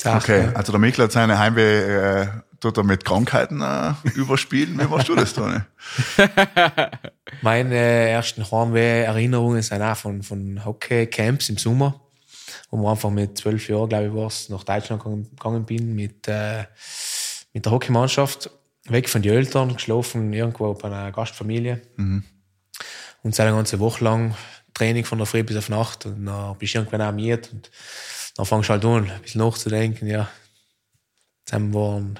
Okay, 0.04 0.50
also 0.54 0.72
der 0.72 0.78
Mikl 0.78 1.02
hat 1.02 1.12
seine 1.12 1.38
Heimweh, 1.38 2.22
äh, 2.22 2.26
tut 2.60 2.76
er 2.76 2.84
mit 2.84 3.04
Krankheiten 3.04 3.60
äh, 3.60 3.94
überspielen. 4.14 4.78
Wie 4.78 4.84
machst 4.84 5.08
du 5.08 5.14
das, 5.14 5.32
Toni? 5.32 5.58
Meine 7.42 7.76
ersten 7.76 8.48
Heimweh-Erinnerungen 8.50 9.62
sind 9.62 9.82
auch 9.82 9.96
von, 9.96 10.22
von 10.22 10.64
Hockey-Camps 10.64 11.48
im 11.48 11.58
Sommer, 11.58 12.00
wo 12.70 12.76
wir 12.76 12.90
einfach 12.90 13.10
mit 13.10 13.38
zwölf 13.38 13.68
Jahren, 13.68 13.88
glaube 13.88 14.06
ich, 14.06 14.14
war's, 14.14 14.48
nach 14.48 14.64
Deutschland 14.64 15.02
gegangen, 15.02 15.64
bin 15.64 15.94
mit, 15.94 16.28
äh, 16.28 16.64
mit 17.52 17.64
der 17.64 17.72
Hockeymannschaft, 17.72 18.50
weg 18.84 19.08
von 19.08 19.22
den 19.22 19.32
Eltern, 19.32 19.74
geschlafen 19.74 20.32
irgendwo 20.32 20.74
bei 20.74 20.88
einer 20.88 21.12
Gastfamilie. 21.12 21.82
Und 23.22 23.34
so 23.34 23.42
eine 23.42 23.52
ganze 23.52 23.80
Woche 23.80 24.04
lang 24.04 24.34
Training 24.74 25.04
von 25.04 25.18
der 25.18 25.26
Früh 25.26 25.42
bis 25.42 25.56
auf 25.56 25.68
Nacht 25.68 26.06
und 26.06 26.24
dann 26.26 26.56
bist 26.56 26.74
du 26.74 26.78
irgendwann 26.78 27.02
auch 27.02 27.12
miert 27.12 27.50
und 27.52 27.70
dann 28.38 28.46
fangst 28.46 28.68
du 28.68 28.72
halt 28.72 28.84
an, 28.84 29.10
ein 29.10 29.20
bisschen 29.20 29.40
nachzudenken, 29.40 30.06
ja. 30.06 30.28
Dann 31.46 31.74
waren, 31.74 32.18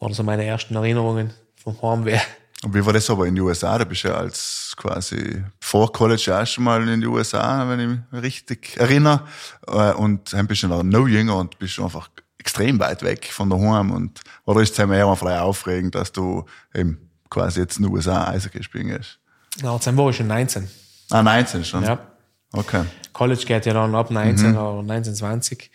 waren 0.00 0.12
so 0.12 0.24
meine 0.24 0.44
ersten 0.44 0.74
Erinnerungen 0.74 1.32
vom 1.62 1.80
Heimweh. 1.80 2.18
Und 2.64 2.74
wie 2.74 2.84
war 2.84 2.92
das 2.92 3.08
aber 3.08 3.26
in 3.26 3.36
den 3.36 3.44
USA? 3.44 3.78
Da 3.78 3.84
bist 3.84 4.02
du 4.04 4.08
ja 4.08 4.14
als 4.16 4.74
quasi 4.76 5.42
vor 5.60 5.92
College 5.92 6.36
auch 6.36 6.46
schon 6.46 6.64
mal 6.64 6.82
in 6.82 7.00
den 7.00 7.06
USA, 7.06 7.68
wenn 7.68 7.80
ich 7.80 7.86
mich 8.12 8.22
richtig 8.22 8.76
erinnere. 8.78 9.26
Äh, 9.66 9.92
Und 9.92 10.32
dann 10.32 10.46
bist 10.48 10.64
du 10.64 10.68
noch 10.68 10.82
noch 10.82 11.06
jünger 11.06 11.36
und 11.36 11.58
bist 11.58 11.78
einfach 11.78 12.10
extrem 12.38 12.78
weit 12.80 13.02
weg 13.02 13.30
von 13.32 13.48
daheim. 13.48 13.92
Und, 13.92 14.20
oder 14.44 14.60
ist 14.62 14.72
es 14.72 14.80
einem 14.80 14.92
eher 14.92 15.14
vielleicht 15.14 15.40
aufregend, 15.40 15.94
dass 15.94 16.10
du 16.10 16.44
eben 16.74 17.10
quasi 17.30 17.60
jetzt 17.60 17.78
in 17.78 17.84
den 17.84 17.92
USA 17.92 18.28
Eishockey 18.28 18.62
spielen 18.62 18.88
gehst? 18.88 19.20
Ja, 19.62 19.78
dann 19.78 19.96
war 19.96 20.10
ich 20.10 20.16
schon 20.16 20.26
19. 20.26 20.68
Ah, 21.10 21.22
19 21.22 21.64
schon? 21.64 21.84
Ja. 21.84 21.98
Okay. 22.52 22.84
College 23.12 23.44
geht 23.46 23.66
ja 23.66 23.72
dann 23.74 23.94
ab 23.94 24.10
19 24.10 24.56
oder 24.56 24.82
19, 24.82 25.14
20. 25.14 25.70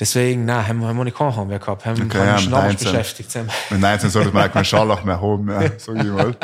Deswegen, 0.00 0.44
nein, 0.46 0.66
haben, 0.66 0.84
haben 0.84 0.96
wir 0.96 1.04
nicht 1.04 1.16
keinen 1.16 1.36
Heimweh 1.36 1.58
gehabt. 1.58 1.84
Haben, 1.86 2.02
Okay, 2.02 2.18
haben 2.18 2.26
ja, 2.26 2.34
mit 2.34 2.44
anders 2.46 2.62
19. 2.82 2.92
beschäftigt. 2.92 3.30
Sind. 3.30 3.50
Mit 3.70 3.80
19 3.80 4.10
sollte 4.10 4.30
man 4.32 4.48
auch 4.48 4.52
keinen 4.52 4.64
Scharlach 4.64 5.04
mehr 5.04 5.20
haben, 5.20 5.48
ja, 5.48 5.62
sag 5.78 5.96
ich 5.96 6.10
mal. 6.10 6.34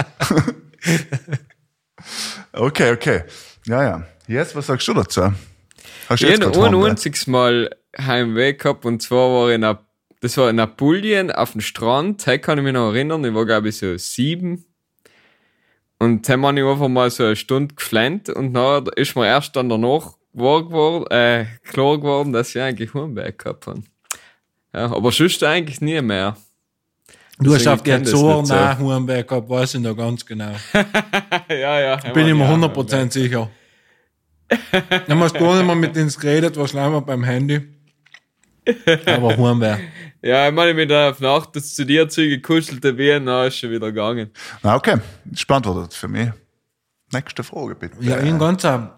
okay, 2.53 2.93
okay. 2.93 3.23
Ja, 3.67 3.83
ja. 3.83 4.03
Jetzt, 4.27 4.55
was 4.55 4.67
sagst 4.67 4.87
du 4.89 4.95
dazu? 4.95 5.33
Hast 6.09 6.23
du 6.23 6.27
Ich 6.27 6.33
habe 6.41 6.47
Heimweh? 6.47 6.67
91 6.67 7.27
Mal 7.29 7.71
Heimweh 7.99 8.53
gehabt 8.55 8.85
und 8.85 9.03
zwar 9.03 9.29
war 9.31 9.49
ich 9.49 9.55
in 9.57 9.65
Ap- 9.65 9.85
das 10.21 10.37
war 10.37 10.51
in 10.51 10.59
Apulien 10.61 11.31
auf 11.31 11.53
dem 11.53 11.61
Strand. 11.61 12.27
Heute 12.27 12.41
kann 12.41 12.59
ich 12.59 12.65
mich 12.65 12.73
noch 12.73 12.89
erinnern, 12.93 13.25
ich 13.25 13.35
war 13.35 13.47
glaube 13.47 13.69
ich 13.69 13.79
so 13.79 13.97
sieben. 13.97 14.65
Und 15.99 16.29
dann 16.29 16.47
habe 16.47 16.61
ich 16.61 16.65
einfach 16.65 16.89
mal 16.89 17.11
so 17.11 17.25
eine 17.25 17.37
Stunde 17.37 17.75
geflennt 17.75 18.29
und 18.29 18.55
dann 18.55 18.87
ist 18.97 19.17
mir 19.17 19.27
erst 19.27 19.57
dann 19.57 19.69
danach 19.69 20.13
geworden, 20.33 21.07
äh, 21.11 21.47
klar 21.65 21.99
geworden, 21.99 22.33
dass 22.33 22.55
ich 22.55 22.63
eigentlich 22.63 22.95
Heimweh 22.95 23.33
gehabt 23.33 23.67
habe. 23.67 23.83
Ja, 24.73 24.93
aber 24.93 25.11
sonst 25.11 25.43
eigentlich 25.43 25.81
nie 25.81 26.01
mehr. 26.01 26.37
Du 27.41 27.55
hast 27.55 27.61
Deswegen 27.61 27.75
auf 27.75 27.83
kenn 27.85 28.03
die 28.05 28.11
so. 28.11 28.43
nach 28.43 28.79
Hurenberg 28.79 29.29
gehabt, 29.29 29.49
weiß 29.49 29.75
ich 29.75 29.81
noch 29.81 29.97
ganz 29.97 30.27
genau. 30.27 30.53
ja, 31.49 31.81
ja. 31.81 31.97
Bin 32.13 32.27
ich 32.27 32.35
mir 32.35 32.49
100% 32.49 33.13
sicher. 33.13 33.49
Dann 35.07 35.21
hast 35.21 35.35
du 35.35 35.41
gar 35.41 35.57
nicht 35.57 35.67
mehr 35.67 35.75
mit 35.75 35.97
uns 35.97 36.19
geredet, 36.19 36.57
was 36.57 36.73
lange 36.73 37.01
beim 37.01 37.23
Handy. 37.23 37.61
Aber 39.07 39.39
wäre. 39.61 39.81
Ja, 40.29 40.47
ich 40.49 40.55
meine, 40.55 40.75
mit 40.75 40.91
der 40.91 41.17
Nacht 41.21 41.57
das 41.57 41.75
zu 41.75 41.87
dir 41.87 42.07
zugekuschelte 42.09 42.93
Bier, 42.93 43.19
na, 43.19 43.47
ist 43.47 43.57
schon 43.57 43.71
wieder 43.71 43.87
gegangen. 43.87 44.31
Na, 44.63 44.77
okay. 44.77 44.99
Ist 45.33 45.47
beantwortet 45.47 45.95
für 45.95 46.09
mich. 46.09 46.29
Nächste 47.13 47.43
Frage, 47.43 47.75
bitte. 47.75 47.97
Ja, 48.01 48.17
eine 48.17 48.37
ganz, 48.39 48.63
eine 48.65 48.91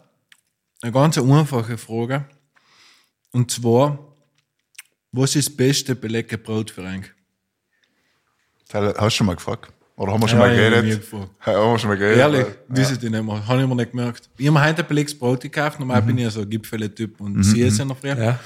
ganz 0.92 1.16
einfache 1.18 1.78
Frage. 1.78 2.24
Und 3.30 3.50
zwar, 3.52 3.98
was 5.12 5.36
ist 5.36 5.48
das 5.50 5.56
beste 5.56 5.94
belegte 5.94 6.36
Brot 6.36 6.70
für 6.72 6.82
einen? 6.82 7.04
Hast 8.72 9.00
du 9.00 9.10
schon 9.10 9.26
mal 9.28 9.36
gefragt? 9.36 9.72
Oder 9.96 10.12
haben 10.12 10.22
wir 10.22 10.28
schon 10.28 10.38
Ja, 10.40 10.46
mal 10.46 10.54
ich 10.58 10.64
hab 10.64 10.82
geredet? 10.82 11.08
Ja, 11.46 11.52
haben 11.54 11.72
wir 11.74 11.78
schon 11.78 11.90
mal 11.90 11.96
geredet? 11.98 12.18
Ehrlich, 12.18 12.46
Ja. 12.46 12.76
weiß 12.76 12.90
ich 12.92 12.98
die 12.98 13.10
nicht 13.10 13.22
mehr. 13.22 13.46
Habe 13.46 13.60
ich 13.62 13.68
mir 13.68 13.76
nicht 13.76 13.90
gemerkt. 13.92 14.30
Ich 14.36 14.46
habe 14.48 14.58
mir 14.58 14.66
heute 14.66 14.82
ein 14.82 14.88
belegtes 14.88 15.16
Brot 15.18 15.40
gekauft. 15.42 15.78
Normal 15.78 16.02
bin 16.02 16.16
ich 16.18 16.24
ja 16.24 16.30
so 16.30 16.40
ein 16.40 16.50
Gipfele-Typ 16.50 17.20
und 17.20 17.42
sie 17.44 17.60
ist 17.62 17.78
ja 17.78 17.84
noch 17.84 17.98
früher. 17.98 18.16
Ja. 18.18 18.38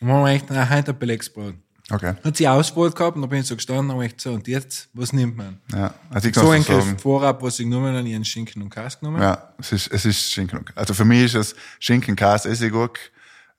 Und 0.00 0.08
dann 0.08 0.16
habe 0.18 0.34
ich 0.34 0.42
gedacht, 0.42 0.56
na, 0.70 0.76
heute 0.76 0.90
ein 0.92 0.98
belegtes 0.98 1.30
Brot. 1.32 1.54
Okay. 1.90 2.14
Hat 2.22 2.36
sie 2.36 2.46
Auswahl 2.46 2.90
gehabt 2.90 3.16
und 3.16 3.22
dann 3.22 3.30
bin 3.30 3.40
ich 3.40 3.46
so 3.46 3.56
gestanden 3.56 3.86
und 3.90 3.92
habe 3.96 4.04
ich 4.06 4.14
so, 4.18 4.30
und 4.32 4.46
jetzt, 4.46 4.88
was 4.92 5.12
nimmt 5.14 5.36
man? 5.38 5.58
Ja. 5.72 5.94
Also 6.10 6.28
ich 6.28 6.34
So 6.34 6.42
kann 6.42 6.50
ein 6.52 6.62
so 6.62 6.80
sagen. 6.80 6.98
Vorab, 6.98 7.42
was 7.42 7.58
ich 7.58 7.64
genommen 7.64 7.96
habe, 7.96 8.06
ich 8.06 8.14
habe 8.14 8.24
Schinken 8.26 8.60
und 8.62 8.68
Käse 8.70 8.98
genommen. 9.00 9.22
Ja, 9.22 9.54
es 9.58 9.72
ist, 9.72 9.90
es 9.92 10.04
ist 10.04 10.30
Schinken. 10.30 10.58
und- 10.58 10.76
Also 10.76 10.92
für 10.92 11.06
mich 11.06 11.24
ist 11.24 11.34
es 11.34 11.54
Schinken, 11.80 12.14
Käse, 12.14 12.50
Essiggurk. 12.50 12.98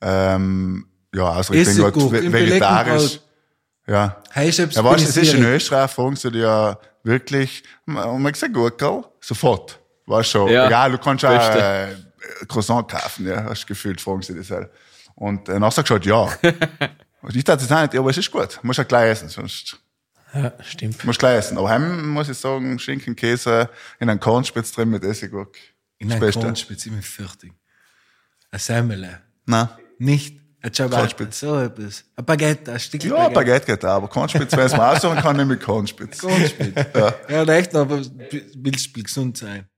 Ähm, 0.01 0.85
ja, 1.13 1.29
also 1.31 1.53
ich 1.53 1.65
denke 1.65 1.81
Essiggurk 1.87 2.13
halt 2.13 2.23
im 2.23 2.31
ve- 2.31 2.39
vegetarisch. 2.47 3.19
Ja. 3.87 4.21
Hey, 4.31 4.49
ich 4.49 4.59
hab's 4.61 4.75
Ja, 4.75 4.83
weißt 4.83 5.05
du, 5.05 5.09
es 5.09 5.17
ist 5.17 5.33
in. 5.33 5.43
Österreich, 5.43 5.89
fragen 5.89 6.15
sie 6.15 6.29
dir 6.31 6.41
ja 6.41 6.79
wirklich, 7.03 7.63
und 7.87 8.21
man 8.21 8.33
sagt 8.35 8.53
Gurkel, 8.53 9.03
sofort. 9.19 9.79
Weißt 10.05 10.35
du, 10.35 10.47
Ja, 10.47 10.67
egal, 10.67 10.91
du 10.91 10.97
kannst 10.99 11.25
auch 11.25 11.29
Beste. 11.35 11.59
äh, 12.41 12.45
Croissant 12.47 12.87
kaufen, 12.91 13.27
ja, 13.27 13.43
hast 13.45 13.63
du 13.63 13.67
gefühlt, 13.67 13.99
fragen 13.99 14.21
sie 14.21 14.35
das 14.35 14.51
halt. 14.51 14.69
Und 15.15 15.49
äh, 15.49 15.59
sagst 15.71 15.89
du 15.89 15.93
halt 15.95 16.05
ja. 16.05 16.29
Ich 17.33 17.43
dachte, 17.43 17.67
das 17.67 17.71
auch 17.71 17.81
nicht, 17.81 17.95
aber 17.95 18.09
es 18.09 18.17
ist 18.17 18.31
gut, 18.31 18.59
du 18.61 18.67
musst 18.67 18.77
ja 18.77 18.83
gleich 18.83 19.11
essen, 19.11 19.29
sonst 19.29 19.77
ja, 20.33 20.53
stimmt. 20.61 21.03
musst 21.03 21.17
du 21.17 21.25
gleich 21.25 21.39
essen. 21.39 21.57
Aber 21.57 21.69
heim 21.69 22.09
muss 22.09 22.29
ich 22.29 22.37
sagen, 22.37 22.79
Schinken, 22.79 23.15
Käse, 23.15 23.69
in 23.99 24.09
einen 24.09 24.19
Kornspitz 24.19 24.71
drin 24.71 24.89
mit 24.89 25.03
Essiggurk. 25.03 25.57
In 25.97 26.11
einem. 26.11 26.31
Kornspitz, 26.31 26.85
ich 26.85 26.91
bin 26.91 27.01
fertig. 27.01 27.53
Ein 28.51 28.59
Semmele. 28.59 29.21
Nein. 29.45 29.69
Nicht 29.97 30.39
ein 30.61 30.73
Ciabatta, 30.73 31.01
Kornspitz. 31.01 31.39
so 31.39 31.59
etwas. 31.59 32.03
Ein 32.15 32.25
Baguette, 32.25 32.73
ein 32.73 32.79
Stück 32.79 33.03
Ja, 33.03 33.29
Baguette 33.29 33.65
geht 33.65 33.85
auch, 33.85 33.95
aber 33.95 34.07
Kornspitz, 34.07 34.51
wenn 34.51 34.65
es 34.65 34.75
mal 34.75 34.95
aussuchen 34.95 35.17
kann, 35.17 35.37
nehme 35.37 35.55
ich 35.55 35.61
Kornspitz. 35.61 36.19
Kornspitz. 36.19 36.75
Ja. 36.95 37.13
Ja, 37.29 37.43
echt, 37.53 37.75
aber 37.75 38.01
willst 38.55 38.95
du 38.95 39.03
gesund 39.03 39.37
sein? 39.37 39.68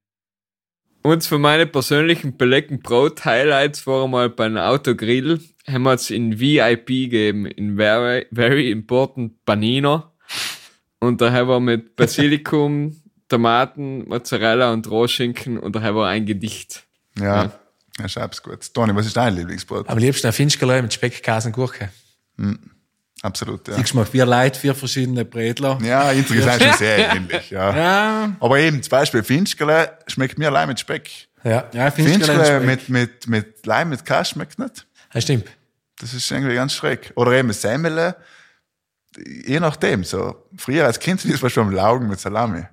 Und 1.04 1.26
für 1.26 1.40
meine 1.40 1.66
persönlichen 1.66 2.38
belegten 2.38 2.80
Brot-Highlights 2.80 3.88
war 3.88 4.08
mal 4.08 4.30
beim 4.30 4.58
Autogrill, 4.58 5.40
haben 5.68 5.84
wir 5.84 5.94
es 5.94 6.10
in 6.12 6.40
VIP 6.40 6.88
gegeben, 6.88 7.46
in 7.46 7.76
Very, 7.76 8.28
very 8.32 8.70
Important 8.70 9.44
Panino. 9.46 10.04
Und 11.00 11.22
da 11.22 11.32
haben 11.32 11.50
wir 11.50 11.60
mit 11.60 11.96
Basilikum, 11.96 13.02
Tomaten, 13.30 14.08
Mozzarella 14.08 14.72
und 14.74 14.90
Rohschinken 14.90 15.58
und 15.58 15.76
da 15.76 15.82
haben 15.82 15.96
wir 15.96 16.06
ein 16.06 16.26
Gedicht. 16.26 16.84
Ja, 17.18 17.52
ja 18.00 18.10
schreib's 18.10 18.44
gut. 18.44 18.74
Toni, 18.74 18.94
was 18.94 19.08
ist 19.08 19.18
dein 19.18 19.36
Lieblingsbrot? 19.36 19.90
Am 19.90 19.98
liebsten 19.98 20.28
ein 20.28 20.34
Finchgerlei 20.34 20.82
mit 20.82 20.94
Speck, 20.94 21.24
Käse 21.24 21.48
und 21.48 21.54
Gurke. 21.54 21.90
Absolut, 23.24 23.68
ja. 23.68 23.76
Siehst 23.76 23.94
du 23.94 23.98
mal, 23.98 24.06
vier 24.06 24.26
Leute, 24.26 24.60
vier 24.60 24.74
verschiedene 24.74 25.26
Bredler. 25.26 25.78
Ja, 25.84 26.12
insgesamt 26.12 26.64
schon 26.64 26.74
sehr 26.74 27.16
ähnlich, 27.16 27.52
ja. 27.52 27.76
Ja, 27.76 28.36
Aber 28.40 28.58
eben, 28.60 28.82
zum 28.82 28.90
Beispiel 28.90 29.24
Finchgele 29.24 29.98
schmeckt 30.08 30.40
mir 30.40 30.48
allein 30.48 30.68
mit 30.68 30.80
Speck. 30.80 31.10
Ja, 31.44 31.66
ja 31.74 31.92
Finchgele 31.92 32.60
nicht 32.66 32.90
mit, 32.90 32.90
mit, 32.90 33.28
mit 33.28 33.66
Leim, 33.66 33.90
mit 33.90 34.06
Käse 34.06 34.26
schmeckt 34.26 34.58
nicht. 34.58 34.88
das 35.14 35.24
stimmt. 35.24 35.46
Das 36.00 36.14
ist 36.16 36.32
irgendwie 36.32 36.56
ganz 36.56 36.74
schräg. 36.74 37.12
Oder 37.16 37.34
eben 37.34 37.54
Semmele, 37.54 38.16
je 39.46 39.60
nachdem, 39.60 40.04
so. 40.04 40.48
Früher 40.58 40.86
als 40.86 41.00
Kind 41.00 41.24
ist 41.26 41.44
es 41.44 41.52
schon 41.52 41.72
Laugen 41.72 42.08
mit 42.08 42.20
Salami. 42.20 42.64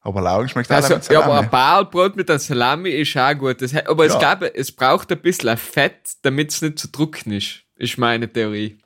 Aber 0.00 0.20
Laugen 0.20 0.48
schmeckt 0.48 0.70
auch 0.72 0.76
Also, 0.76 0.94
mit 0.94 1.04
ja, 1.08 1.20
Salami. 1.20 1.30
aber 1.30 1.40
ein 1.40 1.50
Ballbrot 1.50 2.16
mit 2.16 2.28
einem 2.28 2.38
Salami 2.40 2.90
ist 2.90 3.16
auch 3.16 3.32
gut. 3.34 3.62
Das, 3.62 3.72
aber 3.86 4.06
ich 4.06 4.12
Ja. 4.12 4.18
glaube, 4.18 4.54
es 4.54 4.72
braucht 4.72 5.12
ein 5.12 5.20
bisschen 5.20 5.50
ein 5.50 5.56
Fett, 5.56 6.00
damit 6.22 6.50
es 6.52 6.62
nicht 6.62 6.78
zu 6.80 6.88
trocken 6.90 7.30
ist. 7.32 7.60
Ist 7.76 7.96
meine 7.96 8.30
Theorie. 8.30 8.78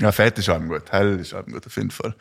Ja, 0.00 0.12
Fett 0.12 0.38
ist 0.38 0.48
auch 0.48 0.58
gut. 0.60 0.84
Hell 0.90 1.20
ist 1.20 1.34
auch 1.34 1.44
gut, 1.44 1.66
auf 1.66 1.76
jeden 1.76 1.90
Fall. 1.90 2.14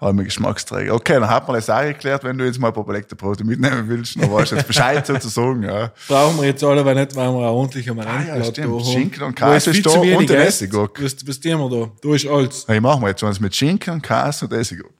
Halbe 0.00 0.24
Geschmacksträger. 0.24 0.94
Okay, 0.94 1.14
dann 1.20 1.28
hat 1.28 1.46
man 1.46 1.56
das 1.56 1.68
auch 1.68 1.82
geklärt, 1.82 2.24
wenn 2.24 2.38
du 2.38 2.46
jetzt 2.46 2.58
mal 2.58 2.68
ein 2.68 2.74
paar 2.74 2.84
belegte 2.84 3.14
Brote 3.14 3.44
mitnehmen 3.44 3.86
willst, 3.88 4.16
dann 4.18 4.32
weißt 4.32 4.52
du 4.52 4.56
jetzt 4.56 4.66
Bescheid 4.66 5.06
sozusagen, 5.06 5.62
ja. 5.64 5.92
Brauchen 6.08 6.38
wir 6.38 6.46
jetzt 6.46 6.64
alle, 6.64 6.82
weil 6.84 6.94
nicht, 6.94 7.14
weil 7.14 7.28
wir 7.28 7.38
ein 7.40 7.44
ordentlicher 7.44 7.92
Mal 7.94 8.06
Ah, 8.06 8.22
ja, 8.38 8.44
stimmt. 8.44 8.68
haben. 8.68 8.84
Schinken 8.84 9.22
und 9.22 9.34
Käse 9.34 9.70
ist 9.70 9.84
da 9.84 9.90
und 9.90 10.30
Rest. 10.30 10.62
Essiggurk. 10.62 11.02
Was, 11.02 11.16
was 11.28 11.40
tun 11.40 11.58
wir 11.58 11.68
da? 11.68 11.90
Da 12.08 12.14
ist 12.14 12.26
alles. 12.26 12.64
Hey, 12.66 12.80
machen 12.80 13.02
wir 13.02 13.08
jetzt 13.08 13.22
was 13.22 13.38
mit 13.38 13.54
Schinken, 13.54 14.00
Käse 14.00 14.46
und 14.46 14.52
Essiggurk. 14.54 14.92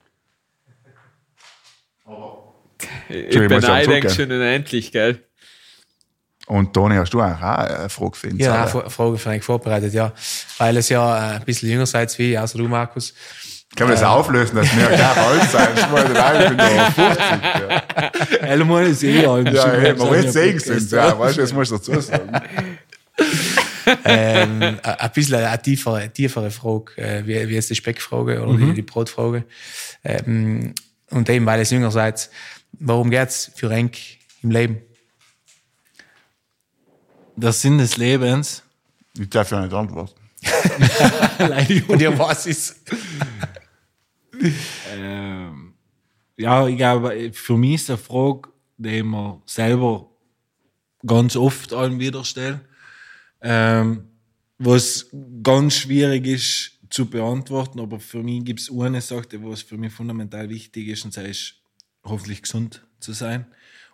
Ich 3.09 3.35
du 3.35 3.47
beneide 3.47 4.09
schon 4.09 4.31
unendlich, 4.31 4.91
gell? 4.91 5.23
Und 6.47 6.73
Toni, 6.73 6.95
hast 6.95 7.13
du 7.13 7.21
eigentlich 7.21 7.41
auch 7.41 7.57
eine 7.57 7.89
Frage 7.89 8.15
für 8.17 8.27
uns? 8.29 8.39
Ja, 8.39 8.55
eine 8.63 8.67
Fra- 8.67 8.89
Frage 8.89 9.17
für 9.17 9.29
euch 9.29 9.43
vorbereitet, 9.43 9.93
ja. 9.93 10.11
Weil 10.57 10.75
es 10.77 10.89
ja 10.89 11.33
äh, 11.33 11.35
ein 11.37 11.43
bisschen 11.45 11.69
jünger 11.69 11.85
seid 11.85 12.17
wie 12.19 12.33
ich, 12.33 12.39
außer 12.39 12.57
du, 12.57 12.67
Markus. 12.67 13.13
Können 13.75 13.89
wir 13.89 13.95
das 13.95 14.03
auflösen, 14.03 14.55
dass 14.57 14.75
wir 14.75 14.85
gleich 14.87 15.17
alt 15.17 15.49
sein? 15.49 15.69
Ich 15.75 15.89
meine, 15.89 16.43
ich 16.43 16.49
bin 16.49 16.57
noch 16.57 16.91
50. 16.91 17.17
Ja, 18.41 18.41
Elmar 18.47 18.81
ist 18.83 19.03
eh 19.03 19.25
alt. 19.25 19.51
ja 19.53 19.83
eben, 19.83 20.01
aber 20.01 20.17
jetzt 20.21 20.33
sehen 20.33 20.59
sie 20.59 20.73
uns, 20.73 20.91
ja, 20.91 21.17
weißt 21.17 21.37
du, 21.37 21.41
das 21.41 21.53
musst 21.53 21.71
du 21.71 21.77
dazu 21.77 21.99
sagen. 21.99 22.41
ähm, 24.05 24.61
ein 24.83 25.11
bisschen 25.13 25.35
eine 25.43 25.61
tiefere, 25.61 26.09
tiefere 26.09 26.51
Frage, 26.51 26.97
äh, 26.97 27.25
wie, 27.25 27.49
wie 27.49 27.53
jetzt 27.55 27.69
die 27.69 27.75
Speckfrage 27.75 28.41
oder 28.43 28.57
die, 28.57 28.73
die 28.73 28.81
Brotfrage. 28.81 29.43
Ähm, 30.03 30.73
und 31.09 31.29
eben, 31.29 31.45
weil 31.45 31.59
ihr 31.59 31.65
jünger 31.65 31.91
seid, 31.91 32.29
warum 32.79 33.09
geht's 33.09 33.51
für 33.55 33.69
Renk 33.69 33.97
im 34.41 34.51
Leben? 34.51 34.77
Der 37.35 37.51
Sinn 37.51 37.77
des 37.77 37.97
Lebens. 37.97 38.63
Ich 39.17 39.29
darf 39.29 39.51
ja 39.51 39.61
nicht 39.61 39.73
antworten. 39.73 40.19
Und 41.87 42.01
ihr 42.01 42.17
was 42.17 42.45
ist? 42.45 42.81
ähm, 44.91 45.73
ja, 46.37 46.67
ich 46.67 46.77
glaube, 46.77 47.31
für 47.33 47.57
mich 47.57 47.75
ist 47.75 47.89
eine 47.89 47.97
Frage, 47.97 48.49
die 48.77 48.97
ich 48.97 49.03
mir 49.03 49.41
selber 49.45 50.09
ganz 51.05 51.35
oft 51.35 51.73
allen 51.73 51.99
wieder 51.99 52.23
stelle, 52.23 52.61
ähm, 53.41 54.07
was 54.57 55.09
ganz 55.41 55.75
schwierig 55.75 56.25
ist 56.25 56.79
zu 56.89 57.07
beantworten, 57.07 57.79
aber 57.79 57.99
für 57.99 58.23
mich 58.23 58.45
gibt 58.45 58.61
es 58.61 58.71
eine 58.71 59.01
Sache, 59.01 59.27
was 59.43 59.61
für 59.61 59.77
mich 59.77 59.91
fundamental 59.91 60.49
wichtig 60.49 60.87
ist, 60.87 61.05
und 61.05 61.17
das 61.17 61.25
ist 61.25 61.55
hoffentlich 62.03 62.43
gesund 62.43 62.85
zu 62.99 63.13
sein 63.13 63.45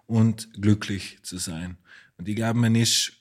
und 0.06 0.54
glücklich 0.54 1.20
zu 1.24 1.38
sein. 1.38 1.78
Und 2.18 2.28
ich 2.28 2.36
glaube, 2.36 2.60
man 2.60 2.76
ist 2.76 3.14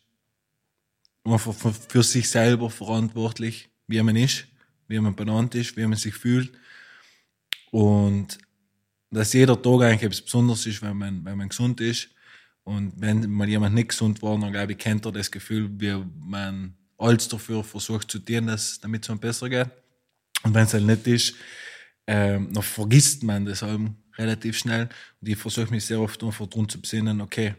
für, 1.36 2.02
sich 2.02 2.30
selber 2.30 2.70
verantwortlich, 2.70 3.68
wie 3.86 4.02
man 4.02 4.16
ist, 4.16 4.46
wie 4.86 4.98
man 4.98 5.14
benannt 5.14 5.54
ist, 5.54 5.76
wie 5.76 5.86
man 5.86 5.98
sich 5.98 6.14
fühlt. 6.14 6.52
Und 7.70 8.38
dass 9.10 9.32
jeder 9.32 9.60
Tag 9.60 9.82
eigentlich 9.82 10.02
etwas 10.02 10.22
Besonderes 10.22 10.66
ist, 10.66 10.82
wenn 10.82 10.96
man, 10.96 11.24
wenn 11.24 11.36
man 11.36 11.48
gesund 11.48 11.80
ist. 11.80 12.08
Und 12.64 12.92
wenn 12.96 13.30
mal 13.30 13.48
jemand 13.48 13.74
nicht 13.74 13.90
gesund 13.90 14.22
war, 14.22 14.38
dann 14.38 14.52
glaube 14.52 14.72
ich, 14.72 14.78
kennt 14.78 15.04
er 15.06 15.12
das 15.12 15.30
Gefühl, 15.30 15.70
wie 15.78 16.04
man 16.20 16.74
alles 16.98 17.28
dafür 17.28 17.64
versucht 17.64 18.10
zu 18.10 18.18
tun, 18.18 18.46
damit 18.82 19.04
es 19.04 19.10
einem 19.10 19.20
besser 19.20 19.48
geht. 19.48 19.70
Und 20.42 20.54
wenn 20.54 20.64
es 20.64 20.74
halt 20.74 20.84
nicht 20.84 21.06
ist, 21.06 21.34
ähm, 22.06 22.52
dann 22.52 22.62
vergisst 22.62 23.22
man 23.22 23.44
das 23.44 23.64
relativ 24.16 24.58
schnell. 24.58 24.88
Und 25.20 25.28
ich 25.28 25.36
versuche 25.36 25.70
mich 25.70 25.84
sehr 25.84 26.00
oft 26.00 26.20
darum 26.20 26.68
zu 26.68 26.80
besinnen, 26.80 27.20
okay, 27.20 27.54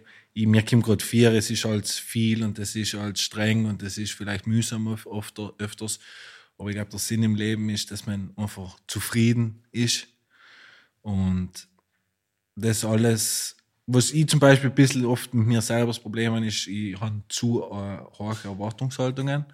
mir 0.45 0.63
kommt 0.63 0.85
gerade 0.85 1.03
vier, 1.03 1.33
es 1.33 1.49
ist 1.49 1.65
alles 1.65 1.97
viel 1.97 2.43
und 2.43 2.59
es 2.59 2.75
ist 2.75 2.95
alles 2.95 3.21
streng 3.21 3.65
und 3.65 3.81
es 3.83 3.97
ist 3.97 4.11
vielleicht 4.11 4.47
mühsam 4.47 4.87
oft, 4.87 5.39
öfters. 5.57 5.99
Aber 6.57 6.69
ich 6.69 6.75
glaube, 6.75 6.91
der 6.91 6.99
Sinn 6.99 7.23
im 7.23 7.35
Leben 7.35 7.69
ist, 7.69 7.89
dass 7.91 8.05
man 8.05 8.31
einfach 8.35 8.77
zufrieden 8.87 9.63
ist. 9.71 10.07
Und 11.01 11.51
das 12.55 12.83
alles, 12.83 13.55
was 13.87 14.11
ich 14.11 14.27
zum 14.27 14.39
Beispiel 14.39 14.69
ein 14.69 14.75
bisschen 14.75 15.05
oft 15.05 15.33
mit 15.33 15.47
mir 15.47 15.61
selber 15.61 15.87
das 15.87 15.99
Problem 15.99 16.33
habe, 16.33 16.45
ist, 16.45 16.67
ich 16.67 16.99
habe 16.99 17.23
zu 17.29 17.63
äh, 17.63 17.99
hohe 18.17 18.37
Erwartungshaltungen. 18.43 19.45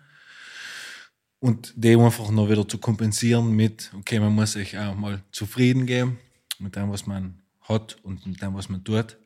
Und 1.40 1.74
die 1.76 1.96
einfach 1.96 2.32
noch 2.32 2.50
wieder 2.50 2.68
zu 2.68 2.80
kompensieren 2.80 3.52
mit, 3.52 3.92
okay, 3.94 4.20
man 4.20 4.34
muss 4.34 4.54
sich 4.54 4.78
auch 4.78 4.96
mal 4.96 5.22
zufrieden 5.32 5.86
geben 5.86 6.18
mit 6.58 6.76
dem, 6.76 6.92
was 6.92 7.06
man 7.06 7.42
hat 7.62 7.98
und 8.04 8.26
mit 8.26 8.42
dem, 8.42 8.56
was 8.56 8.68
man 8.68 8.84
tut. 8.84 9.18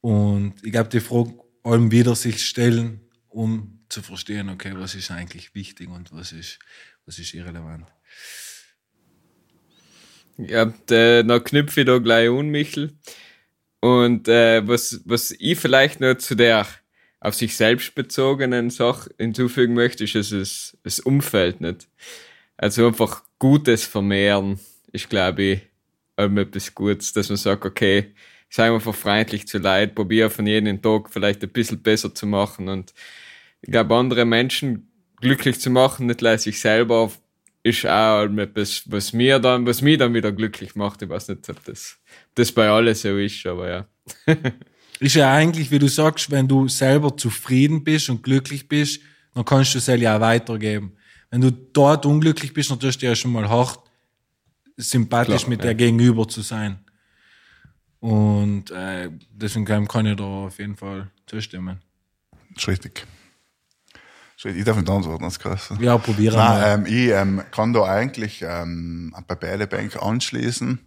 Und 0.00 0.54
ich 0.62 0.72
glaube, 0.72 0.88
die 0.88 1.00
Frage 1.00 1.34
allem 1.62 1.90
wieder 1.90 2.14
sich 2.14 2.44
stellen, 2.44 3.00
um 3.28 3.80
zu 3.88 4.02
verstehen, 4.02 4.48
okay, 4.48 4.72
was 4.74 4.94
ist 4.94 5.10
eigentlich 5.10 5.54
wichtig 5.54 5.88
und 5.88 6.12
was 6.12 6.32
ist, 6.32 6.58
was 7.06 7.18
ist 7.18 7.34
irrelevant. 7.34 7.86
Ja, 10.38 10.64
dann 10.86 11.44
knüpfe 11.44 11.80
ich 11.80 11.86
da 11.86 11.98
gleich 11.98 12.30
an, 12.30 12.48
Michel. 12.48 12.96
Und 13.80 14.28
äh, 14.28 14.66
was, 14.66 15.00
was 15.04 15.32
ich 15.38 15.58
vielleicht 15.58 16.00
noch 16.00 16.14
zu 16.16 16.34
der 16.34 16.66
auf 17.20 17.34
sich 17.34 17.56
selbst 17.56 17.94
bezogenen 17.94 18.70
Sache 18.70 19.10
hinzufügen 19.18 19.74
möchte, 19.74 20.04
ist 20.04 20.32
es 20.32 20.78
das, 20.82 21.00
Umfeld 21.00 21.60
nicht. 21.60 21.88
Also 22.56 22.86
einfach 22.86 23.22
Gutes 23.38 23.84
vermehren 23.84 24.58
ist, 24.92 25.10
glaube 25.10 25.42
ich, 25.42 25.60
ähm, 26.16 26.38
etwas 26.38 26.74
Gutes, 26.74 27.12
dass 27.12 27.28
man 27.28 27.36
sagt, 27.36 27.64
okay, 27.64 28.14
sei 28.50 28.72
einfach 28.72 28.94
freundlich 28.94 29.46
zu 29.46 29.58
Leid, 29.58 29.94
probiere 29.94 30.28
von 30.28 30.46
jedem 30.46 30.82
Tag 30.82 31.10
vielleicht 31.10 31.42
ein 31.42 31.50
bisschen 31.50 31.82
besser 31.82 32.14
zu 32.14 32.26
machen 32.26 32.68
und 32.68 32.92
ich 33.62 33.70
glaube, 33.70 33.94
andere 33.94 34.24
Menschen 34.24 34.90
glücklich 35.20 35.60
zu 35.60 35.70
machen, 35.70 36.06
nicht 36.06 36.18
gleich 36.18 36.40
sich 36.40 36.60
selber, 36.60 37.10
ist 37.62 37.86
auch 37.86 38.24
etwas, 38.24 38.82
was 38.86 39.12
mir 39.12 39.38
dann, 39.38 39.66
was 39.66 39.82
mich 39.82 39.98
dann 39.98 40.14
wieder 40.14 40.32
glücklich 40.32 40.74
macht. 40.74 41.02
Ich 41.02 41.08
weiß 41.08 41.28
nicht, 41.28 41.48
ob 41.48 41.62
das, 41.64 41.98
das 42.34 42.52
bei 42.52 42.68
allen 42.68 42.94
so 42.94 43.18
ist, 43.18 43.46
aber 43.46 43.70
ja. 43.70 43.86
Ist 45.00 45.14
ja 45.14 45.32
eigentlich, 45.32 45.70
wie 45.70 45.78
du 45.78 45.88
sagst, 45.88 46.30
wenn 46.30 46.46
du 46.46 46.68
selber 46.68 47.16
zufrieden 47.16 47.82
bist 47.84 48.10
und 48.10 48.22
glücklich 48.22 48.68
bist, 48.68 49.00
dann 49.34 49.46
kannst 49.46 49.74
du 49.74 49.78
es 49.78 49.86
ja 49.86 50.16
auch 50.16 50.20
weitergeben. 50.20 50.92
Wenn 51.30 51.40
du 51.40 51.50
dort 51.50 52.04
unglücklich 52.04 52.52
bist, 52.52 52.70
dann 52.70 52.78
tust 52.78 53.00
du 53.00 53.06
ja 53.06 53.14
schon 53.14 53.32
mal 53.32 53.48
hart 53.48 53.80
sympathisch 54.76 55.42
Klar, 55.42 55.48
mit 55.48 55.60
ja. 55.60 55.66
der 55.66 55.74
Gegenüber 55.74 56.28
zu 56.28 56.42
sein. 56.42 56.80
Und 58.00 58.70
äh, 58.70 59.10
deswegen 59.30 59.66
kann 59.86 60.06
ich 60.06 60.16
da 60.16 60.24
auf 60.24 60.58
jeden 60.58 60.76
Fall 60.76 61.10
zustimmen. 61.26 61.80
Das 62.54 62.64
ist 62.64 62.68
richtig. 62.68 63.06
Ich 64.42 64.64
darf 64.64 64.76
nicht 64.78 64.88
antworten, 64.88 65.22
das 65.22 65.34
ist 65.34 65.40
krass. 65.40 65.72
Ja, 65.80 65.98
probieren 65.98 66.34
mal. 66.34 66.60
Nein, 66.60 66.80
ähm, 66.80 66.86
ich 66.86 67.10
ähm, 67.10 67.42
kann 67.50 67.74
da 67.74 67.84
eigentlich 67.84 68.42
ähm, 68.42 69.14
bei 69.26 69.34
beide 69.34 69.66
Bank 69.66 70.02
anschließen. 70.02 70.78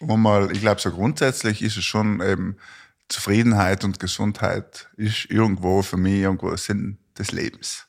Und 0.00 0.20
mal, 0.20 0.50
ich 0.50 0.60
glaube, 0.60 0.80
so 0.80 0.90
grundsätzlich 0.90 1.62
ist 1.62 1.76
es 1.76 1.84
schon 1.84 2.20
eben 2.20 2.56
Zufriedenheit 3.08 3.84
und 3.84 4.00
Gesundheit 4.00 4.88
ist 4.96 5.26
irgendwo 5.30 5.82
für 5.82 5.96
mich 5.96 6.14
irgendwo 6.14 6.56
Sinn 6.56 6.98
des 7.16 7.30
Lebens. 7.30 7.86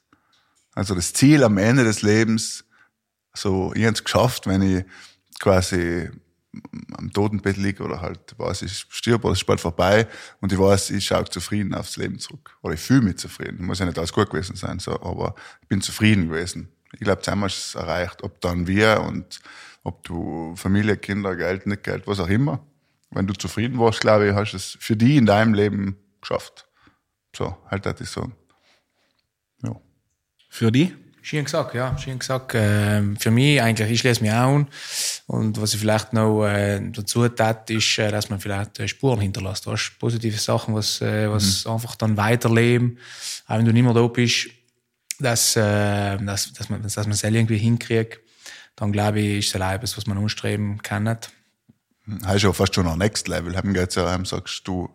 Also 0.73 0.93
das 0.93 1.13
Ziel 1.13 1.43
am 1.43 1.57
Ende 1.57 1.83
des 1.83 2.01
Lebens, 2.01 2.65
so 3.33 3.73
ich 3.73 3.85
hab's 3.85 4.03
geschafft, 4.03 4.45
wenn 4.45 4.61
ich 4.61 4.85
quasi 5.39 6.09
am 6.97 7.11
Totenbett 7.11 7.57
liege 7.57 7.83
oder 7.83 8.01
halt 8.01 8.37
weiß, 8.37 8.63
ich 8.63 8.85
stirb 8.89 9.23
oder 9.23 9.33
es 9.33 9.39
ist 9.39 9.45
bald 9.45 9.61
vorbei 9.61 10.07
und 10.41 10.51
ich 10.51 10.59
weiß, 10.59 10.89
ich 10.91 11.05
schaue 11.05 11.25
zufrieden 11.25 11.73
aufs 11.73 11.97
Leben 11.97 12.19
zurück. 12.19 12.57
Oder 12.61 12.73
ich 12.73 12.81
fühle 12.81 13.01
mich 13.01 13.17
zufrieden. 13.17 13.65
Muss 13.65 13.79
ja 13.79 13.85
nicht 13.85 13.97
alles 13.97 14.11
gut 14.11 14.29
gewesen 14.29 14.55
sein, 14.55 14.79
so, 14.79 14.93
aber 15.01 15.35
ich 15.61 15.67
bin 15.67 15.81
zufrieden 15.81 16.27
gewesen. 16.29 16.69
Ich 16.93 16.99
glaube, 16.99 17.21
zusammen 17.21 17.45
ist 17.45 17.67
es 17.67 17.75
erreicht, 17.75 18.23
ob 18.23 18.41
dann 18.41 18.67
wir 18.67 19.01
und 19.01 19.39
ob 19.83 20.03
du 20.03 20.55
Familie, 20.55 20.97
Kinder, 20.97 21.35
Geld, 21.35 21.65
nicht 21.65 21.83
Geld, 21.83 22.05
was 22.05 22.19
auch 22.19 22.27
immer. 22.27 22.65
Wenn 23.11 23.27
du 23.27 23.33
zufrieden 23.33 23.79
warst, 23.79 24.01
glaube 24.01 24.27
ich, 24.27 24.33
hast 24.33 24.51
du 24.51 24.57
es 24.57 24.77
für 24.79 24.95
die 24.95 25.17
in 25.17 25.25
deinem 25.25 25.53
Leben 25.53 25.97
geschafft. 26.19 26.67
So, 27.35 27.57
halt 27.69 27.85
das 27.85 28.11
so. 28.11 28.31
Ja. 29.63 29.79
Für 30.49 30.71
die? 30.71 30.95
Schön 31.23 31.45
gesagt, 31.45 31.75
ja, 31.75 31.95
schön 31.99 32.17
gesagt. 32.17 32.53
Ähm, 32.55 33.15
für 33.15 33.29
mich 33.29 33.61
eigentlich, 33.61 33.91
ich 33.91 33.99
schließe 33.99 34.23
mich 34.23 34.31
auch 34.31 34.55
an. 34.55 34.67
Und 35.27 35.61
was 35.61 35.75
ich 35.75 35.79
vielleicht 35.79 36.13
noch 36.13 36.45
äh, 36.45 36.81
dazu 36.91 37.27
tat, 37.29 37.69
ist, 37.69 37.99
äh, 37.99 38.09
dass 38.09 38.29
man 38.29 38.39
vielleicht 38.39 38.79
äh, 38.79 38.87
Spuren 38.87 39.21
hinterlässt. 39.21 39.67
Weißt? 39.67 39.99
Positive 39.99 40.37
Sachen, 40.39 40.73
was, 40.73 40.99
äh, 40.99 41.29
was 41.29 41.67
einfach 41.67 41.95
dann 41.95 42.17
weiterleben, 42.17 42.97
auch 43.45 43.57
wenn 43.57 43.65
du 43.65 43.71
nicht 43.71 43.83
mehr 43.83 43.93
da 43.93 44.07
bist, 44.07 44.47
dass, 45.19 45.55
äh, 45.55 46.17
dass, 46.17 46.53
dass 46.53 46.69
man 46.69 46.81
dass 46.81 46.95
man 46.95 47.11
es 47.11 47.23
irgendwie 47.23 47.57
hinkriegt. 47.57 48.19
Dann 48.75 48.91
glaube 48.91 49.19
ich, 49.19 49.39
ist 49.45 49.55
es 49.55 49.61
etwas, 49.61 49.97
was 49.97 50.07
man 50.07 50.17
anstreben 50.17 50.81
kann. 50.81 51.03
Nicht. 51.03 51.29
Das 52.07 52.35
ist 52.35 52.43
ja 52.43 52.51
fast 52.51 52.73
schon 52.73 52.87
ein 52.87 52.97
Next 52.97 53.27
Level. 53.27 53.55
Haben 53.55 53.75
jetzt 53.75 53.95
ja 53.95 54.25
sagst 54.25 54.67
du, 54.67 54.89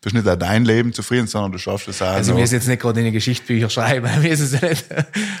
bist 0.00 0.14
nicht 0.14 0.26
an 0.26 0.38
dein 0.38 0.64
Leben 0.64 0.92
zufrieden, 0.92 1.26
sondern 1.26 1.52
du 1.52 1.58
schaffst 1.58 1.88
es 1.88 2.00
auch. 2.00 2.08
Also, 2.08 2.34
wir 2.34 2.40
müssen 2.40 2.54
jetzt 2.54 2.68
nicht 2.68 2.80
gerade 2.80 3.00
in 3.00 3.06
die 3.06 3.12
Geschichtsbücher 3.12 3.68
schreiben, 3.68 4.06
wir 4.22 4.30
müssen 4.30 4.44
es 4.44 4.62
nicht. 4.62 4.86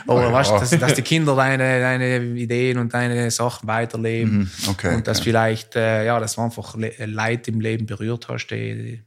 Aber 0.06 0.22
Ja, 0.22 0.32
weißt, 0.32 0.50
dass, 0.52 0.70
dass 0.70 0.94
die 0.94 1.02
Kinder 1.02 1.34
deine, 1.34 1.80
deine 1.80 2.22
Ideen 2.38 2.78
und 2.78 2.92
deine 2.92 3.30
Sachen 3.30 3.66
weiterleben. 3.66 4.38
Mhm, 4.38 4.50
okay, 4.68 4.94
und 4.96 5.06
dass 5.06 5.18
ja. 5.18 5.24
vielleicht, 5.24 5.76
äh, 5.76 6.04
ja, 6.04 6.20
dass 6.20 6.34
du 6.34 6.42
einfach 6.42 6.76
Le 6.76 6.92
Leid 7.06 7.48
im 7.48 7.60
Leben 7.60 7.86
berührt 7.86 8.28
hast, 8.28 8.48
die, 8.48 9.02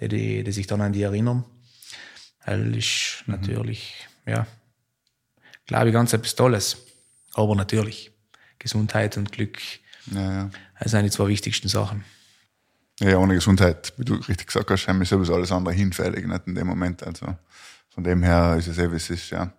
die, 0.00 0.08
die, 0.08 0.44
die 0.44 0.52
sich 0.52 0.66
dann 0.68 0.80
an 0.80 0.92
die 0.92 1.02
erinnern. 1.02 1.44
Weil 2.46 2.76
ist 2.76 3.24
Mhm. 3.26 3.34
natürlich, 3.34 4.06
ja, 4.26 4.46
glaube 5.66 5.88
ich, 5.88 5.92
ganz 5.92 6.12
etwas 6.12 6.34
Tolles. 6.34 6.78
Aber 7.34 7.54
natürlich, 7.54 8.10
Gesundheit 8.58 9.16
und 9.16 9.32
Glück, 9.32 9.58
ja, 10.12 10.32
ja. 10.32 10.50
das 10.80 10.92
sind 10.92 11.04
die 11.04 11.10
zwei 11.10 11.26
wichtigsten 11.28 11.68
Sachen. 11.68 12.04
Ja, 13.00 13.16
ohne 13.18 13.34
Gesundheit, 13.34 13.92
wie 13.96 14.04
du 14.04 14.14
richtig 14.14 14.48
gesagt 14.48 14.70
hast, 14.70 14.88
haben 14.88 14.98
wir 14.98 15.06
sowieso 15.06 15.34
alles 15.34 15.52
andere 15.52 15.74
hinfällig, 15.74 16.26
nicht 16.26 16.46
in 16.46 16.54
dem 16.54 16.66
Moment. 16.66 17.02
Also 17.06 17.26
von 17.94 18.02
dem 18.04 18.22
her 18.22 18.56
ist 18.58 18.66
es 18.66 18.78
eh, 18.78 18.90
wie 18.90 18.96
es 18.96 19.08
ist, 19.10 19.30
ja. 19.30 19.50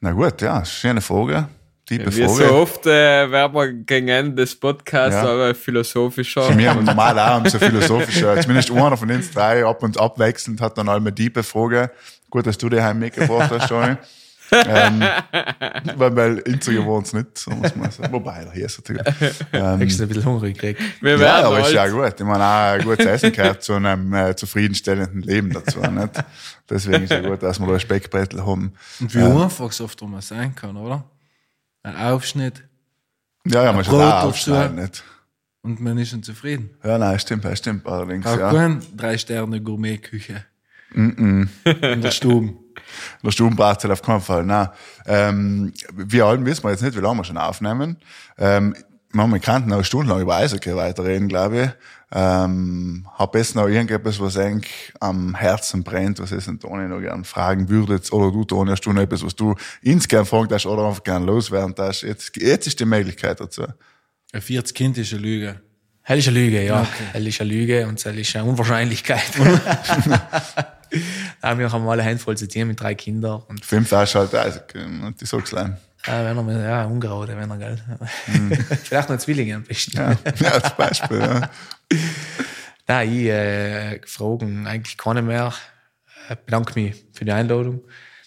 Na 0.00 0.12
gut, 0.12 0.40
ja, 0.42 0.64
schöne 0.64 1.00
Frage. 1.00 1.48
Tiefe 1.86 2.14
Wie 2.16 2.28
so 2.28 2.52
oft 2.52 2.84
äh, 2.86 3.30
werden 3.30 3.54
wir 3.54 3.72
gegen 3.72 4.08
Ende 4.08 4.42
des 4.42 4.56
Podcasts 4.58 5.14
Ja. 5.14 5.22
aber 5.28 5.54
philosophischer. 5.54 6.42
Haben 6.48 6.84
normal 6.84 7.18
auch 7.18 7.46
so 7.48 7.58
philosophischer, 7.60 8.40
zumindest 8.40 8.72
einer 8.72 8.96
von 8.96 9.10
uns 9.10 9.30
drei 9.30 9.64
ab 9.64 9.82
und 9.84 9.98
abwechselnd 9.98 10.60
hat 10.60 10.76
dann 10.78 10.88
einmal 10.88 11.12
tiefe 11.12 11.44
Frage. 11.44 11.90
Gut, 12.28 12.46
dass 12.46 12.58
du 12.58 12.68
die 12.68 12.80
heim 12.80 12.98
mitgebracht 12.98 13.50
hast, 13.50 13.70
Johnny. 13.70 13.96
ähm, 14.52 15.00
weil, 15.96 16.16
weil 16.16 16.38
Inzer 16.38 16.72
geworden 16.72 17.06
nicht, 17.12 17.38
so 17.38 17.50
muss 17.50 17.74
man 17.74 17.90
sagen. 17.90 18.12
Wobei, 18.12 18.44
da 18.44 18.52
hier 18.52 18.66
ist 18.66 18.78
natürlich. 18.78 19.06
Ähm, 19.52 19.78
Kriegst 19.80 19.98
du 19.98 20.02
ein 20.04 20.08
bisschen 20.08 20.24
hungrig 20.24 20.58
gekriegt. 20.58 20.80
Wir 21.00 21.18
ja, 21.18 21.44
aber 21.46 21.60
ist 21.60 21.72
ja 21.72 21.88
gut. 21.88 22.14
Ich 22.18 22.24
meine, 22.26 22.44
auch 22.44 22.78
ein 22.78 22.84
gutes 22.84 23.06
Essen 23.06 23.32
gehört 23.32 23.62
zu 23.62 23.74
einem 23.74 24.12
äh, 24.14 24.36
zufriedenstellenden 24.36 25.22
Leben 25.22 25.50
dazu. 25.52 25.80
Nicht? 25.80 26.24
Deswegen 26.68 27.04
ist 27.04 27.10
ja 27.10 27.20
gut, 27.20 27.42
dass 27.42 27.58
wir 27.58 27.66
da 27.66 27.74
ein 27.74 27.80
Speckbrettel 27.80 28.44
haben. 28.46 28.72
Und 29.00 29.14
wie 29.14 29.22
einfach 29.22 29.70
es 29.70 29.80
oft 29.80 30.00
mal 30.02 30.22
sein 30.22 30.54
kann, 30.54 30.76
oder? 30.76 31.04
Ein 31.82 31.96
Aufschnitt 31.96 32.64
Ja, 33.46 33.64
ja, 33.64 33.72
man 33.72 33.84
schon 33.84 33.94
Brot 33.94 34.02
auch 34.12 34.24
aufschneiden. 34.24 34.76
Nicht? 34.76 35.04
und 35.62 35.80
man 35.80 35.98
ist 35.98 36.10
schon 36.10 36.22
zufrieden. 36.22 36.70
Ja, 36.84 36.96
nein, 36.96 37.18
stimmt, 37.18 37.44
das 37.44 37.58
stimmt 37.58 37.86
allerdings. 37.86 38.24
Auch 38.26 38.38
Ja. 38.38 38.78
drei 38.96 39.18
Sterne 39.18 39.60
Gourmetküche. 39.60 40.44
In 40.94 41.48
der 41.64 42.10
Stube. 42.12 42.54
Der 43.22 43.30
Stuben 43.30 43.56
braucht 43.56 43.84
es 43.84 43.90
auf 43.90 44.02
keinen 44.02 44.20
Fall. 44.20 44.44
Nein. 44.44 44.68
Ähm, 45.06 45.72
wir 45.92 46.24
allen 46.26 46.44
wissen 46.44 46.64
wir 46.64 46.70
jetzt 46.70 46.82
nicht, 46.82 46.96
wie 46.96 47.00
lange 47.00 47.20
wir 47.20 47.24
schon 47.24 47.38
aufnehmen. 47.38 47.96
Ähm, 48.38 48.74
wir 49.12 49.38
könnten 49.38 49.70
noch 49.70 49.84
stundenlang 49.84 50.20
über 50.20 50.36
Eishockey 50.36 50.76
weiterreden, 50.76 51.28
glaube 51.28 51.62
ich. 51.62 51.70
Ähm, 52.12 53.06
hab 53.14 53.34
jetzt 53.34 53.56
noch 53.56 53.66
irgendetwas, 53.66 54.20
was 54.20 54.36
eigentlich 54.36 54.92
am 55.00 55.34
Herzen 55.34 55.82
brennt, 55.82 56.20
was 56.20 56.32
ich 56.32 56.44
den 56.44 56.60
Toni 56.60 56.86
noch 56.86 57.00
gern 57.00 57.24
fragen 57.24 57.68
würdet. 57.68 58.12
Oder 58.12 58.30
du, 58.30 58.44
Toni, 58.44 58.70
hast 58.70 58.82
du 58.82 58.92
noch 58.92 59.02
etwas, 59.02 59.24
was 59.24 59.34
du 59.34 59.54
insgern 59.82 60.24
fragen 60.24 60.52
hast 60.52 60.66
oder 60.66 60.86
einfach 60.86 61.02
gern 61.02 61.24
loswerden 61.24 61.74
hast. 61.78 62.02
Jetzt, 62.02 62.36
jetzt 62.36 62.66
ist 62.66 62.78
die 62.78 62.84
Möglichkeit 62.84 63.40
dazu. 63.40 63.64
Ein 64.32 64.42
40 64.42 64.74
Kind 64.74 64.98
ist 64.98 65.12
eine 65.12 65.22
Lüge. 65.22 65.60
Hell 66.02 66.18
ist 66.18 66.28
eine 66.28 66.38
Lüge, 66.38 66.64
ja. 66.64 66.86
Hell 67.12 67.26
ist 67.26 67.40
eine 67.40 67.50
Lüge 67.50 67.86
und 67.88 68.04
Hell 68.04 68.18
ist 68.18 68.36
eine 68.36 68.44
Unwahrscheinlichkeit. 68.44 69.32
Nein, 71.42 71.58
wir 71.58 71.72
haben 71.72 71.88
alle 71.88 72.04
Handvoll 72.04 72.36
zu 72.36 72.48
tun 72.48 72.68
mit 72.68 72.80
drei 72.80 72.94
Kindern 72.94 73.42
und 73.48 73.64
Fünf 73.64 73.90
hast 73.92 74.14
halt 74.14 74.34
Eishockey, 74.34 74.82
und 74.82 75.20
ich 75.20 75.28
sag's 75.28 75.50
klein. 75.50 75.76
äh, 76.06 76.24
wenn 76.24 76.48
er, 76.48 76.68
ja, 76.68 76.84
ungerade, 76.84 77.36
wenn 77.36 77.50
er, 77.50 77.56
gell. 77.56 77.78
Vielleicht 78.84 79.08
noch 79.08 79.18
Zwillinge 79.18 79.56
am 79.56 79.64
besten. 79.64 79.96
Ja, 79.96 80.16
ja, 80.40 80.62
zum 80.62 80.76
Beispiel, 80.76 81.18
ja. 81.18 81.50
Nein, 82.88 83.12
ich 83.12 83.26
äh, 83.26 84.00
fragen 84.06 84.66
eigentlich 84.66 84.96
keine 84.96 85.22
mehr. 85.22 85.52
Äh, 86.28 86.36
bedanke 86.44 86.78
mich 86.78 87.04
für 87.12 87.24
die 87.24 87.32
Einladung. 87.32 87.80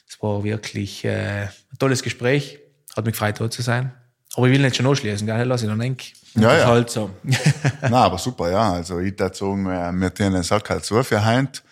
Es 0.07 0.21
war 0.21 0.43
wirklich 0.43 1.05
äh, 1.05 1.43
ein 1.43 1.77
tolles 1.77 2.03
Gespräch. 2.03 2.59
Hat 2.95 3.05
mich 3.05 3.13
gefreut, 3.13 3.39
da 3.39 3.49
zu 3.49 3.61
sein. 3.61 3.93
Aber 4.35 4.47
ich 4.47 4.53
will 4.53 4.61
nicht 4.61 4.75
schon 4.75 4.85
anschließen, 4.85 5.25
gell? 5.25 5.45
Lass 5.45 5.61
ich 5.61 5.69
noch 5.69 5.77
denken. 5.77 6.03
Ja, 6.35 6.41
ja. 6.41 6.51
Unterhaltsam. 6.51 7.11
Na, 7.81 8.03
aber 8.03 8.17
super, 8.17 8.51
ja. 8.51 8.73
Also 8.73 8.99
ich 8.99 9.17
würde 9.17 9.33
sagen, 9.33 9.65
wir 9.65 10.13
tun 10.13 10.33
den 10.33 10.43
Sack 10.43 10.69
halt 10.69 10.83
zu 10.83 11.01
für 11.03 11.23
heint. 11.23 11.63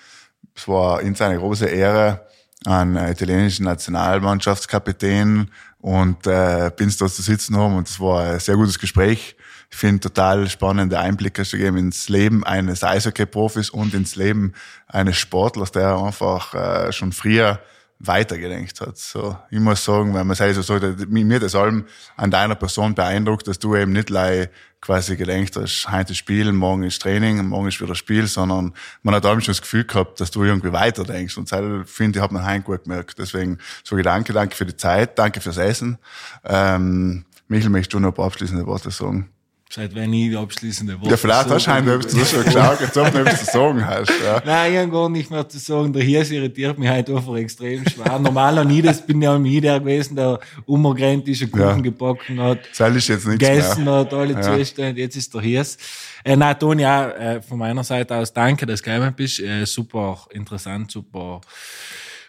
Es 0.58 0.68
war 0.68 1.04
uns 1.04 1.22
eine 1.22 1.38
große 1.38 1.68
Ehre, 1.68 2.26
einen 2.66 2.96
äh, 2.98 3.12
italienischen 3.12 3.66
Nationalmannschaftskapitän 3.66 5.52
und 5.80 6.26
äh, 6.26 6.72
da 6.76 7.08
zu 7.08 7.22
sitzen 7.22 7.56
haben 7.56 7.76
und 7.76 7.88
es 7.88 8.00
war 8.00 8.24
ein 8.24 8.40
sehr 8.40 8.56
gutes 8.56 8.80
Gespräch. 8.80 9.36
Ich 9.70 9.78
finde 9.78 10.00
total 10.00 10.50
spannende 10.50 11.00
Einblicke 11.00 11.44
zu 11.44 11.58
geben 11.58 11.78
ins 11.78 12.10
Leben 12.10 12.44
eines 12.44 12.84
Eishockey-Profis 12.84 13.70
und 13.70 13.94
ins 13.94 14.16
Leben 14.16 14.54
eines 14.88 15.18
Sportlers, 15.18 15.72
der 15.72 15.96
einfach 15.96 16.54
äh, 16.56 16.92
schon 16.92 17.12
früher 17.12 17.60
weitergedenkt 18.00 18.80
hat. 18.82 18.98
So, 18.98 19.38
ich 19.50 19.60
muss 19.60 19.84
sagen, 19.84 20.14
wenn 20.14 20.28
man 20.28 20.38
es 20.40 20.56
so 20.56 20.62
sagt, 20.62 21.10
mir 21.10 21.40
das 21.40 21.56
allem 21.56 21.86
an 22.16 22.30
deiner 22.30 22.56
Person 22.56 22.94
beeindruckt, 22.94 23.48
dass 23.48 23.60
du 23.60 23.76
eben 23.76 23.92
nicht 23.92 24.10
lei 24.10 24.50
quasi 24.82 25.16
gedenkt 25.16 25.56
hast, 25.56 25.92
heute 25.92 26.12
ist 26.12 26.20
Spiel, 26.20 26.52
morgen 26.52 26.84
ist 26.84 27.02
Training, 27.02 27.44
morgen 27.48 27.68
ist 27.68 27.82
wieder 27.82 27.96
Spiel, 27.96 28.28
sondern 28.28 28.74
man 29.02 29.16
hat 29.16 29.26
allem 29.26 29.42
schon 29.42 29.54
das 29.54 29.62
Gefühl 29.62 29.86
gehabt, 29.86 30.20
dass 30.20 30.30
du 30.30 30.44
irgendwie 30.44 30.72
weiterdenkst. 30.72 31.38
Und 31.38 31.52
das 31.52 31.90
finde 31.90 32.20
ich, 32.20 32.24
hat 32.24 32.32
man 32.32 32.46
heute 32.46 32.62
gut 32.62 32.84
gemerkt. 32.84 33.18
Deswegen 33.18 33.58
sage 33.84 34.02
ich 34.02 34.06
danke, 34.06 34.34
danke 34.34 34.56
für 34.56 34.66
die 34.66 34.78
Zeit, 34.78 35.18
danke 35.18 35.42
fürs 35.42 35.58
Essen. 35.58 35.98
Ähm, 36.46 37.26
Michel, 37.48 37.70
möchtest 37.70 37.94
du 37.94 38.00
noch 38.00 38.10
ein 38.10 38.14
paar 38.14 38.26
abschließende 38.26 38.66
Worte 38.68 38.92
sagen? 38.92 39.30
Seit 39.70 39.94
wenn 39.96 40.14
ich 40.14 40.30
die 40.30 40.38
abschließende 40.38 41.00
Woche. 41.02 41.10
Ja, 41.10 41.18
vielleicht 41.18 41.50
hast 41.50 41.68
du 41.68 41.72
etwas 41.72 42.08
du 42.14 42.24
schon 42.26 42.44
geschaut, 42.46 42.80
jetzt 42.80 42.98
ob 42.98 43.12
du 43.12 43.20
etwas 43.20 43.46
zu 43.46 43.52
sagen 43.52 43.86
hast. 43.86 44.12
Ja. 44.24 44.42
Nein, 44.46 44.72
ich 44.74 44.80
habe 44.80 44.92
gar 44.92 45.10
nicht 45.10 45.30
mehr 45.30 45.50
zu 45.50 45.58
sagen. 45.60 45.92
Der 45.92 46.04
Hirs 46.04 46.32
irritiert 46.32 46.80
mich 46.80 46.90
heute 46.90 47.14
einfach 47.18 47.36
extrem 47.36 47.86
schwer. 47.86 48.18
Normal 48.18 48.64
nie, 48.66 48.82
das 48.82 49.06
bin 49.06 49.22
ja 49.22 49.38
nie 49.38 49.60
der 49.60 49.82
gewesen, 49.82 50.16
der 50.16 50.40
einen 50.68 51.24
Kuchen 51.52 51.60
Ja. 51.60 51.74
gebacken 51.76 52.40
hat, 52.42 52.60
Das 52.78 52.96
ist 52.96 53.10
jetzt 53.10 53.28
nichts 53.28 53.46
gegessen 53.46 53.84
mehr. 53.84 53.94
hat, 53.96 54.14
alle 54.14 54.40
Zustände. 54.40 55.02
Jetzt 55.02 55.18
ist 55.18 55.34
der 55.34 55.42
Hirs. 55.42 55.78
Äh, 56.24 56.38
nein, 56.38 56.58
Toni, 56.58 56.86
auch 56.86 57.08
äh, 57.10 57.42
von 57.42 57.58
meiner 57.60 57.84
Seite 57.84 58.16
aus 58.16 58.32
danke, 58.32 58.66
dass 58.66 58.82
du 58.82 58.90
gekommen 58.90 59.14
bist. 59.16 59.42
Äh, 59.42 59.66
super 59.66 60.26
interessant, 60.32 60.92
super 60.92 61.42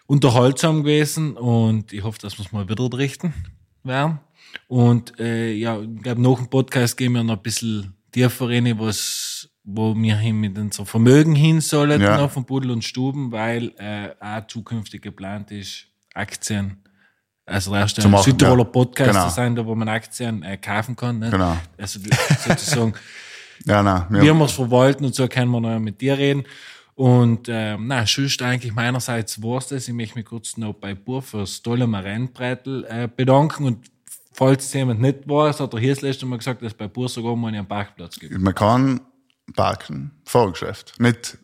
unterhaltsam 0.07 0.83
gewesen 0.83 1.37
und 1.37 1.93
ich 1.93 2.03
hoffe, 2.03 2.19
dass 2.21 2.37
wir 2.39 2.45
es 2.47 2.51
mal 2.53 2.69
wieder 2.69 2.89
richten 2.99 3.33
werden. 3.85 4.19
Und 4.67 5.19
äh, 5.19 5.53
ja, 5.53 5.81
ich 5.81 6.03
glaube, 6.03 6.21
nach 6.23 6.37
dem 6.37 6.49
Podcast 6.49 6.97
gehen 6.97 7.13
wir 7.13 7.23
noch 7.23 7.37
ein 7.37 7.43
bisschen 7.43 7.95
tiefer 8.13 8.49
rein, 8.49 8.79
was, 8.79 9.49
wo 9.65 9.95
wir 9.95 10.17
hin 10.17 10.37
mit 10.41 10.59
unserem 10.59 10.87
Vermögen 10.87 11.35
hin 11.35 11.61
sollen, 11.61 12.01
Ja. 12.01 12.17
noch 12.19 12.31
von 12.31 12.45
Pudel 12.45 12.71
und 12.71 12.85
Stuben, 12.85 13.33
weil 13.33 13.73
äh, 13.79 14.11
auch 14.21 14.47
zukünftig 14.47 15.03
geplant 15.03 15.51
ist, 15.51 15.87
Aktien, 16.15 16.79
also 17.47 17.71
der 17.71 17.81
erste 17.81 18.07
machen, 18.09 18.25
Südtiroler 18.25 18.65
ja. 18.65 18.71
Podcast 18.71 19.11
Genau. 19.13 19.29
zu 19.29 19.35
sein, 19.35 19.55
da 19.57 19.65
wo 19.65 19.75
man 19.75 19.89
Aktien 19.89 20.43
äh, 20.43 20.57
kaufen 20.59 20.97
kann. 20.97 21.19
Ne? 21.19 21.31
Genau. 21.31 21.57
Also 21.77 22.01
sozusagen 22.47 22.95
Ja, 23.67 23.83
nein. 23.83 24.07
Wir, 24.11 24.35
wir 24.35 24.45
es 24.45 24.53
verwalten 24.53 25.05
und 25.05 25.15
so 25.15 25.27
können 25.29 25.51
wir 25.51 25.61
noch 25.61 25.79
mit 25.81 26.01
dir 26.01 26.17
reden. 26.17 26.45
Und 26.95 27.49
ähm, 27.49 27.87
na, 27.87 28.07
sonst 28.07 28.41
eigentlich 28.43 28.73
meinerseits 28.73 29.43
war's 29.43 29.69
das. 29.69 29.89
Ich 29.89 29.95
möchte 29.95 30.17
mich 30.19 30.27
kurz 30.27 30.57
noch 30.57 30.75
bei 30.75 30.95
Bur 30.95 31.23
fürs 31.23 31.63
tolle 31.63 31.87
Marennbreitel 31.87 32.85
äh, 32.89 33.09
bedanken. 33.15 33.65
Und 33.65 33.87
falls 34.39 34.67
es 34.67 34.73
jemand 34.73 35.01
nicht 35.01 35.29
weiß, 35.29 35.59
hat 35.59 35.75
er 35.75 35.81
hier 35.81 35.95
das 35.95 36.03
letzte 36.03 36.25
Mal 36.25 36.39
gesagt, 36.39 36.63
dass 36.63 36.69
es 36.69 36.79
bei 36.79 36.87
Bur 36.87 37.09
sogar 37.09 37.35
mal 37.35 37.49
einen 37.49 37.67
Parkplatz 37.67 38.19
gibt. 38.19 38.39
man 38.39 38.55
kann 38.55 39.01
parken, 39.57 40.13
Vorgeschäft. 40.25 40.95
Nicht 41.01 41.37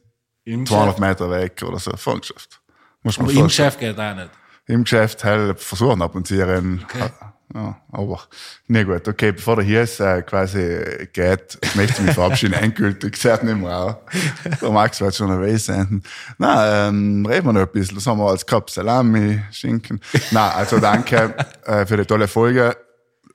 Im 0.44 0.64
200 0.64 0.96
Geschäft. 0.96 1.00
Meter 1.20 1.30
weg 1.30 1.62
oder 1.66 1.78
so, 1.80 1.90
Vorgeschäft. 1.96 2.60
Muss 3.02 3.18
man 3.18 3.28
Aber 3.28 3.38
im. 3.38 3.44
Geschäft 3.46 3.80
geht 3.80 3.98
auch 3.98 4.14
nicht. 4.14 4.30
Im 4.66 4.84
Geschäft 4.84 5.24
hell 5.24 5.54
versuchen 5.56 6.00
ab 6.02 6.14
und 6.14 6.26
zu 6.26 6.34
ihren, 6.34 6.84
ja, 7.54 7.76
aber, 7.92 8.20
nee, 8.66 8.82
gut, 8.82 9.06
okay, 9.06 9.30
bevor 9.30 9.54
der 9.56 9.64
hier 9.64 9.82
ist, 9.82 10.00
äh, 10.00 10.22
quasi 10.22 11.08
geht, 11.12 11.58
möchte 11.76 12.00
ich 12.00 12.06
mich 12.06 12.14
verabschieden, 12.14 12.54
endgültig, 12.60 13.16
sieht 13.16 13.44
nicht 13.44 13.58
mehr 13.58 13.76
auch. 13.76 13.96
Der 14.60 14.70
Max 14.70 15.00
wird 15.00 15.14
schon 15.14 15.30
unterwegs 15.30 15.66
sein. 15.66 16.02
Na, 16.38 16.88
ähm, 16.88 17.24
reden 17.24 17.46
wir 17.46 17.52
noch 17.52 17.60
ein 17.60 17.68
bisschen, 17.72 17.94
das 17.94 18.06
haben 18.08 18.18
wir 18.18 18.28
als 18.28 18.44
gehabt, 18.44 18.70
Salami, 18.70 19.40
Schinken. 19.52 20.00
Na, 20.32 20.50
also 20.50 20.80
danke, 20.80 21.34
äh, 21.64 21.86
für 21.86 21.96
die 21.96 22.06
tolle 22.06 22.26
Folge. 22.26 22.76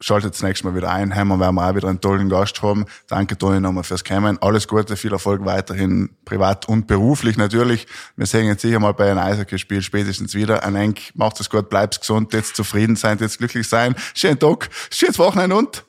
Schaltet 0.02 0.34
das 0.34 0.42
nächste 0.42 0.66
Mal 0.66 0.76
wieder 0.76 0.90
ein. 0.92 1.14
Heim 1.14 1.30
werden 1.40 1.56
wir 1.56 1.70
auch 1.70 1.76
wieder 1.76 1.90
einen 1.90 2.00
tollen 2.00 2.30
Gast 2.30 2.62
haben. 2.62 2.86
Danke, 3.08 3.38
Toni, 3.38 3.60
nochmal 3.60 3.84
fürs 3.84 4.04
Kommen. 4.06 4.42
Alles 4.42 4.68
Gute, 4.68 4.96
viel 4.96 5.12
Erfolg 5.12 5.44
weiterhin, 5.44 6.10
privat 6.24 6.70
und 6.70 6.88
beruflich 6.88 7.38
natürlich. 7.38 7.86
Wir 8.16 8.26
sehen 8.26 8.48
jetzt 8.48 8.62
sicher 8.62 8.80
mal 8.80 8.94
bei 8.94 9.12
einem 9.12 9.20
Eishockey-Spiel 9.20 9.82
spätestens 9.82 10.36
wieder. 10.36 10.64
Ein 10.64 10.76
Eng, 10.76 10.96
macht 11.16 11.40
es 11.42 11.50
gut, 11.50 11.70
bleibt 11.70 12.00
gesund, 12.00 12.32
jetzt 12.34 12.56
zufrieden 12.56 12.96
sein, 12.96 13.18
jetzt 13.20 13.40
glücklich 13.40 13.68
sein. 13.68 13.94
Schönen 14.14 14.40
Tag, 14.40 14.70
schönes 14.90 15.20
Wochenende 15.20 15.58
und 15.58 15.84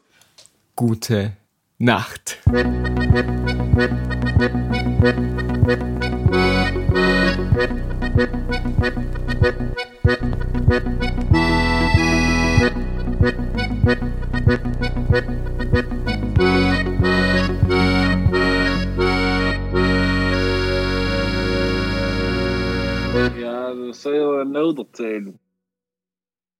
Gute 0.75 1.37
Nacht. 1.79 2.39
Ja, 23.35 23.75
dat 23.75 23.95
is 23.95 24.05
heel 24.05 24.41
uh, 24.41 24.47
nodig. 24.47 24.87